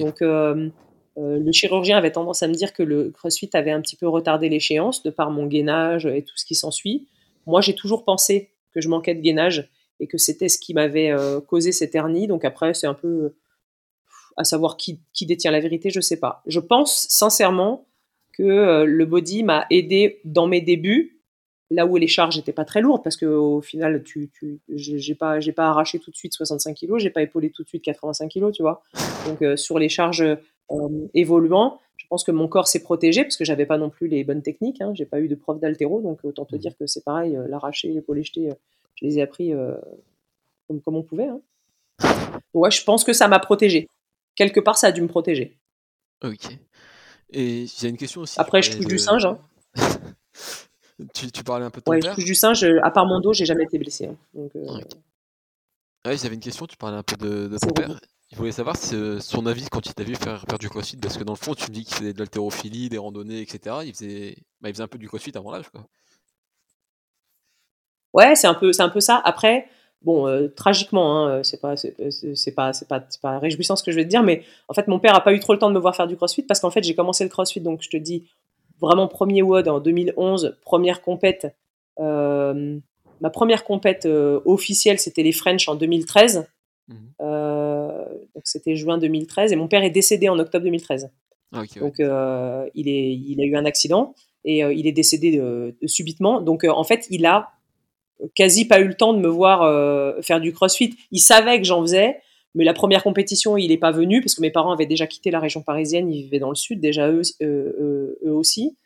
Donc, 0.00 0.20
le 0.20 1.52
chirurgien 1.52 1.98
avait 1.98 2.12
tendance 2.12 2.42
à 2.42 2.48
me 2.48 2.54
dire 2.54 2.72
que 2.72 2.82
le 2.82 3.10
crossfit 3.10 3.50
avait 3.52 3.70
un 3.70 3.80
petit 3.80 3.96
peu 3.96 4.08
retardé 4.08 4.48
l'échéance 4.48 5.02
de 5.02 5.10
par 5.10 5.30
mon 5.30 5.46
gainage 5.46 6.06
et 6.06 6.22
tout 6.22 6.36
ce 6.36 6.44
qui 6.44 6.54
s'ensuit. 6.54 7.06
Moi, 7.46 7.60
j'ai 7.60 7.74
toujours 7.74 8.04
pensé 8.04 8.50
que 8.72 8.80
je 8.80 8.88
manquais 8.88 9.14
de 9.14 9.20
gainage 9.20 9.70
et 10.00 10.06
que 10.06 10.16
c'était 10.16 10.48
ce 10.48 10.58
qui 10.58 10.74
m'avait 10.74 11.12
causé 11.46 11.72
cette 11.72 11.94
hernie. 11.94 12.26
Donc 12.26 12.44
après, 12.44 12.72
c'est 12.72 12.86
un 12.86 12.94
peu 12.94 13.34
à 14.38 14.44
savoir 14.44 14.76
qui, 14.76 15.00
qui, 15.12 15.26
détient 15.26 15.50
la 15.50 15.60
vérité, 15.60 15.90
je 15.90 16.00
sais 16.00 16.18
pas. 16.18 16.42
Je 16.46 16.60
pense 16.60 17.06
sincèrement 17.08 17.86
que 18.32 18.84
le 18.84 19.04
body 19.04 19.42
m'a 19.42 19.66
aidé 19.70 20.20
dans 20.24 20.46
mes 20.46 20.60
débuts 20.60 21.18
là 21.70 21.86
où 21.86 21.96
les 21.96 22.06
charges 22.06 22.36
n'étaient 22.36 22.52
pas 22.52 22.64
très 22.64 22.80
lourdes, 22.80 23.02
parce 23.02 23.16
qu'au 23.16 23.60
final, 23.60 24.02
tu, 24.02 24.30
tu, 24.30 24.60
j'ai 24.68 25.14
pas, 25.14 25.40
j'ai 25.40 25.52
pas 25.52 25.68
arraché 25.68 25.98
tout 25.98 26.10
de 26.10 26.16
suite 26.16 26.32
65 26.32 26.76
kg, 26.76 26.98
j'ai 26.98 27.10
pas 27.10 27.22
épaulé 27.22 27.50
tout 27.50 27.62
de 27.62 27.68
suite 27.68 27.82
85 27.82 28.30
kg, 28.32 28.50
tu 28.52 28.62
vois. 28.62 28.82
Donc 29.26 29.42
euh, 29.42 29.56
sur 29.56 29.78
les 29.78 29.88
charges 29.88 30.22
euh, 30.22 31.08
évoluant, 31.14 31.78
je 31.96 32.06
pense 32.08 32.24
que 32.24 32.30
mon 32.30 32.48
corps 32.48 32.68
s'est 32.68 32.82
protégé 32.82 33.22
parce 33.22 33.36
que 33.36 33.44
j'avais 33.44 33.66
pas 33.66 33.76
non 33.76 33.90
plus 33.90 34.08
les 34.08 34.24
bonnes 34.24 34.42
techniques, 34.42 34.80
hein, 34.80 34.92
j'ai 34.94 35.04
pas 35.04 35.20
eu 35.20 35.28
de 35.28 35.34
prof 35.34 35.60
d'altéro, 35.60 36.00
donc 36.00 36.20
autant 36.24 36.46
te 36.46 36.56
mmh. 36.56 36.58
dire 36.58 36.76
que 36.78 36.86
c'est 36.86 37.04
pareil, 37.04 37.36
euh, 37.36 37.46
l'arracher, 37.48 37.88
l'épaulé 37.88 38.22
jeté, 38.22 38.48
je 38.94 39.04
les 39.04 39.18
ai 39.18 39.22
appris 39.22 39.52
comme, 40.66 40.80
comme 40.80 40.96
on 40.96 41.02
pouvait. 41.02 41.28
Hein. 41.28 41.40
Ouais, 42.54 42.70
je 42.70 42.82
pense 42.82 43.04
que 43.04 43.12
ça 43.12 43.28
m'a 43.28 43.38
protégé. 43.38 43.88
Quelque 44.38 44.60
part, 44.60 44.78
ça 44.78 44.86
a 44.86 44.92
dû 44.92 45.02
me 45.02 45.08
protéger. 45.08 45.58
Ok. 46.22 46.46
Et 47.30 47.66
j'ai 47.66 47.88
une 47.88 47.96
question 47.96 48.20
aussi. 48.20 48.38
Après, 48.38 48.62
je 48.62 48.70
touche 48.70 48.86
du 48.86 48.98
singe. 48.98 49.26
Hein. 49.26 49.38
Tu, 51.14 51.30
tu, 51.30 51.44
parlais 51.44 51.64
un 51.64 51.70
peu 51.70 51.78
de 51.78 51.84
ton 51.84 51.92
ouais, 51.92 52.00
père 52.00 52.16
je 52.18 52.24
du 52.24 52.34
singe, 52.34 52.64
à 52.82 52.90
part 52.90 53.06
mon 53.06 53.20
dos, 53.20 53.32
j'ai 53.32 53.44
jamais 53.44 53.62
été 53.62 53.78
blessé. 53.78 54.06
Hein. 54.06 54.16
Donc, 54.34 54.50
euh... 54.56 54.80
ouais, 56.04 56.16
j'avais 56.16 56.34
une 56.34 56.40
question, 56.40 56.66
tu 56.66 56.76
parlais 56.76 56.96
un 56.96 57.04
peu 57.04 57.14
de, 57.14 57.46
de 57.46 57.56
ton 57.56 57.68
père. 57.68 58.00
Il 58.32 58.36
voulait 58.36 58.50
savoir 58.50 58.74
euh, 58.94 59.20
son 59.20 59.46
avis 59.46 59.68
quand 59.70 59.86
il 59.86 59.94
t'a 59.94 60.02
vu 60.02 60.16
faire, 60.16 60.44
faire 60.50 60.58
du 60.58 60.68
crossfit, 60.68 60.96
parce 60.96 61.16
que 61.16 61.22
dans 61.22 61.34
le 61.34 61.38
fond, 61.38 61.54
tu 61.54 61.70
me 61.70 61.74
dis 61.74 61.84
qu'il 61.84 61.94
faisait 61.94 62.12
de 62.12 62.18
l'haltérophilie, 62.18 62.88
des 62.88 62.98
randonnées, 62.98 63.40
etc. 63.40 63.76
Il 63.84 63.92
faisait, 63.92 64.38
bah, 64.60 64.70
il 64.70 64.72
faisait 64.72 64.82
un 64.82 64.88
peu 64.88 64.98
du 64.98 65.06
crossfit 65.06 65.30
avant 65.36 65.52
l'âge, 65.52 65.68
quoi. 65.70 65.86
Ouais, 68.12 68.34
c'est 68.34 68.48
un 68.48 68.54
peu, 68.54 68.72
c'est 68.72 68.82
un 68.82 68.88
peu 68.88 69.00
ça. 69.00 69.22
Après, 69.24 69.68
bon, 70.02 70.26
euh, 70.26 70.48
tragiquement, 70.48 71.26
hein, 71.26 71.42
c'est 71.42 71.60
pas, 71.60 71.76
c'est 71.76 71.94
pas, 72.54 72.72
c'est 72.72 72.88
pas, 72.88 73.04
pas 73.22 73.38
réjouissant 73.38 73.76
ce 73.76 73.82
que 73.82 73.90
je 73.90 73.96
vais 73.96 74.04
te 74.04 74.10
dire, 74.10 74.22
mais 74.22 74.42
en 74.68 74.74
fait, 74.74 74.88
mon 74.88 74.98
père 74.98 75.14
a 75.14 75.22
pas 75.22 75.32
eu 75.32 75.40
trop 75.40 75.52
le 75.52 75.58
temps 75.58 75.68
de 75.68 75.74
me 75.74 75.80
voir 75.80 75.96
faire 75.96 76.06
du 76.06 76.16
crossfit 76.16 76.42
parce 76.42 76.60
qu'en 76.60 76.70
fait, 76.70 76.82
j'ai 76.82 76.94
commencé 76.94 77.24
le 77.24 77.30
crossfit, 77.30 77.60
donc 77.60 77.82
je 77.82 77.90
te 77.90 77.96
dis, 77.96 78.24
vraiment 78.80 79.08
premier 79.08 79.42
WOD 79.42 79.68
en 79.68 79.80
2011, 79.80 80.56
première 80.62 81.02
compète. 81.02 81.54
Euh, 82.00 82.78
ma 83.20 83.30
première 83.30 83.64
compète 83.64 84.06
euh, 84.06 84.40
officielle, 84.44 84.98
c'était 84.98 85.22
les 85.22 85.32
French 85.32 85.68
en 85.68 85.74
2013. 85.74 86.48
Mhm. 86.88 86.96
Euh, 87.20 88.04
donc 88.34 88.42
c'était 88.44 88.76
juin 88.76 88.98
2013 88.98 89.52
et 89.52 89.56
mon 89.56 89.68
père 89.68 89.82
est 89.82 89.90
décédé 89.90 90.28
en 90.28 90.38
octobre 90.38 90.64
2013. 90.64 91.10
Ah, 91.52 91.62
donc 91.80 91.94
il, 91.98 92.88
est, 92.88 93.12
il 93.14 93.40
a 93.40 93.44
eu 93.44 93.56
un 93.56 93.64
accident 93.64 94.14
et 94.44 94.58
il 94.60 94.86
est 94.86 94.92
décédé 94.92 95.42
subitement. 95.86 96.42
Donc 96.42 96.64
en 96.64 96.84
fait, 96.84 97.06
il 97.10 97.24
a 97.24 97.52
quasi 98.34 98.66
pas 98.66 98.80
eu 98.80 98.88
le 98.88 98.94
temps 98.94 99.14
de 99.14 99.20
me 99.20 99.28
voir 99.28 100.22
faire 100.24 100.40
du 100.40 100.52
CrossFit. 100.52 100.96
Il 101.10 101.20
savait 101.20 101.58
que 101.58 101.64
j'en 101.64 101.80
faisais, 101.82 102.18
mais 102.54 102.64
la 102.64 102.74
première 102.74 103.02
compétition, 103.02 103.56
il 103.56 103.68
n'est 103.68 103.78
pas 103.78 103.92
venu 103.92 104.20
parce 104.20 104.34
que 104.34 104.40
mes 104.40 104.50
parents 104.50 104.72
avaient 104.72 104.86
déjà 104.86 105.06
quitté 105.06 105.30
la 105.30 105.40
région 105.40 105.62
parisienne, 105.62 106.10
ils 106.10 106.22
vivaient 106.22 106.38
dans 106.38 106.48
le 106.48 106.56
sud, 106.56 106.80
déjà 106.80 107.10
eux, 107.10 107.22
eux, 107.40 108.18
aussi. 108.24 108.76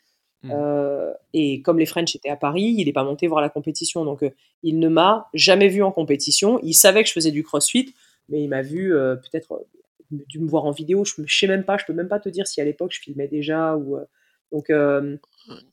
Mmh. 0.43 0.51
Euh, 0.53 1.13
et 1.33 1.61
comme 1.61 1.79
les 1.79 1.85
French 1.85 2.15
étaient 2.15 2.29
à 2.29 2.35
Paris, 2.35 2.75
il 2.77 2.85
n'est 2.85 2.93
pas 2.93 3.05
monté 3.05 3.27
voir 3.27 3.41
la 3.41 3.49
compétition. 3.49 4.03
Donc, 4.03 4.23
euh, 4.23 4.31
il 4.61 4.79
ne 4.79 4.89
m'a 4.89 5.29
jamais 5.33 5.69
vu 5.69 5.81
en 5.81 5.91
compétition. 5.91 6.59
Il 6.61 6.73
savait 6.73 7.01
que 7.01 7.07
je 7.07 7.13
faisais 7.13 7.31
du 7.31 7.43
crossfit, 7.43 7.95
mais 8.27 8.43
il 8.43 8.49
m'a 8.49 8.61
vu 8.61 8.93
euh, 8.93 9.15
peut-être 9.15 9.65
dû 10.11 10.39
me 10.39 10.47
voir 10.47 10.65
en 10.65 10.71
vidéo. 10.71 11.05
Je 11.05 11.21
ne 11.21 11.27
sais 11.27 11.47
même 11.47 11.63
pas, 11.63 11.77
je 11.77 11.85
peux 11.85 11.93
même 11.93 12.09
pas 12.09 12.19
te 12.19 12.29
dire 12.29 12.45
si 12.45 12.59
à 12.59 12.65
l'époque 12.65 12.91
je 12.93 12.99
filmais 12.99 13.27
déjà. 13.27 13.77
Ou, 13.77 13.97
donc, 14.51 14.65
je, 14.69 15.15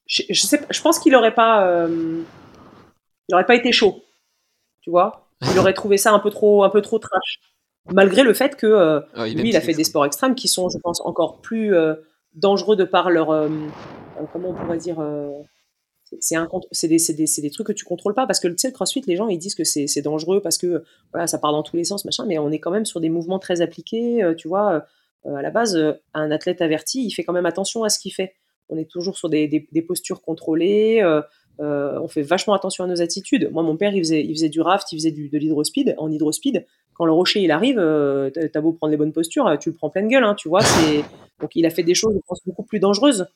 je, 0.06 0.40
sais, 0.40 0.60
je 0.70 0.80
pense 0.80 1.00
qu'il 1.00 1.12
n'aurait 1.12 1.34
pas, 1.34 1.86
il 3.30 3.34
aurait 3.34 3.46
pas 3.46 3.54
été 3.54 3.70
chaud. 3.70 4.02
Tu 4.80 4.90
vois? 4.90 5.28
Il 5.52 5.58
aurait 5.58 5.72
trouvé 5.72 5.96
ça 5.96 6.12
un 6.12 6.18
peu 6.18 6.30
trop, 6.30 6.64
un 6.64 6.70
peu 6.70 6.82
trop 6.82 6.98
trash 6.98 7.38
malgré 7.92 8.22
le 8.22 8.34
fait 8.34 8.56
que 8.56 8.66
euh, 8.66 9.00
ah, 9.14 9.26
lui, 9.26 9.50
il 9.50 9.56
a 9.56 9.60
fait 9.60 9.74
des 9.74 9.84
sports 9.84 10.04
extrêmes 10.04 10.34
qui 10.34 10.48
sont, 10.48 10.68
je 10.68 10.78
pense, 10.78 11.00
encore 11.00 11.40
plus 11.40 11.74
euh, 11.74 11.94
dangereux 12.34 12.76
de 12.76 12.84
par 12.84 13.10
leur, 13.10 13.30
euh, 13.30 13.48
comment 14.32 14.50
on 14.50 14.54
pourrait 14.54 14.78
dire, 14.78 15.02
c'est 16.20 16.36
c'est 16.72 16.88
des, 16.88 16.98
des, 17.14 17.26
des, 17.42 17.50
trucs 17.50 17.68
que 17.68 17.72
tu 17.72 17.84
contrôles 17.84 18.14
pas 18.14 18.26
parce 18.26 18.40
que 18.40 18.48
tu 18.48 18.58
sais 18.58 18.68
le 18.68 18.74
CrossFit, 18.74 19.02
les 19.06 19.16
gens 19.16 19.28
ils 19.28 19.38
disent 19.38 19.54
que 19.54 19.64
c'est 19.64 20.02
dangereux 20.02 20.40
parce 20.40 20.58
que 20.58 20.84
voilà, 21.12 21.26
ça 21.26 21.38
part 21.38 21.52
dans 21.52 21.62
tous 21.62 21.76
les 21.76 21.84
sens, 21.84 22.04
machin, 22.04 22.24
mais 22.26 22.38
on 22.38 22.50
est 22.50 22.58
quand 22.58 22.70
même 22.70 22.84
sur 22.84 23.00
des 23.00 23.08
mouvements 23.08 23.38
très 23.38 23.60
appliqués, 23.60 24.22
tu 24.36 24.48
vois. 24.48 24.84
à 25.24 25.42
la 25.42 25.50
base, 25.50 25.78
un 26.14 26.30
athlète 26.30 26.62
averti, 26.62 27.04
il 27.04 27.10
fait 27.12 27.24
quand 27.24 27.32
même 27.32 27.46
attention 27.46 27.84
à 27.84 27.88
ce 27.88 27.98
qu'il 27.98 28.12
fait. 28.12 28.34
On 28.68 28.76
est 28.76 28.88
toujours 28.88 29.16
sur 29.16 29.28
des, 29.28 29.48
des 29.48 29.82
postures 29.82 30.20
contrôlées. 30.20 31.00
On 31.60 32.08
fait 32.08 32.22
vachement 32.22 32.54
attention 32.54 32.84
à 32.84 32.86
nos 32.86 33.02
attitudes. 33.02 33.50
Moi, 33.52 33.62
mon 33.62 33.76
père, 33.76 33.94
il 33.94 34.00
faisait, 34.00 34.48
du 34.48 34.60
raft, 34.60 34.90
il 34.92 34.96
faisait 34.96 35.10
du, 35.10 35.28
de 35.28 35.38
l'hydrospeed. 35.38 35.94
En 35.98 36.10
hydrospeed, 36.10 36.64
quand 37.00 37.06
le 37.06 37.12
rocher 37.12 37.40
il 37.40 37.50
arrive, 37.50 37.78
euh, 37.78 38.28
t'as 38.28 38.60
beau 38.60 38.74
prendre 38.74 38.90
les 38.90 38.98
bonnes 38.98 39.14
postures, 39.14 39.46
euh, 39.46 39.56
tu 39.56 39.70
le 39.70 39.74
prends 39.74 39.88
pleine 39.88 40.06
gueule, 40.06 40.22
hein, 40.22 40.34
tu 40.34 40.50
vois. 40.50 40.60
Donc 41.40 41.56
il 41.56 41.64
a 41.64 41.70
fait 41.70 41.82
des 41.82 41.94
choses, 41.94 42.12
je 42.14 42.20
pense, 42.26 42.42
beaucoup 42.44 42.62
plus 42.62 42.78
dangereuses 42.78 43.26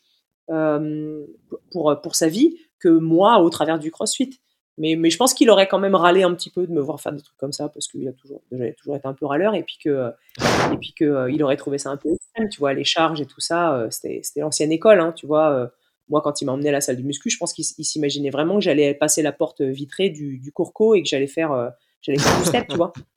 euh, 0.50 1.24
pour, 1.72 1.98
pour 2.02 2.14
sa 2.14 2.28
vie 2.28 2.58
que 2.78 2.90
moi 2.90 3.38
au 3.38 3.48
travers 3.48 3.78
du 3.78 3.90
crossfit. 3.90 4.38
Mais, 4.76 4.96
mais 4.96 5.08
je 5.08 5.16
pense 5.16 5.32
qu'il 5.32 5.48
aurait 5.48 5.66
quand 5.66 5.78
même 5.78 5.94
râlé 5.94 6.24
un 6.24 6.34
petit 6.34 6.50
peu 6.50 6.66
de 6.66 6.72
me 6.72 6.80
voir 6.82 7.00
faire 7.00 7.12
des 7.12 7.22
trucs 7.22 7.38
comme 7.38 7.52
ça 7.52 7.70
parce 7.70 7.88
qu'il 7.88 8.06
a 8.06 8.12
toujours, 8.12 8.42
déjà, 8.52 8.70
toujours 8.74 8.96
été 8.96 9.08
un 9.08 9.14
peu 9.14 9.24
râleur 9.24 9.54
et 9.54 9.62
puis 9.62 9.78
que, 9.82 11.42
aurait 11.42 11.56
trouvé 11.56 11.78
ça 11.78 11.88
un 11.88 11.96
peu 11.96 12.12
extrême, 12.12 12.50
tu 12.50 12.58
vois, 12.58 12.74
les 12.74 12.84
charges 12.84 13.22
et 13.22 13.26
tout 13.26 13.40
ça, 13.40 13.86
c'était 13.88 14.40
l'ancienne 14.40 14.72
école, 14.72 15.00
hein, 15.00 15.12
tu 15.12 15.26
vois. 15.26 15.70
Moi, 16.08 16.20
quand 16.22 16.40
il 16.40 16.44
m'a 16.44 16.52
emmené 16.52 16.68
à 16.68 16.72
la 16.72 16.80
salle 16.80 16.96
du 16.96 17.04
muscu, 17.04 17.30
je 17.30 17.38
pense 17.38 17.52
qu'il 17.52 17.64
s'imaginait 17.64 18.30
vraiment 18.30 18.56
que 18.56 18.60
j'allais 18.60 18.94
passer 18.94 19.22
la 19.22 19.32
porte 19.32 19.62
vitrée 19.62 20.10
du, 20.10 20.38
du 20.38 20.52
Courco 20.52 20.94
et 20.94 21.02
que 21.02 21.08
j'allais 21.08 21.26
faire 21.26 21.72
j'allais 22.04 22.18
faire 22.18 22.38
du 22.38 22.44
step, 22.44 22.68
tu 22.68 22.76
vois. 22.76 22.92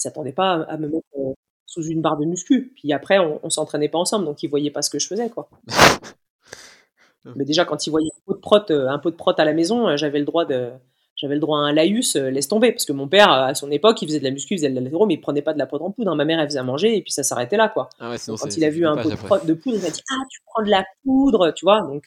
s'attendait 0.00 0.32
pas 0.32 0.62
à 0.62 0.76
me 0.78 0.88
mettre 0.88 1.06
euh, 1.18 1.32
sous 1.66 1.84
une 1.84 2.00
barre 2.00 2.16
de 2.16 2.24
muscu. 2.24 2.72
Puis 2.74 2.92
après, 2.92 3.18
on, 3.18 3.40
on 3.42 3.50
s'entraînait 3.50 3.88
pas 3.88 3.98
ensemble, 3.98 4.24
donc 4.24 4.42
il 4.42 4.48
voyait 4.48 4.70
pas 4.70 4.82
ce 4.82 4.90
que 4.90 4.98
je 4.98 5.06
faisais, 5.06 5.28
quoi. 5.28 5.50
Mais 7.36 7.44
déjà, 7.44 7.66
quand 7.66 7.86
il 7.86 7.90
voyait 7.90 8.08
un 8.08 8.20
pot 8.24 8.34
de 8.34 8.40
prot, 8.40 8.70
euh, 8.70 8.88
un 8.88 8.98
pot 8.98 9.10
de 9.10 9.16
prot 9.16 9.34
à 9.36 9.44
la 9.44 9.52
maison, 9.52 9.88
euh, 9.88 9.96
j'avais 9.98 10.18
le 10.18 10.24
droit 10.24 10.46
de, 10.46 10.70
j'avais 11.20 11.34
le 11.34 11.40
droit 11.40 11.58
à 11.58 11.62
un 11.62 11.72
laïus, 11.72 12.16
laisse 12.16 12.48
tomber. 12.48 12.72
Parce 12.72 12.84
que 12.84 12.92
mon 12.92 13.08
père, 13.08 13.30
à 13.30 13.54
son 13.54 13.70
époque, 13.70 14.00
il 14.02 14.08
faisait 14.08 14.18
de 14.18 14.24
la 14.24 14.30
muscu, 14.30 14.54
il 14.54 14.58
faisait 14.58 14.70
de 14.70 14.74
la 14.74 14.80
mais 14.80 15.14
il 15.14 15.20
prenait 15.20 15.42
pas 15.42 15.52
de 15.52 15.58
la 15.58 15.66
poudre 15.66 15.84
en 15.84 15.90
poudre. 15.90 16.10
Hein. 16.10 16.16
Ma 16.16 16.24
mère, 16.24 16.40
elle 16.40 16.48
faisait 16.48 16.58
à 16.58 16.64
manger 16.64 16.96
et 16.96 17.02
puis 17.02 17.12
ça 17.12 17.22
s'arrêtait 17.22 17.56
là, 17.56 17.68
quoi. 17.68 17.90
Ah 18.00 18.14
quand 18.26 18.56
il 18.56 18.64
a 18.64 18.70
vu 18.70 18.86
un 18.86 18.96
pot 18.96 19.08
de, 19.08 19.46
de, 19.46 19.54
poudre, 19.54 19.76
il 19.78 19.86
a 19.86 19.90
dit 19.90 20.02
Ah, 20.10 20.24
tu 20.30 20.40
prends 20.46 20.62
de 20.62 20.70
la 20.70 20.84
poudre, 21.04 21.52
tu 21.52 21.64
vois. 21.64 21.82
Donc 21.82 22.04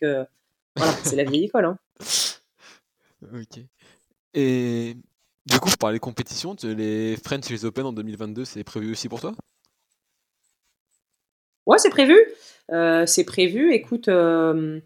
voilà, 0.76 0.92
c'est 1.04 1.16
la 1.16 1.24
vieille 1.24 1.46
école. 1.46 1.66
Hein. 1.66 1.78
Ok. 3.34 3.64
Et 4.34 4.98
du 5.46 5.60
coup, 5.60 5.70
pour 5.70 5.78
parler 5.78 6.00
compétition, 6.00 6.56
les 6.64 7.18
French 7.18 7.50
les 7.50 7.66
Open 7.66 7.86
en 7.86 7.94
2022, 7.94 8.46
c'est 8.46 8.64
prévu 8.64 8.92
aussi 8.92 9.10
pour 9.10 9.22
toi? 9.22 9.34
Ouais, 11.66 11.78
c'est 11.78 11.90
prévu. 11.90 12.18
Euh, 12.72 13.06
c'est 13.06 13.24
prévu. 13.24 13.74
Écoute, 13.74 14.08
euh, 14.08 14.80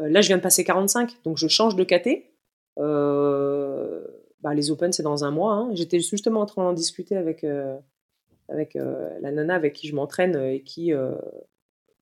euh, 0.00 0.08
là, 0.08 0.20
je 0.20 0.28
viens 0.28 0.36
de 0.36 0.42
passer 0.42 0.64
45, 0.64 1.22
donc 1.24 1.38
je 1.38 1.48
change 1.48 1.76
de 1.76 1.84
KT. 1.84 2.24
Bah, 2.76 4.54
les 4.54 4.70
Open, 4.70 4.92
c'est 4.92 5.02
dans 5.02 5.24
un 5.24 5.30
mois. 5.30 5.54
Hein. 5.54 5.70
J'étais 5.74 5.98
justement 5.98 6.40
en 6.40 6.46
train 6.46 6.62
d'en 6.62 6.72
discuter 6.72 7.16
avec, 7.16 7.44
avec 8.48 8.74
la 8.74 9.32
nana 9.32 9.54
avec 9.54 9.72
qui 9.72 9.88
je 9.88 9.94
m'entraîne 9.94 10.36
et 10.36 10.62
qui 10.62 10.92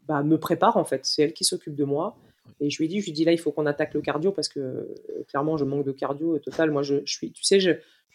bah, 0.06 0.22
me 0.22 0.38
prépare, 0.38 0.76
en 0.76 0.84
fait. 0.84 1.06
C'est 1.06 1.22
elle 1.22 1.32
qui 1.32 1.44
s'occupe 1.44 1.74
de 1.74 1.84
moi. 1.84 2.16
Et 2.60 2.70
je 2.70 2.78
lui 2.78 2.86
ai 2.86 2.88
dit, 2.88 3.00
je 3.00 3.06
lui 3.06 3.12
dis 3.12 3.24
là, 3.24 3.32
il 3.32 3.38
faut 3.38 3.52
qu'on 3.52 3.66
attaque 3.66 3.94
le 3.94 4.00
cardio 4.00 4.32
parce 4.32 4.48
que 4.48 4.60
euh, 4.60 4.94
clairement, 5.28 5.56
je 5.56 5.64
manque 5.64 5.84
de 5.84 5.92
cardio 5.92 6.38
total. 6.38 6.70
Moi, 6.70 6.82
je, 6.82 7.04
suis, 7.04 7.32
tu 7.32 7.44
sais, 7.44 7.60
je, 7.60 7.72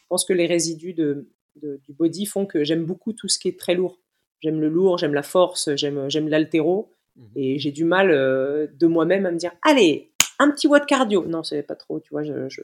pense 0.07 0.25
que 0.25 0.33
les 0.33 0.47
résidus 0.47 0.93
de, 0.93 1.27
du 1.55 1.93
body 1.93 2.25
font 2.25 2.45
que 2.45 2.63
j'aime 2.63 2.83
beaucoup 2.83 3.13
tout 3.13 3.27
ce 3.27 3.37
qui 3.37 3.47
est 3.47 3.59
très 3.59 3.75
lourd. 3.75 3.99
J'aime 4.39 4.59
le 4.59 4.69
lourd, 4.69 4.97
j'aime 4.97 5.13
la 5.13 5.21
force, 5.21 5.75
j'aime, 5.75 6.09
j'aime 6.09 6.27
l'altéro. 6.27 6.93
Mmh 7.15 7.21
et 7.35 7.59
j'ai 7.59 7.71
du 7.71 7.83
mal 7.83 8.11
euh, 8.11 8.67
de 8.79 8.87
moi-même 8.87 9.25
à 9.25 9.31
me 9.31 9.37
dire, 9.37 9.51
allez, 9.61 10.08
un 10.39 10.51
petit 10.51 10.67
watt 10.67 10.85
cardio. 10.85 11.25
Non, 11.25 11.43
c'est 11.43 11.63
pas 11.63 11.75
trop, 11.75 11.99
tu 11.99 12.09
vois, 12.11 12.23
je, 12.23 12.49
je, 12.49 12.61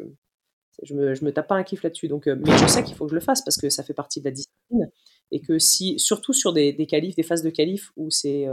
je, 0.84 0.94
me, 0.94 1.14
je 1.14 1.24
me 1.24 1.32
tape 1.32 1.48
pas 1.48 1.56
un 1.56 1.64
kiff 1.64 1.84
là-dessus. 1.84 2.08
Donc, 2.08 2.28
euh, 2.28 2.36
mais 2.38 2.58
je 2.58 2.68
sais 2.68 2.84
qu'il 2.84 2.96
faut 2.96 3.06
que 3.06 3.12
je 3.12 3.16
le 3.16 3.22
fasse 3.22 3.44
parce 3.44 3.58
que 3.58 3.70
ça 3.70 3.84
fait 3.84 3.94
partie 3.94 4.20
de 4.20 4.26
la 4.26 4.32
discipline. 4.32 4.90
Et 5.32 5.42
que 5.42 5.60
si, 5.60 6.00
surtout 6.00 6.34
sur 6.34 6.54
des, 6.54 6.74
des 6.74 6.86
qualifs, 6.86 7.16
des 7.16 7.24
phases 7.24 7.42
de 7.42 7.50
qualif 7.50 7.92
où 7.96 8.10
c'est 8.10 8.48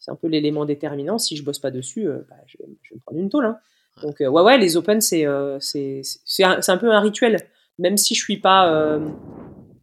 c'est 0.00 0.10
un 0.10 0.16
peu 0.16 0.26
l'élément 0.26 0.64
déterminant. 0.64 1.18
Si 1.18 1.36
je 1.36 1.44
bosse 1.44 1.58
pas 1.58 1.70
dessus, 1.70 2.08
euh, 2.08 2.26
bah, 2.28 2.36
je, 2.46 2.56
vais, 2.58 2.66
me 2.66 3.00
prendre 3.00 3.20
une 3.20 3.28
tôle. 3.28 3.44
Hein. 3.44 3.58
Donc, 4.02 4.20
euh, 4.20 4.28
ouais, 4.28 4.42
ouais, 4.42 4.58
les 4.58 4.76
Open, 4.76 5.00
c'est 5.00 5.26
euh, 5.26 5.58
c'est 5.60 6.02
un, 6.42 6.58
un, 6.66 6.76
peu 6.78 6.90
un 6.90 7.00
rituel. 7.00 7.36
Même 7.78 7.96
si 7.96 8.14
je 8.14 8.22
suis 8.22 8.38
pas 8.38 8.98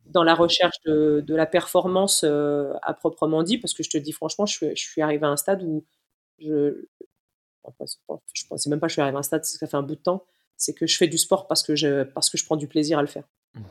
dans 0.05 0.23
la 0.23 0.35
recherche 0.35 0.75
de, 0.85 1.23
de 1.25 1.35
la 1.35 1.45
performance 1.45 2.23
à 2.23 2.93
proprement 2.93 3.41
dit, 3.41 3.57
parce 3.57 3.73
que 3.73 3.81
je 3.81 3.89
te 3.89 3.97
dis 3.97 4.11
franchement, 4.11 4.45
je 4.45 4.53
suis, 4.53 4.75
je 4.75 4.81
suis 4.81 5.01
arrivé 5.01 5.25
à 5.25 5.29
un 5.29 5.37
stade 5.37 5.63
où 5.63 5.83
je. 6.39 6.85
Je 8.33 8.45
pensais 8.47 8.69
même 8.69 8.79
pas 8.79 8.87
que 8.87 8.91
je 8.91 8.93
suis 8.93 9.01
arrivé 9.01 9.15
à 9.15 9.19
un 9.19 9.23
stade, 9.23 9.45
ça 9.45 9.67
fait 9.67 9.77
un 9.77 9.83
bout 9.83 9.95
de 9.95 10.01
temps. 10.01 10.25
C'est 10.55 10.73
que 10.73 10.87
je 10.87 10.97
fais 10.97 11.07
du 11.07 11.17
sport 11.17 11.47
parce 11.47 11.63
que 11.63 11.75
je, 11.75 12.03
parce 12.03 12.29
que 12.29 12.37
je 12.37 12.45
prends 12.45 12.55
du 12.55 12.67
plaisir 12.67 12.97
à 12.97 13.01
le 13.01 13.07
faire. 13.07 13.23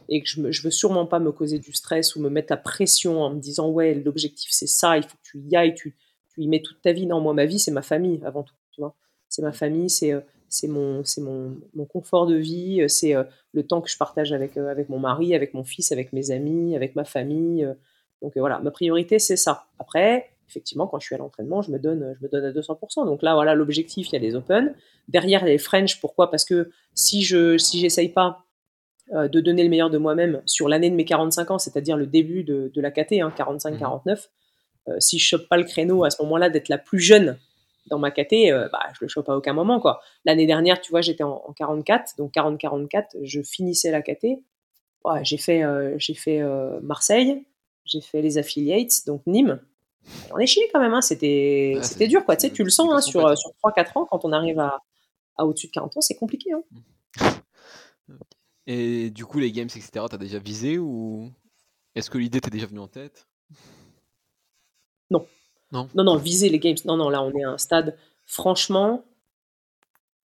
et 0.09 0.23
que 0.23 0.29
je, 0.29 0.41
ne 0.41 0.63
veux 0.63 0.71
sûrement 0.71 1.07
pas 1.07 1.19
me 1.19 1.33
causer 1.33 1.59
du 1.59 1.73
stress 1.73 2.17
ou 2.17 2.21
me 2.21 2.29
mettre 2.29 2.53
la 2.53 2.57
pression 2.57 3.23
en 3.23 3.31
me 3.31 3.41
disant 3.41 3.69
ouais 3.71 3.95
l'objectif 3.95 4.51
c'est 4.53 4.67
ça, 4.67 4.97
il 4.97 5.03
faut 5.03 5.17
que 5.17 5.23
tu 5.23 5.39
y 5.41 5.57
ailles, 5.57 5.75
tu, 5.75 5.97
tu 6.33 6.43
y 6.43 6.49
mets 6.49 6.63
toute 6.63 6.81
ta 6.81 6.93
vie. 6.93 7.07
Non, 7.07 7.21
moi 7.21 7.35
ma 7.35 7.47
vie 7.47 7.59
c'est 7.59 7.71
ma 7.71 7.83
famille 7.83 8.21
avant 8.25 8.43
tout, 8.43 8.55
tu 8.71 8.81
vois. 8.81 8.95
C'est 9.29 9.43
ma 9.43 9.53
famille, 9.53 9.91
c'est 9.91 10.13
euh, 10.13 10.21
c'est 10.49 10.69
mon, 10.69 11.05
c'est 11.05 11.21
mon, 11.21 11.57
mon, 11.75 11.85
confort 11.87 12.27
de 12.27 12.37
vie, 12.37 12.81
euh, 12.83 12.89
c'est 12.89 13.17
euh, 13.17 13.25
le 13.53 13.67
temps 13.67 13.81
que 13.81 13.91
je 13.91 13.97
partage 13.97 14.33
avec, 14.33 14.57
avec 14.57 14.89
mon 14.89 15.01
mari, 15.01 15.35
avec 15.35 15.55
mon 15.55 15.65
fils, 15.65 15.91
avec 15.91 16.13
mes 16.13 16.31
amis, 16.31 16.77
avec 16.77 16.95
ma 16.95 17.05
famille. 17.05 17.69
Donc 18.23 18.37
voilà, 18.37 18.61
ma 18.61 18.71
priorité 18.71 19.19
c'est 19.19 19.37
ça. 19.37 19.67
Après, 19.79 20.31
effectivement, 20.49 20.87
quand 20.87 20.99
je 20.99 21.07
suis 21.07 21.15
à 21.15 21.19
l'entraînement, 21.19 21.63
je 21.63 21.71
me 21.71 21.79
donne, 21.79 22.15
je 22.19 22.25
me 22.25 22.31
donne 22.31 22.45
à 22.45 22.53
200%. 22.53 23.05
Donc 23.05 23.23
là, 23.23 23.35
voilà, 23.35 23.55
l'objectif, 23.55 24.09
il 24.09 24.13
y 24.13 24.17
a 24.17 24.21
les 24.21 24.35
Open. 24.35 24.75
Derrière, 25.09 25.41
il 25.41 25.47
y 25.47 25.51
a 25.51 25.53
les 25.53 25.59
French. 25.59 26.01
Pourquoi? 26.01 26.31
Parce 26.31 26.45
que 26.45 26.71
si 26.95 27.23
je, 27.23 27.59
si 27.59 27.79
j'essaye 27.79 28.09
pas 28.09 28.47
euh, 29.13 29.29
de 29.29 29.39
donner 29.39 29.63
le 29.63 29.69
meilleur 29.69 29.89
de 29.89 29.99
moi-même 29.99 30.43
sur 30.47 30.69
l'année 30.69 30.91
de 30.91 30.97
mes 30.97 31.05
45 31.05 31.53
ans, 31.53 31.59
c'est-à-dire 31.61 31.97
le 31.97 32.09
début 32.09 32.43
de, 32.43 32.73
la 32.75 32.91
KT, 32.91 33.13
45-49, 33.13 33.81
hein, 33.85 34.17
euh, 34.89 34.97
si 34.99 35.21
je 35.21 35.29
chope 35.29 35.49
pas 35.49 35.57
le 35.57 35.63
créneau 35.63 36.03
à 36.03 36.11
ce 36.11 36.21
moment-là 36.23 36.51
d'être 36.51 36.69
la 36.69 36.79
plus 36.79 36.99
jeune 36.99 37.39
dans 37.89 38.01
ma 38.01 38.11
KT, 38.11 38.51
euh, 38.51 38.69
bah, 38.73 38.81
je 38.95 38.99
le 39.03 39.07
chope 39.07 39.29
à 39.29 39.37
aucun 39.37 39.53
moment. 39.53 39.79
quoi. 39.79 40.01
L'année 40.25 40.47
dernière, 40.47 40.81
tu 40.81 40.91
vois, 40.91 41.03
j'étais 41.03 41.23
en, 41.23 41.41
44, 41.57 42.17
donc 42.19 42.35
40-44, 42.35 43.19
je 43.23 43.43
finissais 43.43 43.93
la 43.93 44.03
KT. 44.03 44.43
j'ai 45.23 45.39
fait, 45.39 45.63
j'ai 45.99 46.15
fait 46.15 46.43
Marseille, 46.83 47.45
j'ai 47.85 48.01
fait 48.01 48.23
les 48.23 48.39
affiliates, 48.39 49.07
donc 49.07 49.23
Nîmes. 49.29 49.61
On 50.33 50.39
est 50.39 50.47
chié 50.47 50.69
quand 50.73 50.81
même, 50.81 50.95
hein, 50.95 51.01
c'était, 51.01 51.79
c'était 51.83 52.09
dur. 52.09 52.25
Quoi. 52.25 52.37
Tu, 52.37 52.47
sais, 52.47 52.53
tu 52.53 52.65
le 52.65 52.71
sens 52.71 52.93
hein, 52.93 53.01
sur, 53.01 53.37
sur 53.37 53.51
3-4 53.65 53.99
ans, 53.99 54.07
quand 54.07 54.25
on 54.25 54.33
arrive 54.33 54.59
à, 54.61 54.83
à 55.37 55.45
au-dessus 55.45 55.69
de 55.69 55.73
40 55.73 55.97
ans, 55.97 56.01
c'est 56.01 56.17
compliqué. 56.17 56.51
Hein. 56.53 56.63
Et 58.67 59.11
du 59.11 59.25
coup, 59.25 59.39
les 59.39 59.53
games, 59.53 59.69
etc., 59.69 60.07
t'as 60.11 60.17
déjà 60.17 60.39
visé 60.39 60.79
ou 60.79 61.31
est-ce 61.95 62.11
que 62.11 62.19
l'idée 62.19 62.41
t'est 62.41 62.51
déjà 62.51 62.67
venue 62.67 62.81
en 62.81 62.89
tête? 62.89 63.27
Non. 65.11 65.27
Non, 65.73 65.89
non, 65.95 66.05
non, 66.05 66.17
viser 66.17 66.49
les 66.49 66.59
games. 66.59 66.77
Non, 66.85 66.97
non, 66.97 67.09
là, 67.09 67.23
on 67.23 67.33
est 67.33 67.45
à 67.45 67.51
un 67.51 67.59
stade, 67.59 67.97
franchement, 68.25 69.05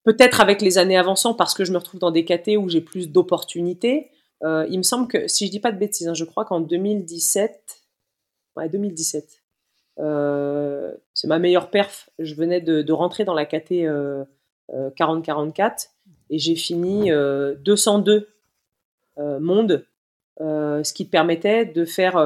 peut-être 0.05 0.41
avec 0.41 0.63
les 0.63 0.79
années 0.79 0.97
avançant, 0.97 1.35
parce 1.35 1.55
que 1.55 1.65
je 1.65 1.73
me 1.73 1.79
retrouve 1.79 2.01
dans 2.01 2.11
des 2.11 2.25
KT 2.25 2.57
où 2.59 2.69
j'ai 2.69 2.81
plus 2.81 3.11
d'opportunités. 3.11 4.11
Euh, 4.43 4.67
il 4.71 4.79
me 4.79 4.83
semble 4.83 5.07
que, 5.07 5.29
si 5.29 5.47
je 5.47 5.51
dis 5.51 5.61
pas 5.61 5.73
de 5.73 5.79
bêtises, 5.79 6.09
hein, 6.09 6.15
je 6.15 6.25
crois 6.25 6.45
qu'en 6.45 6.61
2017, 6.61 7.83
ouais, 8.57 8.69
2017, 8.69 9.40
euh, 9.99 10.95
c'est 11.15 11.27
ma 11.27 11.39
meilleure 11.39 11.71
perf. 11.71 12.11
Je 12.19 12.35
venais 12.35 12.61
de, 12.61 12.93
rentrer 12.93 13.25
dans 13.25 13.35
la 13.35 13.47
KT 13.47 13.87
40-44 14.71 15.89
et 16.31 16.39
j'ai 16.39 16.55
fini 16.55 17.11
202 17.11 18.13
euh, 18.13 18.27
euh, 19.19 19.41
monde, 19.41 19.85
euh, 20.41 20.83
ce 20.85 20.95
qui 20.95 21.05
te 21.07 21.11
permettait 21.11 21.67
de 21.67 21.85
faire 21.85 22.17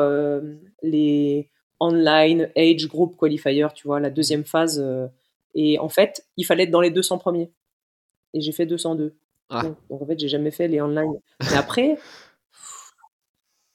les 0.82 1.50
online 1.80 2.50
age 2.56 2.86
group 2.86 3.16
qualifier, 3.18 3.66
tu 3.74 3.88
vois, 3.88 3.98
la 3.98 4.10
deuxième 4.10 4.44
phase. 4.44 4.84
et 5.54 5.78
en 5.78 5.88
fait, 5.88 6.26
il 6.36 6.44
fallait 6.44 6.64
être 6.64 6.70
dans 6.70 6.80
les 6.80 6.90
200 6.90 7.18
premiers. 7.18 7.50
Et 8.34 8.40
j'ai 8.40 8.52
fait 8.52 8.66
202. 8.66 9.14
Ah. 9.48 9.62
Donc, 9.88 10.02
en 10.02 10.06
fait, 10.06 10.18
j'ai 10.18 10.28
jamais 10.28 10.50
fait 10.50 10.68
les 10.68 10.80
online. 10.80 11.14
Mais 11.40 11.56
après, 11.56 11.98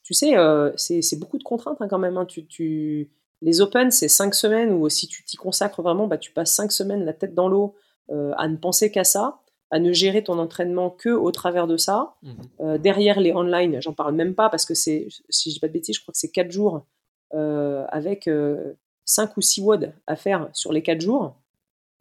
tu 0.04 0.13
sais, 0.13 0.36
c'est 0.78 1.19
beaucoup 1.19 1.38
de 1.38 1.43
contraintes 1.43 1.78
hein, 1.82 1.88
quand 1.88 1.99
même. 1.99 2.17
Hein. 2.17 2.25
Tu, 2.25 2.45
tu... 2.45 3.10
Les 3.41 3.62
Open, 3.62 3.91
c'est 3.91 4.10
5 4.10 4.34
semaines 4.36 4.73
où 4.73 4.89
si 4.89 5.08
tu 5.08 5.23
t'y 5.23 5.38
consacres 5.38 5.82
vraiment, 5.82 6.08
bah, 6.08 6.17
tu 6.17 6.32
passes 6.32 6.54
5 6.54 6.71
semaines 6.71 7.06
la 7.06 7.13
tête 7.13 7.34
dans 7.34 7.47
l'eau 7.47 7.75
à 8.10 8.47
ne 8.47 8.58
penser 8.58 8.91
qu'à 8.91 9.04
ça 9.04 9.39
à 9.71 9.80
ne 9.80 9.93
gérer 9.93 10.23
ton 10.23 10.39
entraînement 10.39 10.89
que 10.89 11.10
au 11.10 11.32
travers 11.32 11.67
de 11.67 11.78
ça. 11.78 12.15
Mhm. 12.23 12.36
Euh, 12.62 12.78
derrière 12.78 13.19
les 13.19 13.34
online, 13.34 13.82
j'en 13.82 13.93
parle 13.93 14.15
même 14.15 14.36
pas 14.36 14.49
parce 14.49 14.65
que 14.65 14.73
c'est, 14.73 15.08
si 15.30 15.49
je 15.49 15.56
dis 15.56 15.60
pas 15.60 15.67
de 15.67 15.73
bêtises, 15.73 15.95
je 15.95 16.02
crois 16.02 16.12
que 16.12 16.17
c'est 16.17 16.32
4 16.32 16.52
jours 16.52 16.86
euh, 17.34 17.86
avec 17.89 18.25
5 18.25 18.30
euh, 18.30 19.34
ou 19.38 19.41
6 19.41 19.62
WOD 19.62 19.93
à 20.08 20.15
faire 20.15 20.49
sur 20.54 20.73
les 20.73 20.82
4 20.82 21.02
jours. 21.02 21.36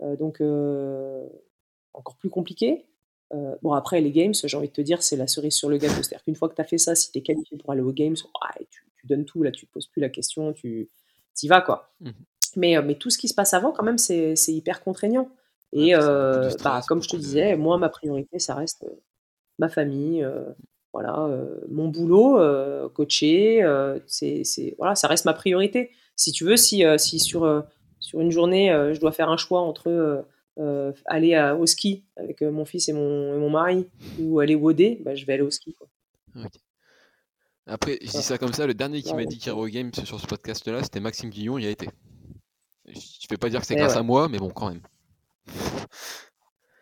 donc 0.00 0.40
encore 1.92 2.16
plus 2.16 2.30
compliqué. 2.30 2.86
bon, 3.62 3.72
après, 3.72 4.00
les 4.00 4.12
games, 4.12 4.34
j'ai 4.34 4.56
envie 4.56 4.68
de 4.68 4.72
te 4.72 4.80
dire, 4.80 5.02
c'est 5.02 5.16
la 5.16 5.26
cerise 5.26 5.54
sur 5.54 5.68
le 5.68 5.76
gâteau. 5.76 6.02
C'est-à-dire 6.02 6.22
qu'une 6.24 6.36
fois 6.36 6.48
que 6.48 6.54
tu 6.54 6.60
as 6.60 6.64
fait 6.64 6.78
ça, 6.78 6.94
si 6.94 7.10
tu 7.10 7.18
es 7.18 7.22
qualifié 7.22 7.58
pour 7.58 7.72
aller 7.72 7.82
aux 7.82 7.92
games, 7.92 8.14
tu, 8.14 9.06
donnes 9.06 9.24
tout, 9.24 9.42
là, 9.42 9.50
tu 9.50 9.66
te 9.66 9.72
poses 9.72 9.86
plus 9.86 10.00
la 10.00 10.08
question, 10.08 10.52
tu 10.52 10.88
y 11.42 11.48
vas, 11.48 11.60
quoi. 11.60 11.90
Mhm. 12.00 12.12
Mais, 12.56 12.82
mais 12.82 12.94
tout 12.94 13.10
ce 13.10 13.18
qui 13.18 13.28
se 13.28 13.34
passe 13.34 13.54
avant, 13.54 13.72
quand 13.72 13.84
même, 13.84 13.98
c'est 13.98 14.34
hyper 14.48 14.82
contraignant. 14.82 15.28
Et 15.72 15.94
euh, 15.94 16.50
bah, 16.64 16.80
comme 16.86 17.02
je 17.02 17.08
te 17.08 17.16
disais, 17.16 17.56
moi, 17.56 17.76
ma 17.78 17.88
priorité, 17.88 18.38
ça 18.38 18.54
reste 18.54 18.84
euh, 18.84 19.00
ma 19.58 19.68
famille, 19.68 20.24
euh, 20.24 20.44
voilà, 20.92 21.28
mon 21.68 21.88
boulot, 21.88 22.40
coacher, 22.94 23.62
c'est, 24.06 24.74
voilà, 24.78 24.94
ça 24.94 25.06
reste 25.06 25.26
ma 25.26 25.34
priorité. 25.34 25.90
Si 26.16 26.32
tu 26.32 26.44
veux, 26.44 26.56
si, 26.56 26.82
si 26.96 27.20
sur, 27.20 27.64
sur 28.00 28.20
une 28.20 28.30
journée, 28.30 28.70
je 28.94 28.98
dois 28.98 29.12
faire 29.12 29.28
un 29.28 29.36
choix 29.36 29.60
entre 29.60 30.24
aller 31.04 31.34
à, 31.34 31.54
au 31.54 31.66
ski 31.66 32.04
avec 32.16 32.40
mon 32.40 32.64
fils 32.64 32.88
et 32.88 32.94
mon, 32.94 33.38
mon 33.38 33.50
mari 33.50 33.86
ou 34.18 34.40
aller 34.40 34.54
woder, 34.54 34.98
bah, 35.04 35.14
je 35.14 35.26
vais 35.26 35.34
aller 35.34 35.42
au 35.42 35.50
ski. 35.50 35.76
Après, 37.68 37.98
je 38.00 38.10
dis 38.10 38.22
ça 38.22 38.38
comme 38.38 38.54
ça, 38.54 38.66
le 38.66 38.72
dernier 38.72 39.02
qui 39.02 39.14
m'a 39.14 39.24
dit 39.24 39.36
qu'il 39.38 39.52
irait 39.52 39.60
au 39.60 39.66
game 39.66 39.92
sur 39.92 40.18
ce 40.18 40.26
podcast-là, 40.26 40.82
c'était 40.82 41.00
Maxime 41.00 41.28
Guillon, 41.28 41.58
il 41.58 41.64
y 41.64 41.66
a 41.66 41.70
été. 41.70 41.88
Je 42.86 42.92
ne 42.92 43.28
vais 43.30 43.36
pas 43.36 43.50
dire 43.50 43.60
que 43.60 43.66
c'est 43.66 43.76
grâce 43.76 43.96
à 43.96 44.02
moi, 44.02 44.28
mais 44.28 44.38
bon, 44.38 44.48
quand 44.48 44.70
même. 44.70 44.80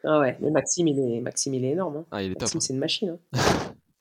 Ah 0.05 0.20
ouais, 0.20 0.38
mais 0.40 0.51
Maxime, 0.51 0.87
il 0.87 1.01
est, 1.01 1.20
Maxime, 1.20 1.55
il 1.55 1.64
est 1.64 1.70
énorme. 1.70 1.96
Hein. 1.96 2.07
Ah, 2.12 2.22
il 2.22 2.33
est 2.33 2.40
Maxime, 2.40 2.61
c'est 2.61 2.72
une 2.72 2.79
machine. 2.79 3.18
Hein. 3.33 3.38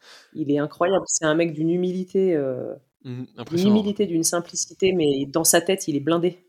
il 0.35 0.51
est 0.51 0.59
incroyable. 0.59 1.03
C'est 1.07 1.25
un 1.25 1.33
mec 1.33 1.53
d'une 1.53 1.71
humilité, 1.71 2.35
euh, 2.35 2.75
mmh, 3.03 3.23
d'une 3.49 3.67
humilité, 3.67 4.05
d'une 4.05 4.23
simplicité, 4.23 4.93
mais 4.93 5.25
dans 5.25 5.43
sa 5.43 5.61
tête, 5.61 5.87
il 5.87 5.95
est 5.95 6.01
blindé. 6.01 6.45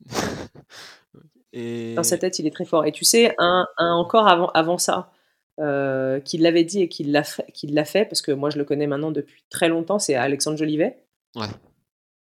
Et... 1.52 1.94
Dans 1.94 2.02
sa 2.02 2.18
tête, 2.18 2.38
il 2.38 2.46
est 2.46 2.50
très 2.50 2.64
fort. 2.64 2.86
Et 2.86 2.92
tu 2.92 3.04
sais, 3.04 3.34
un, 3.38 3.66
encore 3.78 4.26
avant, 4.26 4.48
avant 4.48 4.78
ça, 4.78 5.12
euh, 5.60 6.18
qu'il 6.20 6.42
l'avait 6.42 6.64
dit 6.64 6.82
et 6.82 6.88
qu'il 6.88 7.12
l'a 7.12 7.22
fait, 7.22 7.44
fait, 7.84 8.04
parce 8.06 8.22
que 8.22 8.32
moi 8.32 8.50
je 8.50 8.58
le 8.58 8.64
connais 8.64 8.86
maintenant 8.86 9.12
depuis 9.12 9.44
très 9.50 9.68
longtemps, 9.68 9.98
c'est 9.98 10.14
Alexandre 10.14 10.56
Jolivet. 10.56 10.98
Ouais. 11.36 11.46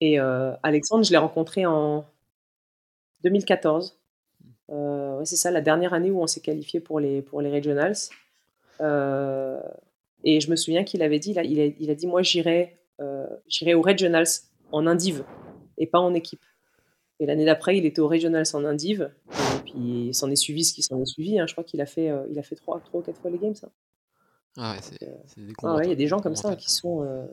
Et 0.00 0.20
euh, 0.20 0.52
Alexandre, 0.62 1.04
je 1.04 1.10
l'ai 1.10 1.16
rencontré 1.16 1.64
en 1.64 2.04
2014. 3.24 3.98
Euh, 4.70 5.24
c'est 5.24 5.36
ça, 5.36 5.50
la 5.50 5.60
dernière 5.60 5.94
année 5.94 6.10
où 6.10 6.20
on 6.20 6.26
s'est 6.26 6.40
qualifié 6.40 6.80
pour 6.80 7.00
les, 7.00 7.22
pour 7.22 7.40
les 7.40 7.50
regionals. 7.50 7.96
Et 10.24 10.40
je 10.40 10.50
me 10.50 10.56
souviens 10.56 10.84
qu'il 10.84 11.02
avait 11.02 11.18
dit, 11.18 11.30
il, 11.30 11.38
a, 11.38 11.42
il 11.42 11.90
a 11.90 11.94
dit, 11.94 12.06
moi 12.06 12.22
j'irai 12.22 12.78
j'irai 13.48 13.74
aux 13.74 13.82
regionals 13.82 14.28
en 14.70 14.86
indive 14.86 15.24
et 15.78 15.86
pas 15.86 15.98
en 15.98 16.14
équipe. 16.14 16.44
Et 17.18 17.26
l'année 17.26 17.44
d'après, 17.44 17.76
il 17.78 17.86
était 17.86 18.00
aux 18.00 18.08
regionals 18.08 18.46
en 18.54 18.64
indive. 18.64 19.10
Puis, 19.72 20.06
il 20.08 20.14
s'en 20.14 20.30
est 20.30 20.36
suivi 20.36 20.64
ce 20.64 20.74
qui 20.74 20.82
s'en 20.82 21.00
est 21.00 21.06
suivi. 21.06 21.38
Hein. 21.38 21.46
Je 21.46 21.52
crois 21.52 21.64
qu'il 21.64 21.80
a 21.80 21.86
fait, 21.86 22.10
il 22.30 22.38
a 22.38 22.42
fait 22.42 22.56
3, 22.56 22.80
3 22.80 23.00
ou 23.00 23.02
4 23.02 23.20
fois 23.20 23.30
les 23.30 23.38
games, 23.38 23.54
ça. 23.54 23.68
Ah 24.56 24.74
ouais, 24.74 24.80
c'est 24.82 24.98
ah 25.62 25.76
ouais, 25.76 25.86
il 25.86 25.88
y 25.88 25.92
a 25.92 25.96
des 25.96 26.06
gens 26.06 26.20
comme 26.20 26.36
ça 26.36 26.56
qui 26.56 26.70
sont. 26.70 27.26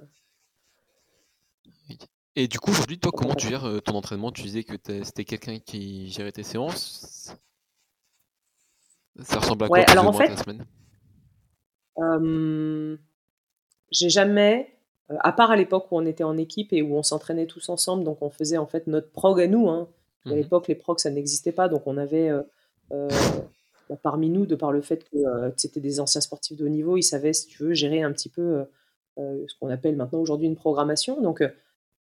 Et 2.35 2.47
du 2.47 2.59
coup, 2.59 2.71
aujourd'hui, 2.71 2.97
toi, 2.97 3.11
comment 3.11 3.35
tu 3.35 3.47
gères 3.47 3.65
euh, 3.65 3.81
ton 3.81 3.95
entraînement? 3.95 4.31
Tu 4.31 4.43
disais 4.43 4.63
que 4.63 4.75
c'était 5.03 5.25
quelqu'un 5.25 5.59
qui 5.59 6.09
gérait 6.09 6.31
tes 6.31 6.43
séances. 6.43 7.35
Ça 9.21 9.39
ressemble 9.39 9.65
à 9.65 9.67
quoi 9.67 9.79
alors 9.79 10.07
en 10.07 10.13
fait, 10.13 10.33
semaine? 10.37 10.65
J'ai 13.91 14.09
jamais, 14.09 14.73
euh, 15.11 15.17
à 15.19 15.33
part 15.33 15.51
à 15.51 15.57
l'époque 15.57 15.91
où 15.91 15.97
on 15.97 16.05
était 16.05 16.23
en 16.23 16.37
équipe 16.37 16.71
et 16.71 16.81
où 16.81 16.95
on 16.95 17.03
s'entraînait 17.03 17.47
tous 17.47 17.67
ensemble, 17.67 18.05
donc 18.05 18.21
on 18.21 18.29
faisait 18.29 18.57
en 18.57 18.67
fait 18.67 18.87
notre 18.87 19.11
prog 19.11 19.41
à 19.41 19.47
nous. 19.47 19.67
Hein. 19.67 19.89
À 20.25 20.29
mmh 20.29 20.35
l'époque, 20.35 20.67
les 20.67 20.75
progs, 20.75 20.99
ça 20.99 21.09
n'existait 21.09 21.51
pas, 21.51 21.69
donc 21.69 21.83
on 21.85 21.97
avait 21.97 22.29
euh, 22.29 23.07
bah, 23.89 23.97
parmi 24.01 24.29
nous, 24.29 24.45
de 24.45 24.55
par 24.55 24.71
le 24.71 24.81
fait 24.81 25.07
que 25.09 25.17
c'était 25.55 25.79
des 25.79 25.99
anciens 25.99 26.21
sportifs 26.21 26.57
de 26.57 26.65
haut 26.65 26.69
niveau, 26.69 26.97
ils 26.97 27.03
savaient, 27.03 27.33
si 27.33 27.47
tu 27.47 27.63
veux, 27.63 27.73
gérer 27.73 28.01
un 28.01 28.11
petit 28.11 28.29
peu 28.29 28.65
ce 29.17 29.53
qu'on 29.59 29.69
appelle 29.69 29.95
maintenant 29.95 30.19
aujourd'hui 30.19 30.47
une 30.47 30.55
programmation. 30.55 31.21
Donc 31.21 31.41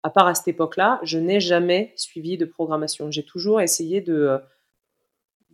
à 0.04 0.10
part 0.10 0.26
à 0.26 0.34
cette 0.34 0.48
époque-là, 0.48 1.00
je 1.02 1.18
n'ai 1.18 1.40
jamais 1.40 1.92
suivi 1.96 2.36
de 2.36 2.44
programmation. 2.44 3.10
J'ai 3.10 3.24
toujours 3.24 3.62
essayé 3.62 4.02
de 4.02 4.12
euh, 4.12 4.38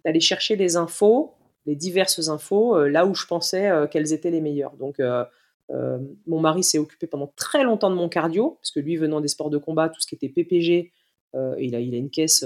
d'aller 0.05 0.19
chercher 0.19 0.57
les 0.57 0.77
infos, 0.77 1.35
les 1.67 1.77
diverses 1.77 2.29
infos, 2.29 2.77
euh, 2.77 2.89
là 2.89 3.07
où 3.07 3.15
je 3.15 3.27
pensais 3.27 3.71
euh, 3.71 3.87
qu'elles 3.87 4.13
étaient 4.13 4.31
les 4.31 4.41
meilleures. 4.41 4.77
Donc, 4.77 5.01
mon 6.27 6.41
mari 6.41 6.65
s'est 6.65 6.79
occupé 6.79 7.07
pendant 7.07 7.33
très 7.37 7.63
longtemps 7.63 7.91
de 7.91 7.95
mon 7.95 8.09
cardio, 8.09 8.59
parce 8.61 8.73
que 8.73 8.81
lui, 8.81 8.97
venant 8.97 9.21
des 9.21 9.29
sports 9.29 9.51
de 9.51 9.59
combat, 9.59 9.89
tout 9.89 10.01
ce 10.01 10.09
qui 10.09 10.17
était 10.17 10.29
PPG, 10.29 10.91
il, 11.35 11.75
a, 11.75 11.81
il 11.81 11.95
a 11.95 11.99
une 11.99 12.11
caisse 12.11 12.45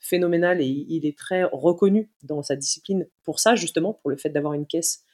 phénoménale 0.00 0.60
et 0.60 0.66
il, 0.66 1.06
est 1.06 1.16
très 1.16 1.44
reconnu 1.44 2.10
dans 2.22 2.42
sa 2.42 2.56
discipline 2.56 3.06
pour 3.24 3.38
ça, 3.38 3.54
justement, 3.54 3.92
pour 3.92 4.10
le 4.10 4.16
fait 4.16 4.30
d'avoir 4.30 4.54
une 4.54 4.66
caisse 4.66 5.04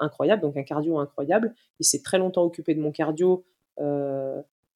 incroyable, 0.00 0.42
donc 0.42 0.56
un 0.56 0.64
cardio 0.64 0.98
incroyable. 0.98 1.54
Il 1.78 1.86
s'est 1.86 2.02
très 2.02 2.18
longtemps 2.18 2.42
occupé 2.42 2.74
de 2.74 2.80
mon 2.80 2.90
cardio 2.90 3.44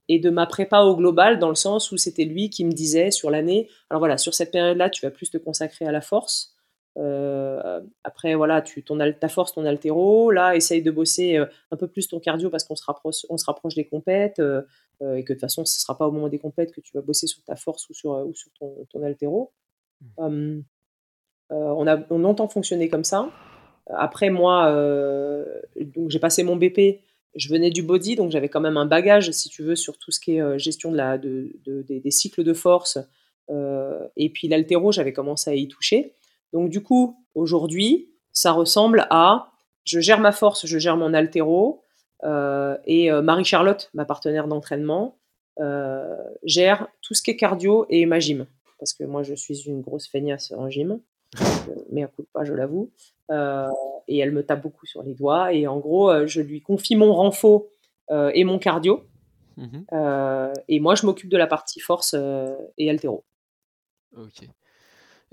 et 0.09 0.19
de 0.19 0.31
ma 0.31 0.47
prépa 0.47 0.81
au 0.81 0.97
global, 0.97 1.39
dans 1.39 1.49
le 1.49 1.55
sens 1.55 1.91
où 1.93 1.97
c'était 1.97 2.25
lui 2.25 2.51
qui 2.51 2.65
me 2.65 2.73
disait 2.73 3.11
sur 3.11 3.31
l'année, 3.31 3.69
alors 3.91 4.01
voilà, 4.01 4.19
sur 4.19 4.35
cette 4.35 4.53
période-là, 4.53 4.91
tu 4.91 5.05
vas 5.05 5.11
plus 5.11 5.31
te 5.31 5.39
consacrer 5.39 5.87
à 5.87 5.93
la 5.93 6.01
force, 6.01 6.54
après, 6.97 8.35
voilà, 8.35 8.63
tu, 8.63 8.83
ton, 8.83 8.99
ta 9.19 9.29
force, 9.29 9.53
ton 9.53 9.65
altéro. 9.65 10.31
Là, 10.31 10.55
essaye 10.57 10.83
de 10.83 10.91
bosser 10.91 11.37
un 11.37 11.77
peu 11.77 11.89
plus 11.89 12.09
ton 12.09 12.21
cardio 12.21 12.51
parce 12.51 12.65
qu'on 12.65 12.77
se 12.77 12.85
rapproche, 12.85 13.27
on 13.29 13.37
se 13.37 13.45
rapproche 13.45 13.75
des 13.75 13.87
compètes 13.87 14.41
et 14.41 15.25
que 15.25 15.33
de 15.33 15.35
toute 15.35 15.41
façon, 15.41 15.65
ce 15.65 15.77
ne 15.77 15.81
sera 15.81 15.99
pas 15.99 16.07
au 16.07 16.13
moment 16.13 16.29
des 16.29 16.39
compètes 16.39 16.73
que 16.73 16.81
tu 16.81 16.93
vas 16.95 17.03
bosser 17.03 17.27
sur 17.27 17.43
ta 17.43 17.57
force 17.57 17.89
ou 17.89 17.95
sur, 17.95 18.11
ou 18.11 18.35
sur 18.35 18.51
ton, 18.59 18.87
ton 18.91 19.03
altéro. 19.03 19.53
Mmh. 20.19 20.61
on, 21.51 21.87
a, 21.87 22.07
on 22.11 22.25
entend 22.25 22.49
fonctionner 22.49 22.89
comme 22.89 23.05
ça. 23.05 23.29
Après, 23.87 24.31
moi, 24.31 24.71
donc 25.77 26.11
j'ai 26.11 26.21
passé 26.21 26.43
mon 26.43 26.57
BP 26.57 27.01
je 27.35 27.49
venais 27.49 27.71
du 27.71 27.83
body, 27.83 28.17
donc 28.17 28.31
j'avais 28.31 28.49
quand 28.49 28.61
même 28.61 28.77
un 28.77 28.87
bagage, 28.87 29.31
si 29.33 29.49
tu 29.49 29.63
veux, 29.63 29.77
sur 29.77 29.99
tout 29.99 30.11
ce 30.11 30.21
qui 30.21 30.37
est 30.37 30.59
gestion 30.59 30.91
de 30.91 30.97
la, 30.97 31.19
de, 31.19 31.53
des, 31.67 32.11
cycles 32.11 32.45
de 32.45 32.53
force. 32.53 32.99
et 34.17 34.31
puis 34.31 34.49
l'altéro, 34.49 34.93
j'avais 34.93 35.13
commencé 35.13 35.51
à 35.51 35.55
y 35.55 35.69
toucher. 35.69 36.15
Donc 36.55 36.71
du 36.71 36.83
coup, 36.83 37.19
aujourd'hui, 37.35 38.11
ça 38.33 38.53
ressemble 38.53 39.07
à 39.11 39.51
je 39.85 40.01
gère 40.01 40.21
ma 40.21 40.33
force, 40.33 40.65
je 40.65 40.79
gère 40.79 40.97
mon 40.97 41.13
altéro, 41.13 41.83
euh, 42.23 42.79
et 42.87 43.11
euh, 43.11 43.21
Marie-Charlotte, 43.21 43.91
ma 43.93 44.07
partenaire 44.07 44.47
d'entraînement, 44.47 45.19
euh, 45.61 46.17
gère 46.45 46.89
tout 47.03 47.13
ce 47.13 47.23
qui 47.23 47.33
est 47.33 47.37
cardio 47.37 47.87
et 47.91 48.07
ma 48.07 48.21
gym. 48.21 48.47
Parce 48.79 48.95
que 48.95 49.05
moi, 49.05 49.23
je 49.23 49.35
suis 49.35 49.67
une 49.67 49.83
grosse 49.83 50.09
feignasse 50.09 50.53
en 50.53 50.71
gym, 50.71 51.01
mais 51.91 52.05
à 52.05 52.07
coup 52.07 52.23
de 52.23 52.29
pas, 52.33 52.45
je 52.45 52.55
l'avoue. 52.55 52.91
et 53.31 54.19
elle 54.19 54.33
me 54.33 54.43
tape 54.45 54.63
beaucoup 54.63 54.87
sur 54.87 55.03
les 55.03 55.15
doigts. 55.15 55.53
Et 55.53 55.67
en 55.67 55.79
gros, 55.79 56.27
je 56.27 56.41
lui 56.41 56.61
confie 56.61 56.97
mon 56.97 57.13
renfort 57.13 57.65
et 58.11 58.45
mon 58.45 58.59
cardio. 58.59 59.05
Mmh 59.57 60.53
et 60.69 60.81
moi, 60.81 60.95
je 60.95 61.07
m'occupe 61.07 61.31
de 61.31 61.37
la 61.37 61.47
partie 61.47 61.81
force 61.81 62.15
et 62.79 62.91
altéro. 62.91 63.25
Ok. 64.17 64.49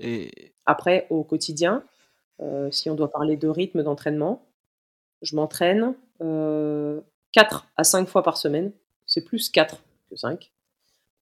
Et... 0.00 0.52
Après, 0.66 1.06
au 1.10 1.24
quotidien, 1.24 1.84
euh, 2.40 2.70
si 2.70 2.90
on 2.90 2.94
doit 2.94 3.10
parler 3.10 3.36
de 3.36 3.48
rythme 3.48 3.82
d'entraînement, 3.82 4.46
je 5.22 5.36
m'entraîne 5.36 5.94
4 6.18 6.24
euh, 6.24 7.00
à 7.76 7.84
5 7.84 8.08
fois 8.08 8.22
par 8.22 8.36
semaine. 8.36 8.72
C'est 9.06 9.24
plus 9.24 9.48
4 9.50 9.82
que 10.10 10.16
5. 10.16 10.52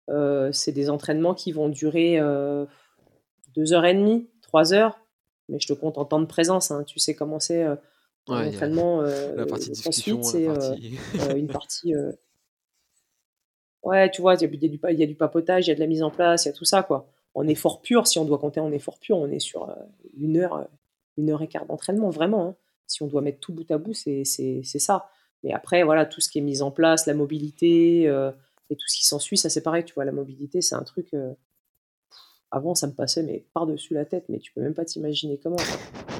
Euh, 0.08 0.50
c'est 0.52 0.72
des 0.72 0.90
entraînements 0.90 1.34
qui 1.34 1.52
vont 1.52 1.68
durer 1.68 2.18
2h30, 3.56 4.26
3 4.42 4.74
heures. 4.74 4.98
Mais 5.48 5.58
je 5.58 5.66
te 5.66 5.72
compte 5.72 5.98
en 5.98 6.04
temps 6.04 6.20
de 6.20 6.26
présence. 6.26 6.70
Hein. 6.70 6.84
Tu 6.84 6.98
sais 6.98 7.14
comment 7.14 7.40
c'est. 7.40 7.66
l'entraînement, 8.28 9.02
la 9.36 9.46
partie 9.46 9.70
discussion, 9.70 10.22
c'est 10.22 10.46
une 11.36 11.48
partie. 11.52 11.94
Ouais, 13.82 14.10
tu 14.10 14.20
vois, 14.20 14.34
il 14.34 14.42
y, 14.42 14.66
y, 14.66 14.80
y, 14.94 15.02
a 15.02 15.06
du 15.06 15.14
papotage, 15.14 15.66
il 15.66 15.70
y 15.70 15.72
a 15.72 15.74
de 15.74 15.80
la 15.80 15.86
mise 15.86 16.02
en 16.02 16.10
place, 16.10 16.44
il 16.44 16.48
y 16.48 16.50
a 16.50 16.54
tout 16.54 16.66
ça, 16.66 16.82
quoi 16.82 17.10
en 17.34 17.46
effort 17.46 17.80
pur, 17.80 18.06
si 18.06 18.18
on 18.18 18.24
doit 18.24 18.38
compter 18.38 18.60
en 18.60 18.72
effort 18.72 18.98
pur, 18.98 19.16
on 19.16 19.30
est 19.30 19.38
sur 19.38 19.68
euh, 19.68 19.74
une 20.16 20.36
heure, 20.36 20.54
euh, 20.54 20.64
une 21.16 21.30
heure 21.30 21.42
et 21.42 21.48
quart 21.48 21.66
d'entraînement, 21.66 22.10
vraiment. 22.10 22.48
Hein. 22.48 22.56
Si 22.86 23.02
on 23.02 23.06
doit 23.06 23.22
mettre 23.22 23.40
tout 23.40 23.52
bout 23.52 23.70
à 23.70 23.78
bout, 23.78 23.94
c'est 23.94 24.24
ça. 24.64 25.10
Mais 25.42 25.52
après, 25.52 25.82
voilà, 25.84 26.06
tout 26.06 26.20
ce 26.20 26.28
qui 26.28 26.38
est 26.38 26.42
mis 26.42 26.60
en 26.60 26.70
place, 26.70 27.06
la 27.06 27.14
mobilité 27.14 28.08
euh, 28.08 28.32
et 28.68 28.76
tout 28.76 28.86
ce 28.88 28.96
qui 28.96 29.06
s'ensuit, 29.06 29.38
ça 29.38 29.48
c'est 29.48 29.62
pareil, 29.62 29.84
tu 29.84 29.94
vois, 29.94 30.04
la 30.04 30.12
mobilité, 30.12 30.60
c'est 30.60 30.74
un 30.74 30.82
truc. 30.82 31.14
avant, 32.50 32.74
ça 32.74 32.88
me 32.88 32.92
passait 32.92 33.22
mais 33.22 33.44
par-dessus 33.54 33.94
la 33.94 34.04
tête, 34.04 34.24
mais 34.28 34.38
tu 34.38 34.52
peux 34.52 34.60
même 34.60 34.74
pas 34.74 34.84
t'imaginer 34.84 35.38
comment. 35.38 35.56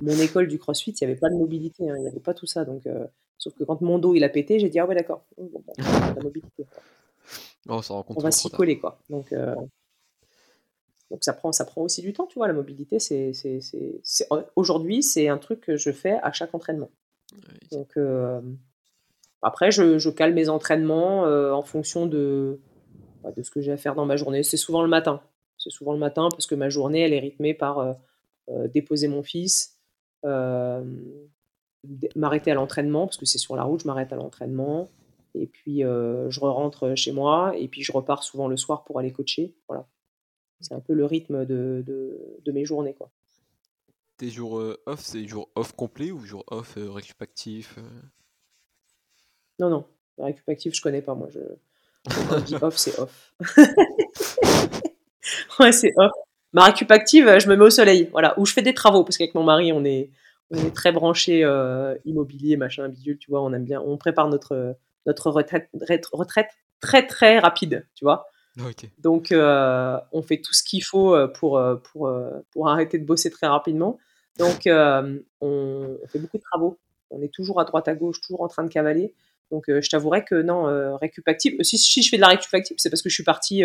Mon 0.02 0.16
école 0.18 0.46
du 0.46 0.58
CrossFit, 0.58 0.92
il 0.92 1.04
n'y 1.04 1.10
avait 1.10 1.20
pas 1.20 1.28
de 1.28 1.34
mobilité, 1.34 1.90
hein, 1.90 1.94
il 1.96 2.02
n'y 2.02 2.08
avait 2.08 2.20
pas 2.20 2.34
tout 2.34 2.46
ça. 2.46 2.64
Donc, 2.64 2.84
sauf 3.36 3.52
que 3.54 3.64
quand 3.64 3.80
mon 3.80 3.98
dos 3.98 4.14
il 4.14 4.22
a 4.22 4.28
pété, 4.28 4.60
j'ai 4.60 4.68
dit 4.68 4.78
ah 4.78 4.86
ouais 4.86 4.94
d'accord, 4.94 5.24
bon, 5.36 5.62
la 5.76 6.22
mobilité. 6.22 6.66
Oh, 7.68 7.80
on 7.90 8.20
va 8.20 8.30
s'y 8.30 8.48
coller 8.48 8.78
quoi. 8.78 9.00
Donc 9.10 9.34
donc 11.10 11.24
ça 11.24 11.32
prend, 11.32 11.50
ça 11.50 11.64
prend 11.64 11.82
aussi 11.82 12.02
du 12.02 12.12
temps, 12.12 12.26
tu 12.26 12.38
vois. 12.38 12.46
La 12.46 12.52
mobilité, 12.52 13.00
c'est, 13.00 13.32
aujourd'hui, 14.54 15.02
c'est 15.02 15.28
un 15.28 15.38
truc 15.38 15.60
que 15.60 15.76
je 15.76 15.90
fais 15.90 16.18
à 16.22 16.30
chaque 16.32 16.54
entraînement. 16.54 16.90
Donc 17.72 17.96
euh, 17.96 18.40
après, 19.42 19.72
je, 19.72 19.98
je, 19.98 20.10
cale 20.10 20.34
mes 20.34 20.48
entraînements 20.48 21.26
euh, 21.26 21.52
en 21.52 21.62
fonction 21.62 22.06
de, 22.06 22.60
bah, 23.22 23.32
de 23.32 23.42
ce 23.42 23.50
que 23.50 23.60
j'ai 23.60 23.72
à 23.72 23.76
faire 23.76 23.96
dans 23.96 24.06
ma 24.06 24.16
journée. 24.16 24.44
C'est 24.44 24.56
souvent 24.56 24.82
le 24.82 24.88
matin. 24.88 25.20
C'est 25.58 25.70
souvent 25.70 25.92
le 25.92 25.98
matin 25.98 26.28
parce 26.30 26.46
que 26.46 26.54
ma 26.54 26.68
journée, 26.68 27.00
elle 27.00 27.12
est 27.12 27.18
rythmée 27.18 27.54
par 27.54 27.78
euh, 27.80 28.68
déposer 28.68 29.08
mon 29.08 29.22
fils, 29.24 29.78
m'arrêter 32.14 32.52
à 32.52 32.54
l'entraînement 32.54 33.06
parce 33.06 33.16
que 33.16 33.26
c'est 33.26 33.38
sur 33.38 33.56
la 33.56 33.64
route, 33.64 33.80
je 33.82 33.86
m'arrête 33.86 34.12
à 34.12 34.16
l'entraînement. 34.16 34.88
Et 35.34 35.46
puis 35.46 35.80
je 35.80 36.40
rentre 36.40 36.94
chez 36.94 37.12
moi 37.12 37.52
et 37.56 37.68
puis 37.68 37.82
je 37.82 37.92
repars 37.92 38.22
souvent 38.22 38.48
le 38.48 38.56
soir 38.56 38.84
pour 38.84 38.98
aller 39.00 39.12
coacher. 39.12 39.54
Voilà. 39.68 39.86
C'est 40.60 40.74
un 40.74 40.80
peu 40.80 40.92
le 40.92 41.06
rythme 41.06 41.46
de, 41.46 41.82
de, 41.86 42.52
mes 42.52 42.64
journées. 42.64 42.94
Quoi. 42.94 43.10
Tes 44.18 44.28
jours 44.28 44.58
euh, 44.58 44.78
off, 44.86 45.00
c'est 45.00 45.26
jours 45.26 45.48
off 45.54 45.72
complet 45.72 46.10
ou 46.10 46.24
jours 46.24 46.44
off 46.48 46.76
euh, 46.76 46.90
récupactif 46.90 47.76
euh? 47.78 47.82
Non, 49.58 49.70
non. 49.70 49.84
Récupactif, 50.18 50.74
je 50.74 50.82
connais 50.82 51.02
pas. 51.02 51.14
Moi, 51.14 51.28
je, 51.30 51.40
je 52.10 52.44
dis 52.44 52.54
off, 52.60 52.76
c'est 52.76 52.98
off. 52.98 53.34
ouais, 55.60 55.72
c'est 55.72 55.92
off. 55.96 56.12
Ma 56.52 56.64
récupactive, 56.64 57.38
je 57.38 57.48
me 57.48 57.56
mets 57.56 57.64
au 57.64 57.70
soleil. 57.70 58.08
Voilà. 58.12 58.38
Ou 58.38 58.44
je 58.44 58.52
fais 58.52 58.62
des 58.62 58.74
travaux, 58.74 59.04
parce 59.04 59.16
qu'avec 59.16 59.34
mon 59.34 59.44
mari, 59.44 59.72
on 59.72 59.84
est, 59.84 60.10
on 60.50 60.56
est 60.56 60.74
très 60.74 60.92
branché 60.92 61.40
immobilier, 62.04 62.56
machin, 62.56 62.88
bidule, 62.88 63.18
tu 63.18 63.30
vois. 63.30 63.42
On 63.42 63.52
aime 63.52 63.64
bien. 63.64 63.80
On 63.80 63.96
prépare 63.96 64.28
notre, 64.28 64.76
notre 65.06 65.30
retraite, 65.30 65.68
retraite 66.12 66.50
très, 66.80 67.06
très 67.06 67.38
rapide, 67.38 67.86
tu 67.94 68.04
vois. 68.04 68.26
Ah, 68.58 68.64
Donc, 68.98 69.32
euh, 69.32 69.98
on 70.12 70.22
fait 70.22 70.40
tout 70.40 70.52
ce 70.52 70.62
qu'il 70.62 70.82
faut 70.82 71.14
euh, 71.14 71.28
pour, 71.28 71.58
euh, 71.58 71.76
pour, 71.76 72.10
pour 72.50 72.68
arrêter 72.68 72.98
de 72.98 73.04
bosser 73.04 73.30
très 73.30 73.46
rapidement. 73.46 73.98
Donc, 74.38 74.62
on, 74.66 75.98
fait 76.08 76.18
beaucoup 76.18 76.38
de 76.38 76.42
travaux. 76.42 76.78
On 77.10 77.22
est 77.22 77.32
toujours 77.32 77.60
à 77.60 77.64
droite 77.64 77.88
à 77.88 77.94
gauche, 77.94 78.20
toujours 78.20 78.42
en 78.42 78.48
train 78.48 78.64
de 78.64 78.68
cavaler. 78.68 79.14
Donc, 79.50 79.64
je 79.68 79.88
t'avouerais 79.88 80.24
que 80.24 80.40
non, 80.40 80.96
récupactive. 80.96 81.60
Si, 81.62 81.76
si, 81.76 82.02
je 82.02 82.08
fais 82.08 82.16
de 82.16 82.22
la 82.22 82.28
récupactive, 82.28 82.76
c'est 82.78 82.88
parce 82.88 83.02
que 83.02 83.08
je 83.08 83.14
suis 83.14 83.24
parti 83.24 83.62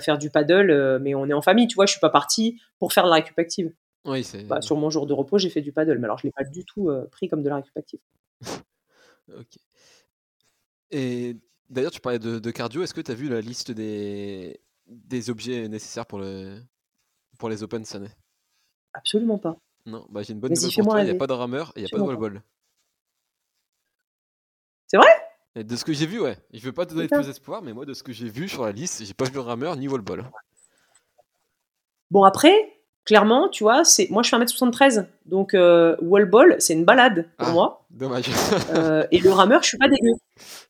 faire 0.00 0.18
du 0.18 0.30
paddle, 0.30 0.98
mais 1.00 1.14
on 1.14 1.28
est 1.28 1.32
en 1.32 1.42
famille, 1.42 1.68
tu 1.68 1.74
vois. 1.74 1.86
Je 1.86 1.92
suis 1.92 2.00
pas 2.00 2.10
parti 2.10 2.60
pour 2.78 2.92
faire 2.92 3.04
de 3.04 3.10
la 3.10 3.16
récupactive. 3.16 3.72
Oui, 4.06 4.26
bah, 4.46 4.62
sur 4.62 4.76
mon 4.76 4.88
jour 4.88 5.06
de 5.06 5.12
repos, 5.12 5.36
j'ai 5.36 5.50
fait 5.50 5.60
du 5.60 5.72
paddle, 5.72 5.98
mais 5.98 6.04
alors 6.04 6.18
je 6.18 6.26
l'ai 6.26 6.32
pas 6.32 6.44
du 6.44 6.64
tout 6.64 6.90
pris 7.10 7.28
comme 7.28 7.42
de 7.42 7.48
la 7.48 7.56
récupactive. 7.56 8.00
ok. 9.28 9.58
Et 10.90 11.36
D'ailleurs, 11.70 11.92
tu 11.92 12.00
parlais 12.00 12.18
de, 12.18 12.50
cardio. 12.50 12.82
Est-ce 12.82 12.94
que 12.94 13.00
tu 13.00 13.12
as 13.12 13.14
vu 13.14 13.28
la 13.28 13.40
liste 13.40 13.70
des, 13.70 14.60
des 14.86 15.30
objets 15.30 15.68
nécessaires 15.68 16.04
pour, 16.04 16.18
le, 16.18 16.60
pour 17.38 17.48
les 17.48 17.62
Open 17.62 17.84
cette 17.84 18.02
année 18.02 18.10
Absolument 18.92 19.38
pas. 19.38 19.56
Non, 19.86 20.04
bah, 20.10 20.22
j'ai 20.22 20.32
une 20.32 20.40
bonne 20.40 20.52
nouvelle 20.52 20.70
pour 20.74 20.84
toi. 20.84 21.00
Il 21.00 21.04
n'y 21.04 21.10
a 21.10 21.14
pas 21.14 21.28
de 21.28 21.32
rameur 21.32 21.72
et 21.76 21.80
il 21.80 21.82
n'y 21.84 21.88
a 21.88 21.90
pas 21.90 21.98
de 21.98 22.02
wall-ball. 22.02 22.42
C'est 24.88 24.96
vrai? 24.96 25.64
De 25.64 25.76
ce 25.76 25.84
que 25.84 25.92
j'ai 25.92 26.06
vu, 26.06 26.20
ouais. 26.20 26.36
Je 26.52 26.58
ne 26.58 26.62
veux 26.64 26.72
pas 26.72 26.86
te 26.86 26.94
donner 26.94 27.06
de 27.06 27.14
faux 27.14 27.28
espoirs, 27.28 27.62
mais 27.62 27.72
moi, 27.72 27.86
de 27.86 27.94
ce 27.94 28.02
que 28.02 28.12
j'ai 28.12 28.28
vu 28.28 28.48
sur 28.48 28.64
la 28.64 28.72
liste, 28.72 29.04
j'ai 29.04 29.14
pas 29.14 29.24
vu 29.24 29.38
rameur 29.38 29.76
ni 29.76 29.86
wall-ball. 29.86 30.28
Bon, 32.10 32.24
après, 32.24 32.79
clairement, 33.04 33.48
tu 33.48 33.64
vois, 33.64 33.84
c'est 33.84 34.08
moi 34.10 34.22
je 34.22 34.28
fais 34.28 34.36
1m73, 34.36 35.06
donc 35.26 35.54
euh, 35.54 35.96
wall 36.00 36.26
ball, 36.26 36.56
c'est 36.58 36.74
une 36.74 36.84
balade 36.84 37.28
pour 37.38 37.48
ah, 37.48 37.52
moi. 37.52 37.86
Dommage. 37.90 38.30
Euh, 38.70 39.06
et 39.10 39.18
le 39.18 39.30
rameur, 39.30 39.62
je 39.62 39.68
suis 39.68 39.78
pas 39.78 39.88
dégueu. 39.88 40.12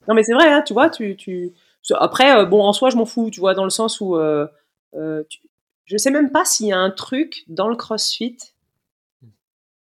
Non 0.09 0.15
mais 0.15 0.23
c'est 0.23 0.33
vrai, 0.33 0.51
hein, 0.51 0.63
tu 0.63 0.73
vois, 0.73 0.91
tu, 0.91 1.17
tu... 1.17 1.53
après, 1.95 2.37
euh, 2.37 2.45
bon, 2.47 2.63
en 2.63 2.73
soi, 2.73 2.91
je 2.91 2.97
m'en 2.97 3.07
fous, 3.07 3.31
tu 3.31 3.41
vois, 3.41 3.55
dans 3.55 3.65
le 3.65 3.71
sens 3.71 4.01
où 4.01 4.17
euh, 4.17 4.47
je 4.93 5.97
sais 5.97 6.11
même 6.11 6.31
pas 6.31 6.45
s'il 6.45 6.67
y 6.67 6.73
a 6.73 6.79
un 6.79 6.91
truc 6.91 7.45
dans 7.49 7.69
le 7.69 7.77
CrossFit 7.77 8.37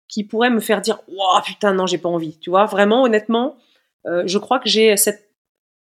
qui 0.09 0.25
pourrait 0.25 0.51
me 0.51 0.61
faire 0.61 0.81
dire, 0.81 1.01
waouh, 1.09 1.43
putain, 1.45 1.75
non, 1.75 1.87
j'ai 1.87 1.99
pas 1.99 2.09
envie, 2.09 2.39
tu 2.39 2.49
vois, 2.49 2.65
vraiment, 2.65 3.03
honnêtement, 3.03 3.57
je 4.07 4.39
crois 4.39 4.59
que 4.59 4.71
j'ai 4.71 4.97
cette, 4.97 5.31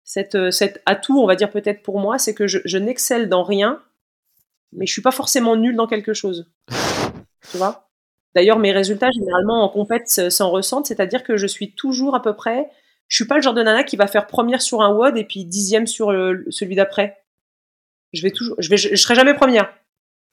cette, 0.04 0.50
cet 0.50 0.82
atout, 0.84 1.18
on 1.18 1.26
va 1.26 1.36
dire 1.36 1.50
peut-être 1.50 1.82
pour 1.82 1.98
moi, 1.98 2.18
c'est 2.18 2.34
que 2.34 2.46
je, 2.46 2.58
je 2.66 2.76
n'excelle 2.76 3.30
dans 3.30 3.42
rien 3.42 3.80
mais 4.73 4.87
je 4.87 4.93
suis 4.93 5.03
pas 5.03 5.11
forcément 5.11 5.57
nulle 5.57 5.77
dans 5.77 5.87
quelque 5.87 6.12
chose. 6.12 6.51
tu 7.51 7.57
vois? 7.57 7.89
D'ailleurs, 8.35 8.59
mes 8.59 8.73
résultats, 8.73 9.09
généralement, 9.12 9.64
en 9.64 9.68
compète, 9.68 10.09
s'en 10.09 10.51
ressentent, 10.51 10.87
c'est-à-dire 10.87 11.25
que 11.25 11.37
je 11.37 11.47
suis 11.47 11.75
toujours 11.75 12.14
à 12.14 12.23
peu 12.23 12.35
près. 12.35 12.71
Je 13.09 13.16
suis 13.16 13.27
pas 13.27 13.37
le 13.37 13.43
genre 13.43 13.55
de 13.55 13.62
nana 13.62 13.83
qui 13.83 13.97
va 13.97 14.07
faire 14.07 14.27
première 14.27 14.62
sur 14.62 14.83
un 14.83 14.95
WOD 14.95 15.18
et 15.18 15.25
puis 15.25 15.45
dixième 15.45 15.89
sur 15.89 16.07
celui 16.51 16.77
d'après. 16.77 17.18
Je 18.12 18.23
vais 18.23 18.31
toujours, 18.31 18.57
je 18.59 18.71
vais, 18.71 18.77
je, 18.77 18.95
serai 18.95 19.14
jamais 19.14 19.35
première. 19.35 19.73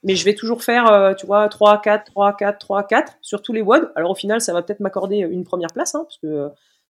Mais 0.04 0.16
je 0.16 0.24
vais 0.26 0.36
toujours 0.36 0.64
faire, 0.64 0.92
euh, 0.92 1.14
tu 1.16 1.26
vois, 1.26 1.50
3, 1.50 1.82
4, 1.82 2.06
3, 2.06 2.38
4, 2.38 2.60
3, 2.60 2.84
4 2.84 3.18
sur 3.22 3.42
tous 3.42 3.52
les 3.52 3.62
WOD. 3.62 3.92
Alors 3.96 4.12
au 4.12 4.16
final, 4.16 4.42
ça 4.42 4.54
va 4.54 4.62
peut-être 4.62 4.80
m'accorder 4.80 5.18
une 5.18 5.44
première 5.44 5.72
place, 5.74 5.96
hein, 5.96 6.04
parce 6.04 6.18
que 6.20 6.28
euh, 6.28 6.50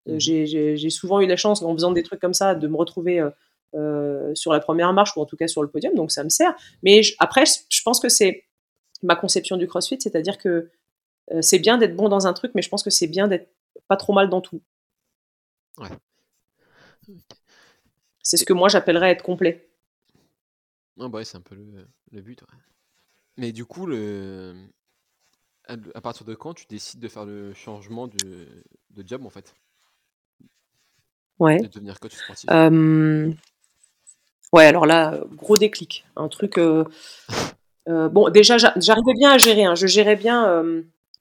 mmh. 0.06 0.18
j'ai 0.18 0.90
souvent 0.90 1.20
eu 1.20 1.26
la 1.26 1.36
chance, 1.36 1.62
en 1.62 1.72
faisant 1.72 1.92
des 1.92 2.02
trucs 2.02 2.20
comme 2.20 2.34
ça, 2.34 2.54
de 2.54 2.68
me 2.68 2.76
retrouver 2.76 3.20
euh, 3.20 3.30
euh, 3.74 4.34
sur 4.34 4.52
la 4.52 4.58
première 4.58 4.92
marche 4.92 5.16
ou 5.16 5.20
en 5.20 5.26
tout 5.26 5.36
cas 5.36 5.46
sur 5.46 5.62
le 5.62 5.68
podium, 5.68 5.94
donc 5.94 6.10
ça 6.10 6.24
me 6.24 6.28
sert. 6.28 6.54
Mais 6.82 7.02
après, 7.20 7.44
je, 7.46 7.82
pense 7.82 8.00
que 8.00 8.08
c'est 8.08 8.48
ma 9.02 9.14
conception 9.14 9.56
du 9.56 9.68
CrossFit, 9.68 10.00
c'est-à-dire 10.00 10.38
que 10.38 10.70
euh, 11.30 11.42
c'est 11.42 11.60
bien 11.60 11.78
d'être 11.78 11.94
bon 11.94 12.08
dans 12.08 12.26
un 12.26 12.32
truc, 12.32 12.52
mais 12.54 12.62
je 12.62 12.68
pense 12.68 12.82
que 12.82 12.90
c'est 12.90 13.06
bien 13.06 13.28
d'être 13.28 13.48
pas 13.86 13.96
trop 13.96 14.12
mal 14.12 14.28
dans 14.28 14.40
tout. 14.40 14.60
Ouais. 15.78 15.88
C'est 18.22 18.36
ce 18.36 18.44
que 18.44 18.52
moi 18.52 18.68
j'appellerais 18.68 19.10
être 19.10 19.22
complet. 19.22 19.70
Ah 20.98 21.08
bah 21.08 21.24
c'est 21.24 21.36
un 21.36 21.40
peu 21.40 21.54
le, 21.54 22.20
but. 22.20 22.42
Mais 23.36 23.52
du 23.52 23.64
coup, 23.64 23.86
le... 23.86 24.54
à 25.66 26.00
partir 26.00 26.26
de 26.26 26.34
quand 26.34 26.54
tu 26.54 26.66
décides 26.66 27.00
de 27.00 27.08
faire 27.08 27.24
le 27.24 27.54
changement 27.54 28.08
de, 28.08 28.46
de 28.90 29.06
job 29.06 29.24
en 29.24 29.30
fait? 29.30 29.54
Ouais. 31.38 31.60
De 31.60 31.68
devenir 31.68 31.98
coach 32.00 32.14
sportif? 32.14 32.50
Ouais, 34.52 34.64
alors 34.64 34.86
là, 34.86 35.20
gros 35.36 35.58
déclic. 35.58 36.04
Un 36.16 36.28
truc. 36.28 36.58
bon, 37.86 38.28
déjà, 38.30 38.56
j'arrivais 38.58 39.14
bien 39.14 39.32
à 39.32 39.38
gérer. 39.38 39.64
Hein. 39.64 39.74
Je 39.74 39.86
gérais 39.86 40.16
bien 40.16 40.62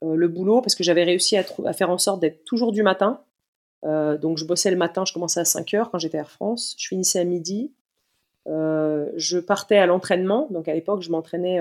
le 0.02 0.28
boulot 0.28 0.62
parce 0.62 0.76
que 0.76 0.84
j'avais 0.84 1.04
réussi 1.04 1.38
à, 1.38 1.44
à, 1.66 1.74
faire 1.74 1.90
en 1.90 1.98
sorte 1.98 2.22
d'être 2.22 2.44
toujours 2.46 2.72
du 2.72 2.84
matin. 2.84 3.22
donc, 3.84 4.38
je 4.38 4.46
bossais 4.46 4.72
le 4.72 4.78
matin, 4.78 5.06
je 5.06 5.14
commençais 5.14 5.40
à 5.40 5.46
5 5.46 5.68
h 5.68 5.90
quand 5.92 6.00
j'étais 6.00 6.18
à 6.18 6.22
Air 6.22 6.32
France. 6.32 6.76
Je 6.78 6.88
finissais 6.88 7.20
à 7.20 7.24
midi. 7.24 7.72
je 8.48 9.40
partais 9.40 9.78
à 9.78 9.86
l'entraînement. 9.86 10.48
Donc, 10.50 10.68
à 10.68 10.74
l'époque, 10.74 11.02
je 11.02 11.12
m'entraînais 11.12 11.60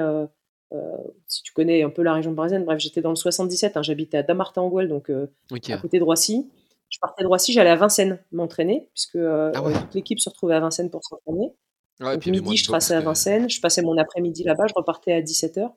euh, 0.74 0.96
si 1.26 1.42
tu 1.42 1.52
connais 1.52 1.82
un 1.82 1.90
peu 1.90 2.02
la 2.02 2.14
région 2.14 2.34
parisienne, 2.34 2.64
bref, 2.64 2.78
j'étais 2.78 3.00
dans 3.00 3.10
le 3.10 3.16
77, 3.16 3.76
hein, 3.76 3.82
j'habitais 3.82 4.18
à 4.18 4.22
Damartin-en-Gouel, 4.22 4.88
donc 4.88 5.10
euh, 5.10 5.26
à 5.50 5.78
côté 5.78 5.98
de 5.98 6.04
Roissy. 6.04 6.48
Je 6.90 6.98
partais 7.00 7.22
de 7.22 7.28
Roissy, 7.28 7.52
j'allais 7.52 7.70
à 7.70 7.76
Vincennes 7.76 8.18
m'entraîner, 8.32 8.88
puisque 8.94 9.16
euh, 9.16 9.52
ah 9.54 9.60
toute 9.60 9.94
l'équipe 9.94 10.20
se 10.20 10.28
retrouvait 10.28 10.54
à 10.54 10.60
Vincennes 10.60 10.90
pour 10.90 11.04
s'entraîner. 11.04 11.52
donc 12.00 12.26
midi, 12.26 12.56
je 12.56 12.64
traçais 12.64 12.94
à 12.94 13.00
Vincennes, 13.00 13.50
je 13.50 13.60
passais 13.60 13.82
mon 13.82 13.96
après-midi 13.98 14.44
là-bas, 14.44 14.66
je 14.68 14.74
repartais 14.74 15.12
à 15.12 15.20
17h. 15.20 15.70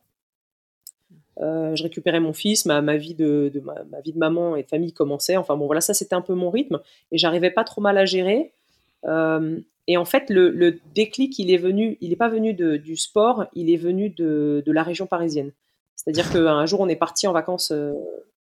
je 1.38 1.84
récupérais 1.84 2.20
mon 2.20 2.34
fils, 2.34 2.66
ma, 2.66 2.82
ma 2.82 2.97
vie 2.97 3.14
de, 3.14 3.51
ma, 3.64 3.99
vie 4.01 4.14
de 4.14 4.20
maman 4.20 4.55
et 4.55 4.64
de 4.64 4.68
famille 4.68 4.93
commençait. 4.93 5.38
Enfin 5.38 5.57
bon, 5.57 5.66
voilà, 5.66 5.82
ça 5.82 5.93
c'était 5.93 6.16
un 6.16 6.22
peu 6.22 6.34
mon 6.34 6.49
rythme 6.49 6.80
et 7.12 7.18
j'arrivais 7.18 7.51
pas 7.51 7.64
trop 7.64 7.82
mal 7.82 7.97
à 7.97 8.05
gérer. 8.05 8.53
Et 9.88 9.97
en 9.97 10.05
fait, 10.05 10.30
le, 10.30 10.80
déclic, 10.93 11.38
il 11.39 11.51
est 11.51 11.57
venu, 11.57 11.97
il 12.01 12.09
n'est 12.09 12.16
pas 12.16 12.30
venu 12.30 12.53
du 12.53 12.95
sport, 12.95 13.45
il 13.53 13.70
est 13.70 13.78
venu 13.78 14.09
de, 14.09 14.64
la 14.68 14.84
région 14.84 15.05
parisienne. 15.05 15.51
C'est-à-dire 15.95 16.32
qu'un 16.32 16.66
jour, 16.66 16.80
on 16.80 16.88
est 16.88 16.95
parti 16.95 17.28
en 17.28 17.34
vacances 17.34 17.72
euh, 17.72 17.93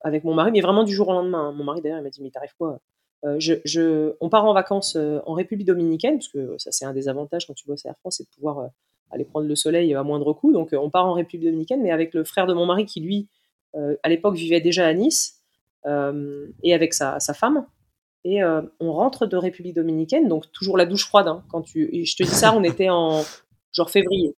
avec 0.01 0.25
mon 0.25 0.35
mari, 0.35 0.51
mais 0.53 0.61
vraiment 0.61 0.85
du 0.85 0.95
jour 0.95 1.09
au 1.09 1.13
lendemain. 1.13 1.49
Hein. 1.49 1.53
Mon 1.53 1.65
mari, 1.65 1.81
d'ailleurs, 1.81 1.99
il 1.99 2.03
m'a 2.03 2.11
dit, 2.11 2.23
mais 2.23 2.31
t'arrives 2.31 2.55
quoi 2.59 2.81
euh, 3.25 4.13
On 4.21 4.29
part 4.29 4.45
en 4.45 4.53
vacances 4.53 4.97
euh, 4.97 5.21
en 5.27 5.35
République 5.35 5.67
dominicaine, 5.67 6.19
parce 6.19 6.29
que 6.29 6.57
ça, 6.59 6.73
c'est 6.73 6.85
un 6.85 6.93
des 6.93 7.09
avantages 7.09 7.47
quand 7.47 7.55
tu 7.55 7.67
bosses 7.67 7.87
à 7.87 7.91
Air 7.91 7.99
France, 7.99 8.17
c'est 8.19 8.25
de 8.25 8.35
pouvoir 8.35 8.71
aller 9.11 9.25
prendre 9.25 9.47
le 9.47 9.57
soleil 9.57 9.95
à 9.95 10.03
moindre 10.03 10.33
coût. 10.33 10.53
Donc, 10.53 10.71
on 10.73 10.91
part 10.91 11.07
en 11.07 11.15
République 11.15 11.47
dominicaine, 11.47 11.83
mais 11.83 11.91
avec 11.91 12.15
le 12.15 12.25
frère 12.25 12.47
de 12.47 12.55
mon 12.55 12.67
mari 12.67 12.87
qui, 12.87 13.01
lui, 13.01 13.29
à 13.75 14.09
l'époque, 14.09 14.35
vivait 14.35 14.61
déjà 14.61 14.87
à 14.87 14.95
Nice, 14.95 15.41
et 15.85 16.75
avec 16.75 16.95
sa 16.95 17.19
femme. 17.35 17.65
Et 18.25 18.43
euh, 18.43 18.63
on 18.81 18.93
rentre 18.93 19.27
de 19.27 19.37
République 19.37 19.75
dominicaine, 19.75 20.29
donc 20.29 20.51
toujours 20.53 20.77
la 20.77 20.87
douche 20.87 21.07
froide. 21.07 21.29
Hein, 21.29 21.45
quand 21.49 21.67
je 21.67 21.87
te 22.17 22.23
dis 22.23 22.29
ça, 22.29 22.55
on 22.55 22.63
était 22.65 22.91
en 22.91 23.23
genre 23.73 23.91
février. 23.91 24.35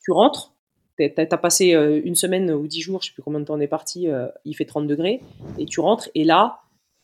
Tu 0.00 0.12
rentres, 0.12 0.51
tu 0.98 1.04
as, 1.04 1.38
passé 1.38 1.74
euh, 1.74 2.00
une 2.04 2.14
semaine 2.14 2.50
ou 2.50 2.66
dix 2.66 2.80
jours, 2.80 3.02
je 3.02 3.08
sais 3.08 3.14
plus 3.14 3.22
combien 3.22 3.40
de 3.40 3.44
temps 3.44 3.54
on 3.54 3.60
est 3.60 3.66
parti, 3.66 4.08
euh, 4.08 4.28
il 4.44 4.54
fait 4.54 4.64
30 4.64 4.86
degrés, 4.86 5.20
et 5.58 5.66
tu 5.66 5.80
rentres, 5.80 6.08
et 6.14 6.24
là, 6.24 6.58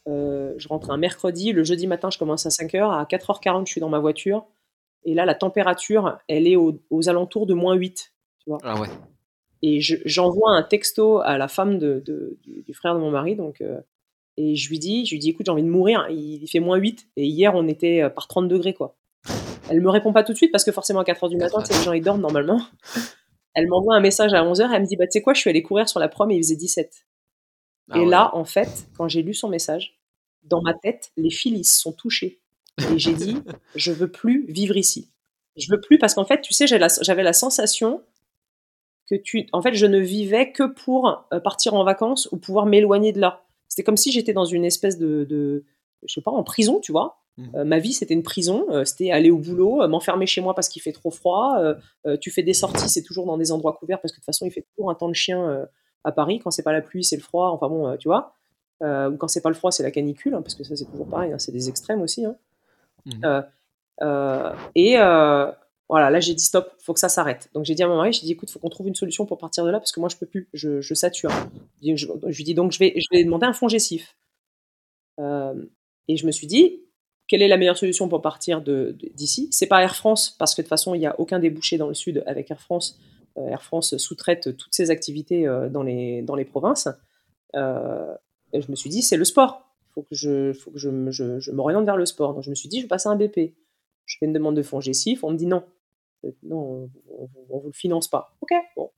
je 0.06 0.68
rentre 0.68 0.90
un 0.90 0.96
mercredi, 0.96 1.52
le 1.52 1.64
jeudi 1.64 1.86
matin, 1.86 2.08
je 2.10 2.16
commence 2.16 2.46
à 2.46 2.48
5h, 2.48 2.98
à 2.98 3.04
4h40, 3.04 3.66
je 3.66 3.72
suis 3.72 3.80
dans 3.80 3.90
ma 3.90 3.98
voiture, 3.98 4.46
et 5.04 5.12
là, 5.12 5.26
la 5.26 5.34
température, 5.34 6.18
elle 6.28 6.46
est 6.46 6.56
aux, 6.56 7.08
alentours 7.08 7.46
de 7.46 7.52
moins 7.52 7.74
8. 7.74 8.14
Tu 8.38 8.48
vois 8.48 8.58
ah 8.62 8.80
ouais. 8.80 8.88
Et 9.60 9.80
j'envoie 9.80 10.52
un 10.52 10.62
texto 10.62 11.18
à 11.18 11.36
la 11.36 11.46
femme 11.46 11.78
de, 11.78 12.02
du, 12.42 12.72
frère 12.72 12.94
de 12.94 13.00
mon 13.00 13.10
mari, 13.10 13.36
donc 13.36 13.62
et 14.38 14.54
je 14.54 14.68
lui 14.68 14.78
dis, 14.78 15.04
je 15.04 15.10
lui 15.10 15.18
dis, 15.18 15.30
écoute, 15.30 15.46
j'ai 15.46 15.52
envie 15.52 15.64
de 15.64 15.68
mourir. 15.68 16.06
Il 16.10 16.46
fait 16.46 16.60
moins 16.60 16.76
8. 16.76 17.08
Et 17.16 17.26
hier, 17.26 17.56
on 17.56 17.66
était 17.66 18.02
euh, 18.02 18.08
par 18.08 18.28
30 18.28 18.46
degrés, 18.46 18.72
quoi. 18.72 18.94
Elle 19.68 19.80
me 19.80 19.90
répond 19.90 20.12
pas 20.12 20.22
tout 20.22 20.32
de 20.32 20.36
suite 20.36 20.52
parce 20.52 20.64
que 20.64 20.70
forcément 20.70 21.00
à 21.00 21.04
4 21.04 21.26
h 21.26 21.28
du 21.28 21.36
matin, 21.36 21.62
les 21.68 21.84
gens 21.84 21.92
ils 21.92 22.02
dorment 22.02 22.22
normalement. 22.22 22.60
Elle 23.58 23.66
m'envoie 23.66 23.96
un 23.96 24.00
message 24.00 24.34
à 24.34 24.44
11 24.44 24.60
h 24.60 24.70
Elle 24.72 24.82
me 24.82 24.86
dit, 24.86 24.94
bah 24.94 25.06
tu 25.06 25.18
sais 25.18 25.22
quoi, 25.22 25.34
je 25.34 25.40
suis 25.40 25.50
allée 25.50 25.64
courir 25.64 25.88
sur 25.88 25.98
la 25.98 26.08
prom 26.08 26.30
et 26.30 26.36
il 26.36 26.42
faisait 26.42 26.54
17. 26.54 27.06
Ah 27.90 27.98
et 27.98 28.06
là, 28.06 28.30
en 28.34 28.44
fait, 28.44 28.86
quand 28.96 29.08
j'ai 29.08 29.22
lu 29.22 29.34
son 29.34 29.48
message, 29.48 29.98
dans 30.44 30.62
ma 30.62 30.74
tête, 30.74 31.10
les 31.16 31.30
fils 31.30 31.76
sont 31.76 31.92
touchés. 31.92 32.40
Et 32.92 33.00
j'ai 33.00 33.14
dit, 33.14 33.36
je 33.74 33.90
veux 33.90 34.12
plus 34.12 34.46
vivre 34.46 34.76
ici. 34.76 35.10
Je 35.56 35.66
veux 35.72 35.80
plus 35.80 35.98
parce 35.98 36.14
qu'en 36.14 36.24
fait, 36.24 36.40
tu 36.40 36.52
sais, 36.52 36.68
j'avais 36.68 37.22
la, 37.24 37.32
sensation 37.32 38.04
que 39.10 39.16
tu, 39.16 39.48
en 39.52 39.60
fait, 39.60 39.74
je 39.74 39.86
ne 39.86 39.98
vivais 39.98 40.52
que 40.52 40.62
pour 40.62 41.26
euh, 41.32 41.40
partir 41.40 41.74
en 41.74 41.82
vacances 41.82 42.28
ou 42.30 42.36
pouvoir 42.36 42.64
m'éloigner 42.64 43.12
de 43.12 43.20
là. 43.20 43.44
C'est 43.66 43.82
comme 43.82 43.96
si 43.96 44.12
j'étais 44.12 44.32
dans 44.32 44.44
une 44.44 44.64
espèce 44.64 44.98
de, 44.98 45.24
de, 45.28 45.64
je 46.06 46.14
sais 46.14 46.20
pas, 46.20 46.30
en 46.30 46.44
prison, 46.44 46.78
tu 46.78 46.92
vois. 46.92 47.24
Mmh. 47.38 47.54
Euh, 47.54 47.64
ma 47.64 47.78
vie, 47.78 47.92
c'était 47.92 48.14
une 48.14 48.22
prison. 48.22 48.66
Euh, 48.70 48.84
c'était 48.84 49.10
aller 49.10 49.30
au 49.30 49.38
boulot, 49.38 49.82
euh, 49.82 49.88
m'enfermer 49.88 50.26
chez 50.26 50.40
moi 50.40 50.54
parce 50.54 50.68
qu'il 50.68 50.82
fait 50.82 50.92
trop 50.92 51.10
froid. 51.10 51.56
tu 52.20 52.30
fais 52.30 52.42
des 52.42 52.54
sorties, 52.54 52.88
c'est 52.88 53.02
toujours 53.02 53.26
dans 53.26 53.38
des 53.38 53.52
endroits 53.52 53.74
couverts 53.74 54.00
parce 54.00 54.12
que 54.12 54.16
de 54.16 54.20
toute 54.20 54.26
façon, 54.26 54.44
il 54.46 54.50
fait 54.50 54.66
toujours 54.74 54.90
un 54.90 54.94
temps 54.94 55.08
de 55.08 55.14
chien 55.14 55.66
à 56.04 56.12
Paris. 56.12 56.40
Quand 56.42 56.50
c'est 56.50 56.62
pas 56.62 56.72
la 56.72 56.82
pluie, 56.82 57.04
c'est 57.04 57.16
le 57.16 57.22
froid. 57.22 57.50
Enfin 57.50 57.68
bon, 57.68 57.96
tu 57.96 58.08
vois. 58.08 58.34
ou 58.82 59.16
quand 59.16 59.28
c'est 59.28 59.40
pas 59.40 59.50
le 59.50 59.54
froid, 59.54 59.70
c'est 59.70 59.82
la 59.82 59.90
canicule, 59.90 60.34
hein, 60.34 60.42
parce 60.42 60.54
que 60.54 60.64
ça, 60.64 60.76
c'est 60.76 60.86
toujours 60.86 61.08
pareil. 61.08 61.32
Hein, 61.32 61.38
c'est 61.38 61.52
des 61.52 61.68
extrêmes 61.68 62.02
aussi. 62.02 62.24
Hein. 62.24 62.36
Mmh. 63.06 63.42
et 64.74 64.96
voilà, 65.90 66.10
là 66.10 66.20
j'ai 66.20 66.34
dit 66.34 66.44
stop, 66.44 66.70
faut 66.80 66.92
que 66.92 67.00
ça 67.00 67.08
s'arrête. 67.08 67.48
Donc 67.54 67.64
j'ai 67.64 67.74
dit 67.74 67.82
à 67.82 67.88
mon 67.88 67.96
mari, 67.96 68.12
j'ai 68.12 68.26
dit 68.26 68.32
écoute, 68.32 68.50
faut 68.50 68.58
qu'on 68.58 68.68
trouve 68.68 68.88
une 68.88 68.94
solution 68.94 69.24
pour 69.24 69.38
partir 69.38 69.64
de 69.64 69.70
là 69.70 69.78
parce 69.78 69.92
que 69.92 70.00
moi 70.00 70.10
je 70.10 70.16
peux 70.16 70.26
plus, 70.26 70.48
je, 70.52 70.82
je 70.82 70.94
sature. 70.94 71.30
Je, 71.82 71.94
je, 71.96 72.36
lui 72.36 72.44
dis 72.44 72.54
donc 72.54 72.72
je 72.72 72.78
vais, 72.78 72.92
je 72.96 73.06
vais 73.10 73.24
demander 73.24 73.46
un 73.46 73.54
fonds 73.54 73.68
gessif. 73.68 74.16
Et 76.08 76.16
je 76.16 76.26
me 76.26 76.32
suis 76.32 76.46
dit, 76.46 76.80
quelle 77.28 77.42
est 77.42 77.48
la 77.48 77.56
meilleure 77.56 77.76
solution 77.76 78.08
pour 78.08 78.22
partir 78.22 78.62
d'ici 78.62 79.48
C'est 79.52 79.66
pas 79.66 79.82
Air 79.82 79.94
France 79.94 80.34
parce 80.38 80.54
que 80.54 80.62
de 80.62 80.64
toute 80.64 80.70
façon 80.70 80.94
il 80.94 80.98
n'y 80.98 81.06
a 81.06 81.18
aucun 81.20 81.38
débouché 81.38 81.76
dans 81.76 81.88
le 81.88 81.94
sud 81.94 82.22
avec 82.26 82.50
Air 82.50 82.60
France. 82.60 82.98
Euh, 83.36 83.46
Air 83.48 83.62
France 83.62 83.96
sous-traite 83.98 84.56
toutes 84.56 84.74
ses 84.74 84.90
activités 84.90 85.46
euh, 85.46 85.68
dans, 85.68 85.82
les, 85.82 86.22
dans 86.22 86.34
les 86.34 86.46
provinces. 86.46 86.88
et 87.54 88.60
je 88.60 88.70
me 88.70 88.76
suis 88.76 88.90
dit 88.90 89.02
c'est 89.02 89.16
le 89.16 89.24
sport. 89.24 89.62
Il 89.90 89.92
faut 89.92 90.02
que 90.02 90.14
je, 90.14 91.50
m'oriente 91.50 91.84
vers 91.84 91.96
le 91.96 92.06
sport. 92.06 92.34
Donc 92.34 92.42
je 92.42 92.50
me 92.50 92.54
suis 92.54 92.68
dit 92.68 92.78
je 92.78 92.84
vais 92.84 92.88
passer 92.88 93.08
un 93.08 93.16
BP. 93.16 93.54
Je 94.06 94.16
fais 94.18 94.26
une 94.26 94.32
demande 94.32 94.56
de 94.56 94.62
fonds 94.62 94.80
gessif, 94.80 95.22
on 95.22 95.30
me 95.30 95.36
dit 95.36 95.44
non, 95.44 95.62
non, 96.42 96.88
on 97.10 97.22
ne 97.22 97.60
vous 97.60 97.66
le 97.66 97.72
finance 97.72 98.08
pas. 98.08 98.34
Ok, 98.40 98.52
bon. 98.74 98.90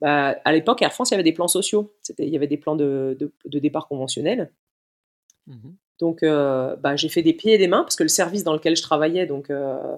Bah, 0.00 0.38
à 0.44 0.52
l'époque, 0.52 0.80
Air 0.80 0.92
France, 0.92 1.10
il 1.10 1.14
y 1.14 1.16
avait 1.16 1.24
des 1.24 1.32
plans 1.32 1.48
sociaux. 1.48 1.92
Il 2.18 2.28
y 2.28 2.36
avait 2.36 2.46
des 2.46 2.56
plans 2.56 2.76
de, 2.76 3.18
départ 3.44 3.88
conventionnels. 3.88 4.52
Mmh 5.46 5.70
donc, 5.98 6.22
euh, 6.22 6.76
bah, 6.76 6.96
j'ai 6.96 7.08
fait 7.08 7.22
des 7.22 7.32
pieds 7.32 7.54
et 7.54 7.58
des 7.58 7.68
mains 7.68 7.82
parce 7.82 7.96
que 7.96 8.04
le 8.04 8.08
service 8.08 8.44
dans 8.44 8.52
lequel 8.52 8.76
je 8.76 8.82
travaillais 8.82 9.26
donc 9.26 9.50
euh, 9.50 9.96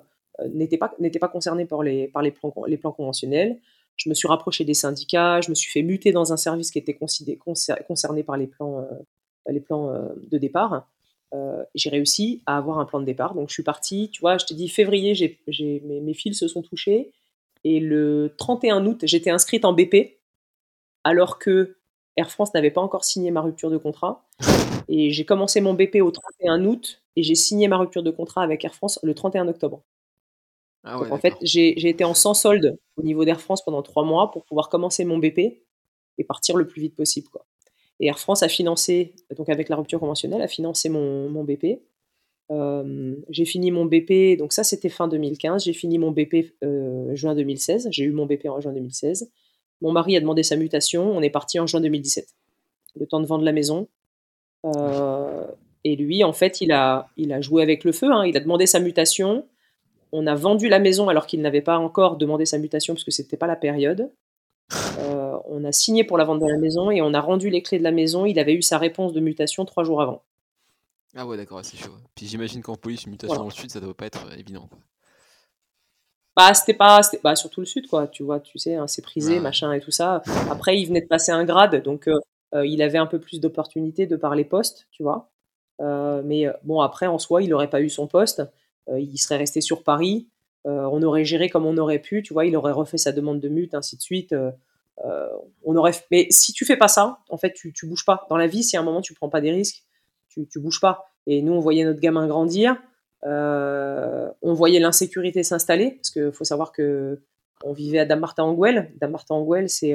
n'était 0.48 0.78
pas, 0.78 0.94
pas 1.20 1.28
concerné 1.28 1.66
par, 1.66 1.82
les, 1.82 2.08
par 2.08 2.22
les, 2.22 2.30
plans, 2.30 2.54
les 2.66 2.76
plans 2.76 2.92
conventionnels. 2.92 3.58
Je 3.96 4.08
me 4.08 4.14
suis 4.14 4.28
rapproché 4.28 4.64
des 4.64 4.74
syndicats, 4.74 5.40
je 5.42 5.50
me 5.50 5.54
suis 5.54 5.70
fait 5.70 5.82
muter 5.82 6.10
dans 6.12 6.32
un 6.32 6.38
service 6.38 6.70
qui 6.70 6.78
était 6.78 6.96
concerné 6.96 8.22
par 8.22 8.38
les 8.38 8.46
plans, 8.46 8.80
euh, 8.80 9.52
les 9.52 9.60
plans 9.60 9.92
de 10.30 10.38
départ. 10.38 10.86
Euh, 11.32 11.62
j'ai 11.74 11.90
réussi 11.90 12.42
à 12.46 12.56
avoir 12.56 12.78
un 12.78 12.84
plan 12.84 13.00
de 13.00 13.04
départ. 13.04 13.34
Donc 13.34 13.48
je 13.48 13.54
suis 13.54 13.62
partie, 13.62 14.10
tu 14.10 14.20
vois, 14.20 14.38
je 14.38 14.46
te 14.46 14.54
dis 14.54 14.68
février, 14.68 15.14
j'ai, 15.14 15.38
mes, 15.84 16.00
mes, 16.00 16.14
fils 16.14 16.38
se 16.38 16.48
sont 16.48 16.62
touchés. 16.62 17.12
Et 17.62 17.78
le 17.78 18.34
31 18.38 18.86
août, 18.86 19.00
j'étais 19.02 19.30
inscrite 19.30 19.64
en 19.64 19.72
BP, 19.72 20.18
alors 21.04 21.38
que 21.38 21.76
Air 22.16 22.30
France 22.30 22.54
n'avait 22.54 22.70
pas 22.70 22.80
encore 22.80 23.04
signé 23.04 23.30
ma 23.30 23.42
rupture 23.42 23.70
de 23.70 23.76
contrat. 23.76 24.26
Et 24.88 25.10
j'ai 25.10 25.24
commencé 25.24 25.60
mon 25.60 25.74
BP 25.74 25.96
au 26.02 26.10
31 26.10 26.64
août 26.64 27.02
et 27.16 27.22
j'ai 27.22 27.34
signé 27.34 27.68
ma 27.68 27.78
rupture 27.78 28.02
de 28.02 28.10
contrat 28.10 28.42
avec 28.42 28.64
Air 28.64 28.74
France 28.74 28.98
le 29.02 29.14
31 29.14 29.48
octobre. 29.48 29.82
Ah 30.84 30.98
Donc, 30.98 31.12
en 31.12 31.18
fait, 31.18 31.34
j'ai, 31.42 31.88
été 31.88 32.04
en 32.04 32.14
sans 32.14 32.34
solde 32.34 32.78
au 32.96 33.02
niveau 33.02 33.24
d'Air 33.24 33.40
France 33.40 33.62
pendant 33.62 33.82
trois 33.82 34.04
mois 34.04 34.30
pour 34.30 34.44
pouvoir 34.44 34.68
commencer 34.68 35.04
mon 35.04 35.18
BP 35.18 35.38
et 36.18 36.24
partir 36.24 36.56
le 36.56 36.66
plus 36.66 36.80
vite 36.80 36.96
possible. 36.96 37.28
Quoi. 37.28 37.46
Et 37.98 38.06
Air 38.06 38.18
France 38.18 38.42
a 38.42 38.48
financé, 38.48 39.14
donc 39.36 39.48
avec 39.50 39.68
la 39.68 39.76
rupture 39.76 40.00
conventionnelle, 40.00 40.40
a 40.40 40.48
financé 40.48 40.88
mon, 40.88 41.28
mon 41.28 41.44
BP. 41.44 41.82
Euh, 42.50 43.14
j'ai 43.28 43.44
fini 43.44 43.70
mon 43.70 43.84
BP, 43.84 44.36
donc 44.38 44.52
ça 44.52 44.64
c'était 44.64 44.88
fin 44.88 45.06
2015. 45.06 45.64
J'ai 45.64 45.72
fini 45.74 45.98
mon 45.98 46.10
BP 46.10 46.54
euh, 46.64 47.14
juin 47.14 47.34
2016. 47.34 47.88
J'ai 47.90 48.04
eu 48.04 48.12
mon 48.12 48.26
BP 48.26 48.46
en 48.46 48.60
juin 48.60 48.72
2016. 48.72 49.30
Mon 49.82 49.92
mari 49.92 50.16
a 50.16 50.20
demandé 50.20 50.42
sa 50.42 50.56
mutation. 50.56 51.14
On 51.14 51.22
est 51.22 51.30
parti 51.30 51.60
en 51.60 51.66
juin 51.66 51.80
2017. 51.80 52.26
Le 52.96 53.06
temps 53.06 53.20
de 53.20 53.26
vendre 53.26 53.44
la 53.44 53.52
maison. 53.52 53.86
Euh, 54.64 55.46
et 55.84 55.96
lui, 55.96 56.24
en 56.24 56.32
fait, 56.32 56.60
il 56.60 56.72
a, 56.72 57.08
il 57.16 57.32
a 57.32 57.40
joué 57.40 57.62
avec 57.62 57.84
le 57.84 57.92
feu. 57.92 58.10
Hein. 58.12 58.24
Il 58.26 58.36
a 58.36 58.40
demandé 58.40 58.66
sa 58.66 58.80
mutation. 58.80 59.46
On 60.12 60.26
a 60.26 60.34
vendu 60.34 60.68
la 60.68 60.78
maison 60.78 61.08
alors 61.08 61.26
qu'il 61.26 61.40
n'avait 61.40 61.60
pas 61.60 61.78
encore 61.78 62.16
demandé 62.16 62.44
sa 62.44 62.58
mutation 62.58 62.94
parce 62.94 63.04
que 63.04 63.10
c'était 63.10 63.36
pas 63.36 63.46
la 63.46 63.56
période. 63.56 64.10
Euh, 64.98 65.36
on 65.48 65.64
a 65.64 65.72
signé 65.72 66.04
pour 66.04 66.18
la 66.18 66.24
vente 66.24 66.40
de 66.40 66.46
la 66.46 66.58
maison 66.58 66.90
et 66.90 67.00
on 67.00 67.14
a 67.14 67.20
rendu 67.20 67.50
les 67.50 67.62
clés 67.62 67.78
de 67.78 67.84
la 67.84 67.92
maison. 67.92 68.26
Il 68.26 68.38
avait 68.38 68.54
eu 68.54 68.62
sa 68.62 68.78
réponse 68.78 69.12
de 69.12 69.20
mutation 69.20 69.64
trois 69.64 69.84
jours 69.84 70.02
avant. 70.02 70.22
Ah 71.16 71.26
ouais, 71.26 71.36
d'accord, 71.36 71.60
c'est 71.64 71.76
chaud. 71.76 71.96
Puis 72.14 72.26
j'imagine 72.26 72.62
qu'en 72.62 72.76
police, 72.76 73.04
une 73.04 73.12
mutation 73.12 73.36
dans 73.36 73.44
le 73.44 73.50
sud, 73.50 73.70
ça 73.70 73.80
doit 73.80 73.94
pas 73.94 74.06
être 74.06 74.26
euh, 74.26 74.36
évident. 74.36 74.68
Bah, 76.36 76.54
c'était 76.54 76.74
pas. 76.74 77.00
Bah, 77.24 77.34
surtout 77.34 77.60
le 77.60 77.66
sud, 77.66 77.88
quoi. 77.88 78.06
Tu 78.06 78.22
vois, 78.22 78.38
tu 78.38 78.58
sais, 78.58 78.76
hein, 78.76 78.86
c'est 78.86 79.02
prisé, 79.02 79.40
machin 79.40 79.72
et 79.72 79.80
tout 79.80 79.90
ça. 79.90 80.22
Après, 80.50 80.78
il 80.78 80.86
venait 80.86 81.00
de 81.00 81.08
passer 81.08 81.32
un 81.32 81.44
grade, 81.44 81.82
donc 81.82 82.06
euh, 82.06 82.18
il 82.52 82.82
avait 82.82 82.98
un 82.98 83.06
peu 83.06 83.20
plus 83.20 83.40
d'opportunités 83.40 84.06
de 84.06 84.16
par 84.16 84.34
les 84.34 84.44
postes, 84.44 84.88
tu 84.90 85.02
vois. 85.02 85.30
mais 85.80 86.46
bon, 86.64 86.80
après, 86.80 87.06
en 87.06 87.18
soi, 87.18 87.42
il 87.42 87.50
n'aurait 87.50 87.70
pas 87.70 87.80
eu 87.80 87.88
son 87.88 88.06
poste. 88.06 88.42
il 88.88 89.18
serait 89.18 89.36
resté 89.36 89.60
sur 89.60 89.82
Paris. 89.84 90.28
on 90.64 91.02
aurait 91.02 91.24
géré 91.24 91.48
comme 91.48 91.66
on 91.66 91.76
aurait 91.78 92.00
pu, 92.00 92.22
tu 92.22 92.32
vois. 92.32 92.46
Il 92.46 92.56
aurait 92.56 92.72
refait 92.72 92.98
sa 92.98 93.12
demande 93.12 93.40
de 93.40 93.48
mute, 93.48 93.74
ainsi 93.74 93.96
de 93.96 94.02
suite. 94.02 94.34
on 95.64 95.76
aurait. 95.76 95.92
Mais 96.10 96.26
si 96.30 96.52
tu 96.52 96.64
fais 96.64 96.76
pas 96.76 96.88
ça, 96.88 97.18
en 97.28 97.36
fait, 97.36 97.52
tu, 97.52 97.72
tu 97.72 97.86
bouges 97.86 98.04
pas. 98.04 98.26
Dans 98.28 98.36
la 98.36 98.46
vie, 98.46 98.64
si 98.64 98.76
à 98.76 98.80
un 98.80 98.84
moment 98.84 99.00
tu 99.00 99.14
prends 99.14 99.28
pas 99.28 99.40
des 99.40 99.52
risques, 99.52 99.84
tu, 100.28 100.46
tu 100.48 100.58
bouges 100.60 100.80
pas. 100.80 101.04
Et 101.26 101.42
nous, 101.42 101.52
on 101.52 101.60
voyait 101.60 101.84
notre 101.84 102.00
gamin 102.00 102.26
grandir. 102.26 102.76
on 103.22 104.54
voyait 104.54 104.80
l'insécurité 104.80 105.42
s'installer 105.42 105.92
parce 105.92 106.10
qu'il 106.10 106.32
faut 106.32 106.44
savoir 106.44 106.72
que 106.72 107.20
on 107.62 107.72
vivait 107.72 107.98
à 107.98 108.06
Damartin-Anguel. 108.06 108.92
Damartin-Anguel, 109.00 109.68
c'est 109.68 109.94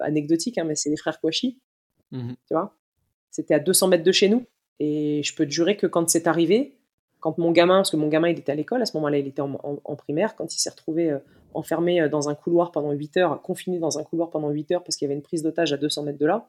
anecdotique, 0.00 0.58
hein, 0.58 0.64
mais 0.64 0.74
c'est 0.74 0.90
les 0.90 0.96
frères 0.96 1.20
Kouachi. 1.20 1.58
Mmh 2.10 2.32
tu 2.46 2.54
vois? 2.54 2.74
C'était 3.30 3.54
à 3.54 3.60
200 3.60 3.88
mètres 3.88 4.04
de 4.04 4.12
chez 4.12 4.28
nous. 4.28 4.46
Et 4.80 5.22
je 5.22 5.34
peux 5.34 5.44
te 5.44 5.50
jurer 5.50 5.76
que 5.76 5.86
quand 5.86 6.08
c'est 6.08 6.26
arrivé, 6.26 6.78
quand 7.20 7.36
mon 7.38 7.50
gamin, 7.50 7.78
parce 7.78 7.90
que 7.90 7.96
mon 7.96 8.08
gamin 8.08 8.28
il 8.28 8.38
était 8.38 8.52
à 8.52 8.54
l'école, 8.54 8.80
à 8.82 8.86
ce 8.86 8.96
moment-là 8.96 9.18
il 9.18 9.26
était 9.26 9.42
en, 9.42 9.96
primaire, 9.96 10.36
quand 10.36 10.54
il 10.54 10.58
s'est 10.58 10.70
retrouvé 10.70 11.10
euh, 11.10 11.18
enfermé 11.54 12.00
euh, 12.00 12.08
dans 12.08 12.28
un 12.28 12.34
couloir 12.34 12.70
pendant 12.70 12.92
8 12.92 13.16
heures, 13.16 13.42
confiné 13.42 13.78
dans 13.78 13.98
un 13.98 14.04
couloir 14.04 14.30
pendant 14.30 14.50
8 14.50 14.72
heures 14.72 14.84
parce 14.84 14.96
qu'il 14.96 15.06
y 15.06 15.08
avait 15.08 15.16
une 15.16 15.22
prise 15.22 15.42
d'otage 15.42 15.72
à 15.72 15.76
200 15.76 16.04
mètres 16.04 16.18
de 16.18 16.26
là, 16.26 16.48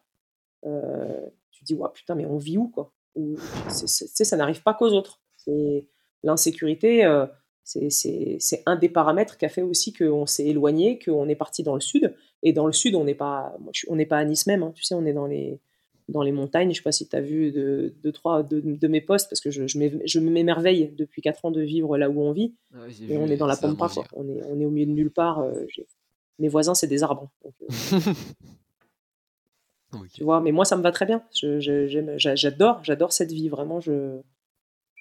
euh, 0.66 1.26
tu 1.52 1.62
te 1.62 1.66
dis, 1.66 1.74
ouais, 1.74 1.90
putain, 1.94 2.16
mais 2.16 2.26
on 2.26 2.38
vit 2.38 2.58
où 2.58 2.68
quoi? 2.68 2.94
C'est, 3.68 4.24
Ça 4.26 4.38
n'arrive 4.38 4.62
pas 4.62 4.74
qu'aux 4.74 4.92
autres. 4.92 5.20
C'est, 5.38 5.88
l'insécurité, 6.24 7.06
c'est, 7.90 8.64
un 8.66 8.76
des 8.76 8.90
paramètres 8.90 9.38
qui 9.38 9.46
a 9.46 9.50
fait 9.50 9.62
aussi 9.62 9.94
qu'on 9.94 10.26
s'est 10.26 10.48
éloigné, 10.48 11.00
qu'on 11.00 11.28
est 11.30 11.36
parti 11.36 11.64
dans 11.64 11.76
le 11.76 11.82
sud. 11.82 12.14
Et 12.42 12.54
dans 12.54 12.66
le 12.66 12.74
sud, 12.74 12.96
on 12.96 13.04
n'est 13.04 13.16
pas, 13.16 13.56
on 13.88 13.96
n'est 13.96 14.06
pas 14.06 14.18
à 14.18 14.26
Nice 14.26 14.48
même, 14.48 14.64
hein. 14.64 14.72
tu 14.76 14.84
sais, 14.84 14.96
on 14.96 15.06
est 15.06 15.14
dans 15.14 15.28
les 15.28 15.60
dans 16.08 16.24
les 16.24 16.32
montagnes. 16.32 16.72
Je 16.72 16.78
sais 16.78 16.84
pas 16.84 16.92
si 16.92 17.08
tu 17.08 17.16
as 17.16 17.22
vu 17.22 17.52
deux, 17.52 17.94
de, 18.04 18.12
trois 18.12 18.42
de, 18.42 18.88
mes 18.88 19.02
postes, 19.02 19.30
parce 19.30 19.42
que 19.42 19.52
je, 19.52 19.68
je 19.68 20.20
m'émerveille 20.20 20.92
depuis 20.98 21.22
4 21.22 21.46
ans 21.46 21.52
de 21.52 21.62
vivre 21.62 21.98
là 21.98 22.10
où 22.10 22.22
on 22.22 22.32
vit. 22.32 22.56
Ah 22.74 22.80
et 23.08 23.18
on 23.18 23.28
est 23.28 23.38
dans 23.38 23.46
la 23.46 23.56
pampa, 23.56 23.90
On 24.14 24.28
est, 24.28 24.42
on 24.50 24.60
est 24.60 24.66
au 24.66 24.72
milieu 24.72 24.88
de 24.88 24.92
nulle 24.92 25.12
part. 25.12 25.40
Euh, 25.40 25.66
mes 26.40 26.48
voisins, 26.48 26.74
c'est 26.74 26.88
des 26.88 27.04
arbres. 27.04 27.30
Euh. 27.46 28.00
Tu 30.14 30.24
vois, 30.24 30.40
mais 30.40 30.52
moi, 30.52 30.66
ça 30.66 30.78
me 30.78 30.84
va 30.84 30.92
très 30.92 31.08
bien. 31.08 31.24
J'adore, 31.34 32.84
j'adore 32.84 33.12
cette 33.12 33.32
vie. 33.32 33.50
Vraiment, 33.50 33.80
je, 33.80 34.20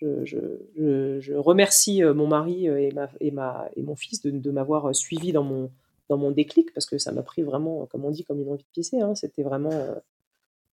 je, 0.01 0.59
je, 0.75 1.35
remercie 1.35 2.03
euh, 2.03 2.15
mon 2.15 2.27
mari 2.27 2.67
et, 2.67 2.93
ma, 2.93 3.09
et, 3.21 3.31
ma, 3.31 3.69
et 3.77 3.83
mon 3.83 3.97
fils 3.97 4.23
de, 4.23 4.31
de 4.31 4.51
m'avoir 4.51 4.95
suivi 4.95 5.33
dans 5.33 5.45
mon, 5.45 5.71
dans 6.09 6.17
mon 6.17 6.31
déclic, 6.31 6.73
parce 6.75 6.87
que 6.87 6.99
ça 6.99 7.13
m'a 7.13 7.23
pris 7.23 7.43
vraiment, 7.43 7.87
comme 7.87 8.05
on 8.05 8.11
dit, 8.11 8.25
comme 8.25 8.41
une 8.41 8.51
envie 8.51 8.65
de 8.65 8.73
pisser. 8.73 9.01
Hein. 9.01 9.15
C'était 9.15 9.43
vraiment 9.43 9.73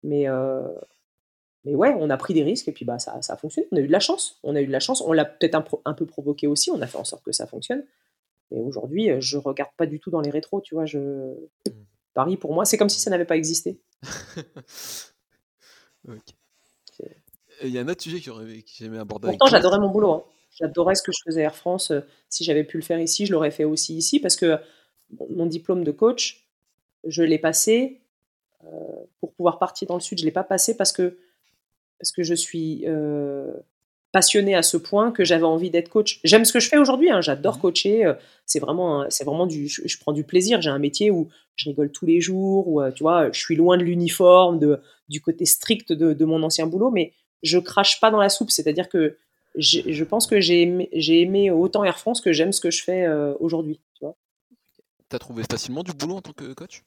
mais, 0.06 0.28
euh, 0.28 0.62
mais 1.64 1.74
ouais, 1.74 1.94
on 1.98 2.08
a 2.10 2.16
pris 2.16 2.32
des 2.32 2.44
risques 2.44 2.68
et 2.68 2.72
puis 2.72 2.84
bah, 2.84 2.98
ça, 2.98 3.20
ça 3.22 3.34
a 3.34 3.36
fonctionné. 3.36 3.68
On 3.72 3.76
a 3.76 3.80
eu 3.80 3.86
de 3.86 3.92
la 3.92 4.00
chance. 4.00 4.38
On 4.42 4.54
a 4.54 4.62
eu 4.62 4.66
de 4.66 4.72
la 4.72 4.80
chance. 4.80 5.02
On 5.02 5.12
l'a 5.12 5.24
peut-être 5.24 5.80
un, 5.84 5.94
peu 5.94 6.06
provoqué 6.06 6.46
aussi. 6.46 6.70
On 6.70 6.80
a 6.80 6.86
fait 6.86 6.98
en 6.98 7.04
sorte 7.04 7.24
que 7.24 7.32
ça 7.32 7.46
fonctionne. 7.46 7.84
Mais 8.50 8.60
aujourd'hui, 8.60 9.10
euh, 9.10 9.20
je 9.20 9.36
regarde 9.36 9.70
pas 9.76 9.86
du 9.86 9.98
tout 9.98 10.10
dans 10.10 10.20
les 10.20 10.30
rétros. 10.30 10.60
Tu 10.60 10.74
vois, 10.74 10.86
je... 10.86 10.98
Mmh. 10.98 11.70
Paris, 12.14 12.36
pour 12.36 12.54
moi, 12.54 12.64
c'est 12.64 12.78
comme 12.78 12.88
si 12.88 13.00
ça 13.00 13.10
n'avait 13.10 13.24
pas 13.24 13.36
existé. 13.36 13.80
Il 17.62 17.70
y 17.70 17.78
a 17.78 17.80
un 17.80 17.88
autre 17.88 18.02
sujet 18.02 18.20
que 18.20 18.30
j'aimais 18.78 18.98
aborder. 18.98 19.28
Pourtant, 19.28 19.46
j'adorais 19.46 19.78
mon 19.78 19.90
boulot. 19.90 20.12
Hein. 20.12 20.24
J'adorais 20.58 20.94
ce 20.94 21.02
que 21.02 21.12
je 21.12 21.20
faisais 21.24 21.42
à 21.42 21.44
Air 21.44 21.56
France. 21.56 21.90
Euh, 21.90 22.00
si 22.28 22.44
j'avais 22.44 22.64
pu 22.64 22.76
le 22.76 22.82
faire 22.82 23.00
ici, 23.00 23.26
je 23.26 23.32
l'aurais 23.32 23.50
fait 23.50 23.64
aussi 23.64 23.96
ici 23.96 24.20
parce 24.20 24.36
que 24.36 24.58
mon 25.30 25.46
diplôme 25.46 25.84
de 25.84 25.90
coach, 25.90 26.48
je 27.06 27.22
l'ai 27.22 27.38
passé 27.38 28.00
pour 29.20 29.32
pouvoir 29.34 29.58
partir 29.58 29.86
dans 29.88 29.94
le 29.94 30.00
sud. 30.00 30.18
Je 30.18 30.24
ne 30.24 30.26
l'ai 30.26 30.32
pas 30.32 30.44
passé 30.44 30.76
parce 30.76 30.92
que, 30.92 31.18
parce 32.00 32.10
que 32.10 32.22
je 32.22 32.34
suis 32.34 32.84
euh, 32.86 33.52
passionnée 34.12 34.54
à 34.54 34.62
ce 34.62 34.76
point 34.76 35.12
que 35.12 35.24
j'avais 35.24 35.44
envie 35.44 35.70
d'être 35.70 35.88
coach. 35.88 36.20
J'aime 36.24 36.44
ce 36.44 36.52
que 36.52 36.60
je 36.60 36.68
fais 36.68 36.78
aujourd'hui, 36.78 37.10
hein. 37.10 37.20
j'adore 37.20 37.58
mmh. 37.58 37.60
coacher. 37.60 38.04
Euh, 38.04 38.14
c'est 38.44 38.60
vraiment, 38.60 39.04
c'est 39.10 39.24
vraiment 39.24 39.46
du, 39.46 39.68
je, 39.68 39.98
prends 39.98 40.12
du 40.12 40.24
plaisir. 40.24 40.60
J'ai 40.62 40.70
un 40.70 40.78
métier 40.78 41.10
où 41.10 41.28
je 41.56 41.68
rigole 41.68 41.90
tous 41.90 42.06
les 42.06 42.20
jours, 42.20 42.68
où 42.68 42.80
euh, 42.80 42.90
tu 42.90 43.02
vois, 43.02 43.30
je 43.32 43.38
suis 43.38 43.56
loin 43.56 43.76
de 43.76 43.84
l'uniforme, 43.84 44.58
de, 44.58 44.80
du 45.08 45.20
côté 45.20 45.44
strict 45.44 45.92
de, 45.92 46.24
mon 46.24 46.42
ancien 46.42 46.66
boulot, 46.66 46.90
mais 46.90 47.12
je 47.46 47.58
crache 47.58 48.00
pas 48.00 48.10
dans 48.10 48.20
la 48.20 48.28
soupe. 48.28 48.50
C'est-à-dire 48.50 48.88
que 48.88 49.16
je 49.56 50.04
pense 50.04 50.26
que 50.26 50.40
j'ai 50.40 50.62
aimé, 50.62 50.88
aimé, 50.92 51.50
autant 51.50 51.82
Air 51.82 51.98
France 51.98 52.20
que 52.20 52.32
j'aime 52.32 52.52
ce 52.52 52.60
que 52.60 52.70
je 52.70 52.84
fais 52.84 53.08
aujourd'hui. 53.40 53.80
Tu 55.08 55.16
as 55.16 55.18
trouvé 55.18 55.44
facilement 55.48 55.82
du 55.82 55.92
boulot 55.92 56.16
en 56.16 56.20
tant 56.20 56.32
que 56.32 56.52
coach? 56.52 56.82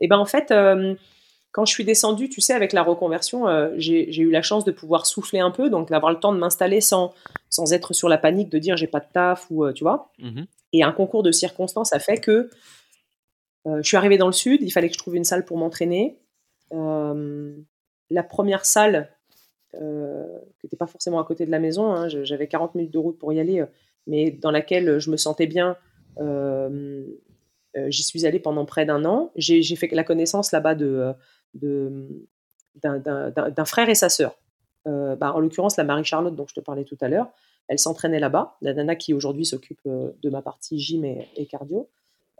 Et 0.00 0.08
ben 0.08 0.18
en 0.18 0.24
fait, 0.24 0.50
euh, 0.50 0.94
quand 1.52 1.64
je 1.64 1.72
suis 1.72 1.84
descendue, 1.84 2.28
tu 2.28 2.40
sais, 2.40 2.54
avec 2.54 2.72
la 2.72 2.82
reconversion, 2.82 3.48
euh, 3.48 3.70
j'ai 3.76 4.16
eu 4.16 4.30
la 4.30 4.42
chance 4.42 4.64
de 4.64 4.72
pouvoir 4.72 5.06
souffler 5.06 5.40
un 5.40 5.50
peu, 5.50 5.70
donc 5.70 5.90
d'avoir 5.90 6.12
le 6.12 6.18
temps 6.18 6.32
de 6.32 6.38
m'installer 6.38 6.80
sans, 6.80 7.14
sans 7.50 7.72
être 7.72 7.92
sur 7.94 8.08
la 8.08 8.18
panique 8.18 8.48
de 8.48 8.58
dire 8.58 8.76
j'ai 8.76 8.86
pas 8.86 9.00
de 9.00 9.06
taf 9.12 9.46
ou 9.50 9.64
euh, 9.64 9.72
tu 9.72 9.84
vois. 9.84 10.10
Mmh 10.18 10.42
Et 10.72 10.82
un 10.82 10.92
concours 10.92 11.22
de 11.22 11.32
circonstances 11.32 11.92
a 11.92 11.98
fait 11.98 12.18
que 12.18 12.50
je 13.66 13.86
suis 13.86 13.98
arrivée 13.98 14.16
dans 14.16 14.28
le 14.28 14.32
sud, 14.32 14.62
il 14.62 14.70
fallait 14.70 14.88
que 14.88 14.94
je 14.94 14.98
trouve 14.98 15.14
une 15.14 15.24
salle 15.24 15.44
pour 15.44 15.58
m'entraîner. 15.58 16.16
La 16.70 18.22
première 18.22 18.64
salle, 18.64 19.10
qui 19.72 19.78
n'était 20.64 20.76
pas 20.76 20.86
forcément 20.86 21.20
à 21.20 21.24
côté 21.24 21.46
de 21.46 21.50
la 21.50 21.58
maison, 21.58 21.92
hein, 21.92 22.08
j'avais 22.08 22.48
40 22.48 22.74
minutes 22.74 22.92
de 22.92 22.98
route 22.98 23.18
pour 23.18 23.32
y 23.32 23.40
aller, 23.40 23.64
mais 24.06 24.30
dans 24.30 24.50
laquelle 24.50 24.98
je 24.98 25.10
me 25.10 25.16
sentais 25.16 25.46
bien, 25.46 25.76
euh, 27.76 27.90
j'y 27.90 28.02
suis 28.02 28.26
allée 28.26 28.40
pendant 28.40 28.64
près 28.64 28.86
d'un 28.86 29.04
an. 29.04 29.30
J'ai 29.36 29.62
fait 29.76 29.88
la 29.88 30.04
connaissance 30.04 30.52
là-bas 30.52 30.74
de, 30.74 31.14
d'un 32.82 33.64
frère 33.64 33.88
et 33.88 33.94
sa 33.94 34.08
sœur. 34.08 34.38
Euh, 34.86 35.16
bah, 35.16 35.32
en 35.34 35.40
l'occurrence, 35.40 35.76
la 35.76 35.84
Marie-Charlotte 35.84 36.34
dont 36.34 36.46
je 36.46 36.54
te 36.54 36.60
parlais 36.60 36.84
tout 36.84 36.98
à 37.00 37.08
l'heure, 37.08 37.28
elle 37.68 37.78
s'entraînait 37.78 38.20
là-bas. 38.20 38.56
La 38.62 38.72
nana 38.72 38.96
qui 38.96 39.12
aujourd'hui 39.12 39.44
s'occupe 39.44 39.80
euh, 39.86 40.10
de 40.22 40.30
ma 40.30 40.40
partie 40.40 40.78
gym 40.78 41.04
et, 41.04 41.46
cardio, 41.46 41.88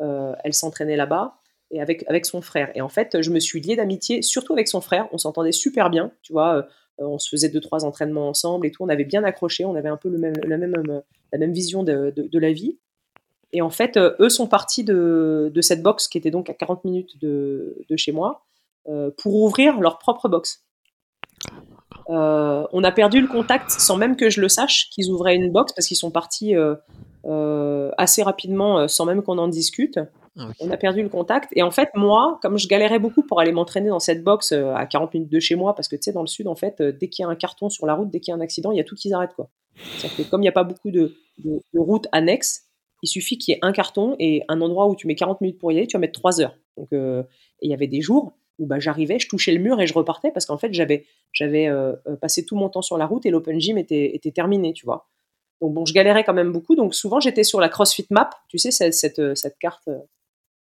elle 0.01 0.55
s'entraînait 0.55 0.97
là-bas 0.97 1.39
et 1.71 1.81
avec, 1.81 2.05
avec 2.09 2.27
son 2.27 2.41
frère. 2.41 2.71
Et 2.75 2.81
en 2.81 2.89
fait, 2.89 3.21
je 3.21 3.31
me 3.31 3.41
suis 3.41 3.61
liée 3.61 3.77
d'amitié, 3.77 4.23
surtout 4.23 4.53
avec 4.53 4.69
son 4.69 4.81
frère. 4.81 5.09
On 5.12 5.19
s'entendait 5.19 5.53
super 5.53 5.91
bien, 5.91 6.12
tu 6.23 6.33
vois. 6.33 6.66
on 6.99 7.19
se 7.19 7.29
faisait 7.29 7.49
deux, 7.49 7.61
trois 7.61 7.85
entraînements 7.85 8.29
ensemble 8.29 8.66
et 8.66 8.71
tout. 8.71 8.83
On 8.85 8.89
avait 8.89 9.05
bien 9.05 9.25
accroché. 9.25 9.64
On 9.64 9.75
avait 9.75 9.89
un 9.89 9.97
peu 9.97 10.09
le 10.09 10.19
même, 10.19 10.35
la, 10.45 10.57
même, 10.57 11.03
la 11.33 11.39
même 11.39 11.53
vision 11.53 11.83
de, 11.83 12.12
de 12.16 12.39
la 12.39 12.53
vie. 12.53 12.79
Et 13.53 13.62
en 13.62 13.71
fait, 13.71 13.97
euh, 13.97 14.14
eux 14.21 14.29
sont 14.29 14.47
partis 14.47 14.85
de, 14.85 15.51
de, 15.55 15.61
cette 15.61 15.83
box 15.83 16.09
qui 16.09 16.19
était 16.19 16.31
donc 16.31 16.51
à 16.51 16.55
40 16.55 16.85
minutes 16.85 17.19
de, 17.21 17.79
de 17.89 17.97
chez 17.97 18.12
moi 18.12 18.45
euh, 18.89 19.11
pour 19.16 19.35
ouvrir 19.37 19.81
leur 19.81 19.99
propre 19.99 20.29
box. 20.29 20.64
Euh, 22.11 22.66
on 22.73 22.85
a 22.85 22.93
perdu 22.93 23.21
le 23.21 23.29
contact 23.29 23.71
sans 23.71 23.97
même 23.97 24.16
que 24.16 24.29
je 24.31 24.41
le 24.41 24.49
sache 24.49 24.89
qu'ils 24.91 25.11
ouvraient 25.11 25.37
une 25.37 25.51
box 25.51 25.73
parce 25.73 25.87
qu'ils 25.87 25.97
sont 25.97 26.11
partis 26.11 26.55
assez 27.99 28.23
rapidement 28.23 28.89
sans 28.89 29.05
même 29.05 29.23
qu'on 29.23 29.39
en 29.39 29.49
discute. 29.49 29.99
Ah, 30.37 30.51
on 30.61 30.70
a 30.70 30.76
perdu 30.76 31.03
le 31.03 31.09
contact. 31.09 31.51
Et 31.55 31.62
en 31.62 31.70
fait, 31.70 31.91
moi, 31.95 32.39
comme 32.43 32.59
je 32.59 32.68
galérais 32.68 32.99
beaucoup 32.99 33.22
pour 33.22 33.41
aller 33.41 33.53
m'entraîner 33.53 33.89
dans 33.89 34.01
cette 34.01 34.22
box 34.22 34.53
à 34.53 34.87
40 34.87 35.14
minutes 35.14 35.33
de 35.33 35.41
chez 35.41 35.55
moi, 35.55 35.74
parce 35.74 35.89
que 35.89 35.97
tu 35.97 36.03
sais, 36.03 36.12
dans 36.12 36.20
le 36.20 36.26
sud, 36.26 36.49
en 36.49 36.57
fait, 36.57 36.83
dès 36.83 37.09
qu'il 37.09 37.22
y 37.22 37.26
a 37.26 37.29
un 37.29 37.37
carton 37.37 37.68
sur 37.68 37.87
la 37.87 37.95
route, 37.95 38.11
dès 38.11 38.20
qu'il 38.20 38.33
y 38.33 38.35
a 38.35 38.37
un 38.37 38.41
accident, 38.41 38.72
il 38.72 38.79
y 38.79 38.81
a 38.81 38.85
tout 38.85 38.95
qui 38.95 39.09
s'arrête. 39.09 39.35
Quoi. 39.35 39.49
comme 40.31 40.41
il 40.41 40.45
n'y 40.45 40.49
a 40.49 40.53
pas 40.53 40.64
beaucoup 40.64 40.91
de, 40.91 41.14
de, 41.39 41.61
de 41.72 41.79
routes 41.79 42.07
annexes, 42.12 42.68
il 43.03 43.09
suffit 43.09 43.39
qu'il 43.39 43.55
y 43.55 43.57
ait 43.57 43.61
un 43.62 43.72
carton 43.72 44.16
et 44.18 44.43
un 44.49 44.61
endroit 44.61 44.89
où 44.89 44.97
tu 44.97 45.07
mets 45.07 45.14
40 45.14 45.41
minutes 45.41 45.59
pour 45.59 45.72
y 45.72 45.79
aller, 45.79 45.87
tu 45.87 45.97
vas 45.97 46.01
mettre 46.01 46.18
3 46.18 46.41
heures. 46.41 46.57
Donc, 46.76 46.89
euh, 46.93 47.22
il 47.62 47.70
y 47.70 47.74
avait 47.74 47.87
des 47.87 48.01
jours 48.01 48.33
où 48.59 48.66
bah, 48.66 48.81
j'arrivais, 48.81 49.18
je 49.18 49.29
touchais 49.29 49.53
le 49.53 49.61
mur 49.61 49.81
et 49.81 49.87
je 49.87 49.95
repartais 49.95 50.33
parce 50.33 50.47
qu'en 50.47 50.59
fait, 50.59 50.72
j'avais, 50.72 51.05
euh, 51.68 51.95
euh, 52.07 52.16
passé 52.16 52.45
tout 52.45 52.57
mon 52.57 52.68
temps 52.68 52.83
sur 52.83 52.99
la 52.99 53.07
route 53.07 53.24
et 53.24 53.31
l'open 53.31 53.61
gym 53.61 53.79
était, 53.79 54.14
était 54.14 54.33
terminé, 54.33 54.72
tu 54.72 54.85
vois. 54.85 55.09
Donc, 55.61 55.74
bon, 55.74 55.85
je 55.85 55.93
galérais 55.93 56.24
quand 56.24 56.35
même 56.35 56.53
beaucoup. 56.53 56.74
Donc, 56.74 56.95
souvent, 56.95 57.20
j'étais 57.20 57.45
sur 57.45 57.61
la 57.61 57.68
CrossFit 57.68 58.07
Map, 58.11 58.31
tu 58.49 58.59
sais, 58.59 58.70
cette, 58.70 59.37
cette 59.37 59.59
carte 59.59 59.89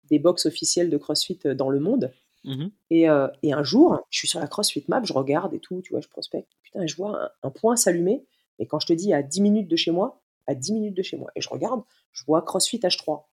des 0.09 0.19
box 0.19 0.45
officielles 0.45 0.89
de 0.89 0.97
CrossFit 0.97 1.39
dans 1.55 1.69
le 1.69 1.79
monde. 1.79 2.11
Mmh 2.43 2.67
et, 2.91 3.07
et, 3.41 3.53
un 3.53 3.63
jour, 3.63 4.05
je 4.11 4.19
suis 4.19 4.27
sur 4.27 4.39
la 4.39 4.47
CrossFit 4.47 4.85
Map, 4.87 5.01
je 5.03 5.13
regarde 5.13 5.53
et 5.55 5.59
tout, 5.59 5.81
tu 5.83 5.93
vois, 5.93 6.01
je 6.01 6.07
prospecte. 6.07 6.47
Putain, 6.61 6.85
je 6.85 6.95
vois 6.95 7.23
un, 7.23 7.29
un 7.47 7.49
point 7.49 7.75
s'allumer. 7.75 8.23
Et 8.59 8.67
quand 8.67 8.79
je 8.79 8.85
te 8.85 8.93
dis 8.93 9.13
à 9.13 9.23
10 9.23 9.41
minutes 9.41 9.67
de 9.67 9.75
chez 9.75 9.89
moi, 9.89 10.21
à 10.47 10.55
10 10.55 10.73
minutes 10.73 10.97
de 10.97 11.01
chez 11.01 11.17
moi. 11.17 11.31
Et 11.35 11.41
je 11.41 11.49
regarde, 11.49 11.81
je 12.11 12.23
vois 12.25 12.41
CrossFit 12.41 12.79
H3. 12.79 13.23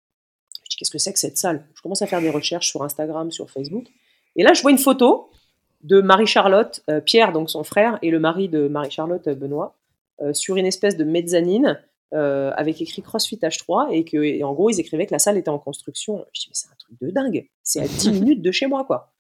Je 0.64 0.70
dis, 0.70 0.76
qu'est-ce 0.76 0.90
que 0.90 0.98
c'est 0.98 1.12
que 1.12 1.18
cette 1.18 1.38
salle? 1.38 1.66
Je 1.74 1.82
commence 1.82 2.02
à 2.02 2.06
faire 2.06 2.20
des 2.20 2.30
recherches 2.30 2.68
sur 2.68 2.82
Instagram, 2.82 3.30
sur 3.30 3.50
Facebook. 3.50 3.86
Et 4.36 4.42
là, 4.42 4.52
je 4.54 4.62
vois 4.62 4.70
une 4.70 4.78
photo 4.78 5.30
de 5.82 6.00
Marie-Charlotte, 6.00 6.82
euh, 6.90 7.00
Pierre, 7.00 7.32
donc 7.32 7.50
son 7.50 7.64
frère, 7.64 7.98
et 8.02 8.10
le 8.10 8.20
mari 8.20 8.48
de 8.48 8.68
Marie-Charlotte, 8.68 9.26
euh, 9.26 9.34
Benoît, 9.34 9.76
euh, 10.20 10.32
sur 10.32 10.56
une 10.56 10.66
espèce 10.66 10.96
de 10.96 11.04
mezzanine 11.04 11.80
avec 12.12 12.80
écrit 12.80 13.02
CrossFit 13.02 13.36
H3 13.36 13.92
et 13.92 14.04
que, 14.04 14.42
en 14.42 14.52
gros, 14.52 14.70
ils 14.70 14.80
écrivaient 14.80 15.06
que 15.06 15.12
la 15.12 15.18
salle 15.18 15.38
était 15.38 15.48
en 15.48 15.58
construction. 15.58 16.24
Je 16.32 16.42
dis, 16.42 16.46
mais 16.48 16.54
c'est 16.54 16.68
un 16.68 16.76
truc 16.78 16.96
de 17.00 17.10
dingue. 17.10 17.48
C'est 17.62 17.80
à 17.80 17.86
10 17.86 18.10
minutes 18.20 18.42
de 18.42 18.52
chez 18.52 18.66
moi, 18.66 18.84
quoi. 18.84 19.12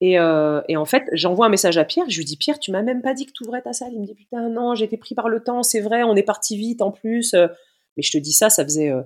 Et, 0.00 0.14
et, 0.14 0.76
en 0.76 0.84
fait, 0.84 1.04
j'envoie 1.12 1.46
un 1.46 1.48
message 1.48 1.78
à 1.78 1.84
Pierre. 1.84 2.10
Je 2.10 2.18
lui 2.18 2.24
dis 2.24 2.36
Pierre, 2.36 2.58
tu 2.58 2.70
m'as 2.70 2.82
même 2.82 3.02
pas 3.02 3.14
dit 3.14 3.24
que 3.26 3.32
tu 3.32 3.44
ouvrais 3.44 3.62
ta 3.62 3.72
salle. 3.72 3.92
Il 3.94 4.00
me 4.00 4.06
dit 4.06 4.14
putain 4.14 4.48
non, 4.48 4.74
été 4.74 4.96
pris 4.96 5.14
par 5.14 5.28
le 5.28 5.42
temps. 5.42 5.62
C'est 5.62 5.80
vrai, 5.80 6.02
on 6.02 6.14
est 6.14 6.22
parti 6.22 6.56
vite 6.56 6.82
en 6.82 6.90
plus. 6.90 7.34
Mais 7.96 8.02
je 8.02 8.10
te 8.10 8.18
dis 8.18 8.32
ça, 8.32 8.50
ça 8.50 8.64
faisait, 8.64 8.90
euh, 8.90 9.02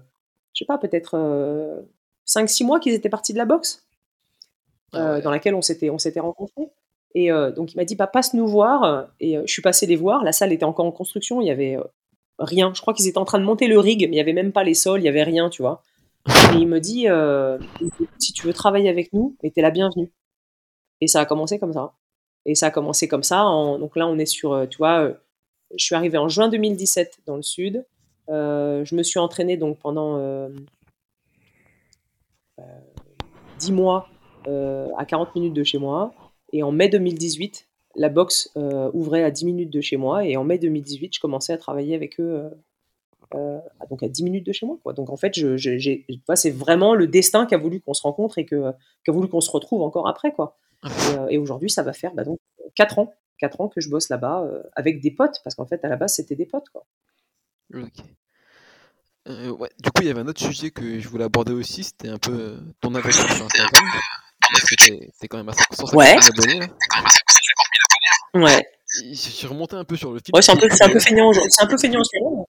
je 0.53 0.61
sais 0.61 0.65
pas, 0.65 0.79
peut-être 0.79 1.17
5-6 2.27 2.63
euh, 2.63 2.67
mois 2.67 2.81
qu'ils 2.81 2.95
étaient 2.95 3.09
partis 3.09 3.33
de 3.33 3.39
la 3.39 3.45
boxe, 3.45 3.85
ah 4.93 5.15
euh, 5.15 5.21
dans 5.21 5.31
laquelle 5.31 5.55
on 5.55 5.63
s'était, 5.63 5.91
on 5.91 5.99
s'était 5.99 6.21
rencontrés. 6.21 6.69
Et 7.15 7.31
donc 7.31 7.73
il 7.73 7.77
m'a 7.77 7.87
dit, 7.87 7.97
bah, 7.97 8.07
passe 8.07 8.35
nous 8.35 8.47
voir. 8.47 9.09
Et 9.21 9.39
je 9.47 9.51
suis 9.51 9.63
passé 9.63 9.87
les 9.87 9.97
voir. 9.97 10.23
La 10.23 10.33
salle 10.33 10.53
était 10.53 10.67
encore 10.67 10.85
en 10.85 10.93
construction. 10.93 11.41
Il 11.41 11.47
y 11.47 11.51
avait 11.51 11.79
rien. 12.39 12.73
Je 12.75 12.81
crois 12.81 12.95
qu'ils 12.95 13.09
étaient 13.09 13.19
en 13.19 13.25
train 13.25 13.39
de 13.39 13.45
monter 13.45 13.69
le 13.69 13.79
rig, 13.79 14.01
mais 14.03 14.17
il 14.17 14.19
y 14.19 14.21
avait 14.21 14.33
même 14.33 14.53
pas 14.53 14.65
les 14.65 14.75
sols. 14.75 15.01
Il 15.01 15.05
y 15.05 15.09
avait 15.09 15.23
rien, 15.23 15.49
tu 15.51 15.63
vois. 15.63 15.83
Et 16.53 16.57
il 16.57 16.69
me 16.69 16.81
dit, 16.81 17.09
euh, 17.09 17.59
si 18.19 18.33
tu 18.33 18.47
veux 18.47 18.53
travailler 18.53 18.89
avec 18.89 19.13
nous, 19.13 19.37
tu 19.41 19.51
es 19.55 19.63
la 19.63 19.71
bienvenue. 19.71 20.11
Et 21.01 21.09
ça 21.09 21.21
a 21.21 21.27
commencé 21.27 21.59
comme 21.59 21.73
ça. 21.73 21.93
Et 22.47 22.55
ça 22.55 22.67
a 22.67 22.71
commencé 22.71 23.09
comme 23.09 23.25
ça. 23.25 23.43
donc 23.43 23.97
là, 23.97 24.07
on 24.07 24.19
est 24.19 24.27
sur, 24.27 24.53
euh, 24.53 24.67
tu 24.67 24.79
vois, 24.79 25.01
euh, 25.01 25.15
je 25.77 25.85
suis 25.85 25.97
arrivée 25.97 26.17
en 26.17 26.29
juin 26.29 26.49
2017 26.49 27.23
dans 27.27 27.37
le 27.37 27.43
sud. 27.43 27.85
je 28.29 28.95
me 28.95 29.03
suis 29.03 29.19
entraînée 29.19 29.57
donc 29.57 29.79
pendant 29.81 30.19
euh, 30.19 30.49
10 33.59 33.73
mois 33.73 34.09
à 34.47 35.05
40 35.05 35.35
minutes 35.35 35.55
de 35.55 35.65
chez 35.65 35.79
moi. 35.79 36.15
Et 36.53 36.63
en 36.63 36.71
mai 36.71 36.89
2018, 36.89 37.66
la 37.97 38.09
boxe 38.09 38.53
ouvrait 38.93 39.25
à 39.25 39.31
10 39.31 39.45
minutes 39.45 39.71
de 39.71 39.81
chez 39.81 39.97
moi. 39.97 40.25
Et 40.25 40.37
en 40.37 40.45
mai 40.45 40.59
2018, 40.59 41.15
je 41.15 41.21
commençais 41.21 41.53
à 41.53 41.59
travailler 41.59 41.95
avec 41.95 42.21
eux 42.21 42.51
euh, 43.35 43.59
donc 43.91 44.03
à 44.03 44.09
10 44.09 44.25
minutes 44.25 44.47
de 44.47 44.53
chez 44.53 44.67
moi. 44.67 44.79
Quoi. 44.83 44.93
Donc 44.93 45.11
en 45.11 45.17
fait, 45.17 45.35
je, 45.35 45.57
c'est 46.35 46.51
vraiment 46.51 46.95
le 46.95 47.07
destin 47.07 47.47
qui 47.47 47.55
a 47.55 47.59
voulu 47.59 47.81
qu'on 47.81 47.95
se 47.95 48.03
rencontre 48.03 48.39
et 48.39 48.47
que, 48.47 48.73
qui 49.05 49.11
a 49.11 49.13
voulu 49.13 49.29
qu'on 49.29 49.41
se 49.41 49.51
retrouve 49.51 49.83
encore 49.83 50.09
après. 50.09 50.33
Quoi. 50.33 50.57
Ah. 50.83 50.89
Euh, 51.13 51.27
et, 51.29 51.39
aujourd'hui, 51.39 51.71
ça 51.71 51.83
va 51.83 51.93
faire 51.93 52.15
bah, 52.15 52.25
donc 52.25 52.39
4 52.75 52.99
ans, 52.99 53.15
4 53.39 53.61
ans 53.61 53.69
que 53.69 53.81
je 53.81 53.89
bosse 53.89 54.09
là-bas 54.09 54.43
euh, 54.45 54.63
avec 54.75 55.01
des 55.01 55.11
potes, 55.11 55.41
parce 55.45 55.55
qu'en 55.57 55.67
fait, 55.67 55.85
à 55.85 55.89
la 55.89 55.97
base, 55.97 56.15
c'était 56.15 56.37
des 56.37 56.47
potes. 56.47 56.69
Quoi. 56.71 56.87
Ouais. 57.73 57.91
Du 59.27 59.91
coup, 59.91 60.03
il 60.03 60.07
y 60.07 60.11
avait 60.11 60.21
un 60.21 60.29
autre 60.29 60.41
sujet 60.41 60.71
que 60.71 61.01
je 61.01 61.09
voulais 61.09 61.25
aborder 61.25 61.53
aussi, 61.53 61.83
c'était 61.83 62.09
un 62.09 62.19
peu 62.19 62.59
ton 62.81 62.95
aventure 62.95 63.13
sur 63.13 63.45
Instagram. 63.45 63.85
Parce 64.53 64.65
que 64.65 64.75
t'es 65.21 65.29
quand 65.29 65.39
même 65.39 65.49
à 65.49 65.53
550 65.53 65.95
ouais. 65.95 66.17
abonnés. 66.27 66.67
Ouais. 68.35 68.67
Je 69.03 69.15
suis 69.15 69.47
remonté 69.47 69.77
un 69.77 69.85
peu 69.85 69.97
sur 69.97 70.13
le 70.13 70.19
fil. 70.19 70.35
Ouais, 70.35 70.43
c'est 70.43 70.53
un 70.53 70.57
peu, 70.57 70.69
un 70.69 70.89
peu 70.89 71.01
feignant 71.01 71.29
aujourd'hui. 71.29 71.51
C'est 71.53 71.65
un 71.65 71.67
peu 71.67 71.79
feignant 71.79 72.01
aujourd'hui. 72.01 72.45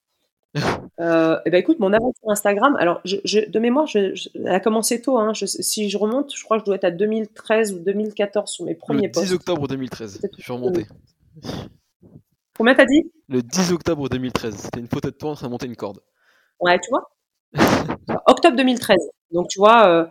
Euh, 0.99 1.37
eh 1.45 1.51
ben 1.51 1.59
écoute, 1.59 1.77
mon 1.77 1.93
aventure 1.93 2.31
Instagram, 2.31 2.75
alors 2.79 2.99
je, 3.05 3.47
de 3.47 3.59
mémoire, 3.59 3.85
je, 3.85 4.29
elle 4.33 4.47
a 4.47 4.59
commencé 4.59 4.99
tôt. 4.99 5.19
Hein, 5.19 5.33
si 5.35 5.89
je 5.89 5.97
remonte, 5.97 6.33
je 6.35 6.43
crois 6.43 6.57
que 6.57 6.61
je 6.61 6.65
dois 6.65 6.75
être 6.75 6.85
à 6.85 6.89
2013 6.89 7.73
ou 7.73 7.79
2014 7.79 8.49
sur 8.49 8.65
mes 8.65 8.73
premiers 8.73 9.09
posts. 9.09 9.27
Le 9.27 9.29
10 9.29 9.35
octobre 9.35 9.67
2013, 9.67 10.21
je 10.35 10.41
suis 10.41 10.51
remonté. 10.51 10.87
Combien 12.57 12.73
t'as 12.73 12.85
dit? 12.85 13.11
Le 13.29 13.43
10 13.43 13.71
octobre 13.73 14.09
2013, 14.09 14.55
c'était 14.55 14.79
une 14.79 14.87
photo 14.87 15.11
de 15.11 15.15
toi 15.15 15.31
en 15.31 15.35
train 15.35 15.45
de 15.45 15.51
monter 15.51 15.67
une 15.67 15.75
corde. 15.75 15.99
Ouais, 16.59 16.79
tu 16.79 16.89
vois? 16.89 17.11
Octobre 18.25 18.55
2013. 18.57 18.97
Donc 19.31 19.47
tu 19.49 19.59
vois, 19.59 19.87
euh, 19.87 20.05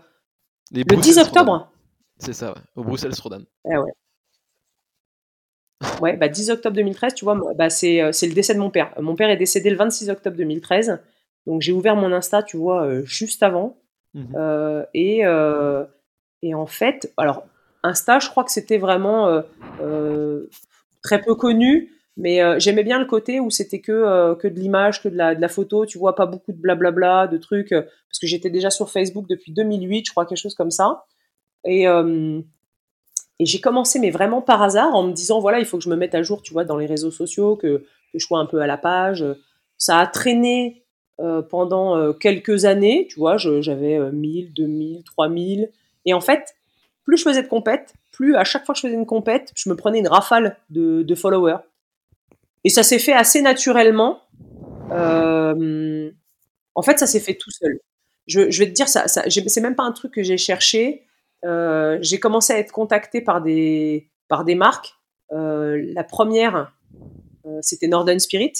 le 0.71 0.85
10 0.85 1.19
octobre 1.19 1.73
C'est 2.19 2.33
ça, 2.33 2.53
ouais, 2.53 2.61
au 2.77 2.85
Bruxelles 2.85 3.13
Rodan. 3.23 3.43
Eh 3.71 3.77
ouais. 3.77 3.93
Ouais, 6.01 6.17
bah 6.17 6.29
10 6.29 6.51
octobre 6.51 6.75
2013, 6.75 7.15
tu 7.15 7.25
vois, 7.25 7.39
bah 7.55 7.67
euh, 7.67 7.69
c'est 8.13 8.27
le 8.27 8.33
décès 8.33 8.55
de 8.55 8.59
mon 8.59 8.71
père. 8.71 8.93
Mon 9.01 9.15
père 9.15 9.29
est 9.29 9.37
décédé 9.37 9.71
le 9.71 9.77
26 9.77 10.09
octobre 10.11 10.37
2013. 10.37 11.01
Donc 11.47 11.61
j'ai 11.61 11.73
ouvert 11.73 11.97
mon 11.97 12.13
Insta, 12.13 12.43
tu 12.43 12.57
vois, 12.57 12.85
euh, 12.85 13.03
juste 13.05 13.43
avant. 13.43 13.77
Mmh 14.15 14.25
euh, 14.37 14.85
et, 14.95 15.21
et 16.43 16.55
en 16.55 16.67
fait, 16.67 17.13
alors, 17.19 17.45
Insta, 17.83 18.19
je 18.19 18.31
crois 18.31 18.45
que 18.45 18.51
c'était 18.51 18.79
vraiment 18.79 19.43
très 21.03 21.21
peu 21.21 21.35
connu, 21.35 21.93
mais 22.17 22.41
j'aimais 22.59 22.83
bien 22.83 22.99
le 22.99 23.05
côté 23.05 23.41
où 23.41 23.51
c'était 23.51 23.81
que, 23.81 24.35
que 24.35 24.49
de 24.49 24.59
l'image, 24.59 25.03
que 25.03 25.09
de 25.09 25.17
la, 25.17 25.35
de 25.35 25.41
la, 25.41 25.49
photo, 25.49 25.85
tu 25.85 25.99
vois, 25.99 26.15
pas 26.15 26.27
beaucoup 26.27 26.53
de 26.53 26.59
blablabla, 26.59 27.27
de 27.27 27.37
trucs, 27.37 27.71
parce 27.71 28.19
que 28.21 28.27
j'étais 28.27 28.51
déjà 28.51 28.71
sur 28.71 28.91
Facebook 28.91 29.27
depuis 29.29 29.53
2008, 29.53 30.07
je 30.07 30.11
crois, 30.13 30.25
quelque 30.25 30.39
chose 30.39 30.55
comme 30.55 30.71
ça. 30.71 31.05
Et, 31.67 31.87
et 33.39 33.47
j'ai 33.47 33.61
commencé, 33.61 33.99
mais 33.99 34.11
vraiment 34.11 34.41
par 34.41 34.63
hasard, 34.63 34.95
en 34.95 35.03
me 35.03 35.13
disant, 35.13 35.41
voilà, 35.41 35.59
il 35.59 35.67
faut 35.67 35.77
que 35.77 35.85
je 35.85 35.91
me 35.91 35.97
mette 35.97 36.15
à 36.15 36.23
jour, 36.23 36.43
tu 36.43 36.53
vois, 36.53 36.65
dans 36.65 36.77
les 36.77 36.87
réseaux 36.87 37.11
sociaux, 37.11 37.57
que, 37.57 37.85
je 38.15 38.25
sois 38.25 38.39
un 38.39 38.47
peu 38.47 38.61
à 38.61 38.67
la 38.67 38.79
page. 38.79 39.25
Ça 39.77 39.99
a 39.99 40.07
traîné 40.07 40.85
euh, 41.21 41.43
pendant 41.43 41.99
euh, 41.99 42.13
quelques 42.15 42.65
années, 42.65 43.07
tu 43.11 43.19
vois, 43.19 43.37
j'avais 43.37 44.11
1000, 44.11 44.55
2000, 44.55 45.05
3000. 45.05 45.71
Et 46.07 46.15
en 46.15 46.21
fait, 46.21 46.55
plus 47.05 47.19
je 47.19 47.23
faisais 47.23 47.43
de 47.43 47.49
compète, 47.49 47.95
plus 48.11 48.37
à 48.37 48.45
chaque 48.45 48.65
fois 48.65 48.75
que 48.75 48.81
je 48.81 48.87
faisais 48.87 48.97
une 48.97 49.07
compète, 49.07 49.53
je 49.55 49.69
me 49.69 49.77
prenais 49.77 49.99
une 49.99 50.09
rafale 50.09 50.57
de, 50.71 51.15
followers. 51.15 51.59
Et 52.65 52.71
ça 52.71 52.83
s'est 52.83 52.99
fait 52.99 53.13
assez 53.13 53.43
naturellement. 53.43 54.23
Euh, 54.91 56.11
en 56.75 56.83
fait, 56.83 56.99
ça 56.99 57.07
s'est 57.07 57.21
fait 57.21 57.35
tout 57.35 57.51
seul. 57.51 57.79
Je, 58.27 58.51
je, 58.51 58.59
vais 58.59 58.67
te 58.67 58.75
dire, 58.75 58.89
ça, 58.89 59.07
ça 59.09 59.23
c'est 59.29 59.61
même 59.61 59.77
pas 59.77 59.85
un 59.85 59.93
truc 59.93 60.13
que 60.13 60.23
j'ai 60.23 60.39
cherché. 60.39 61.06
Euh, 61.45 61.99
j'ai 62.01 62.19
commencé 62.19 62.53
à 62.53 62.59
être 62.59 62.73
contactée 62.73 63.21
par 63.21 63.43
des, 63.43 64.11
par 64.29 64.45
des 64.45 64.55
marques. 64.55 64.95
Euh, 65.33 65.83
la 65.93 66.05
première, 66.05 66.75
euh, 67.47 67.59
c'était 67.61 67.89
Northern 67.89 68.19
Spirit. 68.19 68.53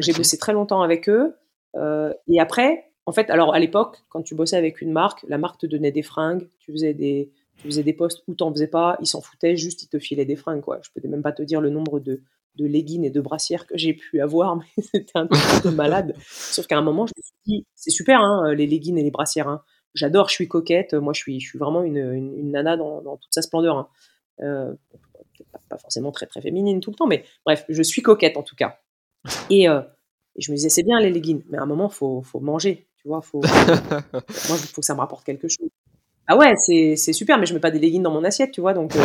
J'ai 0.00 0.12
bossé 0.12 0.38
très 0.38 0.52
longtemps 0.52 0.82
avec 0.82 1.08
eux. 1.08 1.36
et 1.76 2.40
après, 2.40 2.90
en 3.06 3.12
fait, 3.12 3.30
alors 3.30 3.54
à 3.54 3.60
l'époque, 3.60 3.98
quand 4.08 4.22
tu 4.22 4.34
bossais 4.34 4.56
avec 4.56 4.80
une 4.80 4.92
marque, 4.92 5.24
la 5.28 5.38
marque 5.38 5.60
te 5.60 5.66
donnait 5.66 5.92
des 5.92 6.02
fringues, 6.02 6.48
tu 6.58 6.72
faisais 6.72 6.94
des, 6.94 7.30
tu 7.56 7.68
faisais 7.68 7.84
des 7.84 7.92
postes 7.92 8.24
ou 8.26 8.34
t'en 8.34 8.52
faisais 8.52 8.66
pas, 8.66 8.96
ils 9.00 9.06
s'en 9.06 9.20
foutaient, 9.20 9.56
juste 9.56 9.84
ils 9.84 9.88
te 9.88 10.00
filaient 10.00 10.24
des 10.24 10.34
fringues. 10.34 10.62
Quoi. 10.62 10.80
Je 10.82 10.90
peux 10.94 11.06
même 11.08 11.22
pas 11.22 11.32
te 11.32 11.42
dire 11.42 11.60
le 11.60 11.70
nombre 11.70 12.00
de, 12.00 12.22
de 12.56 12.66
leggings 12.66 13.04
et 13.04 13.10
de 13.10 13.20
brassières 13.20 13.66
que 13.66 13.76
j'ai 13.76 13.94
pu 13.94 14.20
avoir, 14.20 14.56
mais 14.76 14.82
c'était 14.82 15.12
un 15.14 15.28
truc 15.28 15.64
de 15.64 15.70
malade. 15.70 16.14
Sauf 16.28 16.66
qu'à 16.66 16.78
un 16.78 16.82
moment, 16.82 17.06
je 17.06 17.12
me 17.16 17.22
suis 17.22 17.34
dit, 17.46 17.66
c'est 17.76 17.90
super, 17.90 18.20
hein, 18.20 18.52
les 18.54 18.66
leggings 18.66 18.98
et 18.98 19.02
les 19.04 19.12
brassières. 19.12 19.48
Hein 19.48 19.62
j'adore, 19.94 20.28
je 20.28 20.34
suis 20.34 20.48
coquette. 20.48 20.94
Moi, 20.94 21.12
je 21.12 21.20
suis, 21.20 21.40
je 21.40 21.48
suis 21.48 21.58
vraiment 21.58 21.82
une, 21.82 22.12
une, 22.12 22.50
nana 22.50 22.76
dans, 22.76 23.02
dans, 23.02 23.16
toute 23.16 23.32
sa 23.32 23.42
splendeur. 23.42 23.76
Hein. 23.76 23.88
Euh, 24.40 24.74
pas, 25.68 25.78
forcément 25.78 26.12
très 26.12 26.26
très 26.26 26.40
féminine 26.40 26.80
tout 26.80 26.90
le 26.90 26.96
temps, 26.96 27.06
mais 27.06 27.24
bref, 27.44 27.64
je 27.68 27.82
suis 27.82 28.02
coquette 28.02 28.36
en 28.36 28.42
tout 28.42 28.56
cas. 28.56 28.78
Et, 29.50 29.68
euh, 29.68 29.80
je 30.38 30.50
me 30.50 30.56
disais, 30.56 30.68
c'est 30.68 30.82
bien 30.82 30.98
les 31.00 31.10
leggings, 31.10 31.42
mais 31.50 31.58
à 31.58 31.62
un 31.62 31.66
moment, 31.66 31.88
faut, 31.88 32.22
faut 32.22 32.40
manger, 32.40 32.86
tu 32.96 33.08
vois. 33.08 33.20
Faut, 33.20 33.40
moi, 33.42 34.12
il 34.22 34.68
faut 34.68 34.80
que 34.80 34.86
ça 34.86 34.94
me 34.94 35.00
rapporte 35.00 35.24
quelque 35.24 35.48
chose. 35.48 35.68
Ah 36.26 36.36
ouais, 36.36 36.54
c'est 36.56 37.12
super, 37.12 37.36
mais 37.38 37.46
je 37.46 37.52
mets 37.52 37.60
pas 37.60 37.70
des 37.70 37.78
leggings 37.78 38.02
dans 38.02 38.12
mon 38.12 38.24
assiette, 38.24 38.52
tu 38.52 38.60
vois. 38.60 38.72
Donc, 38.72 38.96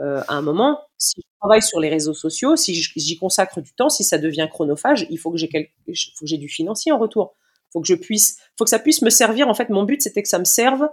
euh, 0.00 0.20
à 0.26 0.34
un 0.34 0.42
moment, 0.42 0.80
si 0.98 1.20
je 1.20 1.38
travaille 1.40 1.62
sur 1.62 1.80
les 1.80 1.88
réseaux 1.88 2.12
sociaux, 2.12 2.56
si 2.56 2.74
j'y 2.74 3.16
consacre 3.16 3.60
du 3.60 3.72
temps, 3.72 3.88
si 3.88 4.04
ça 4.04 4.18
devient 4.18 4.48
chronophage, 4.50 5.06
il 5.08 5.18
faut 5.18 5.30
que 5.30 5.38
j'ai 5.38 6.38
du 6.38 6.48
financier 6.48 6.92
en 6.92 6.98
retour 6.98 7.36
faut 7.72 7.80
que 7.80 7.86
je 7.86 7.94
puisse, 7.94 8.38
faut 8.56 8.64
que 8.64 8.70
ça 8.70 8.78
puisse 8.78 9.02
me 9.02 9.10
servir. 9.10 9.48
En 9.48 9.54
fait, 9.54 9.68
mon 9.68 9.84
but, 9.84 10.02
c'était 10.02 10.22
que 10.22 10.28
ça 10.28 10.38
me 10.38 10.44
serve 10.44 10.88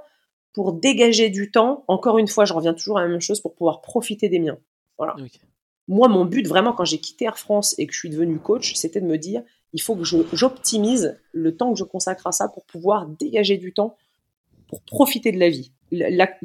pour 0.53 0.73
dégager 0.73 1.29
du 1.29 1.51
temps. 1.51 1.83
Encore 1.87 2.17
une 2.17 2.27
fois, 2.27 2.45
je 2.45 2.53
reviens 2.53 2.73
toujours 2.73 2.97
à 2.97 3.01
la 3.01 3.07
même 3.07 3.21
chose 3.21 3.41
pour 3.41 3.55
pouvoir 3.55 3.81
profiter 3.81 4.29
des 4.29 4.39
miens. 4.39 4.57
Voilà. 4.97 5.15
Moi, 5.87 6.07
mon 6.07 6.25
but 6.25 6.47
vraiment 6.47 6.73
quand 6.73 6.85
j'ai 6.85 6.99
quitté 6.99 7.25
Air 7.25 7.37
France 7.37 7.75
et 7.77 7.87
que 7.87 7.93
je 7.93 7.99
suis 7.99 8.09
devenu 8.09 8.39
coach, 8.39 8.73
c'était 8.75 8.99
de 8.99 9.05
me 9.05 9.17
dire, 9.17 9.43
il 9.73 9.81
faut 9.81 9.95
que 9.95 10.03
j'optimise 10.03 11.19
le 11.31 11.55
temps 11.55 11.71
que 11.73 11.79
je 11.79 11.83
consacre 11.83 12.27
à 12.27 12.31
ça 12.31 12.47
pour 12.47 12.65
pouvoir 12.65 13.07
dégager 13.07 13.57
du 13.57 13.73
temps 13.73 13.95
pour 14.67 14.81
profiter 14.81 15.31
de 15.31 15.39
la 15.39 15.49
vie. 15.49 15.71
Tu 15.91 15.99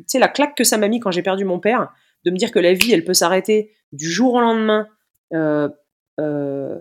sais, 0.07 0.18
la 0.18 0.28
claque 0.28 0.57
que 0.57 0.64
ça 0.64 0.78
m'a 0.78 0.89
mis 0.89 1.01
quand 1.01 1.11
j'ai 1.11 1.22
perdu 1.22 1.45
mon 1.45 1.59
père, 1.59 1.93
de 2.24 2.30
me 2.30 2.37
dire 2.37 2.53
que 2.53 2.59
la 2.59 2.72
vie, 2.72 2.93
elle 2.93 3.05
peut 3.05 3.14
s'arrêter 3.14 3.72
du 3.93 4.09
jour 4.09 4.35
au 4.35 4.41
lendemain. 4.41 4.87
Euh, 5.33 5.68
euh, 6.20 6.80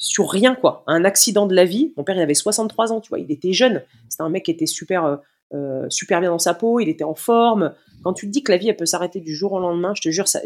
sur 0.00 0.30
rien, 0.30 0.54
quoi. 0.54 0.82
Un 0.86 1.04
accident 1.04 1.46
de 1.46 1.54
la 1.54 1.66
vie. 1.66 1.92
Mon 1.96 2.04
père, 2.04 2.16
il 2.16 2.22
avait 2.22 2.34
63 2.34 2.92
ans, 2.92 3.00
tu 3.00 3.10
vois, 3.10 3.20
il 3.20 3.30
était 3.30 3.52
jeune. 3.52 3.82
C'était 4.08 4.22
un 4.22 4.30
mec 4.30 4.46
qui 4.46 4.50
était 4.50 4.66
super, 4.66 5.04
euh, 5.04 5.16
euh, 5.52 5.86
super 5.90 6.20
bien 6.20 6.30
dans 6.30 6.38
sa 6.38 6.54
peau, 6.54 6.80
il 6.80 6.88
était 6.88 7.04
en 7.04 7.14
forme. 7.14 7.74
Quand 8.02 8.14
tu 8.14 8.26
te 8.26 8.32
dis 8.32 8.42
que 8.42 8.50
la 8.50 8.56
vie, 8.56 8.70
elle 8.70 8.76
peut 8.76 8.86
s'arrêter 8.86 9.20
du 9.20 9.36
jour 9.36 9.52
au 9.52 9.60
lendemain, 9.60 9.92
je 9.94 10.00
te 10.00 10.08
jure, 10.08 10.26
ça, 10.26 10.40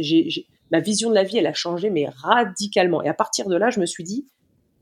ma 0.73 0.81
vision 0.81 1.09
de 1.09 1.15
la 1.15 1.23
vie, 1.23 1.39
elle 1.39 1.47
a 1.47 1.55
changé, 1.55 1.89
mais 1.89 2.09
radicalement. 2.09 3.01
Et 3.05 3.09
à 3.09 3.15
partir 3.15 3.49
de 3.49 3.57
là, 3.57 3.71
je 3.71 3.79
me 3.79 3.87
suis 3.87 4.03
dit, 4.03 4.27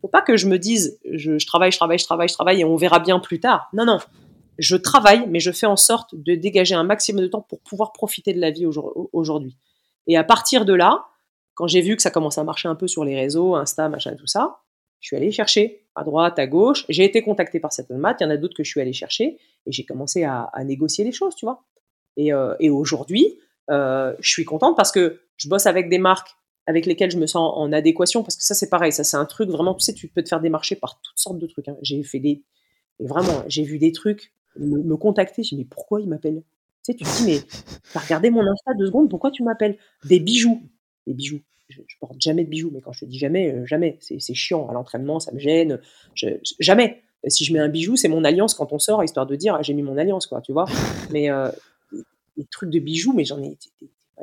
faut 0.00 0.08
pas 0.08 0.22
que 0.22 0.38
je 0.38 0.48
me 0.48 0.58
dise, 0.58 0.98
je, 1.04 1.44
travaille, 1.46 1.70
je 1.70 1.76
travaille, 1.76 1.98
je 1.98 2.04
travaille, 2.04 2.28
je 2.28 2.34
travaille, 2.34 2.60
et 2.62 2.64
on 2.64 2.76
verra 2.76 2.98
bien 2.98 3.20
plus 3.20 3.40
tard. 3.40 3.68
Non, 3.74 3.84
non. 3.84 3.98
Je 4.58 4.76
travaille, 4.76 5.26
mais 5.28 5.38
je 5.38 5.52
fais 5.52 5.66
en 5.66 5.76
sorte 5.76 6.14
de 6.14 6.34
dégager 6.34 6.74
un 6.74 6.84
maximum 6.84 7.20
de 7.20 7.26
temps 7.26 7.44
pour 7.46 7.60
pouvoir 7.60 7.92
profiter 7.92 8.32
de 8.32 8.40
la 8.40 8.50
vie 8.50 8.64
aujourd'hui. 9.12 9.58
Et 10.06 10.16
à 10.16 10.24
partir 10.24 10.64
de 10.64 10.72
là, 10.72 11.04
quand 11.62 11.68
j'ai 11.68 11.80
vu 11.80 11.94
que 11.94 12.02
ça 12.02 12.10
commençait 12.10 12.40
à 12.40 12.44
marcher 12.44 12.66
un 12.66 12.74
peu 12.74 12.88
sur 12.88 13.04
les 13.04 13.14
réseaux, 13.14 13.54
Insta, 13.54 13.88
machin, 13.88 14.16
tout 14.16 14.26
ça, 14.26 14.62
je 14.98 15.06
suis 15.06 15.16
allé 15.16 15.30
chercher 15.30 15.86
à 15.94 16.02
droite, 16.02 16.40
à 16.40 16.48
gauche. 16.48 16.84
J'ai 16.88 17.04
été 17.04 17.22
contacté 17.22 17.60
par 17.60 17.72
certaines 17.72 17.98
maths, 17.98 18.16
il 18.18 18.24
y 18.24 18.26
en 18.26 18.30
a 18.30 18.36
d'autres 18.36 18.56
que 18.56 18.64
je 18.64 18.68
suis 18.68 18.80
allé 18.80 18.92
chercher 18.92 19.38
et 19.66 19.70
j'ai 19.70 19.84
commencé 19.84 20.24
à, 20.24 20.50
négocier 20.64 21.04
les 21.04 21.12
choses, 21.12 21.36
tu 21.36 21.46
vois. 21.46 21.62
Et, 22.16 22.32
euh, 22.32 22.56
aujourd'hui, 22.68 23.38
euh, 23.70 24.12
je 24.18 24.28
suis 24.28 24.44
contente 24.44 24.76
parce 24.76 24.90
que 24.90 25.20
je 25.36 25.48
bosse 25.48 25.66
avec 25.66 25.88
des 25.88 25.98
marques 25.98 26.30
avec 26.66 26.84
lesquelles 26.84 27.12
je 27.12 27.16
me 27.16 27.28
sens 27.28 27.52
en 27.54 27.72
adéquation 27.72 28.24
parce 28.24 28.34
que 28.34 28.42
ça 28.42 28.56
c'est 28.56 28.68
pareil, 28.68 28.90
ça 28.90 29.04
c'est 29.04 29.16
un 29.16 29.24
truc 29.24 29.48
vraiment, 29.48 29.74
tu 29.74 29.84
sais, 29.84 29.94
tu 29.94 30.08
peux 30.08 30.24
te 30.24 30.28
faire 30.28 30.40
démarcher 30.40 30.74
par 30.74 31.00
toutes 31.00 31.18
sortes 31.20 31.38
de 31.38 31.46
trucs. 31.46 31.68
Hein. 31.68 31.76
J'ai 31.82 32.02
fait 32.02 32.18
des, 32.18 32.42
et 32.98 33.06
vraiment, 33.06 33.44
j'ai 33.46 33.62
vu 33.62 33.78
des 33.78 33.92
trucs 33.92 34.34
me, 34.58 34.96
contacter. 34.96 35.42
Me 35.42 35.46
dis 35.46 35.56
mais 35.58 35.64
pourquoi 35.64 36.00
il 36.00 36.08
m'appelle 36.08 36.42
Tu 36.82 36.92
sais, 36.92 36.94
tu 36.96 37.04
dis 37.04 37.24
mais 37.24 37.38
t'as 37.92 38.00
regardé 38.00 38.30
mon 38.30 38.40
Insta 38.40 38.74
deux 38.76 38.86
secondes, 38.86 39.08
pourquoi 39.08 39.30
tu 39.30 39.44
m'appelles? 39.44 39.78
Des 40.02 40.18
bijoux, 40.18 40.60
des 41.06 41.14
bijoux 41.14 41.40
je, 41.72 41.96
porte 42.00 42.16
jamais 42.18 42.44
de 42.44 42.48
bijoux, 42.48 42.70
mais 42.72 42.80
quand 42.80 42.92
je 42.92 43.00
te 43.00 43.04
dis 43.04 43.18
jamais, 43.18 43.52
euh, 43.52 43.66
jamais. 43.66 43.98
C'est 44.00 44.34
chiant 44.34 44.68
à 44.68 44.72
l'entraînement, 44.72 45.20
ça 45.20 45.32
me 45.32 45.38
gêne. 45.38 45.80
jamais. 46.58 47.02
Si 47.28 47.44
je 47.44 47.52
mets 47.52 47.60
un 47.60 47.68
bijou, 47.68 47.96
c'est 47.96 48.08
mon 48.08 48.24
alliance 48.24 48.52
quand 48.54 48.72
on 48.72 48.80
sort, 48.80 49.04
histoire 49.04 49.26
de 49.26 49.36
dire 49.36 49.54
ah, 49.54 49.62
j'ai 49.62 49.74
mis 49.74 49.82
mon 49.82 49.96
alliance, 49.96 50.26
quoi, 50.26 50.40
tu 50.40 50.52
vois. 50.52 50.66
mais 51.10 51.30
euh, 51.30 51.50
les 52.36 52.44
trucs 52.50 52.70
de 52.70 52.80
bijoux, 52.80 53.12
mais 53.12 53.24
j'en 53.24 53.40
ai 53.40 53.56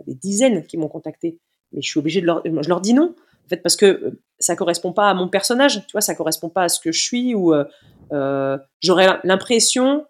des, 0.05 0.13
dizaines 0.15 0.65
qui 0.65 0.77
m'ont 0.77 0.89
contacté. 0.89 1.37
Mais 1.71 1.81
je 1.81 1.89
suis 1.89 1.99
obligée 1.99 2.19
de 2.19 2.25
leur, 2.25 2.41
je 2.45 2.69
leur 2.69 2.81
dis 2.81 2.93
non. 2.93 3.15
En 3.45 3.49
fait, 3.49 3.57
parce 3.57 3.75
que 3.75 3.85
euh, 3.85 4.21
ça 4.37 4.55
correspond 4.55 4.91
pas 4.91 5.09
à 5.09 5.13
mon 5.13 5.29
personnage, 5.29 5.85
tu 5.87 5.93
vois, 5.93 6.01
ça 6.01 6.13
correspond 6.13 6.49
pas 6.49 6.63
à 6.63 6.69
ce 6.69 6.79
que 6.79 6.91
je 6.91 7.01
suis 7.01 7.35
ou 7.35 7.53
j'aurais 8.81 9.07
l'impression 9.23 10.05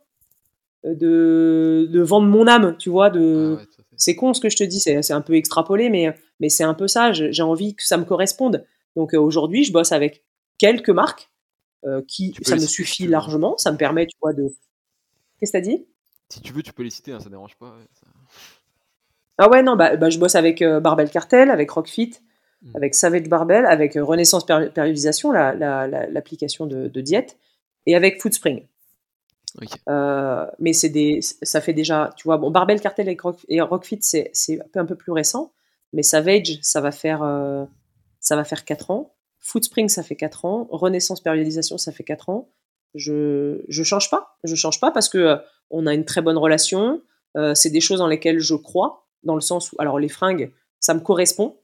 de, 0.84 1.88
de 1.92 2.02
vendre 2.02 2.28
mon 2.28 2.48
âme, 2.48 2.76
tu 2.78 2.90
vois, 2.90 3.10
de, 3.10 3.58
ah 3.60 3.84
c'est 3.98 4.16
con 4.16 4.34
ce 4.34 4.40
que 4.40 4.50
je 4.50 4.56
te 4.56 4.64
dis, 4.64 4.80
c'est 4.80 5.12
un 5.12 5.22
peu 5.22 5.36
extrapolé, 5.36 5.90
mais, 5.90 6.16
mais 6.40 6.50
c'est 6.50 6.64
un 6.64 6.74
peu 6.74 6.88
ça. 6.88 7.12
J'ai 7.12 7.44
envie 7.44 7.76
que 7.76 7.84
ça 7.84 7.98
me 7.98 8.06
corresponde. 8.06 8.66
Donc 8.96 9.14
euh, 9.14 9.20
aujourd'hui, 9.20 9.64
je 9.64 9.72
bosse 9.72 9.92
avec 9.92 10.24
quelques 10.58 10.90
marques 10.90 11.30
euh, 11.86 12.02
qui, 12.08 12.36
ça 12.42 12.56
me 12.56 12.60
suffit 12.60 13.08
largement. 13.08 13.58
Ça 13.58 13.72
me 13.72 13.78
permet, 13.78 14.08
tu 14.08 14.18
vois, 14.22 14.34
de. 14.34 14.48
Qu'est-ce 15.40 15.52
que 15.52 15.58
t'as 15.58 15.62
dit? 15.62 15.86
Si 16.30 16.42
tu 16.42 16.54
veux, 16.54 16.62
tu 16.62 16.74
peux 16.74 16.84
les 16.84 16.90
citer, 16.90 17.12
hein, 17.12 17.20
ça 17.20 17.30
dérange 17.30 17.56
pas. 17.56 17.76
Ah 19.38 19.50
ouais, 19.50 19.64
non, 19.64 19.76
bah, 19.76 19.96
bah, 19.96 20.10
je 20.10 20.20
bosse 20.20 20.36
avec 20.36 20.62
euh, 20.62 20.80
Barbell 20.80 21.10
Cartel, 21.10 21.50
avec 21.50 21.72
Rockfit, 21.72 22.20
hmm. 22.62 22.76
avec 22.76 22.94
Savage 22.94 23.30
Barbell, 23.30 23.66
avec 23.66 23.94
Renaissance 23.96 24.46
Périodisation, 24.46 25.32
l'application 25.32 26.66
la, 26.66 26.72
de, 26.72 26.88
de, 26.90 27.02
diète, 27.02 27.38
et 27.86 27.96
avec 27.96 28.22
Foodspring. 28.22 28.68
Euh, 29.88 30.46
mais 30.60 30.74
c'est 30.74 30.90
des, 30.90 31.20
ça 31.22 31.62
fait 31.62 31.74
déjà, 31.74 32.14
tu 32.16 32.24
vois, 32.26 32.38
bon, 32.38 32.52
Barbell 32.52 32.80
Cartel 32.82 33.10
et, 33.10 33.62
Rockfit, 33.62 34.00
c'est, 34.02 34.30
c'est 34.34 34.60
un, 34.76 34.86
peu, 34.86 34.96
plus 34.96 35.12
récent, 35.12 35.52
mais 35.94 36.04
Savage, 36.04 36.60
ça 36.62 36.82
va 36.82 36.92
faire, 36.92 37.24
euh, 37.24 37.66
ça 38.20 38.36
va 38.36 38.44
faire 38.44 38.66
4 38.66 38.92
ans. 38.92 39.16
Footspring, 39.40 39.90
ça 39.90 40.04
fait 40.04 40.16
4 40.16 40.46
ans. 40.46 40.68
Renaissance 40.72 41.22
Périodisation, 41.22 41.78
ça 41.78 41.92
fait 41.92 42.04
4 42.04 42.30
ans. 42.30 42.50
Je, 42.96 43.64
je 43.68 43.84
change 43.84 44.10
pas. 44.10 44.38
Je 44.44 44.56
change 44.56 44.80
pas 44.80 44.92
parce 44.92 45.10
que 45.10 45.18
euh, 45.18 45.38
on 45.70 45.88
a 45.88 45.94
une 45.94 46.06
très 46.06 46.22
bonne 46.22 46.38
relation. 46.38 47.02
c'est 47.54 47.70
des 47.70 47.82
choses 47.82 48.00
dans 48.00 48.08
lesquelles 48.08 48.40
je 48.40 48.56
crois, 48.56 49.08
dans 49.24 49.36
le 49.36 49.42
sens 49.42 49.72
où, 49.72 49.76
alors 49.80 50.00
les 50.00 50.10
fringues, 50.10 50.52
ça 50.80 50.94
me 50.94 51.00
correspond. 51.00 51.58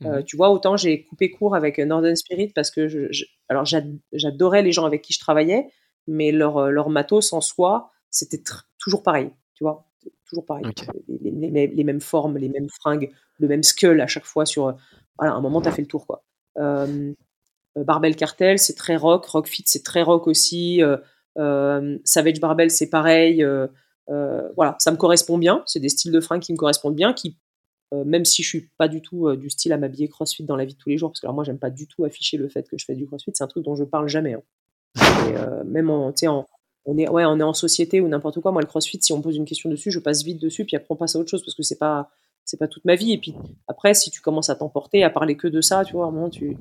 Mmh 0.00 0.24
tu 0.26 0.36
vois, 0.36 0.50
autant 0.50 0.76
j'ai 0.76 1.04
coupé 1.04 1.30
court 1.30 1.54
avec 1.54 1.78
Northern 1.78 2.16
Spirit 2.16 2.48
parce 2.48 2.72
que 2.72 2.88
je, 2.88 3.24
alors 3.48 3.64
j'adorais 4.12 4.62
les 4.62 4.72
gens 4.72 4.86
avec 4.86 5.02
qui 5.02 5.12
je 5.12 5.20
travaillais, 5.20 5.68
mais 6.06 6.32
leur, 6.32 6.58
euh, 6.58 6.70
leur 6.70 6.90
matos 6.90 7.32
en 7.32 7.40
soi, 7.40 7.90
c'était 8.10 8.42
toujours 8.78 9.02
pareil, 9.02 9.30
tu 9.54 9.64
vois, 9.64 9.86
toujours 10.34 10.46
pareil. 10.46 10.64
Les, 11.08 11.84
mêmes 11.84 12.00
formes, 12.00 12.36
les 12.36 12.48
mêmes 12.48 12.68
fringues, 12.68 13.10
le 13.38 13.48
même 13.48 13.62
skull 13.62 14.00
à 14.00 14.06
chaque 14.06 14.24
fois 14.24 14.46
sur. 14.46 14.76
Voilà, 15.18 15.34
un 15.34 15.40
moment, 15.40 15.60
tu 15.60 15.68
as 15.68 15.72
fait 15.72 15.82
le 15.82 15.88
tour, 15.88 16.06
quoi. 16.06 16.24
Euh, 16.58 17.12
euh, 17.76 17.84
Barbell 17.84 18.16
Cartel, 18.16 18.58
c'est 18.58 18.74
très 18.74 18.96
rock. 18.96 19.24
Rockfit, 19.26 19.64
c'est 19.66 19.84
très 19.84 20.02
rock 20.02 20.26
aussi. 20.26 20.82
Savage 21.36 22.40
Barbell, 22.40 22.70
c'est 22.70 22.90
pareil. 22.90 23.44
voilà, 24.08 24.76
ça 24.78 24.90
me 24.90 24.96
correspond 24.96 25.38
bien. 25.38 25.62
C'est 25.66 25.80
des 25.80 25.88
styles 25.88 26.12
de 26.12 26.20
fringues 26.20 26.42
qui 26.42 26.52
me 26.52 26.58
correspondent 26.58 26.96
bien, 26.96 27.12
qui 27.12 27.36
même 27.92 28.24
si 28.24 28.42
je 28.42 28.48
suis 28.48 28.70
pas 28.76 28.88
du 28.88 29.02
tout 29.02 29.36
du 29.36 29.50
style 29.50 29.72
à 29.72 29.76
m'habiller 29.76 30.08
crossfit 30.08 30.42
dans 30.42 30.56
la 30.56 30.64
vie 30.64 30.74
de 30.74 30.78
tous 30.78 30.88
les 30.88 30.98
jours, 30.98 31.10
parce 31.10 31.20
que 31.20 31.26
alors 31.26 31.34
moi 31.34 31.44
j'aime 31.44 31.60
pas 31.60 31.70
du 31.70 31.86
tout 31.86 32.04
afficher 32.04 32.36
le 32.36 32.48
fait 32.48 32.68
que 32.68 32.76
je 32.76 32.84
fais 32.84 32.96
du 32.96 33.06
crossfit, 33.06 33.30
c'est 33.32 33.44
un 33.44 33.46
truc 33.46 33.64
dont 33.64 33.76
je 33.76 33.84
parle 33.84 34.08
jamais. 34.08 34.34
Hein. 34.34 34.42
Euh, 35.24 35.64
même 35.64 35.90
en, 35.90 36.12
en, 36.26 36.46
on 36.86 36.98
est, 36.98 37.08
en 37.08 37.52
société 37.54 38.00
ou 38.00 38.08
n'importe 38.08 38.40
quoi. 38.40 38.52
Moi, 38.52 38.60
le 38.60 38.66
crossfit, 38.66 38.98
si 39.00 39.12
on 39.12 39.22
pose 39.22 39.36
une 39.36 39.44
question 39.44 39.70
dessus, 39.70 39.90
je 39.90 39.98
passe 39.98 40.22
vite 40.22 40.40
dessus, 40.40 40.64
puis 40.64 40.76
après 40.76 40.88
on 40.90 40.96
passe 40.96 41.16
à 41.16 41.18
autre 41.18 41.30
chose 41.30 41.42
parce 41.42 41.54
que 41.54 41.62
c'est 41.62 41.78
pas, 41.78 42.10
c'est 42.44 42.58
pas 42.58 42.68
toute 42.68 42.84
ma 42.84 42.94
vie. 42.94 43.12
Et 43.12 43.18
puis 43.18 43.34
après, 43.68 43.94
si 43.94 44.10
tu 44.10 44.20
commences 44.20 44.50
à 44.50 44.54
t'emporter, 44.54 45.02
à 45.02 45.10
parler 45.10 45.36
que 45.36 45.48
de 45.48 45.60
ça, 45.60 45.84
tu 45.84 45.94
vois, 45.94 46.06
à 46.06 46.08
un 46.08 46.12
moment, 46.12 46.30
tu, 46.30 46.56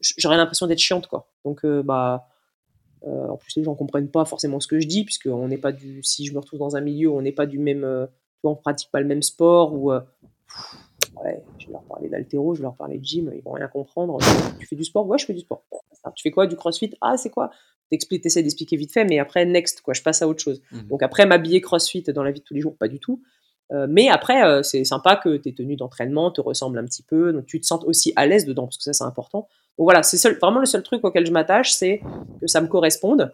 j'aurais 0.00 0.36
l'impression 0.36 0.66
d'être 0.66 0.78
chiante, 0.78 1.06
quoi. 1.06 1.28
Donc, 1.44 1.64
euh, 1.64 1.82
bah, 1.82 2.28
euh, 3.06 3.28
en 3.28 3.36
plus, 3.36 3.56
les 3.56 3.64
gens 3.64 3.74
comprennent 3.74 4.10
pas 4.10 4.24
forcément 4.24 4.58
ce 4.60 4.66
que 4.66 4.80
je 4.80 4.86
dis, 4.86 5.04
puisque 5.04 5.26
on 5.26 5.48
n'est 5.48 5.58
pas 5.58 5.72
du, 5.72 6.02
si 6.02 6.26
je 6.26 6.32
me 6.32 6.38
retrouve 6.38 6.58
dans 6.58 6.76
un 6.76 6.80
milieu 6.80 7.10
on 7.10 7.22
n'est 7.22 7.32
pas 7.32 7.46
du 7.46 7.58
même, 7.58 8.08
vois, 8.42 8.52
on 8.52 8.56
pratique 8.56 8.90
pas 8.90 9.00
le 9.00 9.06
même 9.06 9.22
sport 9.22 9.74
ou 9.74 9.92
ouais, 11.24 11.42
je 11.58 11.66
vais 11.66 11.72
leur 11.72 11.82
parler 11.82 12.08
d'altéro, 12.08 12.54
je 12.54 12.60
vais 12.60 12.64
leur 12.64 12.76
parler 12.76 12.98
de 12.98 13.04
gym, 13.04 13.30
ils 13.34 13.42
vont 13.42 13.52
rien 13.52 13.68
comprendre. 13.68 14.18
Tu 14.58 14.66
fais 14.66 14.76
du 14.76 14.84
sport? 14.84 15.06
Ouais, 15.06 15.18
je 15.18 15.26
fais 15.26 15.34
du 15.34 15.40
sport. 15.40 15.64
Tu 16.14 16.22
fais 16.22 16.30
quoi? 16.30 16.46
Du 16.46 16.56
crossfit? 16.56 16.94
Ah, 17.00 17.16
c'est 17.16 17.30
quoi? 17.30 17.50
T'essaies 17.90 18.42
d'expliquer 18.42 18.76
vite 18.76 18.92
fait, 18.92 19.04
mais 19.04 19.18
après, 19.18 19.46
next, 19.46 19.80
quoi, 19.80 19.94
je 19.94 20.02
passe 20.02 20.22
à 20.22 20.28
autre 20.28 20.42
chose. 20.42 20.60
Mmh. 20.70 20.88
Donc 20.88 21.02
après, 21.02 21.26
m'habiller 21.26 21.60
crossfit 21.60 22.02
dans 22.02 22.22
la 22.22 22.30
vie 22.30 22.40
de 22.40 22.44
tous 22.44 22.54
les 22.54 22.60
jours, 22.60 22.76
pas 22.76 22.88
du 22.88 22.98
tout. 23.00 23.22
Euh, 23.72 23.86
mais 23.88 24.08
après, 24.08 24.44
euh, 24.44 24.62
c'est 24.62 24.84
sympa 24.84 25.16
que 25.16 25.36
tes 25.36 25.52
tenues 25.52 25.76
d'entraînement 25.76 26.30
te 26.30 26.40
ressemblent 26.40 26.78
un 26.78 26.84
petit 26.84 27.02
peu, 27.02 27.32
donc 27.32 27.46
tu 27.46 27.60
te 27.60 27.66
sentes 27.66 27.84
aussi 27.84 28.12
à 28.16 28.26
l'aise 28.26 28.46
dedans, 28.46 28.64
parce 28.64 28.78
que 28.78 28.82
ça, 28.82 28.92
c'est 28.92 29.04
important. 29.04 29.48
Donc 29.78 29.84
voilà, 29.84 30.02
c'est 30.02 30.38
vraiment 30.38 30.60
le 30.60 30.66
seul 30.66 30.82
truc 30.82 31.04
auquel 31.04 31.26
je 31.26 31.32
m'attache, 31.32 31.72
c'est 31.72 32.00
que 32.40 32.46
ça 32.46 32.60
me 32.60 32.66
corresponde. 32.66 33.32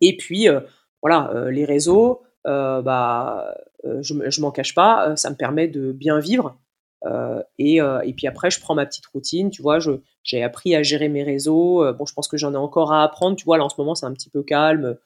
Et 0.00 0.16
puis, 0.16 0.48
euh, 0.48 0.60
voilà, 1.02 1.48
les 1.50 1.64
réseaux, 1.64 2.22
bah, 2.44 3.54
je, 3.84 4.14
je 4.28 4.40
m'en 4.40 4.50
cache 4.50 4.74
pas, 4.74 5.14
ça 5.16 5.30
me 5.30 5.36
permet 5.36 5.68
de 5.68 5.92
bien 5.92 6.18
vivre. 6.18 6.58
Euh, 7.06 7.42
et, 7.58 7.80
euh, 7.80 8.00
et, 8.02 8.12
puis 8.12 8.26
après, 8.26 8.50
je 8.50 8.60
prends 8.60 8.74
ma 8.74 8.86
petite 8.86 9.06
routine, 9.06 9.50
tu 9.50 9.62
vois, 9.62 9.78
j'ai 10.22 10.42
appris 10.42 10.74
à 10.74 10.82
gérer 10.82 11.08
mes 11.08 11.22
réseaux. 11.22 11.84
Euh, 11.84 11.92
bon, 11.92 12.04
je 12.06 12.12
pense 12.12 12.28
que 12.28 12.36
j'en 12.36 12.52
ai 12.52 12.56
encore 12.56 12.92
à 12.92 13.02
apprendre, 13.02 13.36
tu 13.36 13.44
vois, 13.44 13.58
là 13.58 13.64
en 13.64 13.68
ce 13.68 13.76
moment 13.78 13.94
c'est 13.94 14.06
un 14.06 14.12
petit 14.12 14.30
peu 14.30 14.42
calme, 14.42 14.96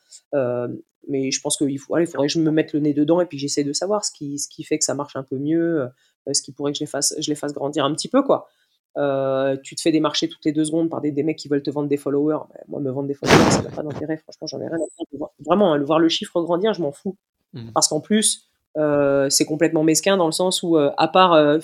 mais 1.06 1.30
je 1.30 1.40
pense 1.40 1.58
qu'il 1.58 1.78
faut, 1.78 1.98
il 1.98 2.06
faudrait 2.06 2.26
que 2.26 2.32
je 2.32 2.40
me 2.40 2.50
mette 2.50 2.72
le 2.72 2.80
nez 2.80 2.94
dedans 2.94 3.20
et 3.20 3.26
puis 3.26 3.38
j'essaie 3.38 3.62
de 3.62 3.74
savoir 3.74 4.04
ce 4.06 4.10
qui, 4.10 4.38
ce 4.38 4.48
qui 4.48 4.64
fait 4.64 4.78
que 4.78 4.84
ça 4.84 4.94
marche 4.94 5.16
un 5.16 5.22
peu 5.22 5.36
mieux, 5.36 5.86
ce 6.32 6.42
qui 6.42 6.52
pourrait 6.52 6.72
que 6.72 6.78
je 6.78 6.84
les 6.84 6.88
fasse, 6.88 7.14
je 7.18 7.28
les 7.28 7.34
fasse 7.34 7.52
grandir 7.52 7.84
un 7.84 7.94
petit 7.94 8.08
peu, 8.08 8.22
quoi. 8.22 8.48
tu 9.62 9.76
te 9.76 9.80
fais 9.80 9.92
démarcher 9.92 10.28
toutes 10.28 10.44
les 10.44 10.52
deux 10.52 10.64
secondes 10.64 10.90
par 10.90 11.00
des, 11.00 11.12
des 11.12 11.22
mecs 11.22 11.38
qui 11.38 11.48
veulent 11.48 11.62
te 11.62 11.70
vendre 11.70 11.88
des 11.88 11.98
followers. 11.98 12.38
Ben, 12.48 12.60
moi, 12.68 12.80
me 12.80 12.90
vendre 12.90 13.06
des 13.06 13.14
followers, 13.14 13.50
ça 13.50 13.62
n'a 13.62 13.70
pas 13.70 13.82
d'intérêt. 13.82 14.16
Franchement, 14.16 14.46
j'en 14.46 14.60
ai 14.60 14.66
rien 14.66 14.76
à 14.76 14.78
faire. 14.78 15.28
Vraiment, 15.46 15.74
hein, 15.74 15.76
le 15.76 15.84
voir 15.84 15.98
le 15.98 16.08
chiffre 16.08 16.40
grandir, 16.42 16.72
je 16.72 16.80
m'en 16.80 16.92
fous. 16.92 17.16
Mmh. 17.52 17.70
Parce 17.72 17.88
qu'en 17.88 18.00
plus, 18.00 18.48
euh, 18.76 19.30
c'est 19.30 19.44
complètement 19.44 19.84
mesquin 19.84 20.16
dans 20.16 20.26
le 20.26 20.32
sens 20.32 20.62
où, 20.62 20.76
euh, 20.76 20.90
à 20.96 21.06
part 21.06 21.32
euh, 21.34 21.58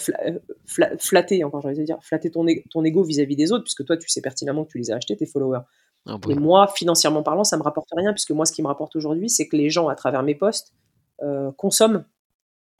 flatter, 0.98 1.42
encore 1.42 1.60
j'allais 1.60 1.82
dire, 1.82 1.98
flatter 2.02 2.30
ton, 2.30 2.46
ton 2.70 2.84
ego 2.84 3.02
vis-à-vis 3.02 3.34
des 3.34 3.50
autres, 3.50 3.64
puisque 3.64 3.84
toi 3.84 3.96
tu 3.96 4.08
sais 4.08 4.20
pertinemment 4.20 4.64
que 4.64 4.70
tu 4.70 4.78
les 4.78 4.92
as 4.92 4.96
achetés, 4.96 5.16
tes 5.16 5.26
followers. 5.26 5.62
Ah 6.06 6.18
Et 6.28 6.34
moi, 6.34 6.68
financièrement 6.68 7.22
parlant, 7.22 7.44
ça 7.44 7.56
me 7.56 7.62
rapporte 7.62 7.88
rien, 7.96 8.12
puisque 8.12 8.30
moi, 8.30 8.46
ce 8.46 8.52
qui 8.52 8.62
me 8.62 8.68
rapporte 8.68 8.94
aujourd'hui, 8.96 9.28
c'est 9.28 9.48
que 9.48 9.56
les 9.56 9.70
gens, 9.70 9.88
à 9.88 9.94
travers 9.94 10.22
mes 10.22 10.34
posts, 10.34 10.72
consomment 11.58 12.04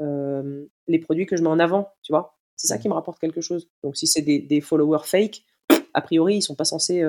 les 0.01 0.99
produits 0.99 1.27
que 1.27 1.37
je 1.37 1.43
mets 1.43 1.49
en 1.49 1.59
avant, 1.59 1.93
tu 2.03 2.13
vois. 2.13 2.39
C'est 2.57 2.69
ça 2.69 2.77
mmh. 2.77 2.81
qui 2.81 2.89
me 2.89 2.95
rapporte 2.95 3.19
quelque 3.19 3.43
chose. 3.43 3.69
Donc, 3.83 3.97
si 3.97 4.07
c'est 4.07 4.23
des, 4.23 4.61
followers 4.63 5.05
fake, 5.05 5.43
a 5.93 6.01
priori, 6.01 6.37
ils 6.37 6.43
sont 6.43 6.55
pas 6.55 6.65
censés 6.65 7.05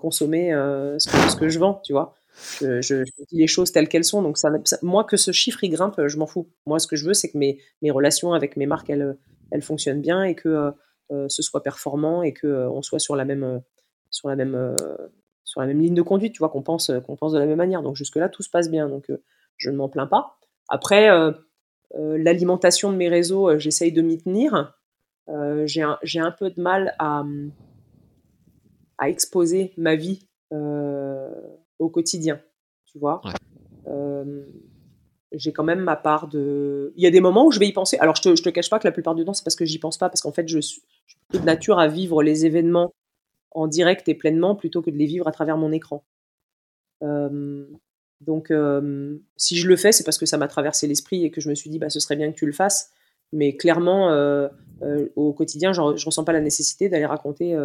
consommer 0.00 0.52
ce 0.98 1.36
que 1.36 1.48
je 1.48 1.58
vends, 1.58 1.80
tu 1.82 1.92
vois. 1.92 2.14
Je, 2.60 3.04
dis 3.28 3.38
les 3.38 3.46
choses 3.46 3.72
telles 3.72 3.88
qu'elles 3.88 4.04
sont. 4.04 4.22
Donc, 4.22 4.38
moi, 4.82 5.04
que 5.04 5.16
ce 5.16 5.32
chiffre 5.32 5.62
il 5.64 5.70
grimpe, 5.70 6.00
je 6.06 6.16
m'en 6.16 6.26
fous. 6.26 6.48
Moi, 6.66 6.78
ce 6.78 6.86
que 6.86 6.96
je 6.96 7.06
veux, 7.06 7.14
c'est 7.14 7.30
que 7.30 7.38
mes, 7.38 7.60
mes, 7.82 7.90
relations 7.90 8.32
avec 8.32 8.56
mes 8.56 8.66
marques, 8.66 8.90
elles, 8.90 9.16
elles 9.50 9.62
fonctionnent 9.62 10.00
bien 10.00 10.24
et 10.24 10.34
que 10.34 10.48
euh, 10.48 10.70
euh, 11.10 11.26
ce 11.28 11.42
soit 11.42 11.62
performant 11.62 12.22
et 12.22 12.32
que 12.32 12.46
euh, 12.46 12.70
on 12.70 12.82
soit 12.82 12.98
sur 12.98 13.16
la 13.16 13.24
même, 13.24 13.62
sur 14.10 14.28
la 14.28 14.36
même, 14.36 14.76
sur 15.44 15.60
la 15.60 15.66
même 15.66 15.80
ligne 15.80 15.94
de 15.94 16.02
conduite. 16.02 16.32
Tu 16.32 16.38
vois, 16.38 16.48
qu'on 16.48 16.62
pense, 16.62 16.90
qu'on 17.06 17.16
pense 17.16 17.32
de 17.32 17.38
la 17.38 17.46
même 17.46 17.58
manière. 17.58 17.82
Donc, 17.82 17.96
jusque-là, 17.96 18.28
tout 18.28 18.42
se 18.42 18.50
passe 18.50 18.70
bien. 18.70 18.88
Donc, 18.88 19.10
je 19.56 19.70
ne 19.70 19.76
m'en 19.76 19.88
plains 19.88 20.06
pas. 20.06 20.38
Après, 20.68 21.08
l'alimentation 21.94 22.90
de 22.92 22.96
mes 22.96 23.08
réseaux, 23.08 23.58
j'essaye 23.58 23.92
de 23.92 24.02
m'y 24.02 24.18
tenir. 24.18 24.74
j'ai 25.64 25.82
un, 25.82 25.98
un, 26.16 26.30
peu 26.30 26.50
de 26.50 26.60
mal 26.60 26.94
à, 26.98 27.24
à 28.98 29.08
exposer 29.08 29.74
ma 29.76 29.96
vie 29.96 30.28
au 31.82 31.88
quotidien, 31.88 32.40
tu 32.86 32.98
vois. 32.98 33.20
Euh, 33.88 34.44
j'ai 35.32 35.52
quand 35.52 35.64
même 35.64 35.80
ma 35.80 35.96
part 35.96 36.28
de. 36.28 36.92
Il 36.96 37.02
y 37.02 37.06
a 37.06 37.10
des 37.10 37.20
moments 37.20 37.46
où 37.46 37.50
je 37.50 37.58
vais 37.58 37.66
y 37.66 37.72
penser. 37.72 37.96
Alors, 37.98 38.16
je 38.16 38.22
te, 38.22 38.36
je 38.36 38.42
te 38.42 38.50
cache 38.50 38.70
pas 38.70 38.78
que 38.78 38.86
la 38.86 38.92
plupart 38.92 39.14
du 39.14 39.24
temps, 39.24 39.34
c'est 39.34 39.44
parce 39.44 39.56
que 39.56 39.64
j'y 39.64 39.78
pense 39.78 39.98
pas, 39.98 40.08
parce 40.08 40.20
qu'en 40.20 40.32
fait, 40.32 40.46
je 40.48 40.58
suis, 40.58 40.82
de 41.32 41.38
nature 41.38 41.78
à 41.78 41.88
vivre 41.88 42.22
les 42.22 42.46
événements 42.46 42.92
en 43.50 43.66
direct 43.66 44.08
et 44.08 44.14
pleinement 44.14 44.54
plutôt 44.54 44.82
que 44.82 44.90
de 44.90 44.96
les 44.96 45.06
vivre 45.06 45.26
à 45.26 45.32
travers 45.32 45.56
mon 45.56 45.72
écran. 45.72 46.04
Euh, 47.02 47.66
donc, 48.20 48.50
euh, 48.50 49.18
si 49.36 49.56
je 49.56 49.68
le 49.68 49.76
fais, 49.76 49.92
c'est 49.92 50.04
parce 50.04 50.18
que 50.18 50.26
ça 50.26 50.38
m'a 50.38 50.48
traversé 50.48 50.86
l'esprit 50.86 51.24
et 51.24 51.30
que 51.30 51.40
je 51.40 51.48
me 51.48 51.54
suis 51.54 51.70
dit, 51.70 51.78
bah, 51.78 51.90
ce 51.90 51.98
serait 51.98 52.16
bien 52.16 52.30
que 52.30 52.36
tu 52.36 52.46
le 52.46 52.52
fasses. 52.52 52.90
Mais 53.32 53.56
clairement, 53.56 54.10
au 55.16 55.32
quotidien, 55.32 55.72
je, 55.72 55.80
je 55.96 56.04
ressens 56.04 56.22
pas 56.22 56.34
la 56.34 56.42
nécessité 56.42 56.90
d'aller 56.90 57.06
raconter 57.06 57.56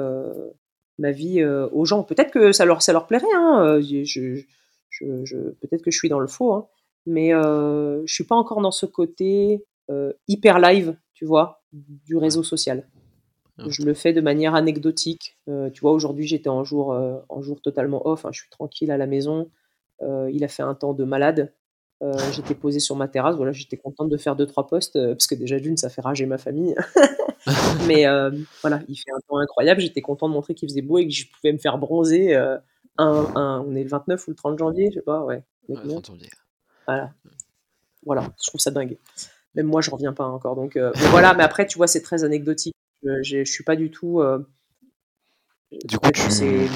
ma 0.97 1.11
vie 1.11 1.41
euh, 1.41 1.67
aux 1.71 1.85
gens. 1.85 2.03
Peut-être 2.03 2.31
que 2.31 2.51
ça 2.51 2.65
leur, 2.65 2.81
ça 2.81 2.93
leur 2.93 3.07
plairait, 3.07 3.25
hein, 3.35 3.61
euh, 3.63 3.81
je, 3.81 4.41
je, 4.89 5.35
peut-être 5.61 5.83
que 5.83 5.91
je 5.91 5.97
suis 5.97 6.09
dans 6.09 6.19
le 6.19 6.27
faux, 6.27 6.53
hein, 6.53 6.67
mais 7.05 7.33
euh, 7.33 8.01
je 8.05 8.13
suis 8.13 8.23
pas 8.23 8.35
encore 8.35 8.61
dans 8.61 8.71
ce 8.71 8.85
côté 8.85 9.63
hyper 10.27 10.59
live, 10.59 10.97
tu 11.13 11.23
vois, 11.23 11.61
du 11.71 12.17
réseau 12.17 12.43
social. 12.43 12.85
Je 13.67 13.83
le 13.83 13.93
fais 13.93 14.11
de 14.11 14.19
manière 14.19 14.53
anecdotique. 14.53 15.37
tu 15.73 15.79
vois, 15.79 15.93
aujourd'hui, 15.93 16.27
j'étais 16.27 16.49
en 16.49 16.65
jour, 16.65 16.89
en 17.29 17.41
jour 17.41 17.61
totalement 17.61 18.05
off. 18.05 18.25
Hein, 18.25 18.31
je 18.33 18.41
suis 18.41 18.49
tranquille 18.49 18.91
à 18.91 18.97
la 18.97 19.07
maison. 19.07 19.49
il 20.01 20.43
a 20.43 20.49
fait 20.49 20.61
un 20.61 20.75
temps 20.75 20.93
de 20.93 21.05
malade. 21.05 21.53
j'étais 22.33 22.53
posée 22.53 22.81
sur 22.81 22.97
ma 22.97 23.07
terrasse. 23.07 23.37
Voilà, 23.37 23.53
j'étais 23.53 23.77
contente 23.77 24.09
de 24.09 24.17
faire 24.17 24.35
deux 24.35 24.45
trois 24.45 24.67
postes 24.67 24.99
parce 25.13 25.25
que 25.25 25.35
déjà 25.35 25.57
d'une, 25.57 25.77
ça 25.77 25.87
fait 25.87 26.01
rager 26.01 26.25
ma 26.25 26.37
famille. 26.37 26.75
Mais 27.87 28.05
euh, 28.05 28.31
voilà, 28.61 28.81
il 28.87 28.95
fait 28.95 29.11
un 29.11 29.19
temps 29.27 29.37
incroyable. 29.37 29.81
J'étais 29.81 30.01
content 30.01 30.27
de 30.27 30.33
montrer 30.33 30.53
qu'il 30.53 30.67
faisait 30.69 30.81
beau 30.81 30.97
et 30.97 31.07
que 31.07 31.13
je 31.13 31.25
pouvais 31.27 31.53
me 31.53 31.57
faire 31.57 31.77
bronzer. 31.77 32.35
Euh, 32.35 32.57
un, 32.97 33.63
on 33.65 33.75
est 33.75 33.83
le 33.83 33.89
29 33.89 34.27
ou 34.27 34.31
le 34.31 34.35
30 34.35 34.57
janvier, 34.57 34.89
je 34.89 34.95
sais 34.95 35.01
pas, 35.01 35.23
ouais. 35.23 35.43
Voilà. 35.67 37.13
Voilà, 38.05 38.23
je 38.41 38.47
trouve 38.47 38.61
ça 38.61 38.71
dingue. 38.71 38.97
Même 39.55 39.67
moi, 39.67 39.81
je 39.81 39.91
reviens 39.91 40.13
pas 40.13 40.25
encore. 40.25 40.55
Donc 40.55 40.75
euh, 40.77 40.91
voilà, 41.11 41.33
mais 41.33 41.43
après, 41.43 41.67
tu 41.67 41.77
vois, 41.77 41.87
c'est 41.87 42.01
très 42.01 42.23
anecdotique. 42.23 42.75
Je, 43.03 43.21
je, 43.21 43.43
suis 43.43 43.63
pas 43.63 43.75
du 43.75 43.91
tout. 43.91 44.21
Du 45.71 45.99
coup, 45.99 46.11
tu... 46.11 46.31
c'est 46.31 46.67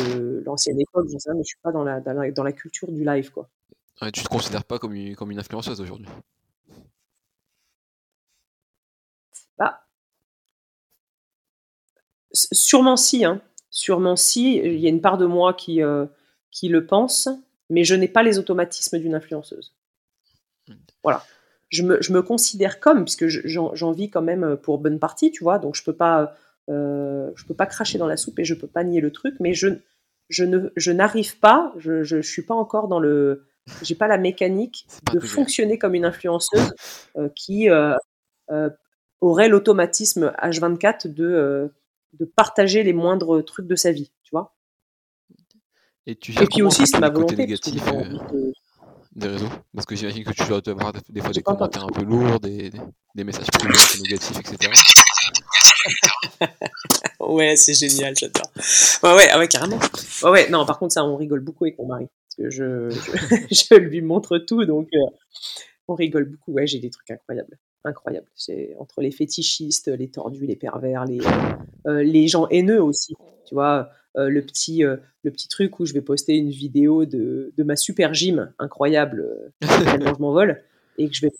l'ancienne 0.46 0.80
époque, 0.80 1.08
je 1.12 1.18
sais, 1.18 1.32
mais 1.34 1.44
je 1.44 1.48
suis 1.48 1.60
pas 1.64 1.72
dans 1.72 1.84
la, 1.84 2.00
dans 2.00 2.44
la, 2.44 2.52
culture 2.52 2.92
du 2.92 3.04
live, 3.04 3.32
quoi. 3.32 3.50
Ouais, 4.02 4.12
tu 4.12 4.24
te 4.24 4.30
considères 4.30 4.64
pas 4.64 4.80
comme 4.80 4.94
une, 4.94 5.16
comme 5.16 5.32
une 5.32 5.40
influenceuse 5.40 5.80
aujourd'hui 5.80 6.08
Bah, 9.58 9.82
sûrement 12.34 12.98
si, 12.98 13.26
hein. 13.26 13.42
Sûrement 13.70 14.16
si. 14.16 14.58
Il 14.58 14.80
y 14.80 14.86
a 14.86 14.90
une 14.90 15.02
part 15.02 15.18
de 15.18 15.26
moi 15.26 15.54
qui, 15.54 15.82
euh, 15.82 16.06
qui 16.52 16.68
le 16.68 16.86
pense, 16.86 17.30
mais 17.70 17.84
je 17.84 17.96
n'ai 17.96 18.08
pas 18.08 18.24
les 18.24 18.38
automatismes 18.40 19.00
d'une 19.00 19.16
influenceuse. 19.16 19.74
Voilà. 21.04 21.24
Je 21.70 21.84
me, 21.84 22.02
je 22.02 22.12
me, 22.12 22.22
considère 22.22 22.82
comme, 22.82 23.06
puisque 23.06 23.28
j'en 23.28 23.92
vis 23.92 24.10
quand 24.10 24.22
même 24.22 24.58
pour 24.58 24.78
bonne 24.78 25.00
partie, 25.00 25.32
tu 25.32 25.42
vois, 25.44 25.58
donc 25.58 25.76
je 25.76 25.84
peux 25.84 25.96
pas 25.96 26.36
euh, 26.70 27.32
je 27.36 27.46
peux 27.46 27.54
pas 27.54 27.66
cracher 27.66 27.98
dans 27.98 28.08
la 28.08 28.18
soupe 28.18 28.40
et 28.40 28.46
je 28.46 28.54
peux 28.54 28.68
pas 28.68 28.84
nier 28.84 29.02
le 29.02 29.12
truc, 29.12 29.36
mais 29.40 29.54
je, 29.54 29.68
je 30.30 30.44
ne, 30.44 30.70
je 30.76 30.92
n'arrive 30.92 31.40
pas, 31.40 31.74
je, 31.78 32.04
je, 32.04 32.22
suis 32.22 32.44
pas 32.44 32.54
encore 32.54 32.88
dans 32.88 33.00
le, 33.00 33.46
j'ai 33.82 33.96
pas 33.96 34.08
la 34.08 34.18
mécanique 34.18 34.88
de 35.12 35.20
fonctionner 35.20 35.78
comme 35.78 35.96
une 35.96 36.06
influenceuse 36.06 36.74
euh, 37.18 37.30
qui 37.36 37.70
euh, 37.70 37.96
aurait 39.22 39.50
l'automatisme 39.50 40.34
H24 40.42 41.14
de, 41.14 41.72
de 42.14 42.26
partager 42.26 42.84
les 42.84 42.94
moindres 42.94 43.44
trucs 43.44 43.68
de 43.68 43.76
sa 43.76 43.92
vie, 43.92 44.12
tu 44.24 44.32
vois. 44.32 44.56
Et, 46.08 46.16
tu 46.16 46.32
et 46.32 46.46
puis 46.46 46.62
aussi, 46.62 46.88
c'est 46.88 47.00
ma 47.00 47.10
volonté. 47.10 47.36
Négatif, 47.36 47.84
des 49.16 49.28
réseaux? 49.28 49.50
Parce 49.74 49.86
que 49.86 49.96
j'imagine 49.96 50.24
que 50.24 50.32
tu 50.32 50.44
dois 50.48 50.62
avoir 50.68 50.94
des 51.10 51.22
fois 51.22 51.32
des 51.32 51.42
commentaires 51.42 51.84
un 51.84 51.90
peu 51.90 52.04
lourds, 52.04 52.40
des, 52.40 52.72
des 53.16 53.24
messages 53.24 53.48
plus 53.48 54.02
négatifs, 54.02 54.38
etc. 54.40 54.72
ouais, 57.20 57.56
c'est 57.56 57.74
génial, 57.74 58.16
j'adore. 58.16 58.52
Ouais, 59.04 59.16
ouais, 59.16 59.28
ah 59.32 59.40
ouais, 59.40 59.48
carrément. 59.48 59.80
Ouais, 60.24 60.30
ouais, 60.30 60.50
non, 60.50 60.66
par 60.66 60.80
contre, 60.80 60.94
ça, 60.94 61.04
on 61.04 61.16
rigole 61.16 61.42
beaucoup 61.42 61.66
avec 61.66 61.78
mon 61.78 61.88
mari. 61.88 62.08
Parce 62.08 62.36
que 62.38 62.50
je, 62.50 62.90
je, 63.52 63.76
lui 63.80 64.02
montre 64.02 64.38
tout, 64.38 64.66
donc 64.66 64.88
euh, 64.94 65.00
on 65.88 65.96
rigole 65.96 66.26
beaucoup. 66.26 66.54
Ouais, 66.54 66.68
j'ai 66.68 66.80
des 66.80 66.90
trucs 66.90 67.12
incroyables. 67.12 67.58
Incroyables. 67.84 68.28
C'est 68.36 68.76
entre 68.80 69.02
les 69.02 69.12
fétichistes, 69.12 69.88
les 69.88 70.10
tordus, 70.10 70.46
les 70.46 70.56
pervers, 70.56 71.06
les, 71.06 71.20
euh, 71.88 72.04
les 72.04 72.28
gens 72.28 72.48
haineux 72.50 72.82
aussi. 72.82 73.16
Tu 73.46 73.56
vois, 73.56 73.90
euh, 74.18 74.30
le, 74.30 74.42
petit, 74.44 74.84
le 74.84 75.32
petit 75.32 75.48
truc 75.48 75.80
où 75.80 75.86
je 75.86 75.94
vais 75.94 76.02
poster 76.02 76.36
une 76.36 76.52
vidéo 76.52 77.06
de, 77.06 77.54
de 77.58 77.64
ma 77.64 77.76
super 77.76 78.14
gym 78.14 78.54
incroyable, 78.60 79.52
tellement 79.62 80.14
je 80.14 80.22
m'envole, 80.22 80.64
et 80.98 81.10
que 81.10 81.16
je 81.16 81.22
vais, 81.22 81.32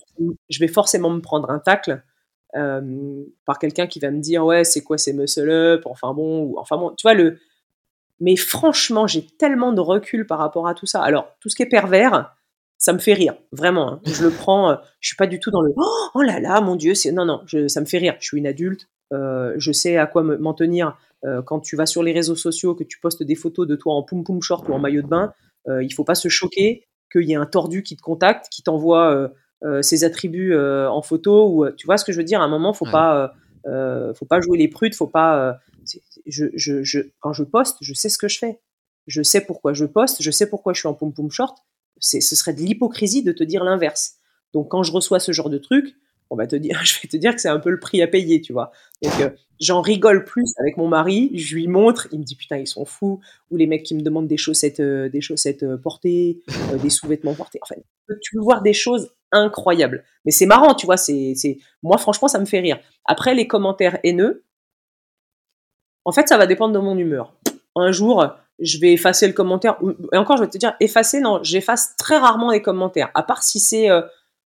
je 0.50 0.60
vais 0.60 0.68
forcément 0.68 1.10
me 1.10 1.22
prendre 1.22 1.50
un 1.50 1.60
tacle 1.60 2.02
euh, 2.58 3.24
par 3.46 3.60
quelqu'un 3.60 3.88
qui 3.88 4.00
va 4.00 4.12
me 4.12 4.20
dire 4.20 4.44
ouais 4.44 4.66
c'est 4.66 4.82
quoi 4.82 4.98
ces 4.98 5.14
muscle 5.14 5.50
up 5.50 5.84
enfin 5.86 6.14
bon 6.14 6.44
ou, 6.44 6.60
enfin 6.60 6.76
bon 6.76 6.92
tu 6.98 7.04
vois 7.04 7.14
le 7.14 7.40
mais 8.20 8.36
franchement 8.36 9.08
j'ai 9.08 9.26
tellement 9.26 9.72
de 9.72 9.80
recul 9.80 10.28
par 10.28 10.38
rapport 10.38 10.68
à 10.68 10.74
tout 10.74 10.86
ça 10.86 11.02
alors 11.02 11.34
tout 11.40 11.48
ce 11.48 11.56
qui 11.56 11.64
est 11.64 11.70
pervers 11.70 12.36
ça 12.82 12.92
me 12.94 13.00
fait 13.00 13.14
rire 13.14 13.36
vraiment 13.54 13.94
hein. 13.94 14.02
je 14.06 14.24
le 14.24 14.30
prends 14.38 14.72
euh, 14.72 14.76
je 15.00 15.08
suis 15.08 15.16
pas 15.16 15.28
du 15.28 15.40
tout 15.40 15.52
dans 15.52 15.62
le 15.62 15.72
oh, 15.76 16.08
oh 16.16 16.22
là 16.22 16.40
là 16.40 16.60
mon 16.60 16.76
dieu 16.76 16.94
c'est 16.94 17.12
non 17.12 17.26
non 17.26 17.42
je, 17.46 17.68
ça 17.68 17.80
me 17.80 17.86
fait 17.86 18.00
rire. 18.00 18.16
Je 18.20 18.26
suis 18.26 18.38
une 18.38 18.48
adulte 18.48 18.90
euh, 19.14 19.54
je 19.58 19.72
sais 19.72 19.98
à 19.98 20.08
quoi 20.08 20.24
m'en 20.24 20.54
tenir 20.54 20.98
quand 21.46 21.60
tu 21.60 21.76
vas 21.76 21.86
sur 21.86 22.02
les 22.02 22.14
réseaux 22.14 22.36
sociaux 22.36 22.74
que 22.74 22.84
tu 22.84 23.00
postes 23.00 23.22
des 23.22 23.36
photos 23.36 23.68
de 23.68 23.76
toi 23.76 23.94
en 23.94 24.02
poum 24.02 24.24
poum 24.24 24.42
short 24.42 24.68
ou 24.68 24.74
en 24.74 24.80
maillot 24.80 25.04
de 25.04 25.08
bain 25.08 25.34
il 25.68 25.94
faut 25.94 26.04
pas 26.04 26.16
se 26.16 26.30
choquer 26.30 26.88
qu'il 27.12 27.30
y 27.30 27.34
ait 27.34 27.36
un 27.36 27.46
tordu 27.46 27.84
qui 27.84 27.96
te 27.96 28.02
contacte 28.02 28.48
qui 28.50 28.64
t'envoie 28.64 29.32
euh, 29.64 29.84
ses 29.84 30.04
attributs 30.04 30.56
euh, 30.56 30.90
en 30.90 31.04
photo 31.04 31.48
ou 31.48 31.66
euh, 31.66 31.72
tu 31.78 31.86
vois 31.86 31.98
ce 31.98 32.04
que 32.04 32.12
je 32.12 32.18
veux 32.18 32.24
dire 32.24 32.42
à 32.42 32.46
un 32.46 32.48
moment 32.48 32.74
faut 32.74 32.90
pas 32.90 33.32
faut 34.16 34.26
pas 34.26 34.42
jouer 34.42 34.58
les 34.58 34.68
prudes 34.68 34.96
faut 34.96 35.06
pas 35.06 35.60
je, 36.26 36.46
je, 36.56 36.84
je, 36.84 37.00
quand 37.20 37.32
je 37.32 37.44
poste 37.44 37.78
je 37.82 37.94
sais 37.94 38.10
ce 38.10 38.18
que 38.18 38.28
je 38.28 38.40
fais. 38.40 38.60
Je 39.06 39.22
sais 39.22 39.42
pourquoi 39.42 39.74
je 39.74 39.86
poste 39.86 40.24
je 40.24 40.32
sais 40.32 40.50
pourquoi 40.50 40.74
je 40.74 40.80
suis 40.80 40.88
en 40.88 40.96
pom 40.96 41.14
pom 41.14 41.30
short 41.30 41.60
ce 42.02 42.20
serait 42.36 42.54
de 42.54 42.62
l'hypocrisie 42.62 43.24
de 43.24 43.32
te 43.32 43.44
dire 43.44 43.64
l'inverse 43.64 44.16
donc 44.54 44.70
quand 44.70 44.84
je 44.84 44.92
reçois 44.92 45.20
ce 45.20 45.32
genre 45.32 45.50
de 45.50 45.58
truc 45.58 45.96
on 46.32 46.38
va 46.38 46.48
te 46.48 46.56
dire, 46.56 46.80
je 46.84 47.00
vais 47.02 47.08
te 47.08 47.18
dire 47.18 47.36
que 47.36 47.42
c'est 47.42 47.50
un 47.50 47.60
peu 47.60 47.70
le 47.70 47.80
prix 47.80 48.02
à 48.02 48.08
payer, 48.08 48.42
tu 48.42 48.54
vois. 48.54 48.72
Donc 49.04 49.14
euh, 49.20 49.30
j'en 49.60 49.82
rigole 49.82 50.24
plus 50.24 50.54
avec 50.58 50.78
mon 50.78 50.88
mari, 50.88 51.30
je 51.36 51.56
lui 51.56 51.68
montre, 51.68 52.08
il 52.12 52.20
me 52.20 52.24
dit 52.24 52.36
putain 52.36 52.58
ils 52.58 52.68
sont 52.68 52.86
fous, 52.86 53.20
ou 53.52 53.58
les 53.58 53.68
mecs 53.68 53.84
qui 53.84 53.94
me 53.94 54.02
demandent 54.02 54.28
des 54.28 54.38
chaussettes, 54.38 54.80
euh, 54.80 55.10
des 55.10 55.22
chaussettes 55.22 55.64
euh, 55.64 55.78
portées, 55.78 56.42
des 56.82 56.90
sous-vêtements 56.90 57.36
portés. 57.36 57.60
Enfin, 57.62 57.76
tu 58.22 58.38
veux 58.38 58.42
voir 58.42 58.64
des 58.64 58.74
choses 58.74 59.12
incroyables. 59.32 60.04
Mais 60.26 60.32
c'est 60.32 60.46
marrant, 60.46 60.74
tu 60.74 60.86
vois. 60.86 60.98
C'est, 60.98 61.34
c'est, 61.36 61.60
moi 61.84 61.98
franchement 61.98 62.30
ça 62.30 62.40
me 62.40 62.46
fait 62.46 62.62
rire. 62.62 62.80
Après 63.06 63.36
les 63.36 63.46
commentaires 63.46 64.00
haineux, 64.04 64.46
en 66.06 66.14
fait 66.14 66.28
ça 66.30 66.38
va 66.38 66.48
dépendre 66.48 66.74
de 66.74 66.80
mon 66.80 66.98
humeur. 66.98 67.36
Un 67.76 67.92
jour 67.92 68.26
je 68.60 68.80
vais 68.80 68.94
effacer 68.94 69.28
le 69.28 69.34
commentaire. 69.34 69.78
Et 70.14 70.18
encore, 70.18 70.38
je 70.38 70.44
vais 70.44 70.50
te 70.50 70.58
dire, 70.58 70.76
effacer, 70.80 71.20
non, 71.20 71.40
j'efface 71.44 71.96
très 71.98 72.18
rarement 72.18 72.52
les 72.52 72.62
commentaires. 72.62 73.10
À 73.16 73.24
part 73.24 73.44
si 73.44 73.60
c'est 73.60 73.90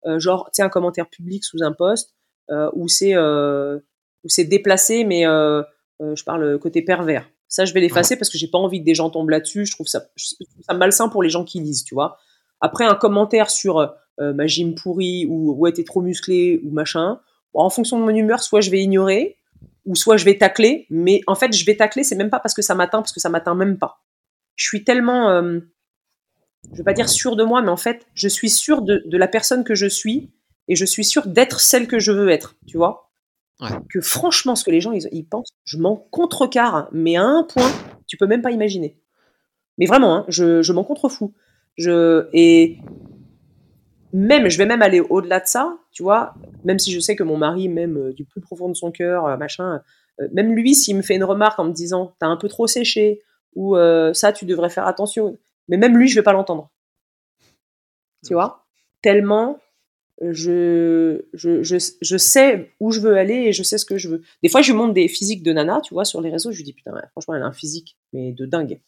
euh, 0.06 0.20
genre, 0.20 0.45
tu 0.45 0.58
sais, 0.58 0.62
un 0.62 0.70
commentaire 0.70 1.10
public 1.10 1.43
sous 1.43 1.62
un 1.62 1.72
post, 1.72 2.16
euh, 2.50 2.70
où 2.74 2.88
c'est 2.88 3.16
euh, 3.16 3.80
c'est 4.26 4.45
déplacé, 4.45 5.04
mais 5.04 5.24
je 5.24 6.24
parle 6.24 6.60
côté 6.60 6.82
pervers. 6.82 7.30
Ça, 7.47 7.66
je 7.66 7.74
vais 7.74 7.80
l'effacer 7.80 8.16
parce 8.16 8.30
que 8.30 8.38
j'ai 8.38 8.47
pas 8.47 8.60
envie 8.60 8.80
que 8.80 8.86
des 8.86 8.93
gens 8.93 9.10
tombent 9.10 9.30
là-dessus. 9.30 9.66
Je 9.66 9.72
trouve 9.72 9.88
ça, 9.88 10.04
ça 10.16 10.74
malsain 10.76 11.10
pour 11.10 11.24
les 11.24 11.30
gens 11.30 11.43
qui 11.43 11.60
lisent, 11.62 11.84
tu 11.84 11.95
vois. 11.95 12.18
Après, 12.62 12.86
un 12.86 12.95
commentaire 12.95 13.50
sur 13.50 13.95
ma 14.20 14.45
gym 14.45 14.76
pourrie 14.76 15.26
ou 15.26 15.54
ouais, 15.54 15.72
t'es 15.72 15.84
trop 15.84 16.02
musclé 16.02 16.62
ou 16.64 16.72
machin, 16.72 17.20
en 17.54 17.70
fonction 17.70 17.97
de 17.97 18.04
mon 18.04 18.14
humeur, 18.14 18.43
soit 18.43 18.62
je 18.62 18.70
vais 18.70 18.80
ignorer 18.80 19.38
ou 19.86 19.95
soit 19.95 20.17
je 20.17 20.25
vais 20.25 20.38
tacler. 20.38 20.88
Mais 20.89 21.21
en 21.27 21.36
fait, 21.36 21.53
je 21.53 21.65
vais 21.65 21.75
tacler, 21.75 22.03
c'est 22.03 22.15
même 22.15 22.30
pas 22.30 22.39
parce 22.39 22.53
que 22.53 22.61
ça 22.61 22.75
m'atteint, 22.75 22.99
parce 22.99 23.13
que 23.13 23.19
ça 23.19 23.30
m'atteint 23.30 23.55
même 23.55 23.77
pas. 23.77 24.03
Je 24.55 24.65
suis 24.65 24.84
tellement 24.84 25.61
je 26.71 26.77
vais 26.77 26.84
pas 26.84 26.93
dire 26.93 27.09
sûr 27.09 27.36
de 27.36 27.43
moi, 27.43 27.61
mais 27.61 27.69
en 27.69 27.77
fait, 27.77 28.05
je 28.13 28.27
suis 28.27 28.49
sûr 28.49 28.82
de, 28.82 29.03
la 29.11 29.27
personne 29.27 29.63
que 29.63 29.75
je 29.75 29.86
suis 29.86 30.32
et 30.67 30.75
je 30.75 30.86
suis 30.86 31.05
sûr 31.05 31.27
d'être 31.27 31.59
celle 31.59 31.88
que 31.88 31.99
je 31.99 32.11
veux 32.11 32.30
être, 32.30 32.55
tu 32.67 32.77
vois. 32.77 33.11
Que 33.89 33.99
franchement, 33.99 34.55
ce 34.55 34.63
que 34.63 34.71
les 34.71 34.80
gens 34.80 34.93
ils, 34.93 35.25
pensent, 35.25 35.51
je 35.65 35.77
m'en 35.77 35.97
contrecarre, 35.97 36.88
mais 36.93 37.17
à 37.17 37.23
un 37.23 37.43
point, 37.43 37.69
tu 38.07 38.15
peux 38.15 38.27
même 38.27 38.41
pas 38.41 38.51
imaginer. 38.51 38.97
Mais 39.77 39.86
vraiment, 39.86 40.15
hein, 40.15 40.25
je, 40.30 40.71
m'en 40.71 40.84
contrefous. 40.84 41.34
Je, 41.77 42.27
et 42.32 42.77
même, 44.14 44.49
je 44.49 44.57
vais 44.57 44.66
même 44.66 44.82
aller 44.82 44.99
au-delà 45.01 45.39
de 45.39 45.47
ça, 45.47 45.78
tu 45.91 46.03
vois, 46.03 46.34
même 46.64 46.80
si 46.80 46.91
je 46.91 46.99
sais 46.99 47.16
que 47.16 47.24
mon 47.24 47.38
mari, 47.38 47.70
même 47.70 47.97
euh, 47.97 48.14
du 48.14 48.26
plus 48.26 48.41
profond 48.41 48.70
de 48.70 48.74
son 48.74 48.91
cœur, 48.91 49.26
euh, 49.26 49.38
machin, 49.38 49.82
euh, 50.20 50.28
même 50.34 50.53
lui, 50.53 50.76
s'il 50.76 50.97
me 50.97 51.01
fait 51.01 51.16
une 51.16 51.24
remarque 51.24 51.60
en 51.60 51.66
me 51.66 51.74
disant, 51.74 52.16
t'as 52.20 52.28
un 52.28 52.38
peu 52.38 52.47
trop 52.47 52.68
séché, 52.68 53.22
ou 53.55 53.76
ça, 54.14 54.32
tu 54.32 54.45
devrais 54.45 54.70
faire 54.70 54.86
attention, 54.86 55.38
mais 55.68 55.78
même 55.78 55.97
lui, 55.97 56.07
je 56.07 56.16
vais 56.16 56.24
pas 56.24 56.34
l'entendre. 56.34 56.70
Tu 58.26 58.34
vois? 58.34 58.66
Tellement 59.01 59.60
je, 60.22 61.22
je, 61.34 61.64
je, 61.64 62.18
sais 62.18 62.72
où 62.80 62.91
je 62.91 62.99
veux 62.99 63.18
aller 63.18 63.36
et 63.36 63.53
je 63.53 63.64
sais 63.64 63.78
ce 63.78 63.86
que 63.86 63.97
je 63.97 64.10
veux. 64.10 64.22
Des 64.43 64.49
fois, 64.49 64.62
je 64.62 64.72
lui 64.72 64.78
montre 64.78 64.93
des 64.93 65.07
physiques 65.07 65.43
de 65.43 65.51
nana, 65.51 65.82
tu 65.82 65.93
vois, 65.93 66.05
sur 66.05 66.22
les 66.22 66.30
réseaux. 66.30 66.51
Je 66.51 66.57
lui 66.57 66.64
dis, 66.64 66.74
putain, 66.74 66.91
franchement, 67.12 67.36
elle 67.36 67.41
a 67.41 67.47
un 67.47 67.53
physique, 67.53 67.97
mais 68.14 68.34
de 68.34 68.45
dingue. 68.45 68.80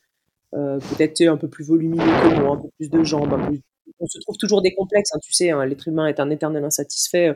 Peut-être 0.51 1.21
un 1.21 1.37
peu 1.37 1.47
plus 1.47 1.65
volumineux 1.65 2.03
que 2.03 2.41
moi, 2.41 2.55
un 2.55 2.61
peu 2.61 2.69
plus 2.77 2.89
de 2.89 3.03
jambes. 3.03 3.33
On 4.01 4.07
se 4.07 4.19
trouve 4.19 4.37
toujours 4.37 4.61
des 4.61 4.73
complexes, 4.73 5.11
hein, 5.13 5.19
tu 5.21 5.31
sais, 5.31 5.51
hein, 5.51 5.65
l'être 5.65 5.87
humain 5.87 6.07
est 6.07 6.19
un 6.19 6.29
éternel 6.29 6.63
insatisfait. 6.63 7.29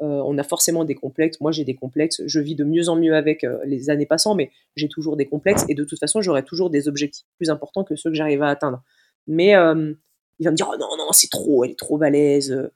Euh, 0.00 0.22
on 0.24 0.38
a 0.38 0.42
forcément 0.42 0.84
des 0.84 0.94
complexes. 0.94 1.40
Moi, 1.40 1.52
j'ai 1.52 1.64
des 1.64 1.74
complexes. 1.74 2.22
Je 2.26 2.40
vis 2.40 2.54
de 2.54 2.64
mieux 2.64 2.88
en 2.88 2.96
mieux 2.96 3.14
avec 3.14 3.44
euh, 3.44 3.58
les 3.64 3.90
années 3.90 4.06
passant, 4.06 4.34
mais 4.34 4.50
j'ai 4.74 4.88
toujours 4.88 5.16
des 5.16 5.26
complexes. 5.26 5.64
Et 5.68 5.74
de 5.74 5.84
toute 5.84 5.98
façon, 5.98 6.22
j'aurai 6.22 6.44
toujours 6.44 6.70
des 6.70 6.88
objectifs 6.88 7.26
plus 7.36 7.50
importants 7.50 7.84
que 7.84 7.94
ceux 7.94 8.10
que 8.10 8.16
j'arrive 8.16 8.42
à 8.42 8.48
atteindre. 8.48 8.82
Mais 9.26 9.54
euh, 9.54 9.92
il 10.38 10.44
va 10.44 10.50
me 10.50 10.56
dire 10.56 10.68
oh 10.72 10.76
non, 10.78 10.88
non, 10.96 11.12
c'est 11.12 11.30
trop, 11.30 11.64
elle 11.64 11.72
est 11.72 11.78
trop 11.78 11.98
balèze. 11.98 12.70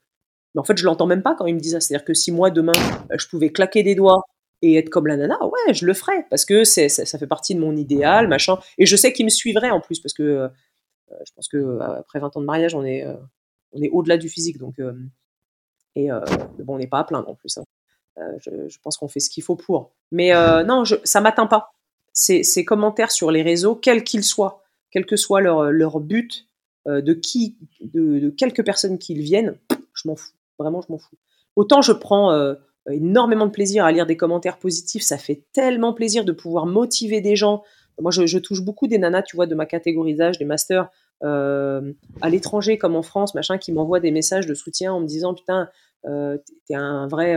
Mais 0.55 0.61
en 0.61 0.64
fait, 0.64 0.78
je 0.78 0.84
l'entends 0.84 1.07
même 1.07 1.22
pas 1.22 1.34
quand 1.34 1.47
il 1.47 1.55
me 1.55 1.61
dit 1.61 1.70
ça. 1.70 1.80
C'est-à-dire 1.80 2.05
que 2.05 2.14
si 2.14 2.32
moi, 2.32 2.51
demain, 2.51 2.72
euh, 3.12 3.16
je 3.18 3.28
pouvais 3.28 3.51
claquer 3.51 3.82
des 3.82 3.94
doigts 3.94 4.22
et 4.62 4.76
être 4.76 4.88
comme 4.88 5.07
la 5.07 5.16
nana, 5.16 5.38
ouais, 5.44 5.74
je 5.74 5.84
le 5.84 5.92
ferais. 5.94 6.26
Parce 6.30 6.47
que 6.47 6.64
c'est, 6.64 6.88
ça, 6.88 7.18
fait 7.18 7.26
partie 7.26 7.55
de 7.55 7.61
mon 7.61 7.76
idéal, 7.76 8.26
machin. 8.26 8.59
Et 8.78 8.86
je 8.86 8.97
sais 8.97 9.12
qu'il 9.12 9.26
me 9.26 9.30
suivrait 9.30 9.70
en 9.70 9.80
plus, 9.80 10.01
parce 10.01 10.14
que 10.14 10.22
euh, 10.22 10.49
je 11.26 11.32
pense 11.34 11.49
que 11.49 11.78
après 11.80 12.20
20 12.20 12.36
ans 12.36 12.40
de 12.40 12.47
mariage, 12.47 12.74
on 12.74 12.84
est, 12.84 13.07
on 13.77 13.83
est 13.83 13.91
au-delà 13.91 14.16
du 14.16 14.29
physique. 14.29 14.59
Donc, 14.59 14.77
et 15.95 16.09
bon, 16.09 16.74
on 16.74 16.79
n'est 16.79 16.87
pas 16.87 17.01
à 17.01 17.05
plaindre 17.05 17.29
en 17.29 17.35
plus. 17.35 17.59
Hein. 17.59 17.64
Je, 18.39 18.79
pense 18.83 18.97
qu'on 18.97 19.09
fait 19.09 19.20
ce 19.20 19.31
qu'il 19.31 19.43
faut 19.43 19.57
pour. 19.57 19.93
Mais 20.11 20.33
non, 20.64 20.85
je, 20.85 20.97
ça 21.05 21.20
m'atteint 21.20 21.47
pas. 21.47 21.72
Ces, 22.12 22.64
commentaires 22.64 23.11
sur 23.11 23.31
les 23.31 23.43
réseaux, 23.43 23.77
quels 23.77 24.03
qu'ils 24.03 24.24
soient, 24.24 24.62
quel 24.91 25.05
que 25.05 25.16
soit 25.16 25.43
leur, 25.43 26.01
but, 26.01 26.47
euh, 26.89 27.03
de 27.03 27.12
qui, 27.12 27.57
de, 27.81 28.31
quelques 28.31 28.64
personnes 28.64 28.99
qu'ils 28.99 29.20
viennent, 29.20 29.59
je 29.93 30.09
m'en 30.09 30.16
fous. 30.16 30.33
Vraiment, 30.59 30.81
je 30.81 30.91
m'en 30.91 30.99
fous. 30.99 31.16
Autant 31.57 31.83
je 31.83 31.93
prends 31.93 32.33
euh, 32.33 32.55
énormément 32.91 33.47
de 33.47 33.51
plaisir 33.51 33.85
à 33.85 33.93
lire 33.93 34.07
des 34.07 34.16
commentaires 34.16 34.59
positifs, 34.59 35.03
ça 35.03 35.18
fait 35.18 35.43
tellement 35.53 35.93
plaisir 35.93 36.24
de 36.24 36.33
pouvoir 36.33 36.64
motiver 36.64 37.20
des 37.20 37.37
gens. 37.37 37.64
Moi, 38.01 38.11
je, 38.11 38.39
touche 38.39 38.62
beaucoup 38.62 38.87
des 38.87 38.99
nanas, 38.99 39.22
tu 39.22 39.37
vois, 39.37 39.47
de 39.47 39.55
ma 39.55 39.66
catégorisage, 39.66 40.39
des 40.39 40.45
masters 40.47 40.85
euh, 40.85 40.87
à 41.23 42.29
l'étranger 42.29 42.79
comme 42.79 42.97
en 42.97 43.03
France, 43.03 43.35
machin, 43.35 43.59
qui 43.59 43.73
m'envoient 43.73 44.01
des 44.01 44.11
messages 44.11 44.47
de 44.47 44.55
soutien 44.55 44.93
en 44.93 45.01
me 45.01 45.07
disant 45.07 45.35
putain, 45.35 45.69
t'es 46.05 46.75
un 46.75 47.09
vrai, 47.09 47.35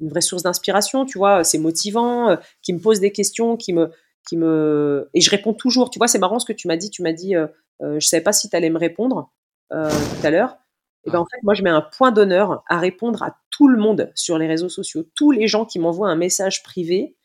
une 0.00 0.08
vraie 0.08 0.20
source 0.20 0.42
d'inspiration, 0.42 1.04
tu 1.04 1.18
vois, 1.18 1.44
c'est 1.44 1.58
motivant, 1.58 2.36
qui 2.62 2.72
me 2.72 2.78
posent 2.78 3.00
des 3.00 3.12
questions, 3.12 3.56
qui 3.56 3.72
me, 3.72 3.90
qui 4.26 4.36
me 4.36 5.08
et 5.14 5.20
je 5.20 5.30
réponds 5.30 5.54
toujours. 5.54 5.90
Tu 5.90 5.98
vois, 5.98 6.08
c'est 6.08 6.18
marrant 6.18 6.38
ce 6.38 6.44
que 6.44 6.52
tu 6.52 6.68
m'as 6.68 6.76
dit. 6.76 6.90
Tu 6.90 7.02
m'as 7.02 7.12
dit, 7.12 7.34
euh, 7.34 7.46
euh, 7.82 7.98
je 8.00 8.06
savais 8.06 8.22
pas 8.22 8.32
si 8.32 8.50
tu 8.50 8.56
allais 8.56 8.70
me 8.70 8.78
répondre 8.78 9.30
euh, 9.72 9.88
tout 9.88 10.26
à 10.26 10.30
l'heure. 10.30 10.58
Et 11.06 11.10
ben 11.10 11.20
en 11.20 11.24
fait, 11.24 11.40
moi, 11.44 11.54
je 11.54 11.62
mets 11.62 11.70
un 11.70 11.82
point 11.82 12.10
d'honneur 12.10 12.64
à 12.68 12.78
répondre 12.78 13.22
à 13.22 13.36
tout 13.50 13.68
le 13.68 13.78
monde 13.78 14.10
sur 14.16 14.38
les 14.38 14.48
réseaux 14.48 14.68
sociaux. 14.68 15.04
Tous 15.14 15.30
les 15.30 15.46
gens 15.46 15.64
qui 15.64 15.78
m'envoient 15.78 16.08
un 16.08 16.16
message 16.16 16.64
privé. 16.64 17.16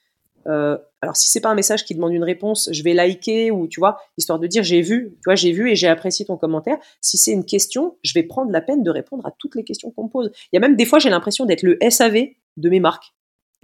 Alors, 0.45 1.15
si 1.15 1.29
c'est 1.29 1.41
pas 1.41 1.49
un 1.49 1.55
message 1.55 1.85
qui 1.85 1.95
demande 1.95 2.13
une 2.13 2.23
réponse, 2.23 2.69
je 2.71 2.83
vais 2.83 2.93
liker 2.93 3.51
ou 3.51 3.67
tu 3.67 3.79
vois, 3.79 3.97
histoire 4.17 4.39
de 4.39 4.47
dire 4.47 4.63
j'ai 4.63 4.81
vu, 4.81 5.15
tu 5.15 5.23
vois, 5.25 5.35
j'ai 5.35 5.51
vu 5.51 5.71
et 5.71 5.75
j'ai 5.75 5.87
apprécié 5.87 6.25
ton 6.25 6.37
commentaire. 6.37 6.77
Si 7.01 7.17
c'est 7.17 7.31
une 7.31 7.45
question, 7.45 7.97
je 8.03 8.13
vais 8.13 8.23
prendre 8.23 8.51
la 8.51 8.61
peine 8.61 8.83
de 8.83 8.91
répondre 8.91 9.25
à 9.25 9.31
toutes 9.37 9.55
les 9.55 9.63
questions 9.63 9.91
qu'on 9.91 10.05
me 10.05 10.09
pose. 10.09 10.31
Il 10.51 10.55
y 10.55 10.57
a 10.57 10.59
même 10.59 10.75
des 10.75 10.85
fois, 10.85 10.99
j'ai 10.99 11.09
l'impression 11.09 11.45
d'être 11.45 11.63
le 11.63 11.77
SAV 11.89 12.27
de 12.57 12.69
mes 12.69 12.79
marques. 12.79 13.13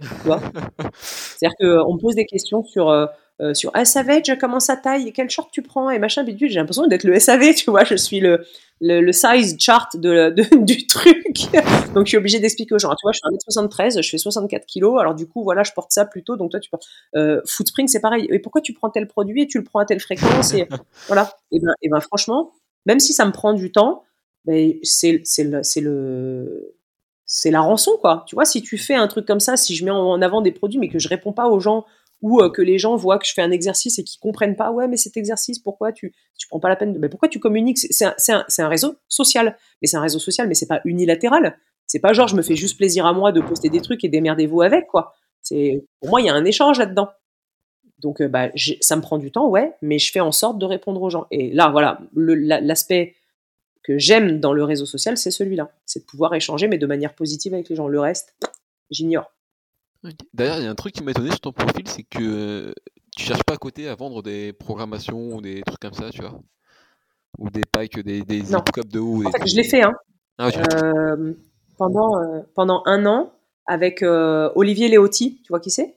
C'est-à-dire 0.00 1.56
qu'on 1.58 1.94
me 1.94 2.00
pose 2.00 2.14
des 2.14 2.26
questions 2.26 2.62
sur, 2.64 2.88
euh, 2.88 3.06
euh, 3.40 3.54
sur 3.54 3.70
ah, 3.74 3.84
Savage, 3.84 4.36
comment 4.40 4.58
ça 4.58 4.76
taille, 4.76 5.12
quel 5.12 5.30
short 5.30 5.50
tu 5.52 5.62
prends, 5.62 5.90
et 5.90 5.98
machin, 5.98 6.24
bidule. 6.24 6.50
J'ai 6.50 6.58
l'impression 6.58 6.86
d'être 6.86 7.04
le 7.04 7.18
SAV, 7.18 7.54
tu 7.54 7.70
vois, 7.70 7.84
je 7.84 7.94
suis 7.94 8.18
le, 8.18 8.44
le, 8.80 9.12
size 9.12 9.56
chart 9.58 9.96
de, 9.96 10.30
du 10.64 10.86
truc. 10.86 11.36
donc 11.94 12.06
je 12.06 12.08
suis 12.08 12.16
obligée 12.16 12.40
d'expliquer 12.40 12.74
aux 12.74 12.78
gens. 12.78 12.90
Tu 12.90 13.04
vois, 13.04 13.12
je 13.12 13.20
fais 13.22 13.60
1m73, 13.60 14.02
je 14.02 14.08
fais 14.08 14.18
64 14.18 14.66
kilos, 14.66 15.00
alors 15.00 15.14
du 15.14 15.26
coup, 15.26 15.44
voilà, 15.44 15.62
je 15.62 15.72
porte 15.72 15.92
ça 15.92 16.04
plutôt. 16.04 16.36
Donc 16.36 16.50
toi, 16.50 16.60
tu 16.60 16.68
portes. 16.68 16.86
Euh, 17.14 17.40
Footspring, 17.46 17.86
c'est 17.86 18.00
pareil. 18.00 18.26
Et 18.30 18.40
pourquoi 18.40 18.60
tu 18.60 18.72
prends 18.72 18.90
tel 18.90 19.06
produit 19.06 19.42
et 19.42 19.46
tu 19.46 19.58
le 19.58 19.64
prends 19.64 19.78
à 19.78 19.84
telle 19.84 20.00
fréquence 20.00 20.52
et 20.54 20.66
Voilà. 21.06 21.32
Et 21.52 21.60
ben, 21.60 21.72
et 21.82 21.88
ben 21.88 22.00
franchement, 22.00 22.52
même 22.86 22.98
si 22.98 23.12
ça 23.12 23.24
me 23.24 23.32
prend 23.32 23.52
du 23.52 23.70
temps, 23.70 24.02
ben, 24.46 24.72
c'est 24.82 25.22
le, 25.38 25.62
le 25.80 26.74
c'est 27.24 27.50
la 27.50 27.60
rançon, 27.60 27.92
quoi. 28.00 28.24
Tu 28.26 28.34
vois, 28.34 28.46
si 28.46 28.62
tu 28.62 28.78
fais 28.78 28.94
un 28.94 29.06
truc 29.06 29.26
comme 29.26 29.38
ça, 29.38 29.56
si 29.56 29.76
je 29.76 29.84
mets 29.84 29.90
en 29.90 30.20
avant 30.22 30.40
des 30.40 30.50
produits, 30.50 30.78
mais 30.78 30.88
que 30.88 30.98
je 30.98 31.08
réponds 31.08 31.32
pas 31.32 31.48
aux 31.48 31.60
gens 31.60 31.84
ou 32.22 32.40
euh, 32.40 32.50
que 32.50 32.62
les 32.62 32.78
gens 32.78 32.96
voient 32.96 33.18
que 33.18 33.26
je 33.26 33.32
fais 33.32 33.42
un 33.42 33.50
exercice 33.50 33.98
et 33.98 34.04
qu'ils 34.04 34.20
comprennent 34.20 34.56
pas, 34.56 34.70
ouais, 34.70 34.88
mais 34.88 34.96
cet 34.96 35.16
exercice, 35.16 35.58
pourquoi 35.58 35.92
tu, 35.92 36.12
tu 36.36 36.48
prends 36.48 36.60
pas 36.60 36.68
la 36.68 36.76
peine 36.76 36.92
de, 36.92 36.98
mais 36.98 37.08
pourquoi 37.08 37.28
tu 37.28 37.38
communiques? 37.38 37.78
C'est 37.78 38.04
un, 38.04 38.44
un, 38.58 38.68
réseau 38.68 38.96
social, 39.08 39.56
mais 39.80 39.88
c'est 39.88 39.96
un 39.96 40.02
réseau 40.02 40.18
social, 40.18 40.48
mais 40.48 40.54
c'est 40.54 40.66
pas 40.66 40.80
unilatéral. 40.84 41.56
C'est 41.86 42.00
pas 42.00 42.12
genre 42.12 42.28
je 42.28 42.36
me 42.36 42.42
fais 42.42 42.56
juste 42.56 42.76
plaisir 42.76 43.06
à 43.06 43.12
moi 43.12 43.32
de 43.32 43.40
poster 43.40 43.70
des 43.70 43.80
trucs 43.80 44.04
et 44.04 44.08
démerdez-vous 44.08 44.62
avec, 44.62 44.86
quoi. 44.88 45.14
Pour 45.48 46.10
moi 46.10 46.20
il 46.20 46.26
y 46.26 46.28
a 46.28 46.34
un 46.34 46.44
échange 46.44 46.78
là-dedans. 46.78 47.08
Donc 48.00 48.20
euh, 48.20 48.28
bah, 48.28 48.50
ça 48.80 48.96
me 48.96 49.00
prend 49.00 49.18
du 49.18 49.30
temps, 49.30 49.48
ouais, 49.48 49.72
mais 49.82 49.98
je 49.98 50.10
fais 50.12 50.20
en 50.20 50.32
sorte 50.32 50.58
de 50.58 50.66
répondre 50.66 51.00
aux 51.02 51.10
gens. 51.10 51.26
Et 51.30 51.52
là, 51.52 51.68
voilà, 51.70 52.00
l'aspect 52.14 53.14
que 53.82 53.98
j'aime 53.98 54.38
dans 54.38 54.52
le 54.52 54.64
réseau 54.64 54.86
social, 54.86 55.16
c'est 55.16 55.30
celui-là. 55.30 55.72
C'est 55.86 56.00
de 56.00 56.04
pouvoir 56.04 56.34
échanger, 56.34 56.68
mais 56.68 56.78
de 56.78 56.86
manière 56.86 57.14
positive 57.14 57.54
avec 57.54 57.68
les 57.68 57.76
gens. 57.76 57.88
Le 57.88 58.00
reste, 58.00 58.34
j'ignore. 58.90 59.32
D'ailleurs, 60.32 60.58
il 60.58 60.64
y 60.64 60.66
a 60.66 60.70
un 60.70 60.74
truc 60.74 60.94
qui 60.94 61.02
m'a 61.02 61.10
étonné 61.10 61.30
sur 61.30 61.40
ton 61.40 61.52
profil, 61.52 61.88
c'est 61.88 62.04
que 62.04 62.72
tu 63.16 63.24
cherches 63.24 63.42
pas 63.42 63.54
à 63.54 63.56
côté 63.56 63.88
à 63.88 63.94
vendre 63.94 64.22
des 64.22 64.52
programmations 64.52 65.34
ou 65.34 65.40
des 65.40 65.62
trucs 65.62 65.80
comme 65.80 65.94
ça, 65.94 66.10
tu 66.10 66.20
vois 66.20 66.38
Ou 67.38 67.50
des 67.50 67.64
packs, 67.70 67.98
des, 67.98 68.22
des 68.22 68.42
de 68.42 68.98
haut. 68.98 69.26
En 69.26 69.30
fait, 69.30 69.46
je 69.46 69.56
l'ai 69.56 69.64
fait, 69.64 69.82
hein. 69.82 69.94
Ah, 70.38 70.48
euh, 70.48 71.34
pendant, 71.76 72.20
euh, 72.20 72.40
pendant 72.54 72.82
un 72.86 73.06
an 73.06 73.32
avec 73.66 74.02
euh, 74.02 74.50
Olivier 74.54 74.88
Léotti. 74.88 75.42
Tu 75.42 75.48
vois 75.48 75.58
qui 75.58 75.70
c'est? 75.70 75.96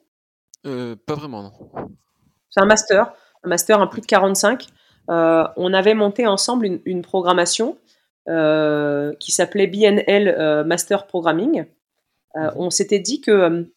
Pas 0.63 1.15
vraiment, 1.15 1.43
non. 1.43 1.51
C'est 2.49 2.59
un 2.59 2.65
master, 2.65 3.13
un 3.43 3.49
master, 3.49 3.81
un 3.81 3.87
plus 3.87 4.01
de 4.01 4.07
45. 4.07 4.67
Euh, 5.09 5.43
on 5.57 5.73
avait 5.73 5.93
monté 5.93 6.27
ensemble 6.27 6.79
une, 6.85 7.01
programmation 7.01 7.77
euh, 8.27 9.13
qui 9.19 9.31
s'appelait 9.31 9.67
BNL 9.67 10.27
euh, 10.27 10.63
Master 10.63 11.07
Programming. 11.07 11.65
Mhm. 12.33 12.51
on 12.55 12.69
s'était 12.69 12.99
dit 12.99 13.19
que 13.19 13.69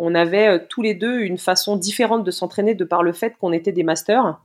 on 0.00 0.14
avait 0.14 0.66
tous 0.66 0.82
les 0.82 0.94
deux 0.94 1.20
une 1.20 1.38
façon 1.38 1.76
différente 1.76 2.24
de 2.24 2.30
s'entraîner 2.30 2.74
de 2.74 2.84
par 2.84 3.02
le 3.02 3.12
fait 3.12 3.36
qu'on 3.38 3.52
était 3.52 3.72
des 3.72 3.82
masters 3.82 4.40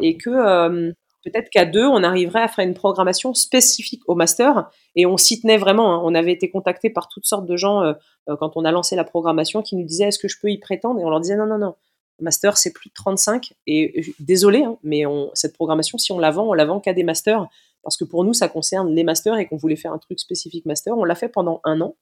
et 0.00 0.16
que 0.16 0.90
peut-être 1.24 1.50
qu'à 1.50 1.64
deux, 1.64 1.86
on 1.86 2.02
arriverait 2.02 2.42
à 2.42 2.48
faire 2.48 2.64
une 2.64 2.74
programmation 2.74 3.34
spécifique 3.34 4.02
au 4.06 4.14
master 4.14 4.70
et 4.96 5.06
on 5.06 5.16
s'y 5.16 5.40
tenait 5.40 5.58
vraiment. 5.58 5.94
Hein. 5.94 6.02
On 6.04 6.14
avait 6.14 6.32
été 6.32 6.50
contacté 6.50 6.90
par 6.90 7.08
toutes 7.08 7.26
sortes 7.26 7.46
de 7.46 7.56
gens 7.56 7.94
quand 8.26 8.56
on 8.56 8.64
a 8.64 8.70
lancé 8.70 8.96
la 8.96 9.04
programmation 9.04 9.62
qui 9.62 9.76
nous 9.76 9.84
disaient 9.84 10.04
est-ce 10.04 10.18
que 10.18 10.28
je 10.28 10.38
peux 10.40 10.50
y 10.50 10.58
prétendre? 10.58 11.00
Et 11.00 11.04
on 11.04 11.10
leur 11.10 11.20
disait 11.20 11.36
non 11.36 11.46
non 11.46 11.58
non 11.58 11.74
master, 12.22 12.56
c'est 12.56 12.72
plus 12.72 12.88
de 12.88 12.94
35. 12.94 13.52
Et 13.66 13.92
euh, 13.98 14.12
désolé, 14.20 14.62
hein, 14.62 14.78
mais 14.82 15.04
cette 15.34 15.54
programmation, 15.54 15.98
si 15.98 16.12
on 16.12 16.18
la 16.18 16.30
vend, 16.30 16.48
on 16.48 16.52
la 16.54 16.64
vend 16.64 16.80
qu'à 16.80 16.94
des 16.94 17.04
masters. 17.04 17.46
Parce 17.82 17.96
que 17.96 18.04
pour 18.04 18.24
nous, 18.24 18.32
ça 18.32 18.48
concerne 18.48 18.94
les 18.94 19.04
masters 19.04 19.36
et 19.38 19.46
qu'on 19.46 19.56
voulait 19.56 19.76
faire 19.76 19.92
un 19.92 19.98
truc 19.98 20.20
spécifique 20.20 20.66
master. 20.66 20.96
On 20.96 21.04
l'a 21.04 21.16
fait 21.16 21.28
pendant 21.28 21.60
un 21.64 21.80
an. 21.80 21.96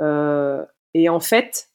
Euh, 0.00 0.64
et 0.94 1.08
en 1.08 1.20
fait, 1.20 1.68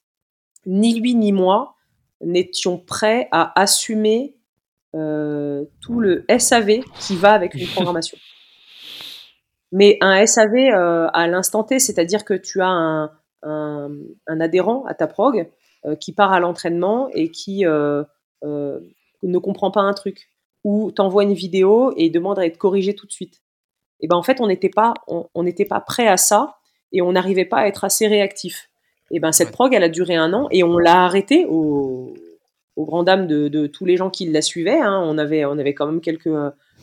ni 0.65 0.99
lui 0.99 1.15
ni 1.15 1.31
moi 1.31 1.75
n'étions 2.21 2.77
prêts 2.77 3.27
à 3.31 3.59
assumer 3.59 4.35
euh, 4.95 5.65
tout 5.81 5.99
le 5.99 6.25
SAV 6.37 6.79
qui 6.99 7.15
va 7.15 7.33
avec 7.33 7.53
une 7.53 7.67
programmation. 7.75 8.17
Mais 9.71 9.97
un 10.01 10.25
SAV 10.25 10.69
à 11.13 11.27
l'instant 11.27 11.63
T, 11.63 11.79
c'est-à-dire 11.79 12.23
que 12.23 12.33
tu 12.33 12.61
as 12.61 12.67
un, 12.69 13.11
un 13.43 14.39
adhérent 14.39 14.85
à 14.85 14.93
ta 14.93 15.07
prog 15.07 15.49
euh, 15.85 15.95
qui 15.95 16.11
part 16.11 16.33
à 16.33 16.39
l'entraînement 16.39 17.07
et 17.13 17.29
qui 17.29 17.65
euh, 17.65 18.03
euh, 18.43 18.79
ne 19.21 19.37
comprend 19.37 19.69
pas 19.69 19.81
un 19.81 19.93
truc 19.93 20.29
ou 20.63 20.91
t'envoie 20.91 21.23
une 21.23 21.33
vidéo 21.33 21.93
et 21.95 22.09
demande 22.09 22.39
à 22.39 22.45
être 22.45 22.57
corrigé 22.57 22.95
tout 22.95 23.05
de 23.05 23.11
suite. 23.11 23.41
Et 23.99 24.07
ben 24.07 24.15
en 24.15 24.23
fait 24.23 24.41
on 24.41 24.47
n'était 24.47 24.69
pas 24.69 24.93
on 25.07 25.43
n'était 25.43 25.65
pas 25.65 25.79
prêt 25.79 26.07
à 26.07 26.17
ça 26.17 26.57
et 26.91 27.01
on 27.01 27.11
n'arrivait 27.11 27.45
pas 27.45 27.57
à 27.57 27.67
être 27.67 27.83
assez 27.83 28.07
réactif. 28.07 28.69
Et 29.11 29.19
ben 29.19 29.31
cette 29.31 29.51
prog 29.51 29.73
elle 29.73 29.83
a 29.83 29.89
duré 29.89 30.15
un 30.15 30.33
an 30.33 30.47
et 30.51 30.63
on 30.63 30.77
l'a 30.77 31.03
arrêté 31.03 31.45
au, 31.45 32.13
au 32.75 32.85
grand 32.85 33.03
dam 33.03 33.27
de, 33.27 33.67
tous 33.67 33.85
les 33.85 33.97
gens 33.97 34.09
qui 34.09 34.29
la 34.29 34.41
suivaient. 34.41 34.79
Hein. 34.79 35.01
On 35.05 35.17
avait 35.17 35.45
on 35.45 35.57
avait 35.57 35.73
quand 35.73 35.85
même 35.85 36.01
quelques 36.01 36.29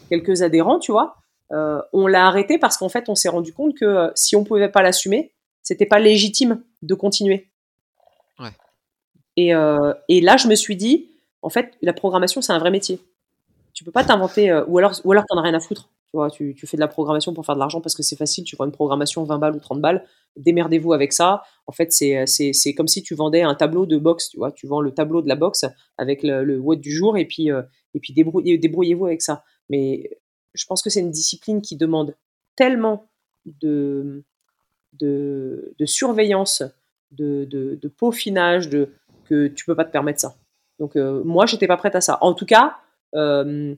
quelques 0.09 0.43
adhérents, 0.43 0.79
tu 0.79 0.93
vois. 0.93 1.17
on 1.51 2.07
l'a 2.07 2.27
arrêté 2.27 2.59
parce 2.59 2.77
qu'en 2.77 2.89
fait 2.89 3.09
on 3.09 3.15
s'est 3.15 3.29
rendu 3.29 3.53
compte 3.53 3.75
que 3.75 4.11
si 4.15 4.37
on 4.37 4.45
pouvait 4.45 4.71
pas 4.71 4.83
l'assumer, 4.83 5.33
c'était 5.63 5.87
pas 5.87 5.99
légitime 5.99 6.63
de 6.83 6.95
continuer. 6.95 7.49
Euh, 9.39 9.95
et, 10.09 10.21
là, 10.21 10.37
je 10.37 10.49
me 10.49 10.55
suis 10.55 10.77
dit, 10.77 11.11
en 11.43 11.51
fait, 11.51 11.77
la 11.83 11.93
programmation, 11.93 12.41
c'est 12.41 12.53
un 12.53 12.59
vrai 12.59 12.71
métier. 12.71 13.01
Tu 13.73 13.85
peux 13.85 13.91
pas 13.91 14.05
t'inventer, 14.05 14.51
euh, 14.51 14.65
ou 14.69 14.79
alors, 14.79 14.93
ou 15.05 15.13
alors 15.13 15.25
t'en 15.27 15.37
as 15.37 15.43
rien 15.43 15.55
à 15.55 15.61
foutre. 15.61 15.89
Tu 16.11 16.17
vois, 16.17 16.31
tu, 16.31 16.55
fais 16.65 16.77
de 16.77 16.81
la 16.81 16.89
programmation 16.89 17.35
pour 17.35 17.45
faire 17.45 17.57
de 17.57 17.61
l'argent 17.61 17.81
parce 17.81 17.95
que 17.95 18.03
c'est 18.03 18.17
facile. 18.17 18.45
Tu 18.45 18.55
vends 18.57 18.67
une 18.67 18.73
programmation 18.73 19.25
20 19.25 19.39
balles 19.39 19.57
ou 19.57 19.61
30 19.61 19.81
balles. 19.81 20.05
Démerdez-vous 20.37 20.93
avec 20.93 21.13
ça. 21.13 21.43
En 21.67 21.73
fait, 21.73 21.93
c'est, 21.93 22.27
c'est, 22.27 22.75
comme 22.75 22.89
si 22.89 23.03
tu 23.03 23.15
vendais 23.15 23.43
un 23.43 23.55
tableau 23.55 23.87
de 23.87 23.97
boxe. 23.97 24.29
Tu 24.29 24.37
vois, 24.37 24.53
tu 24.53 24.67
vends 24.67 24.81
le 24.81 24.93
tableau 24.93 25.23
de 25.23 25.29
la 25.29 25.37
boxe 25.37 25.65
avec 25.97 26.23
le, 26.23 26.45
le 26.45 26.77
du 26.77 26.93
jour 26.93 27.17
et 27.17 27.25
puis, 27.25 27.51
euh, 27.51 27.63
et 27.95 28.01
puis 28.01 28.13
débrouillez, 28.13 28.59
débrouillez-vous 28.59 29.07
avec 29.07 29.23
ça. 29.23 29.45
Mais 29.69 30.11
je 30.55 30.67
pense 30.67 30.83
que 30.83 30.91
c'est 30.91 31.01
une 31.01 31.11
discipline 31.11 31.63
qui 31.63 31.77
demande 31.77 32.17
tellement 32.57 33.09
de, 33.47 34.25
de, 34.95 35.75
de 35.79 35.87
surveillance, 35.87 36.63
de, 37.11 37.45
de, 37.45 37.89
peaufinage, 37.89 38.69
que 39.25 39.49
tu 39.49 39.65
peux 39.65 39.75
pas 39.75 39.85
te 39.85 39.93
permettre 39.93 40.21
ça. 40.21 40.37
Donc 40.79 40.97
euh, 40.97 41.23
moi, 41.25 41.47
j'étais 41.47 41.67
pas 41.67 41.77
prête 41.77 41.95
à 41.95 42.01
ça. 42.01 42.19
En 42.21 42.35
tout 42.35 42.47
cas, 42.47 42.77
euh, 43.15 43.75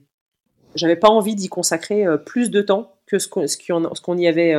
j'avais 0.75 0.95
pas 0.95 1.09
envie 1.09 1.35
d'y 1.35 1.49
consacrer 1.49 2.05
euh, 2.05 2.17
plus 2.17 2.49
de 2.49 2.61
temps 2.61 2.95
que 3.05 3.19
ce 3.19 3.27
qu'on 3.27 4.17
y 4.17 4.27
avait, 4.27 4.53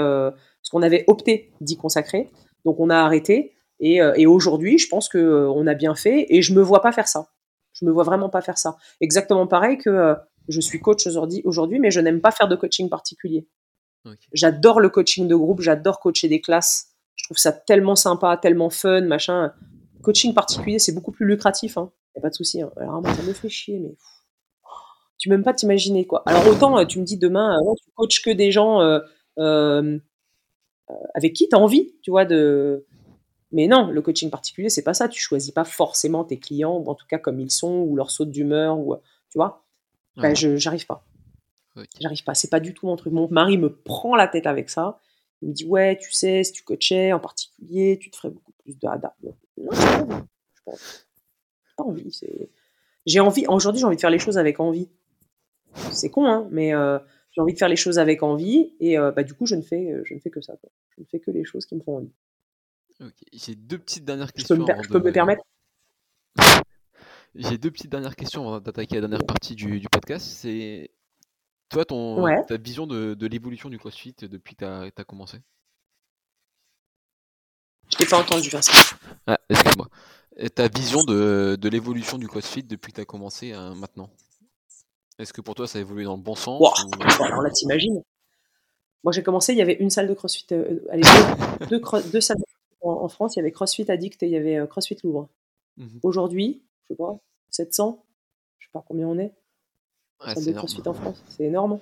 euh, 0.68 0.70
ce 0.70 0.70
qu'on 0.70 0.82
avait 0.82 1.04
opté 1.06 1.52
d'y 1.60 1.76
consacrer. 1.76 2.30
Donc 2.64 2.80
on 2.80 2.90
a 2.90 2.96
arrêté. 2.96 3.54
Et, 3.80 4.00
et 4.16 4.26
aujourd'hui, 4.26 4.76
je 4.76 4.88
pense 4.88 5.08
que 5.08 5.46
on 5.54 5.68
a 5.68 5.74
bien 5.74 5.94
fait. 5.94 6.26
Et 6.30 6.42
je 6.42 6.52
me 6.52 6.60
vois 6.60 6.82
pas 6.82 6.90
faire 6.90 7.06
ça. 7.06 7.28
Je 7.72 7.84
me 7.84 7.92
vois 7.92 8.02
vraiment 8.02 8.28
pas 8.28 8.40
faire 8.40 8.58
ça. 8.58 8.76
Exactement 9.00 9.46
pareil 9.46 9.78
que 9.78 10.16
je 10.48 10.60
suis 10.60 10.80
coach 10.80 11.06
aujourd'hui, 11.44 11.78
mais 11.78 11.92
je 11.92 12.00
n'aime 12.00 12.20
pas 12.20 12.32
faire 12.32 12.48
de 12.48 12.56
coaching 12.56 12.88
particulier. 12.88 13.46
J'adore 14.32 14.80
le 14.80 14.88
coaching 14.88 15.28
de 15.28 15.36
groupe, 15.36 15.60
j'adore 15.60 16.00
coacher 16.00 16.26
des 16.28 16.40
classes. 16.40 16.88
Je 17.14 17.24
trouve 17.26 17.38
ça 17.38 17.52
tellement 17.52 17.94
sympa, 17.94 18.36
tellement 18.36 18.70
fun, 18.70 19.02
machin 19.02 19.52
coaching 20.02 20.34
particulier, 20.34 20.78
c'est 20.78 20.92
beaucoup 20.92 21.12
plus 21.12 21.26
lucratif. 21.26 21.76
Hein. 21.76 21.90
Y 22.16 22.18
a 22.18 22.22
pas 22.22 22.30
de 22.30 22.34
souci. 22.34 22.62
Hein. 22.62 22.70
Alors 22.76 23.02
moi, 23.02 23.14
ça 23.14 23.22
me 23.22 23.32
fait 23.32 23.48
chier, 23.48 23.78
mais 23.78 23.94
tu 25.18 25.28
même 25.30 25.42
pas 25.42 25.52
t'imaginer 25.52 26.06
quoi. 26.06 26.22
Alors 26.26 26.46
autant 26.46 26.78
euh, 26.78 26.84
tu 26.84 27.00
me 27.00 27.04
dis 27.04 27.18
demain, 27.18 27.56
euh, 27.56 27.74
tu 27.82 27.90
coaches 27.94 28.22
que 28.22 28.30
des 28.30 28.52
gens 28.52 28.80
euh, 29.38 29.98
avec 31.14 31.32
qui 31.32 31.48
tu 31.48 31.56
as 31.56 31.58
envie, 31.58 31.94
tu 32.02 32.10
vois, 32.10 32.24
de. 32.24 32.84
Mais 33.50 33.66
non, 33.66 33.90
le 33.90 34.02
coaching 34.02 34.30
particulier, 34.30 34.68
c'est 34.68 34.82
pas 34.82 34.94
ça. 34.94 35.08
Tu 35.08 35.20
choisis 35.20 35.50
pas 35.52 35.64
forcément 35.64 36.24
tes 36.24 36.38
clients, 36.38 36.76
ou 36.76 36.88
en 36.88 36.94
tout 36.94 37.06
cas 37.06 37.18
comme 37.18 37.40
ils 37.40 37.50
sont, 37.50 37.80
ou 37.80 37.96
leur 37.96 38.10
saute 38.10 38.30
d'humeur, 38.30 38.78
ou 38.78 38.96
tu 39.30 39.38
vois. 39.38 39.64
Ben, 40.16 40.34
je 40.34 40.56
j'arrive 40.56 40.86
pas. 40.86 41.04
J'arrive 42.00 42.24
pas. 42.24 42.34
C'est 42.34 42.50
pas 42.50 42.60
du 42.60 42.74
tout 42.74 42.86
mon 42.86 42.96
truc. 42.96 43.12
Mon 43.12 43.28
mari 43.30 43.56
me 43.56 43.72
prend 43.72 44.16
la 44.16 44.26
tête 44.26 44.46
avec 44.46 44.68
ça. 44.68 44.98
Il 45.42 45.50
me 45.50 45.54
dit 45.54 45.64
ouais, 45.64 45.96
tu 45.96 46.12
sais, 46.12 46.42
si 46.42 46.52
tu 46.52 46.64
coachais 46.64 47.12
en 47.12 47.20
particulier, 47.20 47.98
tu 48.00 48.10
te 48.10 48.16
ferais 48.16 48.30
beaucoup 48.30 48.52
plus 48.64 48.76
de 48.76 48.86
non, 48.86 49.72
je 50.54 50.62
pense. 50.64 51.06
Pas 51.76 51.84
envie. 51.84 52.20
J'ai 53.06 53.20
envie. 53.20 53.46
Aujourd'hui, 53.46 53.80
j'ai 53.80 53.86
envie 53.86 53.96
de 53.96 54.00
faire 54.00 54.10
les 54.10 54.18
choses 54.18 54.38
avec 54.38 54.60
envie. 54.60 54.88
C'est 55.92 56.10
con, 56.10 56.26
hein, 56.26 56.48
mais 56.50 56.74
euh, 56.74 56.98
j'ai 57.38 57.42
envie 57.42 57.52
de 57.52 57.58
faire 57.58 57.68
les 57.68 57.76
choses 57.76 58.00
avec 58.00 58.24
envie 58.24 58.74
et 58.80 58.98
euh, 58.98 59.12
bah, 59.12 59.22
du 59.22 59.32
coup, 59.32 59.46
je 59.46 59.54
ne 59.54 59.62
fais, 59.62 59.94
je 60.04 60.12
ne 60.12 60.18
fais 60.18 60.28
que 60.28 60.40
ça. 60.40 60.54
Je 60.96 61.02
ne 61.02 61.06
fais 61.06 61.20
que 61.20 61.30
les 61.30 61.44
choses 61.44 61.66
qui 61.66 61.76
me 61.76 61.80
font 61.80 61.98
envie. 61.98 62.10
J'ai 63.32 63.54
deux 63.54 63.78
petites 63.78 64.04
dernières 64.04 64.32
questions. 64.32 64.56
Je 64.56 64.88
peux 64.88 64.98
me, 64.98 65.12
permettre? 65.12 65.44
J'ai 67.36 67.56
deux 67.56 67.70
petites 67.70 67.92
dernières 67.92 68.16
questions 68.16 68.42
avant 68.48 68.58
d'attaquer 68.58 68.96
la 68.96 69.02
dernière 69.02 69.24
partie 69.24 69.54
du, 69.54 69.86
podcast. 69.88 70.26
C'est 70.26 70.90
toi, 71.68 71.84
ton, 71.84 72.26
ta 72.48 72.56
vision 72.56 72.88
de, 72.88 73.26
l'évolution 73.28 73.68
du 73.68 73.78
CrossFit 73.78 74.16
depuis 74.22 74.56
que 74.56 74.90
tu 74.90 75.00
as, 75.00 75.04
commencé? 75.04 75.38
Je 77.88 77.98
t'ai 77.98 78.06
pas 78.06 78.18
entendu, 78.18 78.48
Vincent. 78.48 78.96
Ah, 79.28 79.38
excuse-moi. 79.48 79.88
Ta 80.56 80.66
vision 80.66 81.04
de, 81.04 81.68
l'évolution 81.68 82.18
du 82.18 82.26
CrossFit 82.26 82.64
depuis 82.64 82.90
que 82.90 82.96
tu 82.96 83.02
as 83.02 83.04
commencé 83.04 83.52
hein, 83.52 83.76
maintenant? 83.76 84.10
Est-ce 85.18 85.32
que 85.32 85.40
pour 85.40 85.54
toi 85.54 85.66
ça 85.66 85.78
a 85.78 85.80
évolué 85.80 86.04
dans 86.04 86.16
le 86.16 86.22
bon 86.22 86.34
sens 86.34 86.62
Alors 87.20 87.42
là, 87.42 87.50
t'imagines 87.50 88.02
Moi, 89.02 89.12
j'ai 89.12 89.22
commencé, 89.22 89.52
il 89.52 89.58
y 89.58 89.62
avait 89.62 89.74
une 89.74 89.90
salle 89.90 90.08
de 90.08 90.14
CrossFit. 90.14 90.46
Euh, 90.52 90.80
allez, 90.90 91.02
deux, 91.68 91.80
deux, 92.12 92.20
salles 92.20 92.38
en, 92.80 93.08
France. 93.08 93.34
Il 93.34 93.40
y 93.40 93.42
avait 93.42 93.52
CrossFit 93.52 93.90
Addict 93.90 94.22
et 94.22 94.26
il 94.26 94.32
y 94.32 94.36
avait 94.36 94.56
euh, 94.56 94.66
CrossFit 94.66 94.96
Louvre. 95.02 95.28
Mmh 95.76 95.98
Aujourd'hui, 96.02 96.62
je 96.82 96.94
sais 96.94 96.96
pas, 96.96 97.18
700, 97.50 98.04
je 98.58 98.66
sais 98.66 98.70
pas 98.72 98.84
combien 98.86 99.06
on 99.06 99.18
est. 99.18 99.32
Ouais, 100.24 100.52
CrossFit 100.54 100.86
en 100.86 100.94
France, 100.94 101.22
c'est 101.28 101.44
énorme. 101.44 101.80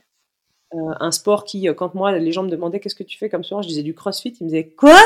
Euh, 0.74 0.94
un 0.98 1.10
sport 1.12 1.44
qui, 1.44 1.68
quand 1.76 1.94
moi, 1.94 2.18
les 2.18 2.32
gens 2.32 2.42
me 2.42 2.50
demandaient 2.50 2.80
qu'est-ce 2.80 2.94
que 2.94 3.04
tu 3.04 3.18
fais 3.18 3.28
comme 3.28 3.44
sport, 3.44 3.62
je 3.62 3.68
disais 3.68 3.82
du 3.82 3.94
CrossFit, 3.94 4.30
ils 4.40 4.44
me 4.44 4.48
disaient 4.48 4.70
quoi? 4.70 4.98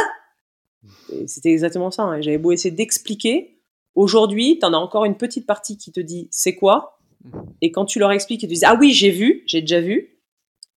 C'était 1.26 1.50
exactement 1.50 1.90
ça. 1.90 2.04
Hein. 2.04 2.20
J'avais 2.22 2.38
beau 2.38 2.52
essayer 2.52 2.74
d'expliquer. 2.74 3.60
Aujourd'hui, 3.94 4.58
tu 4.58 4.64
en 4.64 4.72
as 4.72 4.78
encore 4.78 5.04
une 5.04 5.16
petite 5.16 5.46
partie 5.46 5.76
qui 5.76 5.92
te 5.92 6.00
dit 6.00 6.28
c'est 6.30 6.54
quoi? 6.54 6.99
Et 7.62 7.72
quand 7.72 7.84
tu 7.84 7.98
leur 7.98 8.12
expliques, 8.12 8.42
ils 8.42 8.48
disent 8.48 8.64
ah 8.64 8.76
oui, 8.80 8.92
j'ai 8.92 9.10
vu, 9.10 9.42
j'ai 9.46 9.60
déjà 9.60 9.80
vu. 9.80 10.18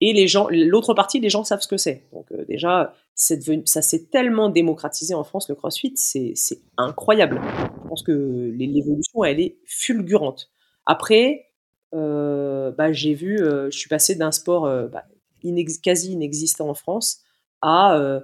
Et 0.01 0.11
les 0.11 0.27
gens, 0.27 0.47
l'autre 0.49 0.93
partie, 0.93 1.19
les 1.19 1.29
gens 1.29 1.43
savent 1.43 1.61
ce 1.61 1.67
que 1.67 1.77
c'est. 1.77 2.03
Donc 2.11 2.31
euh, 2.31 2.43
déjà, 2.45 2.93
ça 3.15 3.81
s'est 3.81 4.05
tellement 4.11 4.49
démocratisé 4.49 5.13
en 5.13 5.23
France, 5.23 5.47
le 5.49 5.55
CrossFit, 5.55 5.93
c'est 5.95 6.33
incroyable. 6.77 7.39
Je 7.83 7.87
pense 7.87 8.03
que 8.03 8.51
l'évolution, 8.55 9.23
elle 9.23 9.39
est 9.39 9.57
fulgurante. 9.65 10.49
Après, 10.85 11.53
euh, 11.93 12.71
bah, 12.71 12.91
j'ai 12.91 13.13
vu, 13.13 13.39
euh, 13.39 13.69
je 13.69 13.77
suis 13.77 13.89
passé 13.89 14.15
d'un 14.15 14.31
sport 14.31 14.65
euh, 14.65 14.87
bah, 14.87 15.05
quasi 15.83 16.13
inexistant 16.13 16.69
en 16.69 16.73
France 16.73 17.21
à 17.61 18.21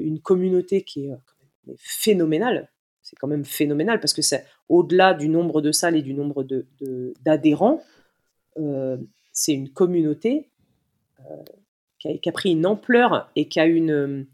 une 0.00 0.20
communauté 0.20 0.82
qui 0.82 1.06
est 1.06 1.10
phénoménale. 1.76 2.70
C'est 3.02 3.16
quand 3.16 3.28
même 3.28 3.44
phénoménal 3.44 4.00
parce 4.00 4.12
que 4.12 4.22
c'est 4.22 4.44
au-delà 4.68 5.14
du 5.14 5.28
nombre 5.28 5.60
de 5.60 5.72
salles 5.72 5.96
et 5.96 6.02
du 6.02 6.14
nombre 6.14 6.46
d'adhérents, 7.24 7.82
c'est 9.32 9.52
une 9.52 9.70
communauté 9.70 10.50
qui 11.98 12.28
a, 12.28 12.32
pris 12.32 12.52
une 12.52 12.66
ampleur 12.66 13.30
et 13.36 13.48
qui 13.48 13.60
a 13.60 13.66
une. 13.66 13.90
Euh, 13.90 14.24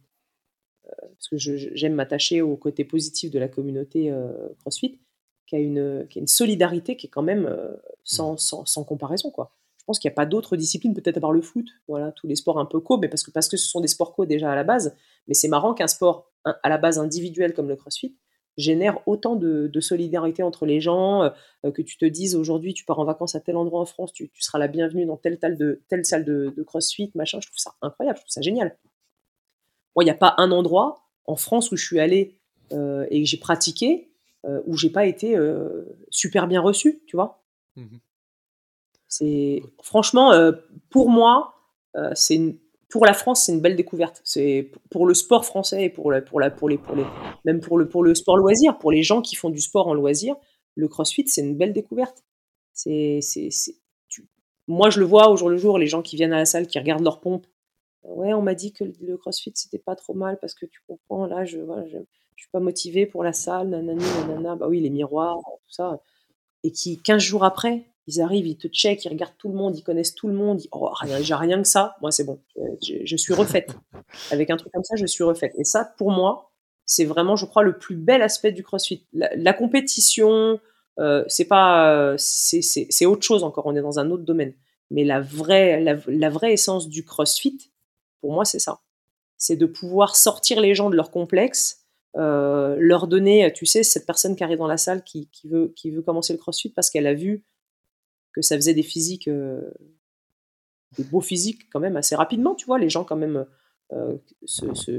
parce 0.87 1.29
que 1.29 1.37
j'aime 1.37 1.95
m'attacher 1.95 2.41
au 2.41 2.57
côté 2.57 2.85
positif 2.85 3.31
de 3.31 3.39
la 3.39 3.49
communauté 3.49 4.11
euh, 4.11 4.49
CrossFit, 4.61 4.99
qui 5.47 5.57
a, 5.57 5.59
une, 5.59 6.07
qui 6.09 6.19
a 6.19 6.21
une 6.21 6.29
solidarité 6.29 6.97
qui 6.97 7.07
est 7.07 7.11
quand 7.11 7.23
même 7.23 7.47
euh, 7.47 7.77
sans, 8.05 8.37
sans, 8.37 8.65
sans, 8.65 8.85
comparaison. 8.85 9.31
Quoi. 9.31 9.53
Je 9.79 9.85
pense 9.85 9.99
qu'il 9.99 10.09
n'y 10.09 10.15
a 10.15 10.17
pas 10.17 10.27
d'autres 10.27 10.57
disciplines, 10.57 10.95
peut-être 10.95 11.19
à 11.19 11.21
part 11.21 11.33
le 11.33 11.43
foot, 11.43 11.67
voilà, 11.89 12.13
tous 12.13 12.27
les 12.27 12.37
sports 12.37 12.59
un 12.59 12.65
peu 12.65 12.81
co, 12.81 12.97
mais 12.97 13.09
parce 13.09 13.23
que, 13.23 13.31
parce 13.31 13.49
que 13.49 13.57
ce 13.57 13.69
sont 13.69 13.81
des 13.81 13.89
sports 13.89 14.15
co 14.15 14.25
déjà 14.25 14.51
à 14.51 14.55
la 14.55 14.65
base. 14.65 14.97
Mais 15.27 15.35
c'est 15.35 15.49
marrant 15.49 15.75
qu'un 15.75 15.89
sport 15.89 16.31
à 16.45 16.69
la 16.69 16.79
base 16.79 16.99
individuel 16.99 17.53
comme 17.53 17.69
le 17.69 17.77
CrossFit 17.77 18.17
génère 18.59 18.99
autant 19.07 19.37
de, 19.37 19.71
solidarité 19.81 20.43
entre 20.43 20.67
les 20.67 20.81
gens, 20.81 21.23
euh, 21.23 21.31
euh, 21.65 21.71
que 21.71 21.81
tu 21.81 21.97
te 21.97 22.05
dises 22.05 22.35
aujourd'hui 22.35 22.75
tu 22.75 22.85
pars 22.85 22.99
en 22.99 23.05
vacances 23.05 23.35
à 23.37 23.41
tel 23.41 23.57
endroit 23.57 23.81
en 23.81 23.87
France, 23.87 24.13
tu, 24.13 24.31
seras 24.41 24.59
la 24.59 24.69
bienvenue 24.69 25.07
dans 25.07 25.17
telle, 25.17 25.39
telle, 25.39 25.57
de, 25.57 25.81
telle 25.89 26.05
salle 26.05 26.25
de, 26.25 26.63
crossfit, 26.67 27.11
machin, 27.15 27.39
je 27.41 27.47
trouve 27.47 27.59
ça 27.59 27.75
incroyable, 27.81 28.19
je 28.19 28.23
trouve 28.23 28.33
ça 28.33 28.43
génial. 28.43 28.77
Moi, 29.95 30.05
il 30.05 30.07
n'y 30.07 30.11
a 30.11 30.15
pas 30.15 30.35
un 30.39 30.51
endroit 30.51 31.09
en 31.25 31.37
France 31.37 31.73
où 31.73 31.77
je 31.77 31.85
suis 31.85 32.01
allé 32.01 32.35
euh, 32.73 33.07
et 33.11 33.23
que 33.23 33.29
j'ai 33.29 33.39
pratiqué 33.39 34.05
où 34.67 34.79
j'ai 34.79 34.89
pas 34.89 35.05
été 35.05 35.37
super 36.09 36.47
bien 36.47 36.63
reçu, 36.63 37.03
tu 37.07 37.17
vois. 37.17 37.43
Mmh 37.77 37.99
c'est 39.11 39.63
franchement 39.83 40.33
pour 40.91 41.11
moi, 41.11 41.55
c'est 42.15 42.37
une 42.37 42.59
pour 42.89 43.05
la 43.05 43.13
France, 43.13 43.45
c'est 43.45 43.53
une 43.53 43.61
belle 43.61 43.77
découverte. 43.77 44.21
C'est 44.25 44.71
pour 44.91 45.07
le 45.07 45.15
sport 45.15 45.45
français 45.45 45.85
et 45.85 45.91
pour 45.91 46.11
les, 46.11 46.21
même 47.45 47.61
pour 47.61 47.79
le, 47.79 48.15
sport 48.15 48.37
loisir, 48.37 48.79
pour 48.79 48.91
les 48.91 49.03
gens 49.03 49.21
qui 49.21 49.37
font 49.37 49.51
du 49.51 49.61
sport 49.61 49.89
en 49.89 49.95
loisir, 49.95 50.37
le 50.75 50.89
CrossFit, 50.89 51.27
c'est 51.29 51.43
une 51.43 51.57
belle 51.57 51.73
découverte. 51.73 52.25
Moi, 54.67 54.91
je 54.91 55.01
le 55.01 55.07
vois 55.07 55.31
au 55.31 55.37
jour 55.37 55.51
le 55.51 55.57
jour, 55.57 55.79
les 55.79 55.87
gens 55.87 56.03
qui 56.03 56.17
viennent 56.17 56.33
à 56.33 56.39
la 56.39 56.47
salle, 56.47 56.67
qui 56.67 56.79
regardent 56.79 57.05
leur 57.05 57.21
pompe. 57.21 57.47
Ouais, 58.05 58.33
on 58.33 58.43
m'a 58.43 58.55
dit 58.55 58.73
que 58.73 58.85
le 58.85 59.17
CrossFit, 59.19 59.53
c'était 59.55 59.79
pas 59.79 59.97
trop 59.97 60.15
mal 60.15 60.39
parce 60.41 60.55
que 60.55 60.67
tu 60.67 60.81
comprends, 60.87 61.27
là, 61.27 61.45
je, 61.45 61.59
voilà, 61.59 61.85
suis 62.39 62.51
pas 62.51 62.61
motivé 62.61 63.07
pour 63.07 63.25
la 63.25 63.33
salle, 63.33 63.69
nanani, 63.69 64.05
nanana. 64.27 64.57
Bah 64.57 64.69
oui, 64.69 64.81
les 64.81 64.91
miroirs, 64.91 65.39
tout 65.39 65.73
ça. 65.73 66.01
Et 66.65 66.73
qui, 66.73 67.01
15 67.03 67.21
jours 67.23 67.45
après, 67.45 67.87
ils 68.09 68.23
arrivent, 68.23 68.47
ils 68.47 68.57
te 68.57 68.69
checkent, 68.69 69.05
ils 69.05 69.11
regardent 69.11 69.37
tout 69.37 69.51
le 69.51 69.55
monde, 69.55 69.77
ils 69.77 69.83
connaissent 69.83 70.15
tout 70.15 70.29
le 70.29 70.35
monde. 70.35 70.63
Ils, 70.63 70.69
oh, 70.73 70.91
j'ai 71.21 71.35
rien 71.35 71.61
que 71.61 71.69
ça. 71.69 71.95
Moi, 72.01 72.11
c'est 72.11 72.25
bon. 72.25 72.41
Je, 72.83 73.17
suis 73.17 73.35
refaite. 73.35 73.77
Avec 74.31 74.49
un 74.49 74.57
truc 74.57 74.73
comme 74.73 74.83
ça, 74.83 74.97
je 74.97 75.05
suis 75.05 75.25
refaite. 75.25 75.53
Et 75.59 75.65
ça, 75.65 75.93
pour 75.99 76.11
moi, 76.11 76.51
c'est 76.87 77.05
vraiment, 77.05 77.37
je 77.37 77.45
crois, 77.45 77.63
le 77.63 77.77
plus 77.77 77.97
bel 77.97 78.23
aspect 78.23 78.51
du 78.51 78.63
CrossFit. 78.63 79.07
La, 79.13 79.53
compétition, 79.53 80.59
euh, 80.99 81.23
c'est 81.29 81.45
pas, 81.45 82.15
c'est 82.17 83.05
autre 83.05 83.23
chose 83.23 83.45
encore. 83.45 83.67
On 83.67 83.77
est 83.77 83.83
dans 83.83 83.99
un 83.99 84.11
autre 84.11 84.25
domaine. 84.25 84.55
Mais 84.91 85.05
la 85.05 85.21
vraie, 85.21 85.79
la, 85.79 86.31
vraie 86.31 86.55
essence 86.55 86.89
du 86.89 87.05
CrossFit, 87.05 87.71
pour 88.23 88.33
moi, 88.33 88.47
c'est 88.47 88.59
ça. 88.59 88.81
C'est 89.37 89.57
de 89.57 89.67
pouvoir 89.67 90.17
sortir 90.17 90.63
les 90.63 90.75
gens 90.75 90.89
de 90.89 90.97
leur 90.97 91.11
complexe, 91.11 91.85
euh, 92.17 92.75
leur 92.79 93.07
donner, 93.07 93.53
tu 93.53 93.67
sais, 93.67 93.83
cette 93.83 94.07
personne 94.07 94.35
qui 94.35 94.45
arrive 94.45 94.57
dans 94.57 94.67
la 94.67 94.79
salle 94.79 95.05
qui, 95.05 95.29
qui, 95.29 95.47
veut, 95.47 95.75
qui 95.77 95.91
veut 95.91 96.01
commencer 96.01 96.33
le 96.33 96.39
CrossFit 96.39 96.71
parce 96.71 96.89
qu'elle 96.89 97.07
a 97.07 97.13
vu 97.13 97.45
que 98.33 98.43
ça 98.43 98.57
faisait 98.57 98.75
des 98.75 98.83
physiques, 98.83 99.29
euh, 99.29 99.71
des 100.97 101.05
beaux 101.05 101.21
physiques 101.21 101.69
quand 101.71 101.81
même 101.81 101.97
assez 101.97 102.17
rapidement, 102.17 102.55
tu 102.55 102.67
vois. 102.67 102.79
Les 102.79 102.91
gens 102.91 103.05
quand 103.05 103.17
même 103.17 103.47
euh, 103.93 104.17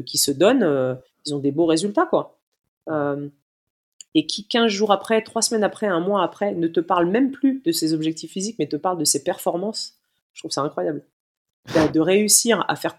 qui 0.05 0.17
se 0.17 0.31
donnent, 0.31 0.63
euh, 0.63 0.95
ils 1.25 1.33
ont 1.33 1.39
des 1.39 1.51
beaux 1.51 1.65
résultats, 1.65 2.05
quoi. 2.05 2.39
et 4.15 4.25
qui 4.25 4.47
15 4.47 4.71
jours 4.71 4.91
après, 4.91 5.21
3 5.21 5.41
semaines 5.41 5.63
après, 5.63 5.87
un 5.87 5.99
mois 5.99 6.23
après, 6.23 6.53
ne 6.53 6.67
te 6.67 6.79
parlent 6.79 7.09
même 7.09 7.31
plus 7.31 7.61
de 7.61 7.71
ses 7.71 7.93
objectifs 7.93 8.31
physiques, 8.31 8.57
mais 8.57 8.67
te 8.67 8.75
parlent 8.75 8.97
de 8.97 9.05
ses 9.05 9.23
performances. 9.23 9.99
Je 10.33 10.41
trouve 10.41 10.51
ça 10.51 10.61
incroyable. 10.61 11.03
De 11.93 11.99
réussir 11.99 12.65
à 12.67 12.75
faire, 12.75 12.97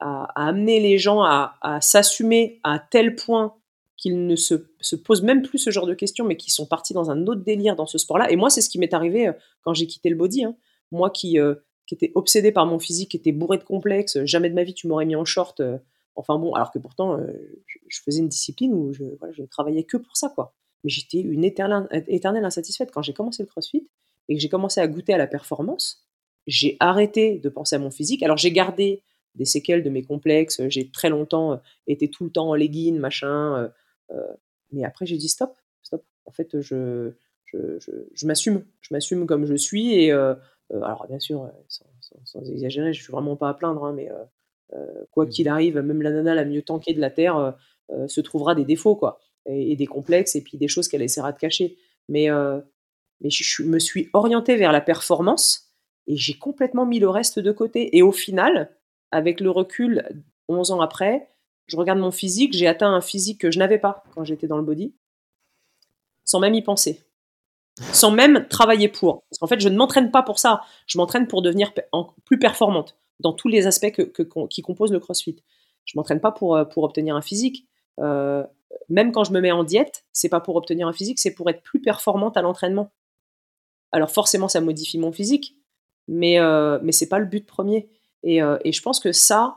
à, 0.00 0.24
amener 0.34 0.80
les 0.80 0.98
gens 0.98 1.22
à 1.22 1.78
s'assumer 1.80 2.60
à 2.62 2.78
tel 2.78 3.14
point 3.14 3.58
qu'ils 3.98 4.26
ne 4.26 4.36
se, 4.36 4.54
posent 4.96 5.22
même 5.22 5.42
plus 5.42 5.58
ce 5.58 5.70
genre 5.70 5.86
de 5.86 5.92
questions, 5.92 6.24
mais 6.24 6.36
qui 6.36 6.50
sont 6.50 6.66
partis 6.66 6.94
dans 6.94 7.10
un 7.10 7.26
autre 7.26 7.42
délire 7.42 7.74
dans 7.74 7.86
ce 7.86 7.98
sport-là. 7.98 8.30
Et 8.30 8.36
moi, 8.36 8.48
c'est 8.48 8.62
ce 8.62 8.70
qui 8.70 8.78
m'est 8.78 8.94
arrivé 8.94 9.28
euh, 9.28 9.32
quand 9.62 9.74
j'ai 9.74 9.86
quitté 9.86 10.08
le 10.08 10.16
body. 10.16 10.44
Hein. 10.44 10.56
Moi 10.92 11.10
qui, 11.10 11.38
euh, 11.38 11.56
qui 11.86 11.94
étais 11.94 12.12
obsédé 12.14 12.52
par 12.52 12.64
mon 12.64 12.78
physique, 12.78 13.10
qui 13.10 13.16
était 13.16 13.32
bourré 13.32 13.58
de 13.58 13.64
complexes, 13.64 14.24
jamais 14.24 14.48
de 14.48 14.54
ma 14.54 14.62
vie 14.62 14.72
tu 14.72 14.86
m'aurais 14.86 15.04
mis 15.04 15.16
en 15.16 15.24
short. 15.24 15.60
Euh, 15.60 15.78
enfin 16.14 16.38
bon, 16.38 16.54
alors 16.54 16.70
que 16.70 16.78
pourtant, 16.78 17.18
je, 17.86 18.00
faisais 18.04 18.20
une 18.20 18.28
discipline 18.28 18.72
où 18.72 18.92
je, 18.92 19.02
ne 19.04 19.46
travaillais 19.46 19.84
que 19.84 19.96
pour 19.96 20.16
ça, 20.16 20.30
quoi. 20.30 20.54
Mais 20.84 20.90
j'étais 20.90 21.18
une 21.18 21.44
éternelle, 21.44 21.88
éternelle 22.06 22.44
insatisfaite. 22.44 22.92
Quand 22.92 23.02
j'ai 23.02 23.12
commencé 23.12 23.42
le 23.42 23.48
crossfit 23.48 23.88
et 24.28 24.36
que 24.36 24.40
j'ai 24.40 24.48
commencé 24.48 24.80
à 24.80 24.86
goûter 24.86 25.12
à 25.12 25.18
la 25.18 25.26
performance, 25.26 26.06
j'ai 26.46 26.76
arrêté 26.78 27.38
de 27.38 27.48
penser 27.48 27.76
à 27.76 27.78
mon 27.80 27.90
physique. 27.90 28.22
Alors 28.22 28.36
j'ai 28.36 28.52
gardé 28.52 29.02
des 29.34 29.44
séquelles 29.44 29.82
de 29.82 29.90
mes 29.90 30.02
complexes. 30.02 30.60
J'ai 30.68 30.88
très 30.90 31.10
longtemps 31.10 31.60
été 31.88 32.08
tout 32.08 32.24
le 32.24 32.30
temps 32.30 32.50
en 32.50 32.54
legging, 32.54 32.98
machin. 32.98 33.70
Euh, 34.10 34.34
mais 34.72 34.84
après, 34.84 35.06
j'ai 35.06 35.16
dit 35.16 35.28
stop, 35.28 35.56
stop. 35.82 36.04
En 36.24 36.30
fait, 36.30 36.60
je, 36.60 37.12
je, 37.46 37.78
je, 38.12 38.26
m'assume. 38.26 38.64
Je 38.80 38.94
m'assume 38.94 39.26
comme 39.26 39.46
je 39.46 39.54
suis. 39.54 39.94
Et 39.94 40.12
euh, 40.12 40.34
euh, 40.72 40.82
alors, 40.82 41.06
bien 41.08 41.18
sûr, 41.18 41.50
sans, 41.68 42.50
exagérer, 42.50 42.92
je 42.92 43.02
suis 43.02 43.12
vraiment 43.12 43.36
pas 43.36 43.48
à 43.48 43.54
plaindre, 43.54 43.84
hein, 43.84 43.92
mais 43.92 44.10
quoi 45.10 45.24
mmh. 45.24 45.28
qu'il 45.30 45.48
arrive, 45.48 45.78
même 45.78 46.02
la 46.02 46.10
nana 46.10 46.34
la 46.34 46.44
mieux 46.44 46.62
tankée 46.62 46.92
de 46.92 47.00
la 47.00 47.10
Terre 47.10 47.56
se 48.06 48.20
trouvera 48.20 48.54
des 48.54 48.64
défauts, 48.64 48.96
quoi, 48.96 49.18
et, 49.46 49.76
des 49.76 49.86
complexes, 49.86 50.36
et 50.36 50.42
puis 50.42 50.58
des 50.58 50.68
choses 50.68 50.88
qu'elle 50.88 51.00
essaiera 51.00 51.32
de 51.32 51.38
cacher. 51.38 51.78
Mais, 52.08 52.28
mais 53.20 53.30
je, 53.30 53.62
me 53.62 53.78
suis 53.78 54.10
orientée 54.12 54.56
vers 54.56 54.72
la 54.72 54.82
performance, 54.82 55.72
et 56.06 56.16
j'ai 56.16 56.34
complètement 56.34 56.84
mis 56.84 56.98
le 56.98 57.08
reste 57.08 57.38
de 57.38 57.50
côté. 57.50 57.96
Et 57.96 58.02
au 58.02 58.12
final, 58.12 58.76
avec 59.10 59.40
le 59.40 59.50
recul, 59.50 60.04
11 60.48 60.70
ans 60.72 60.80
après, 60.80 61.28
je 61.68 61.76
regarde 61.76 61.98
mon 61.98 62.10
physique, 62.10 62.52
j'ai 62.54 62.66
atteint 62.66 62.92
un 62.92 63.00
physique 63.00 63.40
que 63.40 63.50
je 63.50 63.58
n'avais 63.58 63.78
pas 63.78 64.02
quand 64.14 64.24
j'étais 64.24 64.46
dans 64.46 64.56
le 64.56 64.64
body, 64.64 64.94
sans 66.24 66.40
même 66.40 66.54
y 66.54 66.62
penser, 66.62 67.04
sans 67.92 68.10
même 68.10 68.48
travailler 68.48 68.88
pour. 68.88 69.22
Parce 69.30 69.38
qu'en 69.38 69.46
fait, 69.46 69.60
je 69.60 69.68
ne 69.68 69.76
m'entraîne 69.76 70.10
pas 70.10 70.22
pour 70.22 70.38
ça, 70.38 70.62
je 70.86 70.98
m'entraîne 70.98 71.28
pour 71.28 71.42
devenir 71.42 71.72
plus 72.24 72.38
performante 72.38 72.96
dans 73.20 73.32
tous 73.32 73.48
les 73.48 73.66
aspects 73.66 73.92
qui 74.50 74.62
composent 74.62 74.92
le 74.92 75.00
CrossFit. 75.00 75.36
Je 75.84 75.92
m'entraîne 75.96 76.20
pas 76.20 76.32
pour, 76.32 76.56
euh, 76.56 76.64
obtenir 76.76 77.16
un 77.16 77.22
physique. 77.22 77.66
Euh, 78.00 78.44
même 78.88 79.12
quand 79.12 79.24
je 79.24 79.32
me 79.32 79.40
mets 79.40 79.52
en 79.52 79.64
diète, 79.64 80.04
c'est 80.12 80.28
pas 80.28 80.40
pour 80.40 80.56
obtenir 80.56 80.86
un 80.86 80.92
physique, 80.92 81.18
c'est 81.18 81.34
pour 81.34 81.48
être 81.50 81.62
plus 81.62 81.80
performante 81.80 82.36
à 82.36 82.42
l'entraînement. 82.42 82.92
Alors 83.92 84.10
forcément, 84.10 84.48
ça 84.48 84.60
modifie 84.60 84.98
mon 84.98 85.12
physique, 85.12 85.56
mais 86.06 86.38
euh, 86.38 86.78
mais 86.82 86.92
c'est 86.92 87.08
pas 87.08 87.18
le 87.18 87.26
but 87.26 87.46
premier. 87.46 87.88
Et, 88.22 88.42
euh, 88.42 88.58
et 88.64 88.72
je 88.72 88.82
pense 88.82 89.00
que 89.00 89.12
ça, 89.12 89.56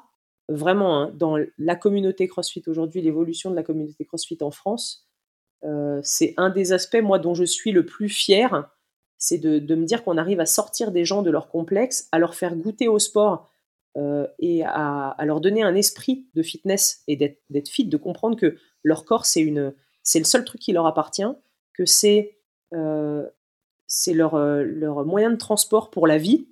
vraiment, 0.53 1.02
hein, 1.02 1.11
dans 1.15 1.38
la 1.57 1.76
communauté 1.76 2.28
CrossFit 2.28 2.64
aujourd'hui, 2.68 3.02
l'évolution 3.02 3.49
de 3.49 3.56
la 3.56 3.64
communauté 3.64 4.06
CrossFit 4.06 4.38
en 4.41 4.52
France, 4.52 5.07
c'est 6.02 6.34
un 6.38 6.49
des 6.49 6.73
aspects, 6.73 7.02
moi, 7.03 7.19
dont 7.19 7.36
je 7.36 7.44
suis 7.44 7.72
le 7.72 7.86
plus 7.86 8.10
fier, 8.10 8.68
c'est 9.18 9.38
de, 9.38 9.76
me 9.76 9.86
dire 9.86 10.03
qu'on 10.03 10.18
arrive 10.18 10.40
à 10.40 10.48
sortir 10.48 10.91
des 10.91 11.06
gens 11.06 11.22
de 11.22 11.30
leur 11.30 11.49
complexe, 11.49 12.07
à 12.11 12.18
leur 12.18 12.34
faire 12.34 12.56
goûter 12.56 12.88
au 12.88 12.98
sport 12.98 13.52
et 14.40 14.64
à, 14.65 15.15
leur 15.23 15.40
donner 15.40 15.61
un 15.61 15.76
esprit 15.76 16.26
de 16.34 16.41
fitness 16.41 17.03
et 17.07 17.15
d'être 17.15 17.69
fit, 17.69 17.86
de 17.86 17.98
comprendre 17.98 18.36
que 18.36 18.57
leur 18.84 19.06
corps, 19.06 19.28
c'est 19.28 19.44
le 19.44 19.76
seul 20.03 20.44
truc 20.45 20.60
qui 20.60 20.73
leur 20.73 20.88
appartient, 20.88 21.32
que 21.73 21.86
c'est 21.86 22.40
leur, 22.72 24.36
leur 24.38 25.06
moyen 25.06 25.30
de 25.30 25.38
transport 25.38 25.91
pour 25.91 26.07
la 26.07 26.18
vie, 26.18 26.48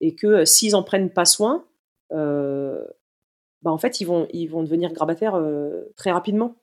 et 0.00 0.14
que 0.14 0.46
s'ils 0.46 0.74
en 0.74 0.82
prennent 0.82 1.10
pas 1.10 1.26
soin, 1.26 1.66
bah 3.66 3.72
en 3.72 3.78
fait, 3.78 4.00
ils 4.00 4.04
vont, 4.04 4.28
ils 4.32 4.46
vont 4.46 4.62
devenir 4.62 4.92
grabataires 4.92 5.42
très 5.96 6.12
rapidement. 6.12 6.54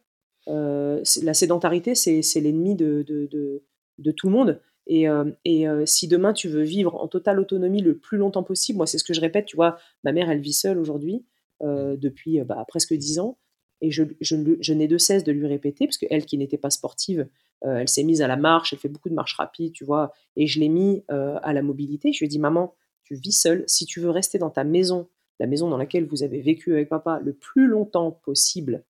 la 0.48 1.34
sédentarité, 1.34 1.96
c'est 1.96 2.40
l'ennemi 2.40 2.76
de, 2.76 3.04
de, 3.06 3.62
de, 3.98 4.12
tout 4.12 4.28
le 4.28 4.32
monde. 4.32 4.62
Et, 4.88 5.08
et 5.44 5.66
si 5.86 6.08
demain 6.08 6.32
tu 6.32 6.48
veux 6.48 6.64
vivre 6.64 6.96
en 6.96 7.10
totale 7.10 7.42
autonomie 7.42 7.82
le 7.82 7.98
plus 7.98 8.18
longtemps 8.18 8.44
possible, 8.44 8.78
moi 8.78 8.88
c'est 8.88 8.98
ce 8.98 9.04
que 9.04 9.14
je 9.14 9.20
répète, 9.20 9.48
tu 9.48 9.58
vois, 9.58 9.78
ma 10.06 10.14
mère 10.14 10.30
elle 10.30 10.40
vit 10.40 10.54
seule 10.54 10.80
aujourd'hui 10.80 11.26
depuis 11.62 12.40
bah, 12.40 12.64
presque 12.70 12.94
dix 12.94 13.20
ans, 13.20 13.38
et 13.82 13.92
je, 13.92 14.04
je, 14.22 14.38
je 14.62 14.74
n'ai 14.74 14.88
de 14.88 14.98
cesse 14.98 15.26
de 15.26 15.34
lui 15.34 15.46
répéter, 15.46 15.88
parce 15.88 15.98
qu'elle 15.98 16.26
qui 16.26 16.38
n'était 16.38 16.58
pas 16.58 16.70
sportive, 16.70 17.28
elle 17.64 17.90
s'est 17.90 18.04
mise 18.04 18.22
à 18.22 18.30
la 18.30 18.38
marche, 18.38 18.72
elle 18.72 18.80
fait 18.80 18.88
beaucoup 18.88 19.10
de 19.10 19.14
marches 19.14 19.36
rapides, 19.36 19.74
tu 19.74 19.84
vois, 19.84 20.14
et 20.38 20.48
je 20.48 20.62
l'ai 20.62 20.70
mis 20.70 21.04
à 21.10 21.52
la 21.52 21.62
mobilité. 21.62 22.14
Je 22.14 22.20
lui 22.20 22.28
ai 22.28 22.30
dit, 22.30 22.40
maman, 22.40 22.76
tu 23.04 23.16
vis 23.16 23.34
seule, 23.34 23.66
si 23.68 23.86
tu 23.86 24.00
veux 24.00 24.10
rester 24.10 24.38
dans 24.38 24.50
ta 24.50 24.64
maison 24.64 25.10
la 25.40 25.48
maison 25.48 25.70
dans 25.70 25.78
laquelle 25.78 26.06
vous 26.06 26.24
avez 26.24 26.42
vécu 26.42 26.74
avec 26.74 26.90
papa 26.90 27.20
le 27.20 27.34
plus 27.34 27.68
longtemps 27.68 28.12
possible 28.12 28.84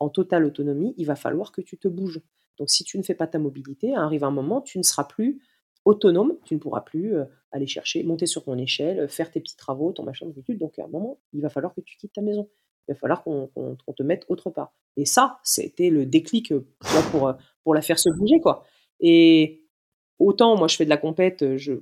en 0.00 0.08
totale 0.08 0.44
autonomie, 0.44 0.94
il 0.96 1.06
va 1.06 1.16
falloir 1.16 1.52
que 1.52 1.60
tu 1.60 1.76
te 1.76 1.88
bouges. 1.88 2.20
Donc 2.58 2.70
si 2.70 2.84
tu 2.84 2.98
ne 2.98 3.02
fais 3.02 3.14
pas 3.14 3.26
ta 3.26 3.38
mobilité, 3.38 3.94
arrive 3.94 4.24
un 4.24 4.30
moment, 4.30 4.60
tu 4.60 4.78
ne 4.78 4.82
seras 4.82 5.04
plus 5.04 5.40
autonome, 5.84 6.36
tu 6.44 6.54
ne 6.54 6.58
pourras 6.58 6.82
plus 6.82 7.16
euh, 7.16 7.24
aller 7.50 7.66
chercher, 7.66 8.02
monter 8.02 8.26
sur 8.26 8.44
ton 8.44 8.58
échelle, 8.58 9.08
faire 9.08 9.30
tes 9.30 9.40
petits 9.40 9.56
travaux, 9.56 9.92
ton 9.92 10.02
machin 10.02 10.26
d'habitude. 10.26 10.58
Donc 10.58 10.78
à 10.78 10.84
un 10.84 10.88
moment, 10.88 11.18
il 11.32 11.40
va 11.40 11.48
falloir 11.48 11.74
que 11.74 11.80
tu 11.80 11.96
quittes 11.96 12.12
ta 12.12 12.20
maison. 12.20 12.48
Il 12.88 12.92
va 12.92 12.98
falloir 12.98 13.22
qu'on 13.22 13.50
te 13.96 14.02
mette 14.02 14.24
autre 14.28 14.50
part. 14.50 14.72
Et 14.96 15.04
ça, 15.04 15.38
c'était 15.44 15.90
le 15.90 16.06
déclic 16.06 16.52
euh, 16.52 16.66
pour, 17.10 17.28
euh, 17.28 17.32
pour 17.64 17.74
la 17.74 17.82
faire 17.82 17.98
se 17.98 18.10
bouger. 18.10 18.40
quoi. 18.40 18.64
Et 19.00 19.64
autant 20.18 20.56
moi 20.56 20.68
je 20.68 20.76
fais 20.76 20.84
de 20.84 20.90
la 20.90 20.96
compète, 20.96 21.56
je, 21.56 21.74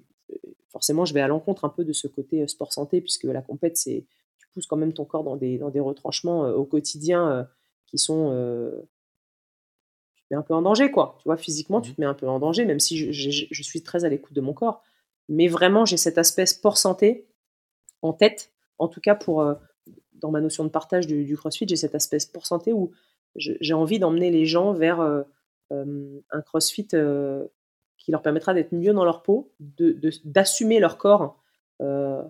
forcément, 0.77 1.07
je 1.07 1.15
vais 1.15 1.23
à 1.23 1.27
l'encontre 1.27 1.65
un 1.65 1.71
peu 1.71 1.85
de 1.85 1.95
ce 1.95 2.07
côté 2.07 2.43
euh, 2.43 2.47
sport 2.47 2.71
santé, 2.71 3.01
puisque 3.01 3.25
la 3.25 3.41
compète, 3.41 3.79
c'est 3.79 4.05
tu 4.37 4.47
pousses 4.53 4.67
quand 4.67 4.77
même 4.77 4.93
ton 4.93 5.07
corps 5.07 5.25
dans 5.25 5.37
des, 5.37 5.57
dans 5.57 5.71
des 5.71 5.81
retranchements 5.81 6.45
euh, 6.45 6.53
au 6.53 6.67
quotidien 6.67 7.31
euh, 7.31 7.45
qui 7.87 7.97
sont. 7.97 8.27
tu 10.17 10.23
te 10.25 10.35
mets 10.35 10.37
un 10.37 10.43
peu 10.43 10.53
en 10.53 10.61
danger, 10.61 10.91
quoi. 10.91 11.17
Tu 11.21 11.29
vois, 11.31 11.39
physiquement, 11.39 11.81
tu 11.81 11.93
mmh 11.93 11.95
te 11.95 12.01
mets 12.03 12.07
un 12.07 12.13
peu 12.13 12.29
en 12.29 12.39
danger, 12.39 12.67
même 12.67 12.79
si 12.79 13.11
je, 13.11 13.63
suis 13.63 13.83
très 13.83 14.05
à 14.05 14.11
l'écoute 14.11 14.35
de 14.35 14.43
mon 14.43 14.53
corps. 14.53 14.83
Mais 15.31 15.49
vraiment, 15.49 15.87
j'ai 15.87 15.97
cet 15.97 16.19
aspect 16.19 16.45
sport 16.45 16.77
santé 16.77 17.27
en 18.03 18.13
tête, 18.13 18.53
en 18.77 18.89
tout 18.89 19.01
cas 19.01 19.15
pour. 19.15 19.43
dans 20.13 20.31
ma 20.31 20.43
notion 20.43 20.63
de 20.65 20.69
partage 20.69 21.07
du, 21.07 21.25
du 21.25 21.39
CrossFit, 21.39 21.67
j'ai 21.67 21.77
cet 21.77 21.95
aspect 21.95 22.19
sport 22.19 22.45
santé 22.45 22.75
où 22.75 22.91
j'ai 23.35 23.73
envie 23.73 23.99
d'emmener 23.99 24.31
les 24.31 24.45
gens 24.45 24.75
vers 24.75 25.01
un 25.71 26.43
CrossFit 26.43 26.89
qui 28.07 28.13
leur 28.13 28.23
permettra 28.23 28.55
d'être 28.55 28.73
mieux 28.73 28.93
dans 28.93 29.05
leur 29.05 29.25
peau, 29.25 29.51
d'assumer 29.59 30.79
leur 30.79 30.97
corps 30.97 31.43
euh, 31.83 32.23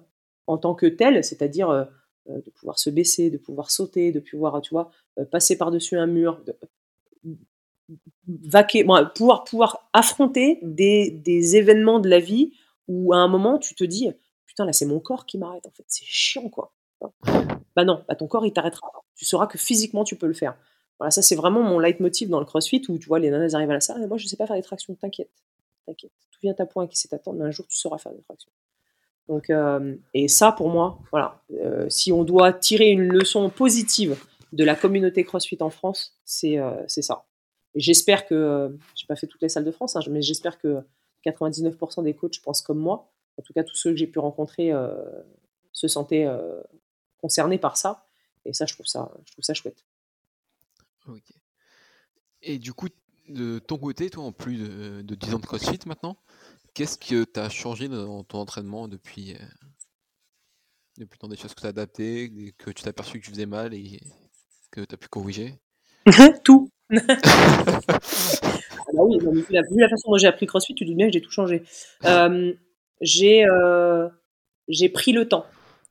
en 0.47 0.57
tant 0.57 0.75
que 0.75 0.87
tel, 0.87 1.23
c'est-à-dire 1.23 1.69
euh, 1.69 1.85
euh, 2.31 2.41
de 2.41 2.51
pouvoir 2.51 2.79
se 2.79 2.89
baisser, 2.89 3.29
de 3.29 3.37
pouvoir 3.37 3.71
sauter, 3.71 4.11
de 4.11 4.19
pouvoir, 4.19 4.63
tu 4.63 4.71
vois, 4.71 4.91
passer 5.31 5.59
par-dessus 5.59 5.99
un 5.99 6.07
mur, 6.07 6.43
de, 6.47 6.57
vaquer, 8.27 8.87
pouvoir, 9.15 9.45
pouvoir 9.45 9.91
affronter 9.93 10.61
des, 10.63 11.11
des, 11.11 11.57
événements 11.57 11.99
de 11.99 12.09
la 12.09 12.21
vie 12.21 12.55
où 12.89 13.13
à 13.13 13.19
un 13.19 13.29
moment 13.29 13.59
tu 13.59 13.75
te 13.75 13.85
dis 13.85 14.09
putain 14.47 14.65
là 14.65 14.73
c'est 14.73 14.87
mon 14.87 14.99
corps 14.99 15.27
qui 15.27 15.39
m'arrête 15.39 15.67
en 15.67 15.71
fait 15.71 15.85
c'est 15.89 16.07
chiant 16.07 16.49
quoi. 16.49 16.73
Bah 17.77 17.85
non 17.85 18.03
bah 18.09 18.15
ton 18.15 18.27
corps 18.27 18.47
il 18.47 18.53
t'arrêtera 18.53 18.89
tu 19.15 19.25
sauras 19.25 19.47
que 19.47 19.59
physiquement 19.59 20.05
tu 20.05 20.17
peux 20.17 20.27
le 20.27 20.35
faire. 20.35 20.57
Voilà 20.99 21.11
ça 21.11 21.21
c'est 21.21 21.37
vraiment 21.37 21.63
mon 21.63 21.79
leitmotiv 21.79 22.29
dans 22.29 22.41
le 22.41 22.47
crossfit 22.47 22.83
où 22.89 22.99
tu 22.99 23.07
vois 23.07 23.19
les 23.19 23.31
nanas 23.31 23.55
arrivent 23.55 23.71
à 23.71 23.75
la 23.75 23.81
salle 23.81 24.03
et 24.03 24.07
moi 24.07 24.17
je 24.17 24.27
sais 24.27 24.37
pas 24.37 24.47
faire 24.47 24.57
des 24.57 24.63
tractions 24.63 24.95
t'inquiète 24.95 25.31
t'inquiète. 25.87 26.13
Tout 26.31 26.41
vient 26.43 26.55
à 26.59 26.67
point 26.67 26.87
qui 26.87 26.99
sait 26.99 27.09
t'attendre, 27.09 27.39
mais 27.39 27.47
un 27.47 27.51
jour 27.51 27.67
tu 27.67 27.77
sauras 27.77 27.99
faire 27.99 28.13
des 28.13 28.23
tractions. 28.23 28.51
Donc, 29.29 29.51
euh, 29.51 29.97
et 30.15 30.29
ça, 30.29 30.53
pour 30.53 30.69
moi, 30.69 31.01
voilà, 31.11 31.43
euh, 31.53 31.89
si 31.89 32.13
on 32.13 32.25
doit 32.25 32.53
tirer 32.53 32.91
une 32.91 33.09
leçon 33.09 33.51
positive 33.51 34.17
de 34.53 34.65
la 34.65 34.77
communauté 34.77 35.25
CrossFit 35.25 35.59
en 35.61 35.71
France, 35.71 36.17
c'est 36.25 36.59
euh, 36.59 36.87
ça. 36.87 37.25
J'espère 37.75 38.27
que, 38.27 38.77
j'ai 38.95 39.07
pas 39.07 39.17
fait 39.17 39.27
toutes 39.27 39.43
les 39.43 39.49
salles 39.49 39.65
de 39.65 39.73
France, 39.73 39.97
hein, 39.97 40.01
mais 40.09 40.23
j'espère 40.23 40.59
que 40.59 40.83
99% 41.27 42.05
des 42.05 42.15
coachs 42.15 42.41
pensent 42.41 42.63
comme 42.63 42.79
moi. 42.79 43.13
En 43.37 43.43
tout 43.43 43.53
cas, 43.53 43.65
tous 43.65 43.75
ceux 43.75 43.91
que 43.91 43.97
j'ai 43.97 44.07
pu 44.07 44.19
rencontrer 44.19 44.73
se 45.73 45.89
sentaient 45.89 46.27
concernés 47.19 47.59
par 47.59 47.77
ça. 47.77 48.07
Et 48.47 48.55
ça, 48.55 48.65
je 48.65 48.73
trouve 48.73 48.87
ça, 48.87 49.13
je 49.27 49.33
trouve 49.33 49.45
ça 49.45 49.53
chouette. 49.53 49.85
Ok. 51.07 51.33
Et 52.41 52.59
du 52.59 52.73
coup, 52.73 52.89
de 53.29 53.59
ton 53.59 53.79
côté, 53.79 54.11
toi, 54.11 54.25
en 54.25 54.33
plus 54.33 54.57
de, 54.57 55.03
de 55.03 55.15
10 55.15 55.35
ans 55.35 55.39
de 55.39 55.47
CrossFit 55.47 55.79
maintenant, 55.87 56.17
qu'est-ce 56.75 56.99
que 56.99 57.25
tu 57.25 57.41
as 57.41 57.49
changé 57.49 57.89
dans 57.89 58.23
ton 58.25 58.39
entraînement 58.39 58.87
depuis, 58.87 59.33
euh, 59.33 59.45
depuis 60.99 61.19
tant 61.19 61.29
des 61.29 61.37
choses 61.37 61.55
que 61.55 61.61
tu 61.61 61.67
as 61.67 61.71
adaptées, 61.71 62.53
que 62.59 62.71
tu 62.71 62.83
t'es 62.83 62.89
aperçu 62.89 63.19
que 63.19 63.25
tu 63.25 63.31
faisais 63.31 63.47
mal 63.47 63.75
et 63.75 64.01
que 64.71 64.83
tu 64.83 64.95
as 64.95 64.99
pu 64.99 65.09
corriger? 65.09 65.55
Tout 66.45 66.71
ah 66.93 67.01
bah 68.95 69.03
oui, 69.03 69.19
vu, 69.19 69.45
la, 69.51 69.63
la, 69.69 69.89
façon 69.89 70.13
dont 70.13 70.19
j'ai 70.19 70.29
appris 70.29 70.47
CrossFit, 70.47 70.75
tu 70.75 70.85
dis 70.85 70.95
bien 70.95 71.09
que 71.09 71.13
j'ai 71.13 71.21
tout 71.21 71.33
changé. 71.33 71.65
Euh, 72.05 72.53
j'ai 73.01 73.45
euh, 73.45 74.09
j'ai 74.69 74.89
pris 74.89 75.11
le 75.11 75.27
temps. 75.27 75.47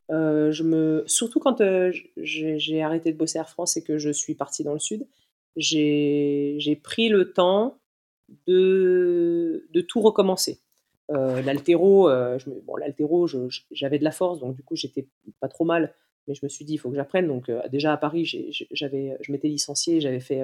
je 0.10 0.64
me, 0.64 1.04
surtout 1.06 1.42
quand 1.42 1.62
j'ai 2.16 2.82
arrêté 2.82 3.12
de 3.12 3.18
bosser 3.18 3.40
Air 3.40 3.50
France 3.50 3.76
et 3.76 3.84
que 3.84 3.98
je 3.98 4.10
suis 4.10 4.36
partie 4.36 4.64
dans 4.64 4.72
le 4.72 4.80
sud, 4.80 5.06
j'ai 5.56 6.80
pris 6.84 7.10
le 7.10 7.32
temps 7.34 7.80
de, 8.48 9.68
de 9.72 9.82
tout 9.82 10.02
recommencer. 10.02 10.60
Euh, 11.12 11.42
l'altéro, 11.42 12.10
euh, 12.10 12.38
bon, 12.64 12.76
l'altéro, 12.78 13.28
j'avais 13.72 14.00
de 14.00 14.04
la 14.04 14.12
force, 14.12 14.40
donc 14.40 14.56
du 14.56 14.64
coup, 14.64 14.76
j'étais 14.76 15.08
pas 15.40 15.48
trop 15.48 15.66
mal, 15.66 15.94
mais 16.28 16.34
je 16.34 16.44
me 16.44 16.50
suis 16.50 16.66
dit, 16.66 16.74
il 16.74 16.78
faut 16.78 16.90
que 16.90 16.96
j'apprenne. 16.96 17.28
Donc, 17.28 17.50
euh, 17.50 17.62
déjà 17.70 17.94
à 17.94 17.98
Paris, 17.98 18.26
j'avais, 18.72 19.18
je 19.22 19.32
m'étais 19.32 19.48
licencié, 19.48 20.02
j'avais 20.02 20.20
fait 20.20 20.42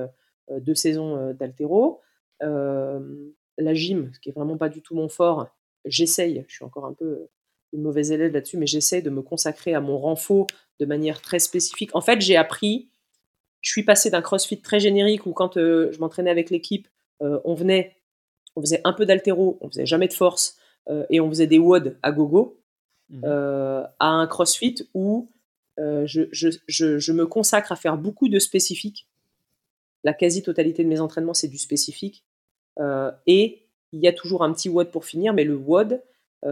deux 0.50 0.76
saisons 0.76 1.34
d'altéro. 1.34 2.02
la 2.40 3.74
gym, 3.74 4.12
ce 4.14 4.20
qui 4.20 4.30
est 4.30 4.34
vraiment 4.34 4.58
pas 4.58 4.70
du 4.70 4.82
tout 4.82 4.96
mon 4.96 5.10
fort, 5.10 5.48
j'essaye, 5.86 6.46
je 6.48 6.56
suis 6.56 6.66
encore 6.66 6.86
un 6.86 6.94
peu 6.94 7.28
une 7.74 7.82
mauvaise 7.82 8.12
élève 8.12 8.34
là-dessus, 8.34 8.58
mais 8.58 8.68
j'essaye 8.68 9.02
de 9.02 9.10
me 9.10 9.22
consacrer 9.22 9.74
à 9.74 9.80
mon 9.80 9.98
renfort 9.98 10.48
de 10.80 10.86
manière 10.86 11.22
très 11.22 11.40
spécifique. 11.40 11.96
En 11.96 12.02
fait, 12.02 12.20
j'ai 12.20 12.36
appris 12.36 12.91
je 13.62 13.70
suis 13.70 13.84
passé 13.84 14.10
d'un 14.10 14.22
crossfit 14.22 14.60
très 14.60 14.80
générique 14.80 15.26
où 15.26 15.34
quand 15.34 15.58
euh, 15.58 15.92
je 15.92 16.00
m'entraînais 16.00 16.32
avec 16.32 16.50
l'équipe, 16.50 16.88
euh, 17.22 17.40
on 17.46 17.54
venait, 17.54 17.96
on 18.56 18.62
faisait 18.62 18.82
un 18.84 18.94
peu 18.94 19.06
d'altéro, 19.06 19.58
on 19.62 19.70
faisait 19.70 19.86
jamais 19.86 20.08
de 20.08 20.14
force 20.14 20.58
euh, 20.90 21.06
et 21.10 21.22
on 21.22 21.30
faisait 21.30 21.48
des 21.48 21.60
WOD 21.60 21.98
à 22.02 22.12
gogo, 22.12 22.60
mmh. 23.10 23.26
à 23.26 24.08
un 24.08 24.28
crossfit 24.28 24.76
où 24.94 25.30
je, 25.78 26.28
je, 26.32 26.50
je, 26.68 27.12
me 27.12 27.26
consacre 27.26 27.72
à 27.72 27.76
faire 27.76 27.98
beaucoup 27.98 28.30
de 28.30 28.38
spécifiques. 28.38 29.08
La 30.04 30.14
quasi-totalité 30.14 30.84
de 30.84 30.90
mes 30.90 31.00
entraînements, 31.00 31.34
c'est 31.34 31.48
du 31.48 31.58
spécifique. 31.58 32.24
et 33.26 33.68
il 33.92 34.00
y 34.00 34.08
a 34.08 34.14
toujours 34.14 34.44
un 34.44 34.54
petit 34.54 34.70
WOD 34.70 34.92
pour 34.92 35.06
finir, 35.06 35.34
mais 35.34 35.44
le 35.44 35.56
WOD, 35.56 36.02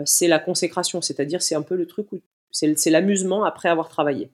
c'est 0.05 0.27
la 0.27 0.39
consécration, 0.39 1.01
c'est-à-dire 1.01 1.43
c'est 1.43 1.55
un 1.55 1.61
peu 1.61 1.75
le 1.75 1.85
truc 1.85 2.11
où 2.11 2.19
c'est 2.51 2.89
l'amusement 2.89 3.43
après 3.43 3.69
avoir 3.69 3.87
travaillé. 3.87 4.31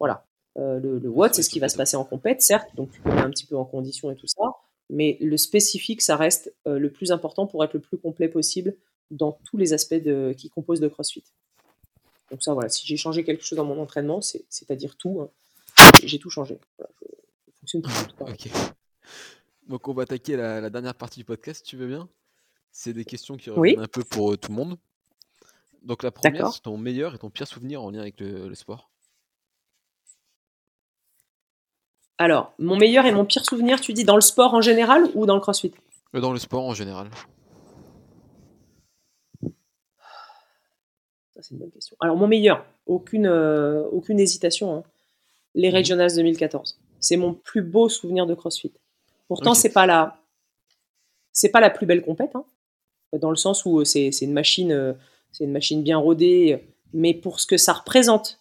Voilà. 0.00 0.26
Euh, 0.58 0.80
le, 0.80 0.98
le 0.98 1.08
what, 1.08 1.34
c'est 1.34 1.42
ce 1.42 1.50
qui 1.50 1.58
va 1.58 1.68
se 1.68 1.76
passer 1.76 1.96
en 1.96 2.04
compète, 2.04 2.40
certes, 2.40 2.74
donc 2.74 2.90
tu 2.90 3.00
peux 3.02 3.10
un 3.10 3.30
petit 3.30 3.44
peu 3.44 3.56
en 3.56 3.64
condition 3.64 4.10
et 4.10 4.16
tout 4.16 4.26
ça, 4.26 4.42
mais 4.88 5.18
le 5.20 5.36
spécifique, 5.36 6.00
ça 6.00 6.16
reste 6.16 6.54
euh, 6.66 6.78
le 6.78 6.90
plus 6.90 7.12
important 7.12 7.46
pour 7.46 7.62
être 7.62 7.74
le 7.74 7.80
plus 7.80 7.98
complet 7.98 8.28
possible 8.28 8.74
dans 9.10 9.38
tous 9.44 9.56
les 9.56 9.72
aspects 9.72 9.94
de, 9.94 10.34
qui 10.36 10.48
composent 10.48 10.80
le 10.80 10.88
CrossFit. 10.88 11.24
Donc 12.30 12.42
ça, 12.42 12.54
voilà, 12.54 12.68
si 12.68 12.86
j'ai 12.86 12.96
changé 12.96 13.22
quelque 13.22 13.44
chose 13.44 13.56
dans 13.56 13.64
mon 13.64 13.80
entraînement, 13.80 14.20
c'est-à-dire 14.20 14.96
tout, 14.96 15.20
hein, 15.20 15.30
j'ai 16.02 16.18
tout 16.18 16.30
changé. 16.30 16.58
fonctionne 17.60 17.82
tout, 17.82 17.90
Donc 19.68 19.86
on 19.88 19.92
va 19.92 20.04
attaquer 20.04 20.36
la, 20.36 20.70
dernière 20.70 20.94
partie 20.94 21.20
du 21.20 21.24
podcast, 21.24 21.64
si 21.64 21.70
tu 21.70 21.76
veux 21.76 21.86
bien? 21.86 22.08
C'est 22.72 22.92
des 22.92 23.04
questions 23.04 23.36
qui 23.36 23.50
reviennent 23.50 23.80
un 23.80 23.88
peu 23.88 24.04
pour 24.04 24.32
euh, 24.32 24.36
tout 24.36 24.50
le 24.50 24.56
monde. 24.56 24.78
Donc 25.82 26.02
la 26.02 26.10
première, 26.10 26.52
c'est 26.52 26.62
ton 26.62 26.76
meilleur 26.78 27.14
et 27.14 27.18
ton 27.18 27.30
pire 27.30 27.46
souvenir 27.46 27.82
en 27.82 27.90
lien 27.90 28.00
avec 28.00 28.20
le 28.20 28.54
sport. 28.54 28.90
Alors, 32.18 32.54
mon 32.58 32.76
meilleur 32.76 33.04
et 33.04 33.12
mon 33.12 33.24
pire 33.24 33.44
souvenir, 33.44 33.80
tu 33.80 33.92
dis 33.92 34.04
dans 34.04 34.14
le 34.14 34.22
sport 34.22 34.54
en 34.54 34.60
général 34.60 35.04
ou 35.14 35.26
dans 35.26 35.34
le 35.34 35.40
crossfit? 35.40 35.72
Euh, 36.14 36.20
Dans 36.20 36.32
le 36.32 36.38
sport 36.38 36.64
en 36.64 36.72
général. 36.72 37.10
Ça, 41.34 41.42
c'est 41.42 41.50
une 41.50 41.58
bonne 41.58 41.70
question. 41.70 41.96
Alors, 42.00 42.16
mon 42.16 42.26
meilleur, 42.26 42.64
aucune, 42.86 43.26
euh, 43.26 43.82
aucune 43.92 44.18
hésitation. 44.18 44.76
Hein. 44.76 44.82
Les 45.54 45.68
mhm. 45.68 45.76
Regionals 45.76 46.14
2014. 46.14 46.78
C'est 47.00 47.18
mon 47.18 47.34
plus 47.34 47.62
beau 47.62 47.88
souvenir 47.90 48.26
de 48.26 48.34
CrossFit. 48.34 48.72
Pourtant, 49.28 49.52
c'est 49.54 49.72
pas 49.72 49.86
la, 49.86 50.18
c'est 51.32 51.50
pas 51.50 51.60
la 51.60 51.68
plus 51.68 51.84
belle 51.84 52.02
compète, 52.02 52.34
hein, 52.34 52.44
dans 53.12 53.30
le 53.30 53.36
sens 53.36 53.66
où 53.66 53.84
c'est 53.84 54.08
une 54.08 54.32
machine, 54.32 54.96
c'est 55.32 55.44
une 55.44 55.52
machine 55.52 55.82
bien 55.82 55.98
rodée, 55.98 56.64
mais 56.92 57.12
pour 57.12 57.40
ce 57.40 57.46
que 57.46 57.56
ça 57.56 57.72
représente. 57.72 58.40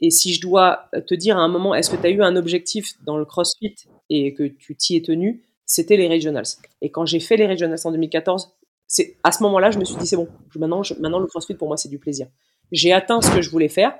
Et 0.00 0.10
si 0.10 0.34
je 0.34 0.40
dois 0.40 0.90
te 1.06 1.14
dire 1.14 1.38
à 1.38 1.40
un 1.40 1.48
moment, 1.48 1.74
est-ce 1.74 1.90
que 1.90 1.96
tu 1.96 2.06
as 2.06 2.10
eu 2.10 2.22
un 2.22 2.36
objectif 2.36 2.92
dans 3.04 3.16
le 3.16 3.24
CrossFit 3.24 3.74
et 4.10 4.34
que 4.34 4.44
tu 4.44 4.76
t'y 4.76 4.96
es 4.96 5.00
tenu, 5.00 5.42
c'était 5.64 5.96
les 5.96 6.08
regionals. 6.08 6.46
Et 6.80 6.90
quand 6.90 7.06
j'ai 7.06 7.20
fait 7.20 7.36
les 7.36 7.46
regionals 7.46 7.78
en 7.84 7.90
2014, 7.90 8.52
c'est 8.86 9.16
à 9.24 9.32
ce 9.32 9.42
moment-là, 9.42 9.70
je 9.70 9.78
me 9.78 9.84
suis 9.84 9.96
dit 9.96 10.06
c'est 10.06 10.16
bon. 10.16 10.28
maintenant, 10.58 11.18
le 11.18 11.26
CrossFit 11.26 11.54
pour 11.54 11.68
moi 11.68 11.76
c'est 11.76 11.88
du 11.88 11.98
plaisir. 11.98 12.28
J'ai 12.72 12.92
atteint 12.92 13.20
ce 13.20 13.30
que 13.34 13.42
je 13.42 13.50
voulais 13.50 13.68
faire. 13.68 13.94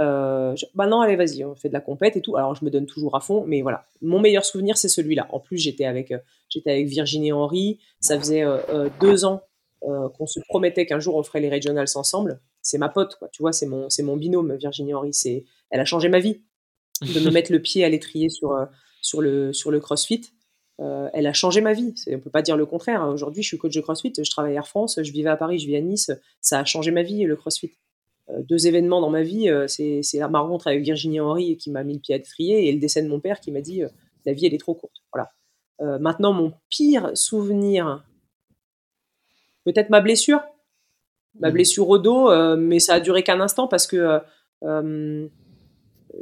Euh, 0.00 0.54
bah 0.74 0.86
non, 0.86 1.00
allez, 1.00 1.16
vas-y, 1.16 1.44
on 1.44 1.54
fait 1.54 1.68
de 1.68 1.74
la 1.74 1.80
compète 1.80 2.16
et 2.16 2.20
tout. 2.20 2.36
Alors, 2.36 2.54
je 2.54 2.64
me 2.64 2.70
donne 2.70 2.86
toujours 2.86 3.14
à 3.14 3.20
fond, 3.20 3.44
mais 3.46 3.62
voilà. 3.62 3.86
Mon 4.00 4.20
meilleur 4.20 4.44
souvenir, 4.44 4.78
c'est 4.78 4.88
celui-là. 4.88 5.28
En 5.30 5.40
plus, 5.40 5.58
j'étais 5.58 5.84
avec, 5.84 6.10
euh, 6.10 6.18
avec 6.66 6.86
Virginie 6.86 7.32
Henry. 7.32 7.78
Ça 8.00 8.18
faisait 8.18 8.42
euh, 8.42 8.58
euh, 8.70 8.88
deux 9.00 9.24
ans 9.24 9.42
qu'on 9.80 10.26
se 10.26 10.38
promettait 10.48 10.86
qu'un 10.86 11.00
jour 11.00 11.16
on 11.16 11.24
ferait 11.24 11.40
les 11.40 11.50
regionals 11.50 11.88
ensemble. 11.96 12.40
C'est 12.62 12.78
ma 12.78 12.88
pote, 12.88 13.16
quoi. 13.16 13.28
Tu 13.28 13.42
vois, 13.42 13.52
c'est 13.52 13.66
mon, 13.66 13.90
c'est 13.90 14.02
mon 14.02 14.16
binôme, 14.16 14.54
Virginie 14.56 14.94
Henry. 14.94 15.12
C'est, 15.12 15.44
elle 15.70 15.80
a 15.80 15.84
changé 15.84 16.08
ma 16.08 16.20
vie 16.20 16.42
de 17.02 17.20
me 17.20 17.30
mettre 17.30 17.52
le 17.52 17.60
pied 17.60 17.84
à 17.84 17.88
l'étrier 17.88 18.28
sur, 18.28 18.56
sur, 19.00 19.20
le, 19.20 19.52
sur 19.52 19.70
le 19.70 19.80
CrossFit. 19.80 20.22
elle 20.78 21.26
a 21.26 21.32
changé 21.32 21.60
ma 21.60 21.72
vie. 21.72 21.94
On 22.08 22.20
peut 22.20 22.30
pas 22.30 22.42
dire 22.42 22.56
le 22.56 22.64
contraire. 22.64 23.06
Aujourd'hui, 23.08 23.42
je 23.42 23.48
suis 23.48 23.58
coach 23.58 23.74
de 23.74 23.80
CrossFit. 23.80 24.12
Je 24.16 24.30
travaille 24.30 24.52
à 24.52 24.58
Air 24.58 24.68
France. 24.68 25.00
Je 25.02 25.10
vivais 25.10 25.30
à 25.30 25.36
Paris. 25.36 25.58
Je 25.58 25.66
vis 25.66 25.76
à 25.76 25.80
Nice. 25.80 26.12
Ça 26.40 26.60
a 26.60 26.64
changé 26.64 26.92
ma 26.92 27.02
vie, 27.02 27.24
le 27.24 27.34
CrossFit. 27.34 27.72
Euh, 28.30 28.42
deux 28.42 28.66
événements 28.66 29.00
dans 29.00 29.10
ma 29.10 29.22
vie. 29.22 29.48
Euh, 29.48 29.66
c'est 29.66 30.02
ma 30.30 30.40
rencontre 30.40 30.68
avec 30.68 30.82
Virginie 30.82 31.20
Henry 31.20 31.56
qui 31.56 31.70
m'a 31.70 31.84
mis 31.84 31.94
le 31.94 32.00
pied 32.00 32.14
à 32.14 32.18
l'étrier 32.18 32.68
et 32.68 32.72
le 32.72 32.78
décès 32.78 33.02
de 33.02 33.08
mon 33.08 33.20
père 33.20 33.40
qui 33.40 33.50
m'a 33.50 33.60
dit 33.60 33.82
euh, 33.82 33.88
la 34.24 34.32
vie 34.32 34.46
elle 34.46 34.54
est 34.54 34.58
trop 34.58 34.74
courte. 34.74 35.02
Voilà. 35.12 35.30
maintenant, 35.98 36.32
mon 36.32 36.52
pire 36.68 37.10
souvenir, 37.14 38.04
peut-être 39.64 39.90
ma 39.90 40.00
blessure, 40.00 40.40
ma 41.40 41.50
mmh. 41.50 41.52
blessure 41.52 41.88
au 41.88 41.98
dos, 41.98 42.56
mais 42.56 42.78
ça 42.78 42.94
a 42.94 43.00
duré 43.00 43.22
qu'un 43.22 43.40
instant 43.40 43.68
parce 43.68 43.86
que 43.86 44.20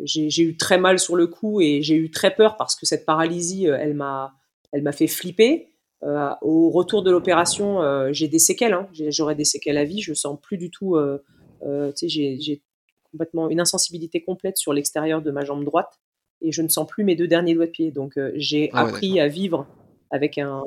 j'ai 0.05 0.43
eu 0.43 0.57
très 0.57 0.78
mal 0.78 0.99
sur 0.99 1.16
le 1.16 1.27
coup 1.27 1.61
et 1.61 1.82
j'ai 1.82 1.97
eu 1.97 2.11
très 2.11 2.35
peur 2.35 2.57
parce 2.57 2.77
que 2.77 2.87
cette 2.87 3.05
paralysie, 3.05 3.66
elle 3.66 3.95
m'a, 3.95 4.35
elle 4.73 4.82
m'a 4.82 4.93
fait 4.93 5.09
flipper. 5.09 5.69
au 6.03 6.70
retour 6.70 7.03
de 7.03 7.11
l'opération, 7.11 7.81
j'ai 8.12 8.28
des 8.28 8.39
séquelles. 8.39 8.74
Hein. 8.74 8.89
J'aurai 9.09 9.35
des 9.35 9.45
séquelles 9.45 9.78
à 9.78 9.85
vie. 9.85 10.01
Je 10.01 10.15
sens 10.15 10.39
plus 10.41 10.59
du 10.59 10.70
tout 10.70 10.97
euh, 11.62 11.93
j'ai 12.03 12.62
complètement 13.11 13.49
une 13.49 13.61
insensibilité 13.61 14.23
complète 14.23 14.57
sur 14.57 14.73
l'extérieur 14.73 15.23
de 15.23 15.31
ma 15.31 15.45
jambe 15.45 15.65
droite 15.65 16.01
et 16.41 16.53
je 16.53 16.62
ne 16.62 16.69
sens 16.69 16.87
plus 16.87 17.05
mes 17.05 17.16
deux 17.16 17.28
derniers 17.28 17.55
doigts 17.55 17.66
de 17.66 17.70
pied. 17.70 17.91
Donc 17.91 18.16
euh, 18.16 18.32
j'ai 18.37 18.70
ah 18.73 18.82
appris 18.82 19.20
à 19.20 19.28
vivre 19.28 19.66
avec 20.11 20.39
un 20.39 20.62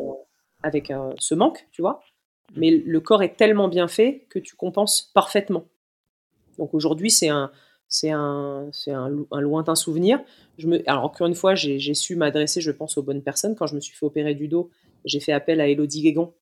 avec 0.61 0.91
un, 0.91 1.14
ce 1.20 1.36
manque, 1.36 1.68
tu 1.72 1.82
vois. 1.82 1.99
Mais 2.56 2.72
le 2.72 2.99
corps 2.99 3.24
est 3.24 3.36
tellement 3.36 3.68
bien 3.68 3.88
fait 3.88 4.26
que 4.30 4.40
tu 4.40 4.56
compenses 4.56 5.11
parfaitement. 5.14 5.65
Donc 6.57 6.74
aujourd'hui, 6.74 7.10
c'est 7.10 7.30
un, 7.30 7.52
c'est 7.88 8.11
un, 8.11 8.70
c'est 8.72 8.91
un, 8.91 9.10
lointain 9.10 9.76
souvenir. 9.76 10.20
Je 10.57 10.68
me, 10.68 10.88
alors 10.90 11.06
encore 11.06 11.28
une 11.28 11.36
fois, 11.36 11.56
j'ai, 11.56 11.94
su 11.94 12.15
m'adresser, 12.15 12.61
je 12.61 12.72
pense, 12.72 12.98
aux 12.98 13.03
bonnes 13.03 13.24
personnes. 13.24 13.56
Quand 13.56 13.68
je 13.68 13.76
me 13.76 13.80
suis 13.80 13.95
fait 13.95 14.06
opérer 14.06 14.36
du 14.36 14.48
dos, 14.48 14.70
j'ai 15.06 15.20
fait 15.20 15.32
appel 15.32 15.61
à 15.61 15.68
Elodie 15.68 16.02
Guégon, 16.02 16.34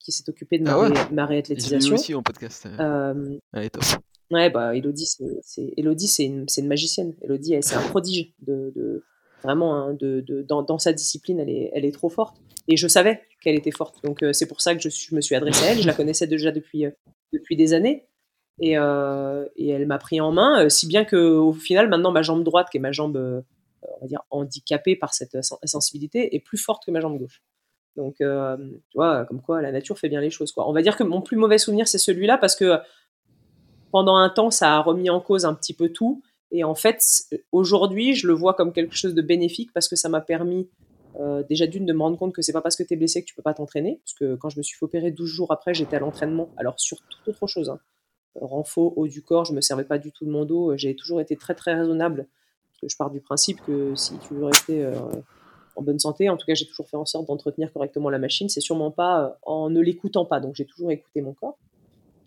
qui 0.00 0.12
s'est 0.12 0.28
occupée 0.28 0.58
de 0.58 0.64
ma, 0.64 0.72
ah 0.72 1.08
ma 1.12 1.26
réathlétisation. 1.26 1.94
aussi 1.94 2.14
en 2.14 2.22
podcast. 2.22 2.66
Euh, 2.78 3.38
elle 3.52 3.64
est 3.64 3.70
top. 3.70 3.84
Ouais, 4.30 4.50
bah, 4.50 4.74
Elodie, 4.74 5.06
c'est, 5.42 5.72
Elodie, 5.76 6.08
c'est 6.08 6.24
une, 6.24 6.46
une, 6.56 6.66
magicienne. 6.66 7.14
Elodie, 7.22 7.56
c'est 7.60 7.76
un 7.76 7.88
prodige. 7.88 8.32
De, 8.40 8.72
de 8.74 9.04
vraiment, 9.44 9.76
hein, 9.76 9.96
dans, 10.48 10.78
sa 10.78 10.92
discipline, 10.92 11.38
elle 11.40 11.84
est, 11.84 11.92
trop 11.92 12.08
forte. 12.08 12.36
Et 12.66 12.76
je 12.76 12.88
savais 12.88 13.22
qu'elle 13.40 13.56
était 13.56 13.70
forte. 13.70 14.02
Donc, 14.04 14.22
euh, 14.22 14.32
c'est 14.32 14.46
pour 14.46 14.60
ça 14.60 14.74
que 14.74 14.80
je, 14.80 15.14
me 15.14 15.20
suis 15.20 15.34
adressée 15.34 15.66
à 15.66 15.72
elle. 15.72 15.80
Je 15.80 15.86
la 15.86 15.92
connaissais 15.94 16.26
déjà 16.26 16.50
depuis, 16.50 16.86
euh, 16.86 16.90
des 17.50 17.72
années. 17.74 18.06
Et, 18.60 18.72
et 18.74 19.68
elle 19.68 19.86
m'a 19.86 19.98
pris 19.98 20.20
en 20.20 20.30
main, 20.30 20.68
si 20.68 20.86
bien 20.86 21.04
qu'au 21.04 21.52
final, 21.52 21.88
maintenant, 21.88 22.12
ma 22.12 22.22
jambe 22.22 22.44
droite, 22.44 22.68
qui 22.70 22.76
est 22.76 22.80
ma 22.80 22.92
jambe, 22.92 23.44
handicapée 24.30 24.94
par 24.94 25.12
cette 25.12 25.36
sensibilité, 25.64 26.36
est 26.36 26.40
plus 26.40 26.58
forte 26.58 26.84
que 26.84 26.92
ma 26.92 27.00
jambe 27.00 27.18
gauche. 27.18 27.42
Donc, 27.96 28.20
euh, 28.20 28.56
tu 28.90 28.96
vois, 28.96 29.24
comme 29.26 29.40
quoi 29.40 29.62
la 29.62 29.70
nature 29.70 29.98
fait 29.98 30.08
bien 30.08 30.20
les 30.20 30.30
choses. 30.30 30.52
On 30.56 30.72
va 30.72 30.82
dire 30.82 30.96
que 30.96 31.04
mon 31.04 31.20
plus 31.20 31.36
mauvais 31.36 31.58
souvenir, 31.58 31.86
c'est 31.86 31.98
celui-là, 31.98 32.38
parce 32.38 32.56
que 32.56 32.78
pendant 33.92 34.16
un 34.16 34.28
temps, 34.28 34.50
ça 34.50 34.74
a 34.74 34.80
remis 34.80 35.10
en 35.10 35.20
cause 35.20 35.44
un 35.44 35.54
petit 35.54 35.74
peu 35.74 35.90
tout. 35.90 36.22
Et 36.50 36.64
en 36.64 36.74
fait, 36.74 37.02
aujourd'hui, 37.52 38.14
je 38.14 38.26
le 38.26 38.34
vois 38.34 38.54
comme 38.54 38.72
quelque 38.72 38.94
chose 38.94 39.14
de 39.14 39.22
bénéfique 39.22 39.72
parce 39.72 39.88
que 39.88 39.96
ça 39.96 40.08
m'a 40.08 40.20
permis 40.20 40.68
euh, 41.20 41.42
déjà 41.48 41.66
d'une 41.66 41.86
de 41.86 41.92
me 41.92 42.00
rendre 42.00 42.18
compte 42.18 42.34
que 42.34 42.42
c'est 42.42 42.52
pas 42.52 42.60
parce 42.60 42.76
que 42.76 42.82
tu 42.82 42.94
es 42.94 42.96
blessé 42.96 43.22
que 43.22 43.26
tu 43.26 43.34
peux 43.34 43.42
pas 43.42 43.54
t'entraîner. 43.54 44.00
Parce 44.04 44.14
que 44.14 44.36
quand 44.36 44.50
je 44.50 44.58
me 44.58 44.62
suis 44.62 44.76
fait 44.76 44.84
opérer 44.84 45.10
12 45.10 45.28
jours 45.28 45.52
après, 45.52 45.74
j'étais 45.74 45.96
à 45.96 46.00
l'entraînement. 46.00 46.50
Alors, 46.56 46.78
sur 46.78 46.98
toute 47.08 47.28
autre 47.28 47.46
chose, 47.46 47.70
hein. 47.70 47.80
renfort, 48.40 48.96
haut 48.98 49.08
du 49.08 49.22
corps, 49.22 49.44
je 49.44 49.52
me 49.52 49.60
servais 49.60 49.84
pas 49.84 49.98
du 49.98 50.12
tout 50.12 50.24
de 50.24 50.30
mon 50.30 50.44
dos. 50.44 50.76
J'ai 50.76 50.94
toujours 50.94 51.20
été 51.20 51.36
très 51.36 51.54
très 51.54 51.74
raisonnable. 51.74 52.26
Parce 52.70 52.80
que 52.80 52.88
je 52.88 52.96
pars 52.96 53.10
du 53.10 53.20
principe 53.20 53.60
que 53.64 53.94
si 53.94 54.18
tu 54.18 54.34
veux 54.34 54.44
rester. 54.44 54.84
Euh, 54.84 54.92
en 55.76 55.82
bonne 55.82 55.98
santé. 55.98 56.28
En 56.28 56.36
tout 56.36 56.46
cas, 56.46 56.54
j'ai 56.54 56.66
toujours 56.66 56.88
fait 56.88 56.96
en 56.96 57.06
sorte 57.06 57.26
d'entretenir 57.26 57.72
correctement 57.72 58.10
la 58.10 58.18
machine. 58.18 58.48
C'est 58.48 58.60
sûrement 58.60 58.90
pas 58.90 59.24
euh, 59.24 59.30
en 59.42 59.70
ne 59.70 59.80
l'écoutant 59.80 60.24
pas. 60.24 60.40
Donc, 60.40 60.54
j'ai 60.54 60.64
toujours 60.64 60.90
écouté 60.90 61.20
mon 61.20 61.32
corps. 61.32 61.58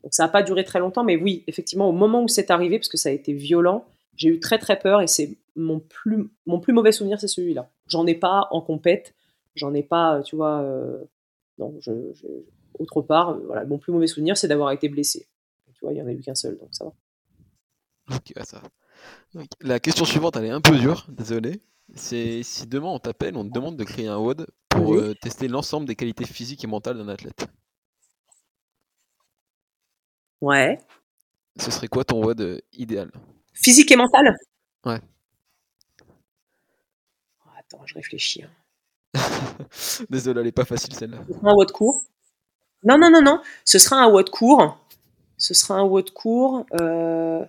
Donc, 0.03 0.13
ça 0.13 0.23
n'a 0.23 0.29
pas 0.29 0.43
duré 0.43 0.63
très 0.63 0.79
longtemps, 0.79 1.03
mais 1.03 1.17
oui, 1.17 1.43
effectivement, 1.47 1.89
au 1.89 1.93
moment 1.93 2.23
où 2.23 2.27
c'est 2.27 2.51
arrivé, 2.51 2.77
parce 2.79 2.89
que 2.89 2.97
ça 2.97 3.09
a 3.09 3.11
été 3.11 3.33
violent, 3.33 3.85
j'ai 4.17 4.29
eu 4.29 4.39
très 4.39 4.57
très 4.57 4.77
peur 4.77 5.01
et 5.01 5.07
c'est 5.07 5.37
mon 5.55 5.79
plus, 5.79 6.29
mon 6.45 6.59
plus 6.59 6.73
mauvais 6.73 6.91
souvenir, 6.91 7.19
c'est 7.19 7.27
celui-là. 7.27 7.69
J'en 7.87 8.05
ai 8.05 8.15
pas 8.15 8.47
en 8.51 8.61
compète, 8.61 9.15
j'en 9.55 9.73
ai 9.73 9.83
pas, 9.83 10.21
tu 10.23 10.35
vois, 10.35 10.61
euh, 10.61 11.03
non, 11.57 11.75
je, 11.79 11.91
autre 12.79 13.01
part, 13.01 13.29
euh, 13.29 13.43
voilà, 13.45 13.65
mon 13.65 13.77
plus 13.77 13.93
mauvais 13.93 14.07
souvenir, 14.07 14.37
c'est 14.37 14.47
d'avoir 14.47 14.71
été 14.71 14.89
blessé. 14.89 15.27
Tu 15.73 15.85
vois, 15.85 15.93
il 15.93 15.97
y 15.97 16.01
en 16.01 16.07
a 16.07 16.11
eu 16.11 16.19
qu'un 16.19 16.35
seul, 16.35 16.57
donc 16.57 16.69
ça 16.71 16.85
va. 16.85 16.93
Ok, 18.15 18.33
ça. 18.43 18.61
La 19.61 19.79
question 19.79 20.05
suivante, 20.05 20.35
elle 20.37 20.45
est 20.45 20.49
un 20.49 20.61
peu 20.61 20.77
dure, 20.77 21.05
désolé. 21.09 21.61
C'est 21.95 22.43
si 22.43 22.67
demain 22.67 22.87
on 22.87 22.99
t'appelle, 22.99 23.37
on 23.37 23.45
te 23.47 23.53
demande 23.53 23.77
de 23.77 23.83
créer 23.83 24.07
un 24.07 24.17
WOD 24.17 24.47
pour 24.69 24.95
euh, 24.95 25.13
tester 25.21 25.47
l'ensemble 25.47 25.87
des 25.87 25.95
qualités 25.95 26.25
physiques 26.25 26.63
et 26.63 26.67
mentales 26.67 26.97
d'un 26.97 27.07
athlète. 27.07 27.47
Ouais. 30.41 30.79
Ce 31.59 31.71
serait 31.71 31.87
quoi 31.87 32.03
ton 32.03 32.23
WOD 32.23 32.61
idéal? 32.73 33.11
Physique 33.61 33.91
et 33.91 33.95
mental 33.95 34.35
Ouais. 34.85 34.99
Oh, 37.45 37.49
attends, 37.57 37.85
je 37.85 37.95
réfléchis. 37.95 38.43
Hein. 38.43 38.51
Désolé, 40.09 40.41
elle 40.41 40.47
est 40.47 40.51
pas 40.51 40.65
facile 40.65 40.93
celle-là. 40.93 41.19
Ce 41.27 41.33
sera 41.33 41.51
un 41.51 41.55
WOD 41.55 41.71
court. 41.71 42.03
Non, 42.83 42.97
non, 42.97 43.09
non, 43.09 43.21
non. 43.21 43.41
Ce 43.65 43.79
sera 43.79 43.97
un 43.97 44.07
WOD 44.07 44.29
court. 44.29 44.77
Ce 45.37 45.53
sera 45.53 45.75
un 45.75 45.83
WOD 45.83 46.11
court. 46.11 46.65
Euh... 46.79 47.43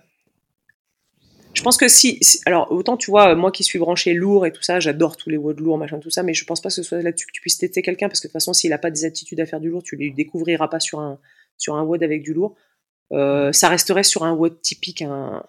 Je 1.53 1.63
pense 1.63 1.77
que 1.77 1.87
si, 1.87 2.19
alors 2.45 2.71
autant 2.71 2.95
tu 2.95 3.09
vois, 3.09 3.33
moi 3.35 3.51
qui 3.51 3.63
suis 3.63 3.79
branché 3.79 4.13
lourd 4.13 4.45
et 4.45 4.51
tout 4.51 4.61
ça, 4.61 4.79
j'adore 4.79 5.17
tous 5.17 5.29
les 5.29 5.37
WOD 5.37 5.59
lourds, 5.59 5.77
machin, 5.77 5.99
tout 5.99 6.11
ça, 6.11 6.21
mais 6.21 6.33
je 6.33 6.45
pense 6.45 6.61
pas 6.61 6.69
que 6.69 6.75
ce 6.75 6.83
soit 6.83 7.01
là-dessus 7.01 7.25
que 7.25 7.31
tu 7.31 7.41
puisses 7.41 7.57
tester 7.57 7.81
quelqu'un 7.81 8.07
parce 8.07 8.19
que 8.19 8.27
de 8.27 8.29
toute 8.29 8.33
façon, 8.33 8.53
s'il 8.53 8.71
a 8.71 8.77
pas 8.77 8.91
des 8.91 9.03
attitudes 9.03 9.39
à 9.39 9.45
faire 9.45 9.59
du 9.59 9.69
lourd, 9.69 9.83
tu 9.83 9.97
ne 9.97 10.13
découvriras 10.13 10.67
pas 10.67 10.79
sur 10.79 10.99
un, 10.99 11.19
sur 11.57 11.75
un 11.75 11.83
WOD 11.83 12.03
avec 12.03 12.21
du 12.21 12.33
lourd. 12.33 12.55
Euh, 13.11 13.51
ça 13.51 13.67
resterait 13.67 14.03
sur 14.03 14.23
un 14.23 14.33
WOD 14.33 14.61
typique. 14.61 15.01
Un... 15.01 15.43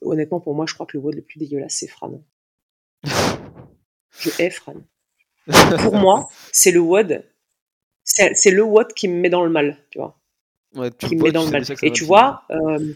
honnêtement, 0.00 0.40
pour 0.40 0.54
moi, 0.54 0.66
je 0.66 0.74
crois 0.74 0.86
que 0.86 0.96
le 0.96 1.02
WOD 1.02 1.14
le 1.14 1.22
plus 1.22 1.38
dégueulasse, 1.38 1.74
c'est 1.74 1.88
Fran. 1.88 2.22
Je 3.04 4.30
hais 4.38 4.50
Fran. 4.50 4.76
pour 5.82 5.94
moi, 5.94 6.28
c'est 6.52 6.70
le 6.70 6.80
WOD. 6.80 7.24
C'est 8.04 8.50
le 8.50 8.62
WOD 8.62 8.92
qui 8.94 9.08
me 9.08 9.18
met 9.20 9.30
dans 9.30 9.44
le 9.44 9.50
mal, 9.50 9.78
tu 9.90 9.98
vois. 9.98 10.18
qui 10.98 11.16
me 11.16 11.24
met 11.24 11.32
dans 11.32 11.44
le 11.44 11.50
mal. 11.50 11.64
Et 11.82 11.92
tu 11.92 12.04
vois, 12.04 12.42
euh, 12.50 12.94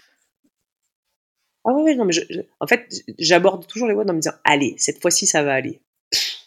ah 1.64 1.72
ouais, 1.72 1.96
non, 1.96 2.04
mais 2.04 2.14
en 2.60 2.66
fait, 2.66 2.86
j'aborde 3.18 3.66
toujours 3.66 3.88
les 3.88 3.94
WOD 3.94 4.08
en 4.10 4.14
me 4.14 4.20
disant, 4.20 4.36
allez, 4.44 4.74
cette 4.78 5.00
fois-ci, 5.02 5.26
ça 5.26 5.42
va 5.42 5.54
aller. 5.54 5.80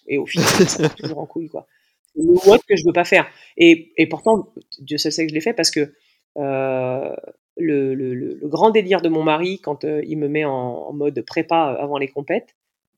Et 0.07 0.18
au 0.18 0.26
final, 0.26 0.47
ça 0.47 0.81
va 0.81 0.89
toujours 0.97 1.19
en 1.19 1.26
couille, 1.26 1.49
quoi. 1.49 1.68
Le 2.15 2.23
WOD 2.23 2.61
que 2.68 2.76
je 2.76 2.84
veux 2.85 2.93
pas 2.93 3.03
faire. 3.03 3.30
Et, 3.57 3.93
et 3.97 4.07
pourtant, 4.07 4.53
Dieu 4.80 4.97
seul 4.97 5.11
sait 5.11 5.26
que 5.26 5.30
je 5.30 5.35
l'ai 5.35 5.41
fait 5.41 5.53
parce 5.53 5.72
que 5.72 5.93
euh, 6.38 7.15
le, 7.60 7.94
le, 7.94 8.14
le, 8.14 8.40
grand 8.44 8.69
délire 8.72 9.02
de 9.02 9.10
mon 9.10 9.23
mari, 9.23 9.60
quand 9.60 9.84
euh, 9.86 10.02
il 10.07 10.18
me 10.18 10.27
met 10.27 10.45
en, 10.45 10.94
mode 10.94 11.22
prépa 11.26 11.76
avant 11.80 11.98
les 11.98 12.07
compètes, 12.07 12.56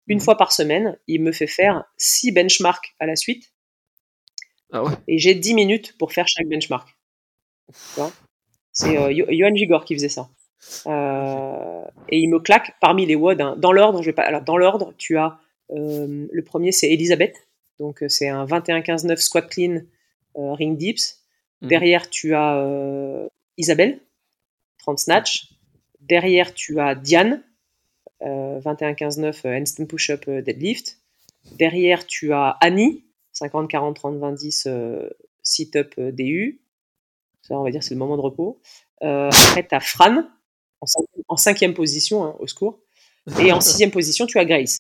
une 0.08 0.18
mmh. 0.18 0.22
fois 0.22 0.38
par 0.38 0.52
semaine, 0.52 0.98
il 1.08 1.22
me 1.22 1.32
fait 1.32 1.48
faire 1.48 1.86
six 1.98 2.32
benchmarks 2.32 2.96
à 3.00 3.06
la 3.06 3.16
suite. 3.16 3.54
Ah 4.72 4.84
ouais. 4.84 4.92
Et 5.08 5.18
j'ai 5.18 5.36
10 5.36 5.54
minutes 5.54 5.98
pour 5.98 6.14
faire 6.14 6.28
chaque 6.28 6.48
benchmark. 6.48 6.88
C'est 8.72 8.98
euh, 8.98 9.14
Johan 9.30 9.56
Gigor 9.56 9.86
qui 9.86 9.96
faisait 9.96 10.10
ça. 10.10 10.30
Euh, 10.88 11.84
et 12.10 12.20
il 12.20 12.30
me 12.30 12.40
claque 12.40 12.76
parmi 12.80 13.06
les 13.06 13.16
WOD. 13.16 13.42
Hein. 13.42 13.56
Dans 13.58 13.72
l'ordre, 13.72 14.02
je 14.02 14.08
vais 14.08 14.14
pas. 14.14 14.24
Alors 14.24 14.42
dans 14.42 14.58
l'ordre, 14.58 14.94
tu 14.98 15.18
as 15.18 15.40
euh, 15.72 16.28
le 16.32 16.44
premier, 16.44 16.72
c'est 16.72 16.92
Elisabeth. 16.92 17.48
Donc 17.80 18.04
euh, 18.04 18.10
c'est 18.10 18.28
un 18.28 18.46
21-15-9 18.46 19.18
squat 19.18 19.50
clean 19.50 19.82
ring 20.36 20.78
dips. 20.78 21.24
Mhm. 21.62 21.70
Derrière, 21.70 22.10
tu 22.10 22.34
as 22.34 23.28
Isabelle, 23.58 24.00
30 24.82 24.99
snatch. 24.99 25.49
Derrière, 25.99 26.53
tu 26.53 26.80
as 26.80 26.95
Diane, 26.95 27.44
21-15-9 28.22 29.62
handstand 29.62 29.86
push-up 29.86 30.30
deadlift. 30.30 30.98
Derrière, 31.53 32.06
tu 32.06 32.34
as 32.34 32.58
Annie, 32.62 33.06
50, 33.32 33.70
40, 33.70 33.95
30, 33.95 34.18
20, 34.18 34.32
10 34.34 34.68
sit-up 35.44 35.99
DU. 35.99 36.62
Ça, 37.41 37.60
on 37.60 37.64
va 37.64 37.72
dire, 37.72 37.84
c'est 37.84 37.94
le 37.94 37.99
moment 37.99 38.18
de 38.18 38.22
repos. 38.22 38.60
après, 39.02 39.68
tu 39.68 39.76
as 39.76 39.80
Fran 39.80 40.24
en, 41.28 41.38
cinquième, 41.38 41.74
position, 41.74 42.24
hein, 42.24 42.36
au 42.40 42.48
secours. 42.48 42.80
Et 43.40 43.52
en 43.52 43.62
sixième 43.62 43.91
position, 43.91 44.26
tu 44.26 44.40
as 44.40 44.45
Grace. 44.45 44.80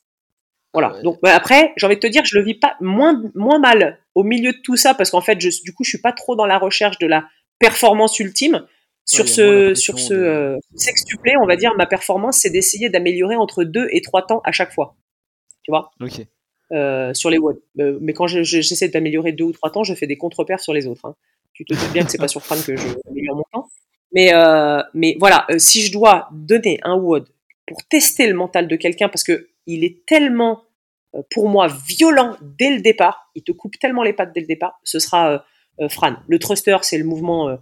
Voilà. 0.73 1.01
Donc 1.03 1.19
bah, 1.21 1.35
après, 1.35 1.73
j'ai 1.75 1.85
envie 1.85 1.95
de 1.95 2.01
te 2.01 2.07
dire, 2.07 2.23
je 2.25 2.37
le 2.37 2.45
vis 2.45 2.55
pas 2.55 2.75
moins 2.79 3.21
moins 3.35 3.59
mal 3.59 3.99
au 4.15 4.23
milieu 4.23 4.53
de 4.53 4.57
tout 4.63 4.77
ça 4.77 4.93
parce 4.93 5.11
qu'en 5.11 5.21
fait, 5.21 5.39
je, 5.39 5.49
du 5.63 5.73
coup, 5.73 5.83
je 5.83 5.89
suis 5.89 6.01
pas 6.01 6.13
trop 6.13 6.35
dans 6.35 6.45
la 6.45 6.57
recherche 6.57 6.97
de 6.99 7.07
la 7.07 7.25
performance 7.59 8.19
ultime. 8.19 8.65
Sur 9.05 9.27
ce 9.27 9.73
sur 9.75 9.99
ce 9.99 10.13
euh, 10.13 10.57
sextuplé, 10.75 11.33
on 11.41 11.47
va 11.47 11.55
dire, 11.55 11.73
ma 11.77 11.85
performance, 11.85 12.37
c'est 12.37 12.49
d'essayer 12.49 12.89
d'améliorer 12.89 13.35
entre 13.35 13.63
deux 13.63 13.87
et 13.91 14.01
trois 14.01 14.25
temps 14.25 14.41
à 14.45 14.51
chaque 14.51 14.71
fois. 14.71 14.95
Tu 15.63 15.71
vois? 15.71 15.91
Ok. 16.01 16.25
Euh, 16.71 17.13
sur 17.13 17.29
les 17.29 17.37
WOD. 17.37 17.59
Euh, 17.79 17.97
mais 17.99 18.13
quand 18.13 18.27
j'essaie 18.27 18.87
d'améliorer 18.87 19.33
deux 19.33 19.43
ou 19.43 19.51
trois 19.51 19.71
temps, 19.71 19.83
je 19.83 19.93
fais 19.93 20.07
des 20.07 20.17
contre-paires 20.17 20.61
sur 20.61 20.73
les 20.73 20.87
autres. 20.87 21.05
Hein. 21.05 21.15
Tu 21.53 21.65
te 21.65 21.73
doutes 21.73 21.91
bien 21.91 22.05
que 22.05 22.11
c'est 22.11 22.17
pas 22.17 22.29
sur 22.29 22.41
Fran 22.41 22.55
que 22.55 22.77
je 22.77 22.87
améliore 23.09 23.35
mon 23.35 23.43
temps. 23.51 23.67
Mais, 24.13 24.33
euh, 24.33 24.81
mais 24.93 25.17
voilà, 25.19 25.45
si 25.57 25.81
je 25.81 25.91
dois 25.91 26.29
donner 26.31 26.79
un 26.83 26.95
WOD 26.95 27.27
pour 27.67 27.83
tester 27.89 28.25
le 28.27 28.33
mental 28.33 28.69
de 28.69 28.75
quelqu'un, 28.77 29.09
parce 29.09 29.23
que 29.23 29.49
il 29.65 29.83
est 29.83 30.05
tellement, 30.05 30.63
pour 31.29 31.49
moi, 31.49 31.67
violent 31.87 32.37
dès 32.41 32.73
le 32.73 32.81
départ, 32.81 33.29
il 33.35 33.43
te 33.43 33.51
coupe 33.51 33.77
tellement 33.77 34.03
les 34.03 34.13
pattes 34.13 34.33
dès 34.33 34.41
le 34.41 34.47
départ, 34.47 34.79
ce 34.83 34.99
sera 34.99 35.45
Fran. 35.89 36.15
Le 36.27 36.39
thruster, 36.39 36.77
c'est 36.81 36.97
le 36.97 37.05
mouvement, 37.05 37.57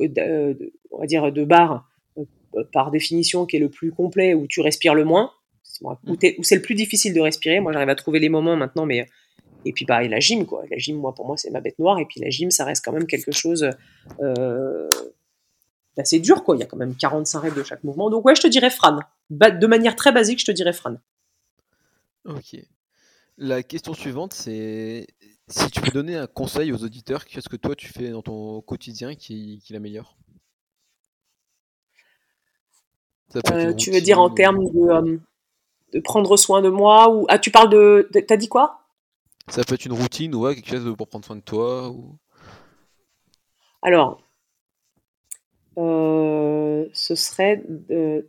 on 0.00 0.98
va 0.98 1.06
dire, 1.06 1.32
de 1.32 1.44
barre, 1.44 1.88
par 2.72 2.90
définition, 2.90 3.46
qui 3.46 3.56
est 3.56 3.60
le 3.60 3.68
plus 3.68 3.92
complet, 3.92 4.34
où 4.34 4.46
tu 4.46 4.60
respires 4.60 4.94
le 4.94 5.04
moins, 5.04 5.32
où, 5.82 6.16
c'est 6.42 6.56
le 6.56 6.62
plus 6.62 6.74
difficile 6.74 7.14
de 7.14 7.20
respirer. 7.20 7.60
Moi, 7.60 7.72
j'arrive 7.72 7.88
à 7.88 7.94
trouver 7.94 8.18
les 8.18 8.28
moments 8.28 8.56
maintenant, 8.56 8.86
mais 8.86 9.06
et 9.64 9.72
puis 9.72 9.84
bah, 9.84 10.02
la 10.02 10.20
gym, 10.20 10.46
quoi. 10.46 10.64
La 10.70 10.78
gym, 10.78 10.96
moi, 10.96 11.14
pour 11.14 11.26
moi, 11.26 11.36
c'est 11.36 11.50
ma 11.50 11.60
bête 11.60 11.78
noire. 11.78 11.98
Et 11.98 12.06
puis 12.06 12.20
la 12.20 12.30
gym, 12.30 12.50
ça 12.50 12.64
reste 12.64 12.84
quand 12.84 12.92
même 12.92 13.06
quelque 13.06 13.32
chose 13.32 13.68
euh, 14.20 14.88
c'est 16.04 16.18
dur, 16.18 16.44
quoi. 16.44 16.56
Il 16.56 16.60
y 16.60 16.62
a 16.62 16.66
quand 16.66 16.76
même 16.76 16.94
45 16.94 17.40
règles 17.40 17.56
de 17.56 17.62
chaque 17.62 17.84
mouvement. 17.84 18.10
Donc, 18.10 18.24
ouais, 18.24 18.34
je 18.34 18.42
te 18.42 18.46
dirais 18.46 18.70
Fran. 18.70 18.98
de 19.30 19.66
manière 19.66 19.96
très 19.96 20.12
basique, 20.12 20.40
je 20.40 20.46
te 20.46 20.52
dirais 20.52 20.72
Fran. 20.72 20.96
Ok. 22.24 22.56
La 23.38 23.62
question 23.62 23.94
suivante, 23.94 24.34
c'est 24.34 25.06
si 25.50 25.70
tu 25.70 25.80
peux 25.80 25.90
donner 25.90 26.16
un 26.16 26.26
conseil 26.26 26.72
aux 26.72 26.84
auditeurs, 26.84 27.24
qu'est-ce 27.24 27.48
que 27.48 27.56
toi 27.56 27.74
tu 27.74 27.88
fais 27.88 28.10
dans 28.10 28.22
ton 28.22 28.60
quotidien 28.62 29.14
qui, 29.14 29.60
qui 29.64 29.72
l'améliore? 29.72 30.16
Euh, 33.36 33.74
Tu 33.74 33.90
veux 33.90 34.00
dire 34.00 34.20
en 34.20 34.30
termes 34.30 34.60
euh, 34.60 35.18
de, 35.92 36.00
prendre 36.00 36.36
soin 36.36 36.62
de 36.62 36.68
moi 36.68 37.14
ou 37.14 37.26
Ah, 37.28 37.38
tu 37.38 37.50
parles 37.50 37.70
de. 37.70 38.08
T'as 38.26 38.36
dit 38.36 38.48
quoi? 38.48 38.80
Ça 39.48 39.62
peut 39.64 39.74
être 39.74 39.84
une 39.84 39.92
routine 39.92 40.34
ou 40.34 40.46
quelque 40.48 40.68
chose 40.68 40.96
pour 40.96 41.08
prendre 41.08 41.24
soin 41.24 41.36
de 41.36 41.40
toi 41.40 41.90
ou... 41.90 42.16
Alors, 43.82 44.22
euh, 45.78 46.86
ce 46.92 47.14
serait 47.14 47.62
de, 47.66 48.28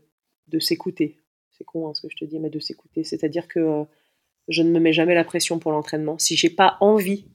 s'écouter. 0.60 1.20
C'est 1.52 1.64
con 1.64 1.90
hein, 1.90 1.94
ce 1.94 2.02
que 2.02 2.10
je 2.10 2.18
te 2.18 2.26
dis, 2.26 2.40
mais 2.40 2.50
de 2.50 2.60
s'écouter. 2.60 3.04
C'est-à-dire 3.04 3.48
que 3.48 3.86
je 4.52 4.64
ne 4.64 4.70
me 4.70 4.80
mets 4.80 4.94
jamais 4.94 5.16
la 5.16 5.24
pression 5.24 5.60
pour 5.60 5.72
l'entraînement. 5.72 6.18
Si 6.20 6.36
j'ai 6.36 6.50
pas 6.50 6.78
envie, 6.82 7.28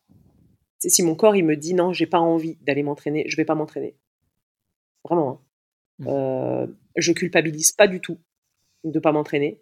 si 0.79 1.03
mon 1.03 1.15
corps 1.15 1.37
il 1.37 1.45
me 1.45 1.57
dit 1.57 1.75
non, 1.75 1.93
j'ai 1.93 2.07
pas 2.07 2.21
envie 2.21 2.57
d'aller 2.63 2.83
m'entraîner, 2.83 3.25
je 3.29 3.37
vais 3.37 3.45
pas 3.45 3.55
m'entraîner. 3.55 3.97
Vraiment. 5.05 5.31
Hein. 5.31 5.41
Mmh. 5.99 6.07
Euh, 6.09 6.67
je 6.97 7.13
culpabilise 7.13 7.73
pas 7.73 7.89
du 7.89 8.01
tout 8.01 8.19
de 8.85 8.99
pas 9.01 9.13
m'entraîner. 9.13 9.61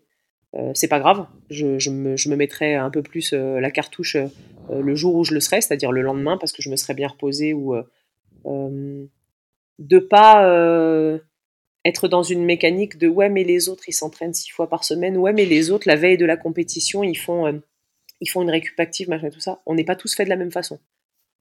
c'est 0.74 0.88
pas 0.88 0.98
grave. 0.98 1.26
Je, 1.48 1.66
me, 1.90 2.16
je, 2.16 2.28
me, 2.28 2.36
mettrai 2.36 2.74
un 2.74 2.90
peu 2.90 3.02
plus 3.02 3.32
la 3.32 3.70
cartouche 3.70 4.16
le 4.70 4.94
jour 4.94 5.14
où 5.14 5.24
je 5.24 5.34
le 5.34 5.40
serai, 5.40 5.60
c'est-à-dire 5.60 5.92
le 5.92 6.02
lendemain, 6.02 6.36
parce 6.36 6.52
que 6.52 6.62
je 6.62 6.70
me 6.70 6.76
serais 6.76 6.94
bien 6.94 7.08
reposé 7.08 7.54
ou 7.54 7.74
de 9.78 9.98
pas 9.98 10.46
euh, 10.46 11.18
être 11.84 12.08
dans 12.08 12.22
une 12.22 12.44
mécanique 12.44 12.98
de 12.98 13.08
ouais 13.08 13.28
mais 13.28 13.44
les 13.44 13.68
autres 13.68 13.88
ils 13.88 13.92
s'entraînent 13.92 14.34
six 14.34 14.50
fois 14.50 14.68
par 14.68 14.84
semaine 14.84 15.16
ouais 15.16 15.32
mais 15.32 15.44
les 15.44 15.70
autres 15.70 15.86
la 15.86 15.96
veille 15.96 16.16
de 16.16 16.24
la 16.24 16.36
compétition 16.36 17.02
ils 17.02 17.18
font 17.18 17.46
euh, 17.46 17.52
ils 18.20 18.28
font 18.28 18.42
une 18.42 18.50
récup 18.50 18.78
active 18.80 19.08
machin 19.08 19.30
tout 19.30 19.40
ça. 19.40 19.60
On 19.66 19.74
n'est 19.74 19.84
pas 19.84 19.96
tous 19.96 20.14
faits 20.14 20.26
de 20.26 20.30
la 20.30 20.36
même 20.36 20.52
façon. 20.52 20.80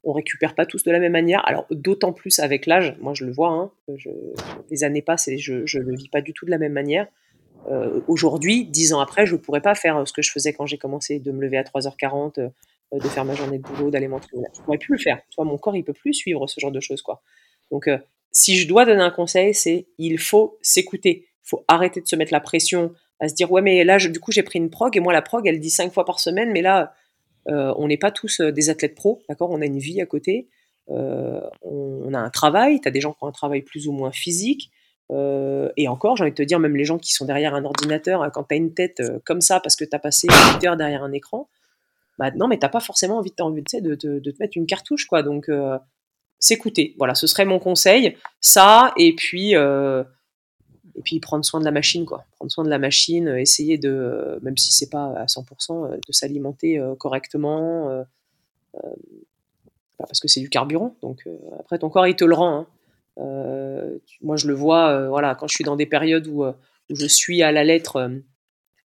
On 0.04 0.12
récupère 0.12 0.54
pas 0.54 0.66
tous 0.66 0.84
de 0.84 0.92
la 0.92 1.00
même 1.00 1.14
manière. 1.14 1.48
Alors 1.48 1.66
d'autant 1.72 2.12
plus 2.12 2.40
avec 2.40 2.66
l'âge. 2.66 2.96
Moi 3.00 3.14
je 3.14 3.26
le 3.26 3.32
vois 3.32 3.50
hein, 3.50 3.72
les 4.70 4.84
années 4.84 5.02
passent 5.02 5.28
et 5.28 5.38
je 5.38 5.66
je 5.66 5.80
le 5.80 5.96
vis 5.96 6.10
pas 6.10 6.22
du 6.22 6.34
tout 6.34 6.46
de 6.46 6.52
la 6.52 6.58
même 6.58 6.74
manière. 6.74 7.08
Euh, 7.70 8.02
aujourd'hui 8.08 8.66
dix 8.66 8.94
ans 8.94 9.00
après 9.00 9.26
je 9.26 9.38
pourrais 9.38 9.62
pas 9.62 9.76
faire 9.76 10.06
ce 10.06 10.12
que 10.12 10.22
je 10.22 10.32
faisais 10.32 10.52
quand 10.52 10.66
j'ai 10.66 10.78
commencé 10.78 11.20
de 11.20 11.32
me 11.32 11.42
lever 11.42 11.58
à 11.58 11.64
3h40 11.64 12.52
de 12.92 13.08
faire 13.08 13.24
ma 13.24 13.34
journée 13.34 13.58
de 13.58 13.64
boulot 13.64 13.90
d'aller 13.90 14.10
m'entraîner. 14.10 14.44
Je 14.54 14.62
pourrais 14.62 14.78
plus 14.78 14.96
le 14.96 15.00
faire. 15.00 15.22
Toi 15.32 15.46
mon 15.46 15.58
corps 15.58 15.78
il 15.78 15.86
peut 15.86 15.94
plus 15.94 16.14
suivre 16.14 16.48
ce 16.48 16.60
genre 16.60 16.72
de 16.72 16.82
choses 16.82 17.02
quoi. 17.02 17.22
Donc 17.72 17.88
si 18.34 18.58
je 18.58 18.68
dois 18.68 18.84
donner 18.86 19.02
un 19.02 19.12
conseil, 19.12 19.54
c'est 19.54 19.88
il 19.98 20.20
faut 20.20 20.58
s'écouter. 20.62 21.28
Il 21.46 21.50
faut 21.50 21.64
arrêter 21.70 22.02
de 22.02 22.08
se 22.08 22.18
mettre 22.18 22.34
la 22.34 22.42
pression 22.42 22.94
à 23.20 23.30
se 23.30 23.36
dire 23.36 23.50
ouais 23.52 23.62
mais 23.62 23.84
là 23.86 23.98
du 24.00 24.20
coup 24.20 24.32
j'ai 24.32 24.44
pris 24.44 24.60
une 24.60 24.70
prog 24.70 24.98
et 24.98 25.00
moi 25.00 25.14
la 25.14 25.22
prog 25.22 25.48
elle 25.48 25.60
dit 25.60 25.70
cinq 25.70 25.94
fois 25.94 26.04
par 26.04 26.20
semaine 26.20 26.52
mais 26.52 26.62
là 26.62 26.94
euh, 27.50 27.74
on 27.78 27.88
n'est 27.88 27.98
pas 27.98 28.12
tous 28.12 28.40
euh, 28.40 28.52
des 28.52 28.70
athlètes 28.70 28.96
pros, 28.96 29.22
d'accord? 29.28 29.50
On 29.52 29.62
a 29.62 29.66
une 29.66 29.80
vie 29.80 30.02
à 30.02 30.06
côté, 30.06 30.48
euh, 30.90 31.42
on, 31.62 32.14
a 32.14 32.20
un 32.20 32.30
travail, 32.30 32.80
tu 32.80 32.88
as 32.88 32.92
des 32.92 33.02
gens 33.02 33.14
qui 33.14 33.24
ont 33.24 33.28
un 33.28 33.34
travail 33.34 33.62
plus 33.62 33.88
ou 33.88 33.92
moins 33.92 34.12
physique, 34.12 34.72
et 35.78 35.88
encore, 35.88 36.18
j'ai 36.18 36.24
envie 36.24 36.32
de 36.32 36.36
te 36.36 36.42
dire, 36.42 36.60
même 36.60 36.76
les 36.76 36.86
gens 36.86 36.98
qui 36.98 37.14
sont 37.14 37.26
derrière 37.26 37.54
un 37.54 37.66
ordinateur, 37.66 38.32
quand 38.34 38.46
tu 38.46 38.56
as 38.56 38.58
une 38.58 38.74
tête 38.74 39.00
comme 39.26 39.42
ça 39.42 39.60
parce 39.60 39.76
que 39.76 39.86
tu 39.86 39.96
as 39.96 40.00
passé 40.00 40.28
8 40.56 40.66
heures 40.66 40.76
derrière 40.76 41.04
un 41.04 41.12
écran, 41.12 41.50
bah 42.18 42.32
non, 42.32 42.48
mais 42.48 42.58
t'as 42.58 42.70
pas 42.70 42.80
forcément 42.80 43.18
envie, 43.18 43.32
de, 43.32 43.94
de, 43.94 44.32
te 44.32 44.38
mettre 44.40 44.54
une 44.56 44.66
cartouche, 44.66 45.06
quoi. 45.06 45.22
Donc, 45.22 45.52
s'écouter. 46.44 46.94
Voilà, 46.98 47.16
ce 47.16 47.26
serait 47.26 47.46
mon 47.46 47.58
conseil. 47.58 48.18
Ça, 48.42 48.94
et 48.98 49.16
puis, 49.16 49.56
euh, 49.56 50.04
et 50.96 51.02
puis 51.02 51.22
prendre 51.22 51.46
soin 51.46 51.62
de 51.62 51.66
la 51.66 51.72
machine, 51.72 52.06
quoi. 52.06 52.26
Prendre 52.36 52.52
soin 52.52 52.66
de 52.66 52.70
la 52.70 52.80
machine, 52.80 53.30
euh, 53.30 53.40
essayer 53.40 53.78
de, 53.78 53.90
euh, 53.90 54.40
même 54.42 54.58
si 54.58 54.74
c'est 54.74 54.90
pas 54.90 55.14
à 55.16 55.26
100%, 55.28 55.90
de 55.90 56.12
s'alimenter 56.12 56.82
correctement. 57.00 58.06
parce 59.98 60.20
que 60.20 60.28
c'est 60.28 60.42
du 60.42 60.50
carburant, 60.50 60.98
donc 61.02 61.24
après 61.60 61.80
ton 61.80 61.90
corps 61.90 62.08
il 62.08 62.16
te 62.16 62.26
le 62.26 62.36
rend. 62.36 62.68
Hein. 63.18 63.90
moi 64.22 64.36
je 64.36 64.48
le 64.48 64.54
vois, 64.54 65.08
voilà, 65.08 65.34
quand 65.36 65.48
je 65.48 65.56
suis 65.56 65.64
dans 65.64 65.78
des 65.78 65.86
périodes 65.86 66.28
où, 66.28 66.44
où 66.44 66.96
je 66.96 67.06
suis 67.06 67.42
à 67.42 67.54
la 67.54 67.64
lettre 67.64 68.12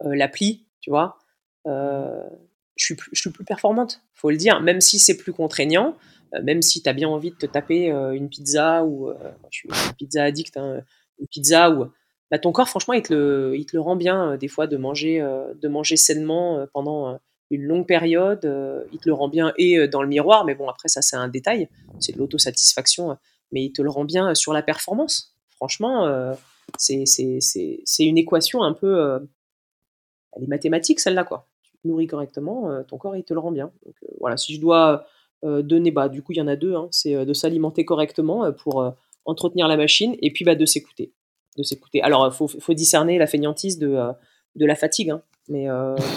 l'appli, 0.00 0.66
tu 0.80 0.90
vois, 0.90 1.18
je 1.66 2.84
suis, 2.84 2.96
plus, 2.96 3.10
je 3.12 3.20
suis 3.20 3.30
plus 3.30 3.44
performante, 3.44 4.02
faut 4.14 4.30
le 4.30 4.36
dire, 4.36 4.60
même 4.60 4.80
si 4.80 4.98
c'est 4.98 5.16
plus 5.16 5.32
contraignant. 5.32 5.94
Euh, 6.34 6.42
même 6.42 6.62
si 6.62 6.82
tu 6.82 6.88
as 6.88 6.92
bien 6.92 7.08
envie 7.08 7.30
de 7.30 7.36
te 7.36 7.46
taper 7.46 7.90
euh, 7.90 8.12
une 8.12 8.28
pizza 8.28 8.84
ou 8.84 9.08
euh, 9.08 9.14
je 9.50 9.58
suis 9.58 9.68
une 9.68 9.94
pizza 9.96 10.24
addict, 10.24 10.56
hein, 10.56 10.82
une 11.18 11.26
pizza 11.28 11.70
ou 11.70 11.86
bah, 12.30 12.38
ton 12.38 12.52
corps 12.52 12.68
franchement 12.68 12.94
il 12.94 13.02
te 13.02 13.12
le, 13.12 13.54
il 13.56 13.66
te 13.66 13.76
le 13.76 13.80
rend 13.80 13.96
bien 13.96 14.36
des 14.36 14.48
fois 14.48 14.66
de 14.66 14.76
manger, 14.76 15.20
de 15.20 15.68
manger 15.68 15.96
sainement 15.96 16.66
pendant 16.72 17.18
une 17.50 17.62
longue 17.62 17.86
période, 17.86 18.40
il 18.92 18.98
te 18.98 19.08
le 19.08 19.14
rend 19.14 19.28
bien 19.28 19.52
et 19.58 19.86
dans 19.86 20.02
le 20.02 20.08
miroir, 20.08 20.44
mais 20.44 20.54
bon 20.54 20.68
après 20.68 20.88
ça 20.88 21.02
c'est 21.02 21.16
un 21.16 21.28
détail, 21.28 21.68
c'est 22.00 22.12
de 22.12 22.18
l'autosatisfaction, 22.18 23.16
mais 23.52 23.62
il 23.62 23.72
te 23.72 23.82
le 23.82 23.90
rend 23.90 24.04
bien 24.04 24.34
sur 24.34 24.52
la 24.52 24.62
performance. 24.62 25.36
Franchement, 25.50 26.34
c'est 26.78 27.04
une 28.00 28.18
équation 28.18 28.62
un 28.62 28.72
peu, 28.72 29.20
elle 30.32 30.44
est 30.44 30.48
mathématique 30.48 30.98
celle-là 30.98 31.24
quoi. 31.24 31.46
Tu 31.62 31.72
te 31.72 31.86
nourris 31.86 32.06
correctement, 32.06 32.82
ton 32.84 32.96
corps 32.96 33.16
il 33.16 33.24
te 33.24 33.34
le 33.34 33.40
rend 33.40 33.52
bien. 33.52 33.70
Donc 33.84 33.94
voilà, 34.18 34.38
si 34.38 34.54
je 34.54 34.60
dois 34.60 35.06
donner, 35.44 35.90
bah, 35.90 36.08
du 36.08 36.22
coup, 36.22 36.32
il 36.32 36.38
y 36.38 36.40
en 36.40 36.46
a 36.48 36.56
deux, 36.56 36.74
hein, 36.74 36.88
c'est 36.90 37.14
euh, 37.14 37.24
de 37.24 37.34
s'alimenter 37.34 37.84
correctement 37.84 38.44
euh, 38.44 38.52
pour 38.52 38.94
entretenir 39.24 39.68
la 39.68 39.76
machine 39.76 40.16
et 40.20 40.32
puis 40.32 40.44
bah, 40.44 40.54
de 40.54 40.66
s'écouter. 40.66 41.12
De 41.56 41.62
s'écouter. 41.62 42.02
Alors, 42.02 42.26
il 42.26 42.34
faut, 42.34 42.48
faut, 42.48 42.74
discerner 42.74 43.18
la 43.18 43.26
fainéantise 43.26 43.78
de, 43.78 43.96
de 44.56 44.66
la 44.66 44.74
fatigue, 44.74 45.10
hein, 45.10 45.22
mais 45.48 45.66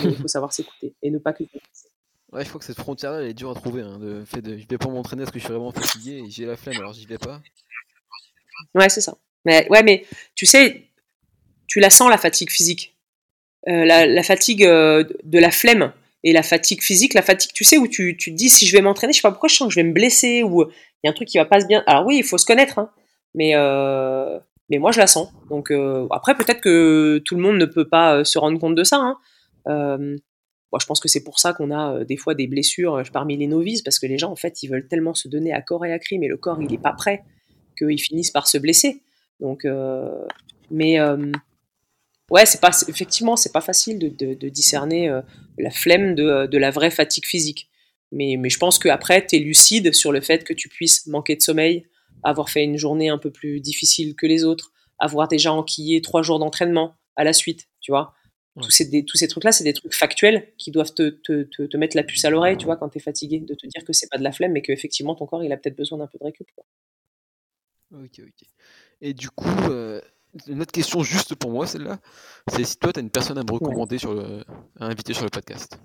il 0.03 0.15
faut 0.15 0.27
savoir 0.27 0.53
s'écouter 0.53 0.95
et 1.01 1.11
ne 1.11 1.19
pas 1.19 1.33
culpabiliser. 1.33 1.89
Ouais, 2.31 2.43
je 2.43 2.49
crois 2.49 2.59
que 2.59 2.65
cette 2.65 2.79
frontière-là, 2.79 3.21
elle 3.21 3.29
est 3.29 3.33
dure 3.33 3.51
à 3.51 3.55
trouver. 3.55 3.81
Hein, 3.81 3.99
de 3.99 4.23
fait 4.25 4.41
de, 4.41 4.57
je 4.57 4.67
vais 4.67 4.77
pas 4.77 4.89
m'entraîner 4.89 5.23
parce 5.23 5.31
que 5.31 5.39
je 5.39 5.45
suis 5.45 5.53
vraiment 5.53 5.71
fatigué 5.71 6.23
et 6.25 6.29
j'ai 6.29 6.45
la 6.45 6.57
flemme, 6.57 6.77
alors 6.77 6.93
j'y 6.93 7.05
vais 7.05 7.17
pas. 7.17 7.41
Ouais, 8.75 8.89
c'est 8.89 9.01
ça. 9.01 9.17
Mais, 9.45 9.67
ouais, 9.69 9.83
mais 9.83 10.05
tu 10.35 10.45
sais, 10.45 10.89
tu 11.67 11.79
la 11.79 11.89
sens, 11.89 12.09
la 12.09 12.17
fatigue 12.17 12.49
physique. 12.49 12.97
la, 13.65 14.05
la, 14.05 14.23
fatigue 14.23 14.63
de 14.63 15.39
la 15.39 15.51
flemme 15.51 15.93
et 16.23 16.33
la 16.33 16.43
fatigue 16.43 16.81
physique, 16.81 17.13
la 17.13 17.21
fatigue, 17.21 17.51
tu 17.53 17.63
sais, 17.63 17.77
où 17.77 17.87
tu, 17.87 18.17
tu 18.17 18.31
te 18.31 18.35
dis 18.35 18.49
si 18.49 18.65
je 18.65 18.75
vais 18.75 18.81
m'entraîner, 18.81 19.13
je 19.13 19.17
sais 19.17 19.21
pas 19.21 19.31
pourquoi 19.31 19.49
je 19.49 19.55
sens 19.55 19.67
que 19.67 19.73
je 19.73 19.79
vais 19.79 19.87
me 19.87 19.93
blesser 19.93 20.43
ou 20.43 20.63
il 20.63 21.07
y 21.07 21.07
a 21.07 21.11
un 21.11 21.13
truc 21.13 21.27
qui 21.27 21.37
va 21.37 21.45
pas 21.45 21.61
se 21.61 21.67
bien. 21.67 21.83
Alors 21.87 22.05
oui, 22.05 22.17
il 22.17 22.23
faut 22.23 22.37
se 22.37 22.45
connaître, 22.45 22.79
hein, 22.79 22.89
mais 23.33 23.51
euh, 23.55 24.39
mais 24.69 24.79
moi 24.79 24.91
je 24.91 24.99
la 24.99 25.07
sens. 25.07 25.29
Donc 25.49 25.71
euh, 25.71 26.07
après 26.11 26.35
peut-être 26.35 26.61
que 26.61 27.21
tout 27.23 27.35
le 27.35 27.41
monde 27.41 27.57
ne 27.57 27.65
peut 27.65 27.87
pas 27.87 28.17
euh, 28.17 28.23
se 28.23 28.39
rendre 28.39 28.59
compte 28.59 28.75
de 28.75 28.83
ça. 28.83 28.97
Hein. 28.97 29.17
moi 29.65 30.79
je 30.81 30.85
pense 30.85 30.99
que 30.99 31.07
c'est 31.07 31.23
pour 31.23 31.39
ça 31.39 31.53
qu'on 31.53 31.71
a 31.71 32.03
des 32.03 32.17
fois 32.17 32.33
des 32.33 32.47
blessures 32.47 33.01
parmi 33.13 33.37
les 33.37 33.47
novices 33.47 33.81
parce 33.81 33.99
que 33.99 34.07
les 34.07 34.17
gens 34.17 34.31
en 34.31 34.35
fait 34.35 34.63
ils 34.63 34.69
veulent 34.69 34.87
tellement 34.87 35.13
se 35.13 35.27
donner 35.27 35.53
à 35.53 35.61
corps 35.61 35.85
et 35.85 35.93
à 35.93 35.99
cri, 35.99 36.19
mais 36.19 36.27
le 36.27 36.37
corps 36.37 36.61
il 36.61 36.73
est 36.73 36.81
pas 36.81 36.93
prêt 36.93 37.23
qu'ils 37.77 38.01
finissent 38.01 38.31
par 38.31 38.47
se 38.47 38.57
blesser. 38.57 39.03
Donc 39.39 39.67
mais 40.71 40.97
ouais, 42.31 42.45
c'est 42.45 42.61
pas 42.61 42.71
effectivement 42.87 43.35
c'est 43.35 43.51
pas 43.51 43.61
facile 43.61 43.99
de, 43.99 44.33
de, 44.33 44.49
discerner 44.49 45.09
euh, 45.09 45.21
la 45.57 45.71
flemme 45.71 46.15
de, 46.15 46.45
de, 46.47 46.57
la 46.57 46.71
vraie 46.71 46.91
fatigue 46.91 47.25
physique. 47.25 47.69
mais, 48.11 48.35
mais 48.37 48.49
je 48.49 48.57
pense 48.57 48.79
qu'après, 48.79 49.25
tu 49.25 49.37
es 49.37 49.39
lucide 49.39 49.93
sur 49.93 50.11
le 50.11 50.21
fait 50.21 50.43
que 50.43 50.53
tu 50.53 50.69
puisses 50.69 51.07
manquer 51.07 51.35
de 51.35 51.41
sommeil, 51.41 51.87
avoir 52.23 52.49
fait 52.49 52.63
une 52.63 52.77
journée 52.77 53.09
un 53.09 53.17
peu 53.17 53.31
plus 53.31 53.59
difficile 53.61 54.15
que 54.15 54.25
les 54.25 54.43
autres, 54.43 54.71
avoir 54.99 55.27
déjà 55.27 55.51
enquillé 55.53 56.01
trois 56.01 56.21
jours 56.21 56.39
d'entraînement 56.39 56.95
à 57.15 57.23
la 57.23 57.33
suite, 57.33 57.67
tu 57.81 57.91
vois. 57.91 58.13
Tous 58.59 58.71
ces, 58.71 59.05
tous 59.05 59.17
ces 59.17 59.27
trucs-là, 59.27 59.51
c'est 59.51 59.63
des 59.63 59.73
trucs 59.73 59.93
factuels 59.93 60.51
qui 60.57 60.71
doivent 60.71 60.93
te, 60.93 61.09
te, 61.09 61.43
te, 61.43 61.77
mettre 61.77 61.95
la 61.95 62.01
puce 62.01 62.25
à 62.25 62.31
l'oreille, 62.31 62.57
tu 62.57 62.65
vois, 62.65 62.75
quand 62.75 62.89
tu 62.89 62.97
es 62.97 63.01
fatigué, 63.01 63.39
de 63.39 63.53
te 63.53 63.67
dire 63.67 63.85
que 63.85 63.93
c'est 63.93 64.09
pas 64.09 64.17
de 64.17 64.23
la 64.23 64.31
flemme, 64.31 64.51
mais 64.53 64.63
qu'effectivement, 64.63 65.13
ton 65.13 65.27
corps, 65.27 65.43
il 65.43 65.51
a 65.51 65.57
peut-être 65.57 65.77
besoin 65.77 65.99
d'un 65.99 66.07
peu 66.07 66.17
de 66.17 66.23
récup. 66.23 66.47
Ok, 67.93 68.19
ok. 68.19 68.47
Et 69.01 69.13
du 69.13 69.29
coup, 69.29 69.69
euh, 69.69 70.01
une 70.47 70.61
autre 70.61 70.71
question 70.71 71.03
juste 71.03 71.35
pour 71.35 71.51
moi, 71.51 71.67
celle-là, 71.67 71.99
c'est 72.51 72.63
si 72.63 72.77
toi, 72.77 72.93
tu 72.93 72.99
as 72.99 73.03
une 73.03 73.09
personne 73.09 73.37
à 73.37 73.43
me 73.43 73.51
recommander, 73.51 73.97
sur 73.97 74.13
le, 74.13 74.43
à 74.79 74.85
inviter 74.85 75.13
sur 75.13 75.23
le 75.23 75.29
podcast. 75.29 75.79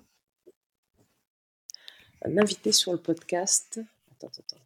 Un 2.25 2.37
invité 2.37 2.71
sur 2.71 2.91
le 2.91 2.99
podcast. 2.99 3.81
Attends, 4.11 4.27
attends. 4.27 4.63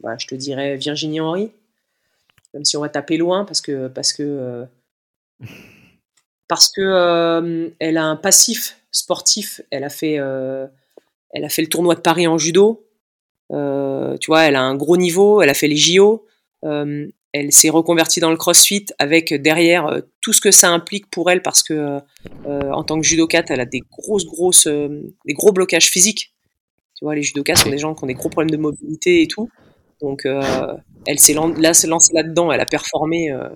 Bah, 0.00 0.16
je 0.18 0.26
te 0.26 0.34
dirais 0.34 0.76
Virginie 0.76 1.20
Henry, 1.20 1.52
même 2.54 2.64
si 2.64 2.76
on 2.76 2.80
va 2.80 2.88
taper 2.88 3.16
loin 3.16 3.44
parce 3.44 3.60
que 3.60 3.88
parce 3.88 4.12
que 4.12 4.22
euh, 4.22 4.64
parce 6.48 6.70
que 6.70 6.80
euh, 6.80 7.68
elle 7.78 7.98
a 7.98 8.04
un 8.04 8.16
passif 8.16 8.80
sportif. 8.92 9.60
Elle 9.70 9.84
a 9.84 9.90
fait 9.90 10.18
euh, 10.18 10.66
elle 11.32 11.44
a 11.44 11.48
fait 11.48 11.62
le 11.62 11.68
tournoi 11.68 11.94
de 11.94 12.00
Paris 12.00 12.26
en 12.26 12.38
judo. 12.38 12.86
tu 13.50 14.26
vois, 14.26 14.42
elle 14.42 14.56
a 14.56 14.62
un 14.62 14.74
gros 14.74 14.96
niveau. 14.96 15.42
Elle 15.42 15.50
a 15.50 15.54
fait 15.54 15.68
les 15.68 15.76
JO. 15.76 16.26
Elle 16.62 17.52
s'est 17.52 17.70
reconvertie 17.70 18.20
dans 18.20 18.30
le 18.30 18.36
CrossFit 18.36 18.86
avec 18.98 19.32
derrière 19.32 20.02
tout 20.20 20.32
ce 20.32 20.40
que 20.40 20.50
ça 20.50 20.70
implique 20.70 21.10
pour 21.10 21.30
elle 21.30 21.42
parce 21.42 21.62
que 21.62 21.98
en 22.46 22.84
tant 22.84 23.00
que 23.00 23.06
judokate, 23.06 23.50
elle 23.50 23.60
a 23.60 23.66
des 23.66 23.80
grosses 23.90 24.26
grosses 24.26 24.66
des 24.66 25.32
gros 25.32 25.52
blocages 25.52 25.88
physiques. 25.88 26.34
Tu 27.00 27.06
vois, 27.06 27.14
les 27.14 27.22
judokas 27.22 27.56
sont 27.56 27.70
des 27.70 27.78
gens 27.78 27.94
qui 27.94 28.04
ont 28.04 28.06
des 28.06 28.14
gros 28.14 28.28
problèmes 28.28 28.50
de 28.50 28.58
mobilité 28.58 29.22
et 29.22 29.26
tout. 29.26 29.48
Donc, 30.02 30.26
euh, 30.26 30.42
elle 31.06 31.18
s'est 31.18 31.34
là, 31.34 31.74
s'est 31.74 31.86
lancée 31.86 32.12
là-dedans, 32.14 32.52
elle 32.52 32.60
a 32.60 32.66
performé 32.66 33.30
euh, 33.30 33.48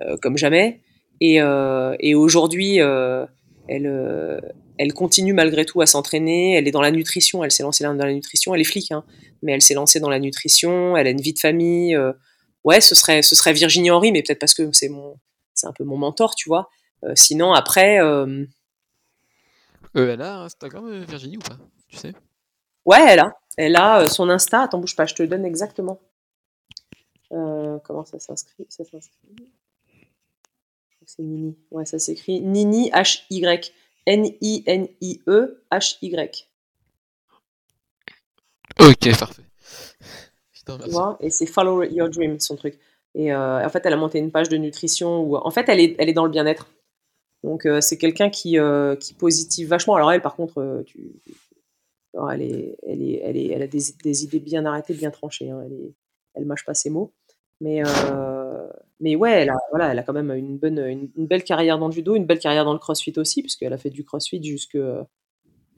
euh, 0.00 0.16
comme 0.22 0.36
jamais. 0.36 0.80
Et, 1.20 1.36
et 2.00 2.14
aujourd'hui, 2.14 2.76
elle, 2.76 4.42
elle 4.78 4.92
continue 4.92 5.32
malgré 5.32 5.64
tout 5.64 5.80
à 5.80 5.86
s'entraîner. 5.86 6.54
Elle 6.54 6.68
est 6.68 6.72
dans 6.72 6.82
la 6.82 6.90
nutrition. 6.90 7.42
Elle 7.42 7.50
s'est 7.50 7.62
lancée 7.62 7.82
dans 7.82 7.94
la 7.94 8.12
nutrition. 8.12 8.54
Elle 8.54 8.60
est 8.60 8.64
flic, 8.64 8.92
hein, 8.92 9.04
mais 9.42 9.52
elle 9.52 9.62
s'est 9.62 9.74
lancée 9.74 10.00
dans 10.00 10.10
la 10.10 10.18
nutrition. 10.18 10.96
Elle 10.96 11.06
a 11.06 11.10
une 11.10 11.20
vie 11.20 11.32
de 11.32 11.38
famille. 11.38 11.96
Ouais, 12.64 12.80
ce 12.80 12.94
serait, 12.94 13.22
ce 13.22 13.34
serait 13.34 13.52
Virginie 13.52 13.90
Henry, 13.90 14.12
mais 14.12 14.22
peut-être 14.22 14.40
parce 14.40 14.54
que 14.54 14.72
c'est 14.72 14.88
mon, 14.88 15.18
c'est 15.54 15.66
un 15.66 15.72
peu 15.72 15.84
mon 15.84 15.96
mentor, 15.96 16.34
tu 16.34 16.48
vois. 16.48 16.68
sinon, 17.14 17.52
après. 17.52 17.96
elle 19.94 20.22
a 20.22 20.42
Instagram, 20.42 21.04
Virginie, 21.04 21.36
ou 21.36 21.40
pas? 21.40 21.58
Tu 21.88 21.96
sais? 21.96 22.12
Ouais, 22.84 23.04
elle 23.08 23.20
a. 23.20 23.38
Elle 23.56 23.76
a 23.76 24.00
euh, 24.00 24.08
son 24.08 24.28
Insta. 24.28 24.62
Attends, 24.62 24.78
bouge 24.78 24.96
pas, 24.96 25.06
je 25.06 25.14
te 25.14 25.22
le 25.22 25.28
donne 25.28 25.44
exactement. 25.44 26.00
Euh, 27.32 27.78
comment 27.84 28.04
ça 28.04 28.18
s'inscrit 28.18 28.66
Ça 28.68 28.84
s'inscrit? 28.84 29.18
C'est 31.06 31.22
Nini. 31.22 31.56
Ouais, 31.70 31.84
ça 31.84 31.98
s'écrit 31.98 32.40
Nini 32.40 32.90
H-Y. 32.90 33.72
N-I-N-I-E 34.06 35.64
H-Y. 35.70 36.48
Ok, 38.80 39.18
parfait. 39.18 39.43
Et 41.20 41.30
c'est 41.30 41.46
Follow 41.46 41.82
Your 41.84 42.08
Dream, 42.08 42.40
son 42.40 42.56
truc. 42.56 42.78
Et 43.14 43.32
euh, 43.32 43.64
en 43.64 43.68
fait, 43.68 43.84
elle 43.86 43.92
a 43.92 43.96
monté 43.96 44.18
une 44.18 44.30
page 44.30 44.48
de 44.48 44.56
nutrition 44.56 45.22
où, 45.22 45.36
en 45.36 45.50
fait, 45.50 45.68
elle 45.68 45.80
est, 45.80 45.94
elle 45.98 46.08
est 46.08 46.14
dans 46.14 46.24
le 46.24 46.30
bien-être. 46.30 46.68
Donc, 47.42 47.68
c'est 47.80 47.98
quelqu'un 47.98 48.30
qui, 48.30 48.56
qui 49.00 49.14
positive 49.14 49.68
vachement. 49.68 49.94
Alors, 49.96 50.10
elle, 50.10 50.22
par 50.22 50.34
contre, 50.34 50.82
tu, 50.86 51.12
elle, 52.32 52.42
est, 52.42 52.76
elle, 52.86 53.02
est, 53.02 53.20
elle, 53.22 53.36
est, 53.36 53.46
elle 53.48 53.62
a 53.62 53.66
des, 53.66 54.24
idées 54.24 54.40
bien 54.40 54.64
arrêtées, 54.64 54.94
bien 54.94 55.10
tranchées. 55.10 55.50
Hein. 55.50 55.62
Elle, 55.66 55.72
est, 55.72 55.94
elle 56.34 56.44
mâche 56.44 56.64
pas 56.64 56.74
ses 56.74 56.90
mots. 56.90 57.12
Mais, 57.60 57.82
euh, 57.86 58.68
mais 59.00 59.16
ouais, 59.16 59.42
elle 59.42 59.50
a, 59.50 59.56
voilà, 59.70 59.92
elle 59.92 59.98
a 59.98 60.02
quand 60.02 60.12
même 60.12 60.30
une, 60.32 60.58
bonne, 60.58 60.78
une, 60.78 61.26
belle 61.26 61.44
carrière 61.44 61.78
dans 61.78 61.86
le 61.86 61.92
judo, 61.92 62.16
une 62.16 62.26
belle 62.26 62.40
carrière 62.40 62.64
dans 62.64 62.72
le 62.72 62.78
crossfit 62.78 63.14
aussi, 63.16 63.42
puisqu'elle 63.42 63.72
a 63.72 63.78
fait 63.78 63.90
du 63.90 64.04
crossfit 64.04 64.42
jusque. 64.42 64.78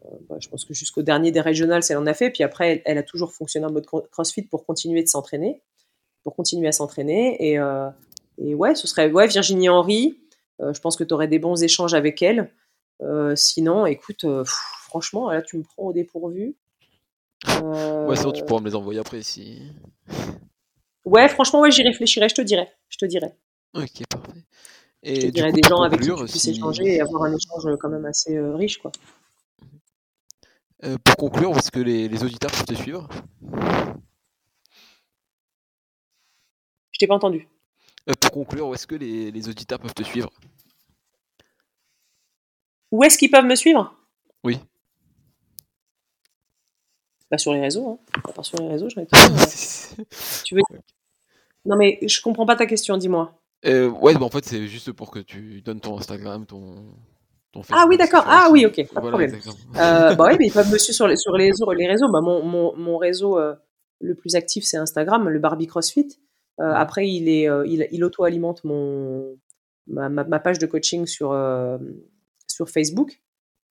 Euh, 0.07 0.17
bah, 0.29 0.37
je 0.41 0.49
pense 0.49 0.65
que 0.65 0.75
jusqu'au 0.75 1.03
dernier 1.03 1.31
des 1.31 1.41
régionales, 1.41 1.83
elle 1.89 1.97
en 1.97 2.07
a 2.07 2.15
fait. 2.15 2.31
Puis 2.31 2.43
après, 2.43 2.83
elle, 2.85 2.99
a 2.99 3.03
toujours 3.03 3.33
fonctionné 3.33 3.67
en 3.67 3.73
mode 3.73 3.87
crossfit 3.87 4.43
pour 4.43 4.65
continuer 4.65 5.03
de 5.03 5.09
s'entraîner, 5.09 5.63
pour 6.23 6.35
continuer 6.35 6.69
à 6.69 6.73
s'entraîner. 6.73 7.37
Et, 7.41 7.59
euh, 7.59 7.89
et, 8.39 8.55
ouais, 8.55 8.75
ce 8.75 8.87
serait 8.87 9.11
ouais, 9.11 9.27
Virginie 9.27 9.69
Henry. 9.69 10.19
je 10.61 10.79
pense 10.81 10.97
que 10.97 11.05
tu 11.05 11.15
aurais 11.15 11.29
des 11.29 11.39
bons 11.39 11.63
échanges 11.63 11.95
avec 11.95 12.23
elle. 12.23 12.51
sinon, 13.35 13.87
écoute, 13.87 14.25
franchement, 14.45 15.31
là, 15.31 15.43
tu 15.43 15.59
me 15.59 15.63
prends 15.63 15.85
au 15.85 15.93
dépourvu. 15.93 16.57
Ouais, 17.47 18.17
sinon, 18.17 18.33
tu 18.33 18.45
pourras 18.45 18.61
me 18.61 18.69
les 18.69 18.75
envoyer 18.75 19.01
après 19.01 19.23
si. 19.23 19.63
Ouais, 21.07 21.29
franchement, 21.29 21.61
ouais, 21.61 21.71
j'y 21.71 21.83
réfléchirai, 21.83 22.29
je 22.29 22.35
te 22.35 22.43
dirai. 22.43 22.69
Je 22.89 22.99
te 22.99 23.05
dirai. 23.05 23.29
Ok, 23.75 24.03
parfait. 24.11 24.45
Et 25.03 25.21
je 25.21 25.27
te 25.27 25.33
dirai 25.33 25.53
des 25.53 25.63
gens 25.63 25.83
avec 25.83 26.01
qui 26.01 26.09
tu 26.09 26.25
puisses 26.25 26.49
échanger 26.49 26.97
et 26.97 27.01
avoir 27.01 27.23
un 27.23 27.33
échange 27.33 27.77
quand 27.79 27.89
même 27.89 28.05
assez 28.05 28.37
euh, 28.37 28.57
riche, 28.57 28.79
quoi. 28.79 28.91
Euh, 30.85 30.99
pour 31.03 31.17
conclure, 31.17 31.57
est-ce 31.57 31.71
que 31.71 31.81
les, 31.81 32.23
auditeurs 32.23 32.51
peuvent 32.51 32.65
te 32.67 32.75
suivre? 32.75 33.09
Je 36.93 36.99
t'ai 36.99 37.07
pas 37.07 37.15
entendu. 37.15 37.49
Euh, 38.09 38.13
pour 38.21 38.31
conclure, 38.31 38.69
où 38.69 38.75
est-ce 38.75 38.87
que 38.87 38.95
les, 38.95 39.31
les 39.31 39.49
auditeurs 39.49 39.79
peuvent 39.79 39.95
te 39.95 40.03
suivre? 40.03 40.31
Où 42.93 43.03
est-ce 43.05 43.19
qu'ils 43.19 43.31
peuvent 43.31 43.47
me 43.47 43.57
suivre? 43.57 43.95
Oui. 44.45 44.61
Pas 47.29 47.39
sur 47.39 47.53
les 47.53 47.61
réseaux, 47.61 47.89
hein. 47.89 48.21
Pas 48.35 48.43
sur 48.43 48.59
les 48.59 48.69
réseaux, 48.69 48.89
j'en 48.89 49.03
ai 49.03 49.07
Tu 50.45 50.55
veux 50.55 50.63
Non 51.65 51.77
mais 51.77 51.99
je 52.03 52.21
comprends 52.21 52.47
pas 52.47 52.55
ta 52.55 52.67
question, 52.67 52.97
dis-moi. 52.97 53.37
Euh, 53.65 53.89
ouais, 53.89 54.15
bah 54.15 54.25
en 54.25 54.31
fait 54.31 54.45
c'est 54.45 54.69
juste 54.69 54.93
pour 54.93 55.11
que 55.11 55.19
tu 55.19 55.61
donnes 55.63 55.81
ton 55.81 55.99
Instagram, 55.99 56.47
ton. 56.47 56.85
Ah 57.71 57.87
oui, 57.89 57.97
d'accord. 57.97 58.25
Ah 58.27 58.49
oui, 58.51 58.67
ok, 58.67 58.77
pas 58.93 59.01
de 59.01 59.09
problème. 59.09 59.33
Euh, 59.77 60.15
bah 60.15 60.27
oui, 60.29 60.37
mais 60.39 60.47
ils 60.47 60.53
peuvent 60.53 60.71
me 60.71 60.79
suivre 60.79 60.97
sur 60.97 61.07
les, 61.07 61.17
sur 61.17 61.37
les, 61.37 61.51
les 61.77 61.87
réseaux. 61.87 62.09
Bah, 62.11 62.21
mon, 62.21 62.43
mon, 62.43 62.77
mon 62.77 62.99
réseau 62.99 63.39
euh, 63.39 63.55
le 64.01 64.15
plus 64.15 64.35
actif 64.35 64.65
c'est 64.65 64.77
Instagram, 64.77 65.29
le 65.29 65.39
Barbie 65.39 65.67
CrossFit. 65.67 66.19
Euh, 66.61 66.73
après, 66.73 67.09
il 67.09 67.29
est, 67.29 67.49
il, 67.67 67.87
il 67.91 68.05
auto-alimente 68.05 68.65
mon 68.65 69.37
ma, 69.87 70.09
ma, 70.09 70.25
ma, 70.25 70.39
page 70.39 70.59
de 70.59 70.67
coaching 70.67 71.07
sur 71.07 71.37
sur 72.47 72.71
Facebook. 72.71 73.21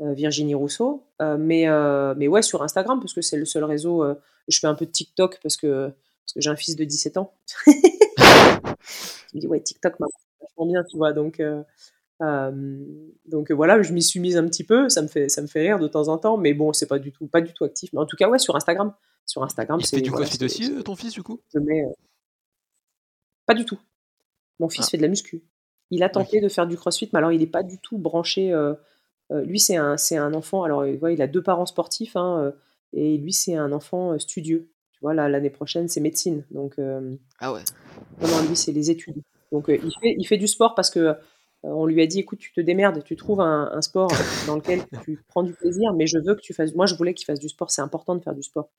Euh, 0.02 0.14
Virginie 0.14 0.56
Rousseau. 0.56 1.07
Euh, 1.22 1.38
mais, 1.40 1.70
euh, 1.70 2.14
mais 2.18 2.28
ouais, 2.28 2.41
sur 2.41 2.62
Instagram, 2.64 2.99
parce 2.99 3.14
que 3.14 3.22
c'est 3.22 3.38
le 3.38 3.45
seul 3.45 3.64
réseau. 3.64 4.06
je 4.48 4.60
fais 4.60 4.68
un 4.68 4.76
peu 4.76 4.86
de 4.86 4.91
TikTok 4.91 5.40
parce 5.41 5.56
que, 5.56 5.88
parce 5.88 6.34
que 6.34 6.41
j'ai 6.41 6.49
un 6.49 6.56
fils 6.56 6.76
de 6.76 6.84
17 6.84 7.18
ans. 7.18 7.34
il 7.68 7.74
me 9.36 9.40
dit, 9.40 9.48
ouais, 9.48 9.62
TikTok 9.62 9.99
m'a 9.99 10.07
vachement 10.41 10.66
bien, 10.66 10.84
tu 10.84 10.98
vois. 10.98 11.14
Donc, 11.14 11.41
donc 12.20 13.52
voilà, 13.52 13.82
je 13.82 13.94
m'y 13.94 14.02
suis 14.02 14.20
mise 14.20 14.38
un 14.38 14.46
petit 14.46 14.64
peu. 14.64 14.90
Ça 14.90 15.02
me 15.02 15.08
fait, 15.08 15.30
ça 15.30 15.42
me 15.42 15.48
fait 15.48 15.62
rire 15.62 15.80
de 15.80 15.88
temps 15.88 16.08
en 16.08 16.18
temps, 16.18 16.38
mais 16.38 16.54
bon, 16.54 16.74
c'est 16.74 16.88
pas 16.88 17.00
du 17.00 17.12
tout, 17.12 17.28
pas 17.28 17.42
du 17.42 17.54
tout 17.54 17.64
actif. 17.64 17.92
Mais 17.94 18.00
en 18.00 18.06
tout 18.06 18.16
cas, 18.16 18.30
ouais, 18.30 18.40
sur 18.40 18.56
Instagram. 18.56 18.94
Sur 19.26 19.44
Instagram, 19.44 19.82
c'est. 19.82 20.02
du 20.02 20.12
crossfit 20.12 20.44
aussi, 20.44 20.84
ton 20.84 20.96
fils, 20.96 21.14
du 21.14 21.24
coup? 21.24 21.42
Je 21.54 21.60
mets, 21.60 21.84
Pas 23.46 23.54
du 23.54 23.66
tout. 23.66 23.80
Mon 24.60 24.70
fils 24.70 24.86
ah. 24.88 24.92
fait 24.92 24.98
de 24.98 25.02
la 25.02 25.10
muscu. 25.10 25.44
Il 25.92 26.04
a 26.04 26.10
tenté 26.10 26.42
de 26.42 26.50
faire 26.50 26.68
du 26.68 26.78
crossfit, 26.78 27.10
mais 27.14 27.18
alors 27.18 27.32
il 27.32 27.40
n'est 27.40 27.48
pas 27.48 27.64
du 27.64 27.80
tout 27.80 27.98
branché. 27.98 28.54
Euh, 29.32 29.42
lui, 29.44 29.60
c'est 29.60 29.76
un, 29.76 29.98
c'est 29.98 30.18
un 30.18 30.34
enfant, 30.34 30.64
alors 30.64 30.82
euh, 30.82 31.12
il 31.12 31.22
a 31.22 31.28
deux 31.28 31.42
parents 31.42 31.66
sportifs, 31.66 32.16
hein, 32.16 32.40
euh, 32.42 32.52
et 32.94 33.18
lui, 33.18 33.34
c'est 33.34 33.56
un 33.56 33.72
enfant 33.72 34.18
studieux. 34.20 34.70
Tu 34.92 35.00
vois, 35.02 35.14
l'année 35.14 35.50
prochaine, 35.50 35.88
c'est 35.88 36.00
médecine. 36.00 36.46
Donc, 36.52 36.80
ah 37.40 37.52
ouais. 37.52 37.64
Non, 38.22 38.48
lui, 38.48 38.56
c'est 38.56 38.72
les 38.72 38.90
études. 38.90 39.22
Donc, 39.52 39.66
il, 39.68 39.92
fait, 40.02 40.16
il 40.18 40.26
fait 40.26 40.38
du 40.38 40.48
sport 40.48 40.74
parce 40.76 40.90
que 40.90 41.16
on 41.68 41.86
lui 41.86 42.02
a 42.02 42.08
dit 42.08 42.20
écoute, 42.20 42.40
tu 42.40 42.52
te 42.54 42.62
démerdes, 42.62 43.04
tu 43.04 43.16
trouves 43.16 43.42
un, 43.42 43.82
sport 43.82 44.10
dans 44.48 44.56
lequel 44.56 44.82
tu 45.04 45.20
prends 45.28 45.44
du 45.44 45.54
plaisir, 45.54 45.94
mais 45.94 46.08
je 46.08 46.18
veux 46.18 46.36
que 46.36 46.42
tu 46.42 46.54
fasses. 46.54 46.74
Moi, 46.76 46.86
je 46.86 46.96
voulais 46.96 47.14
qu'il 47.14 47.26
fasse 47.26 47.40
du 47.40 47.50
sport, 47.50 47.72
c'est 47.72 47.82
important 47.82 48.16
de 48.16 48.22
faire 48.22 48.36
du 48.36 48.44
sport. 48.44 48.70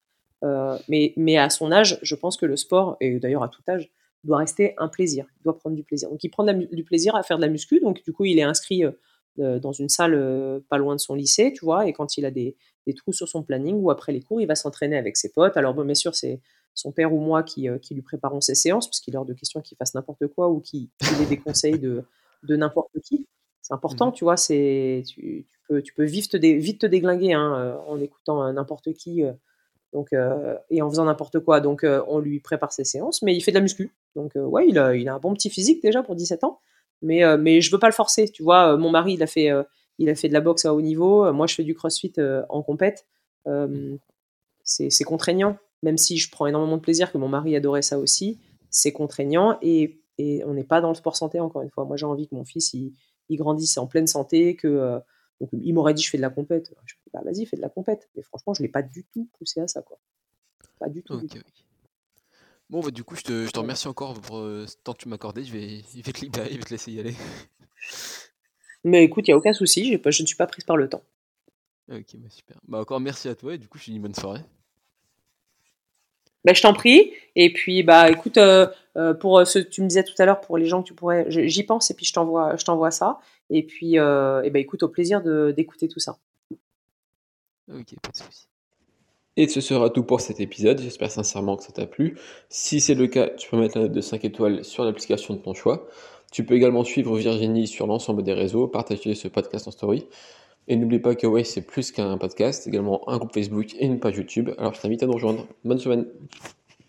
mais, 0.89 1.13
mais 1.17 1.37
à 1.37 1.51
son 1.51 1.73
âge, 1.73 1.99
je 2.03 2.15
pense 2.15 2.37
que 2.37 2.47
le 2.47 2.57
sport, 2.57 2.97
et 3.01 3.19
d'ailleurs 3.19 3.43
à 3.43 3.49
tout 3.49 3.63
âge, 3.69 3.91
doit 4.25 4.39
rester 4.39 4.75
un 4.79 4.89
plaisir. 4.89 5.27
Il 5.41 5.45
doit 5.45 5.57
prendre 5.57 5.77
du 5.77 5.85
plaisir. 5.85 6.11
Donc, 6.11 6.23
il 6.25 6.29
prend 6.29 6.45
du 6.45 6.85
plaisir 6.85 7.15
à 7.15 7.23
faire 7.23 7.37
de 7.37 7.43
la 7.43 7.49
muscu. 7.49 7.81
Donc, 7.81 8.03
du 8.03 8.13
coup, 8.13 8.25
il 8.25 8.39
est 8.39 8.43
inscrit 8.43 8.85
euh, 9.39 9.59
dans 9.59 9.73
une 9.73 9.91
salle 9.91 10.15
euh, 10.15 10.61
pas 10.71 10.79
loin 10.79 10.95
de 10.95 11.01
son 11.01 11.15
lycée, 11.15 11.53
tu 11.53 11.65
vois, 11.65 11.87
et 11.87 11.93
quand 11.93 12.17
il 12.17 12.25
a 12.25 12.31
des, 12.31 12.57
trous 12.97 13.13
sur 13.13 13.29
son 13.29 13.43
planning 13.43 13.77
ou 13.77 13.91
après 13.91 14.13
les 14.13 14.23
cours, 14.23 14.41
il 14.41 14.47
va 14.47 14.55
s'entraîner 14.55 14.97
avec 14.97 15.17
ses 15.17 15.31
potes. 15.31 15.57
Alors, 15.57 15.75
bon, 15.75 15.85
bien 15.85 15.95
sûr, 15.95 16.15
c'est 16.15 16.41
son 16.73 16.91
père 16.91 17.13
ou 17.13 17.21
moi 17.21 17.43
qui, 17.43 17.69
euh, 17.69 17.79
qui 17.79 17.95
lui 17.95 18.03
préparons 18.03 18.41
ses 18.41 18.55
séances, 18.55 18.87
parce 18.87 19.01
qu'il 19.01 19.15
est 19.15 19.19
hors 19.19 19.27
de 19.27 19.35
question 19.35 19.61
qu'il 19.61 19.77
fasse 19.77 19.95
n'importe 19.95 20.27
quoi 20.29 20.49
ou 20.49 20.61
qu'il 20.61 20.89
ait 21.23 21.27
des 21.27 21.39
conseils 21.39 21.79
de, 21.79 22.05
de 22.43 22.57
n'importe 22.57 22.99
qui. 23.05 23.27
C'est 23.63 23.75
important, 23.75 24.11
mmh 24.11 24.13
tu 24.13 24.25
vois, 24.25 24.37
c'est, 24.37 25.03
tu, 25.09 25.45
peux, 25.69 25.83
tu 25.83 25.93
peux 25.93 26.05
vite 26.05 26.31
te, 26.31 26.37
vite 26.37 26.81
te 26.83 26.87
déglinguer 26.87 27.33
hein, 27.33 27.81
en 27.89 28.01
écoutant 28.01 28.53
n'importe 28.53 28.93
qui 28.93 29.25
donc, 29.93 30.11
et 30.71 30.83
en 30.83 30.89
faisant 30.89 31.07
n'importe 31.07 31.41
quoi. 31.41 31.61
Donc, 31.61 31.85
on 32.07 32.21
lui 32.21 32.39
prépare 32.39 32.73
ses 32.73 32.85
séances, 32.85 33.23
mais 33.23 33.35
il 33.35 33.41
fait 33.41 33.51
de 33.51 33.57
la 33.57 33.63
muscu. 33.63 33.93
Donc, 34.15 34.33
ouais, 34.37 34.69
il 34.69 34.79
a, 34.79 34.95
il 34.95 35.09
a 35.09 35.15
un 35.15 35.19
bon 35.19 35.35
petit 35.35 35.51
physique 35.51 35.83
déjà 35.83 36.05
pour 36.05 36.15
17 36.15 36.45
ans 36.45 36.61
mais, 37.03 37.25
euh, 37.25 37.37
mais 37.39 37.61
je 37.61 37.71
veux 37.71 37.79
pas 37.79 37.89
le 37.89 37.93
forcer. 37.93 38.29
Tu 38.29 38.43
vois, 38.43 38.75
euh, 38.75 38.77
mon 38.77 38.91
mari, 38.91 39.15
il 39.15 39.23
a 39.23 39.27
fait, 39.27 39.51
euh, 39.51 39.63
il 39.99 40.09
a 40.09 40.15
fait 40.15 40.29
de 40.29 40.33
la 40.33 40.41
boxe 40.41 40.65
à 40.65 40.75
haut 40.75 40.81
niveau. 40.81 41.33
Moi, 41.33 41.47
je 41.47 41.55
fais 41.55 41.65
du 41.65 41.75
crossfit 41.75 42.13
en 42.49 42.63
compète. 42.63 43.07
c'est 44.65 45.05
contraignant, 45.05 45.57
même 45.83 45.99
si 45.99 46.19
je 46.19 46.31
prends 46.31 46.47
énormément 46.47 46.77
de 46.77 46.83
plaisir, 46.83 47.13
que 47.13 47.19
mon 47.19 47.29
mari 47.29 47.57
adorait 47.57 47.83
ça 47.83 47.99
aussi. 47.99 48.39
C'est 48.71 48.93
contraignant 48.93 49.59
et, 49.63 50.01
et 50.19 50.45
on 50.45 50.55
n'est 50.55 50.65
pas 50.65 50.81
dans 50.81 50.89
le 50.89 50.95
sport 50.95 51.17
santé, 51.17 51.41
encore 51.41 51.63
une 51.63 51.71
fois. 51.71 51.85
Moi, 51.85 51.97
j'ai 51.97 52.07
envie 52.07 52.29
que 52.29 52.35
mon 52.35 52.45
fils 52.45 52.73
il, 52.75 52.95
il 53.29 53.37
grandisse 53.37 53.77
en 53.79 53.87
pleine 53.87 54.07
santé, 54.07 54.57
que 54.57 55.01
donc, 55.41 55.51
il 55.53 55.75
m'aurait 55.75 55.95
dit 55.95 56.03
je 56.03 56.11
fais 56.11 56.17
de 56.17 56.23
la 56.23 56.31
compète. 56.31 56.73
Je 56.87 56.95
dis 56.95 57.11
bah, 57.13 57.21
vas-y, 57.25 57.47
fais 57.47 57.57
de 57.57 57.63
la 57.63 57.69
compète. 57.69 58.09
Mais 58.17 58.23
franchement, 58.23 58.55
je 58.55 58.63
l'ai 58.63 58.69
pas 58.69 58.83
du 58.83 59.05
tout 59.05 59.29
poussé 59.39 59.61
à 59.61 59.69
ça, 59.69 59.83
quoi. 59.83 59.99
Pas 60.79 60.89
du 60.89 61.03
tout. 61.03 61.21
Bon, 62.69 62.81
bah, 62.81 62.91
du 62.91 63.05
coup, 63.05 63.15
je 63.17 63.23
te, 63.23 63.47
je 63.47 63.51
te 63.51 63.59
remercie 63.59 63.89
encore 63.89 64.21
pour 64.21 64.39
euh, 64.39 64.67
ce 64.67 64.77
temps 64.83 64.93
que 64.93 64.99
tu 64.99 65.09
m'as 65.09 65.17
accordé. 65.17 65.45
Je 65.45 65.53
vais, 65.53 65.83
je 65.95 66.03
vais 66.03 66.13
te 66.13 66.21
libérer, 66.21 66.51
je 66.51 66.57
vais 66.57 66.63
te 66.63 66.71
laisser 66.71 66.93
y 66.93 67.01
aller. 67.01 67.15
Mais 68.85 69.05
écoute, 69.05 69.27
il 69.27 69.31
n'y 69.31 69.35
a 69.35 69.37
aucun 69.37 69.53
souci, 69.53 69.99
je 70.05 70.23
ne 70.23 70.27
suis 70.27 70.37
pas 70.37 70.47
prise 70.47 70.65
par 70.65 70.77
le 70.77 70.89
temps. 70.89 71.03
Ok, 71.91 72.17
bah 72.17 72.29
super. 72.31 72.57
Bah 72.67 72.81
encore 72.81 73.01
merci 73.01 73.29
à 73.29 73.35
toi 73.35 73.55
et 73.55 73.59
du 73.59 73.69
coup, 73.69 73.79
je 73.79 73.87
te 73.87 73.91
dis 73.91 73.99
bonne 73.99 74.15
soirée. 74.15 74.43
Bah, 76.45 76.53
je 76.53 76.63
t'en 76.63 76.73
prie. 76.73 77.13
Et 77.35 77.53
puis, 77.53 77.83
bah, 77.83 78.09
écoute, 78.11 78.39
euh, 78.39 78.69
euh, 78.97 79.15
pour 79.15 79.47
ce 79.47 79.61
que 79.61 79.69
tu 79.69 79.83
me 79.83 79.89
disais 79.89 80.05
tout 80.05 80.15
à 80.19 80.25
l'heure, 80.25 80.41
pour 80.41 80.59
les 80.59 80.67
gens 80.67 80.83
que 80.83 80.89
tu 80.89 80.95
pourrais, 80.95 81.27
j'y 81.29 81.63
pense 81.63 81.91
et 81.91 81.95
puis 81.95 82.07
je 82.07 82.13
t'envoie, 82.13 82.57
je 82.57 82.65
t'envoie 82.65 82.91
ça. 82.91 83.19
Et 83.51 83.63
puis, 83.63 83.95
et 83.95 83.99
bah, 83.99 84.59
écoute, 84.59 84.83
au 84.83 84.89
plaisir 84.89 85.23
d'écouter 85.53 85.89
tout 85.89 86.01
ça. 86.01 86.19
Ok, 87.69 87.95
pas 88.03 88.11
de 88.11 88.17
souci. 88.17 88.47
Et 89.37 89.49
ce 89.49 89.61
sera 89.61 89.91
tout 89.91 90.03
pour 90.03 90.21
cet 90.21 90.41
épisode. 90.41 90.81
J'espère 90.81 91.11
sincèrement 91.11 91.57
que 91.57 91.65
ça 91.65 91.73
t'a 91.73 91.87
plu. 91.87 92.19
Si 92.49 92.81
c'est 92.81 92.95
le 92.95 93.07
cas, 93.07 93.29
tu 93.29 93.51
peux 93.51 93.59
mettre 93.59 93.77
la 93.77 93.85
note 93.85 93.93
de 93.93 94.01
5 94.01 94.25
étoiles 94.25 94.65
sur 94.65 94.85
l'application 94.85 95.35
de 95.35 95.41
ton 95.41 95.53
choix. 95.53 95.87
Tu 96.33 96.45
peux 96.45 96.55
également 96.55 96.85
suivre 96.85 97.17
Virginie 97.19 97.67
sur 97.67 97.87
l'ensemble 97.87 98.23
des 98.23 98.33
réseaux, 98.33 98.67
partager 98.67 99.15
ce 99.15 99.29
podcast 99.29 99.69
en 99.69 99.71
story. 99.71 100.07
Et 100.69 100.77
n'oublie 100.77 100.99
pas 100.99 101.15
que 101.15 101.27
ouais, 101.27 101.45
c'est 101.45 101.63
plus 101.63 101.93
qu'un 101.93 102.17
podcast, 102.19 102.67
également 102.67 103.09
un 103.09 103.19
groupe 103.19 103.33
Facebook 103.33 103.75
et 103.79 103.87
une 103.87 104.01
page 104.01 104.17
YouTube. 104.17 104.51
Alors 104.59 104.75
je 104.75 104.81
t'invite 104.81 105.03
à 105.03 105.07
nous 105.07 105.13
rejoindre. 105.13 105.47
Bonne 105.65 105.79
semaine. 105.79 106.07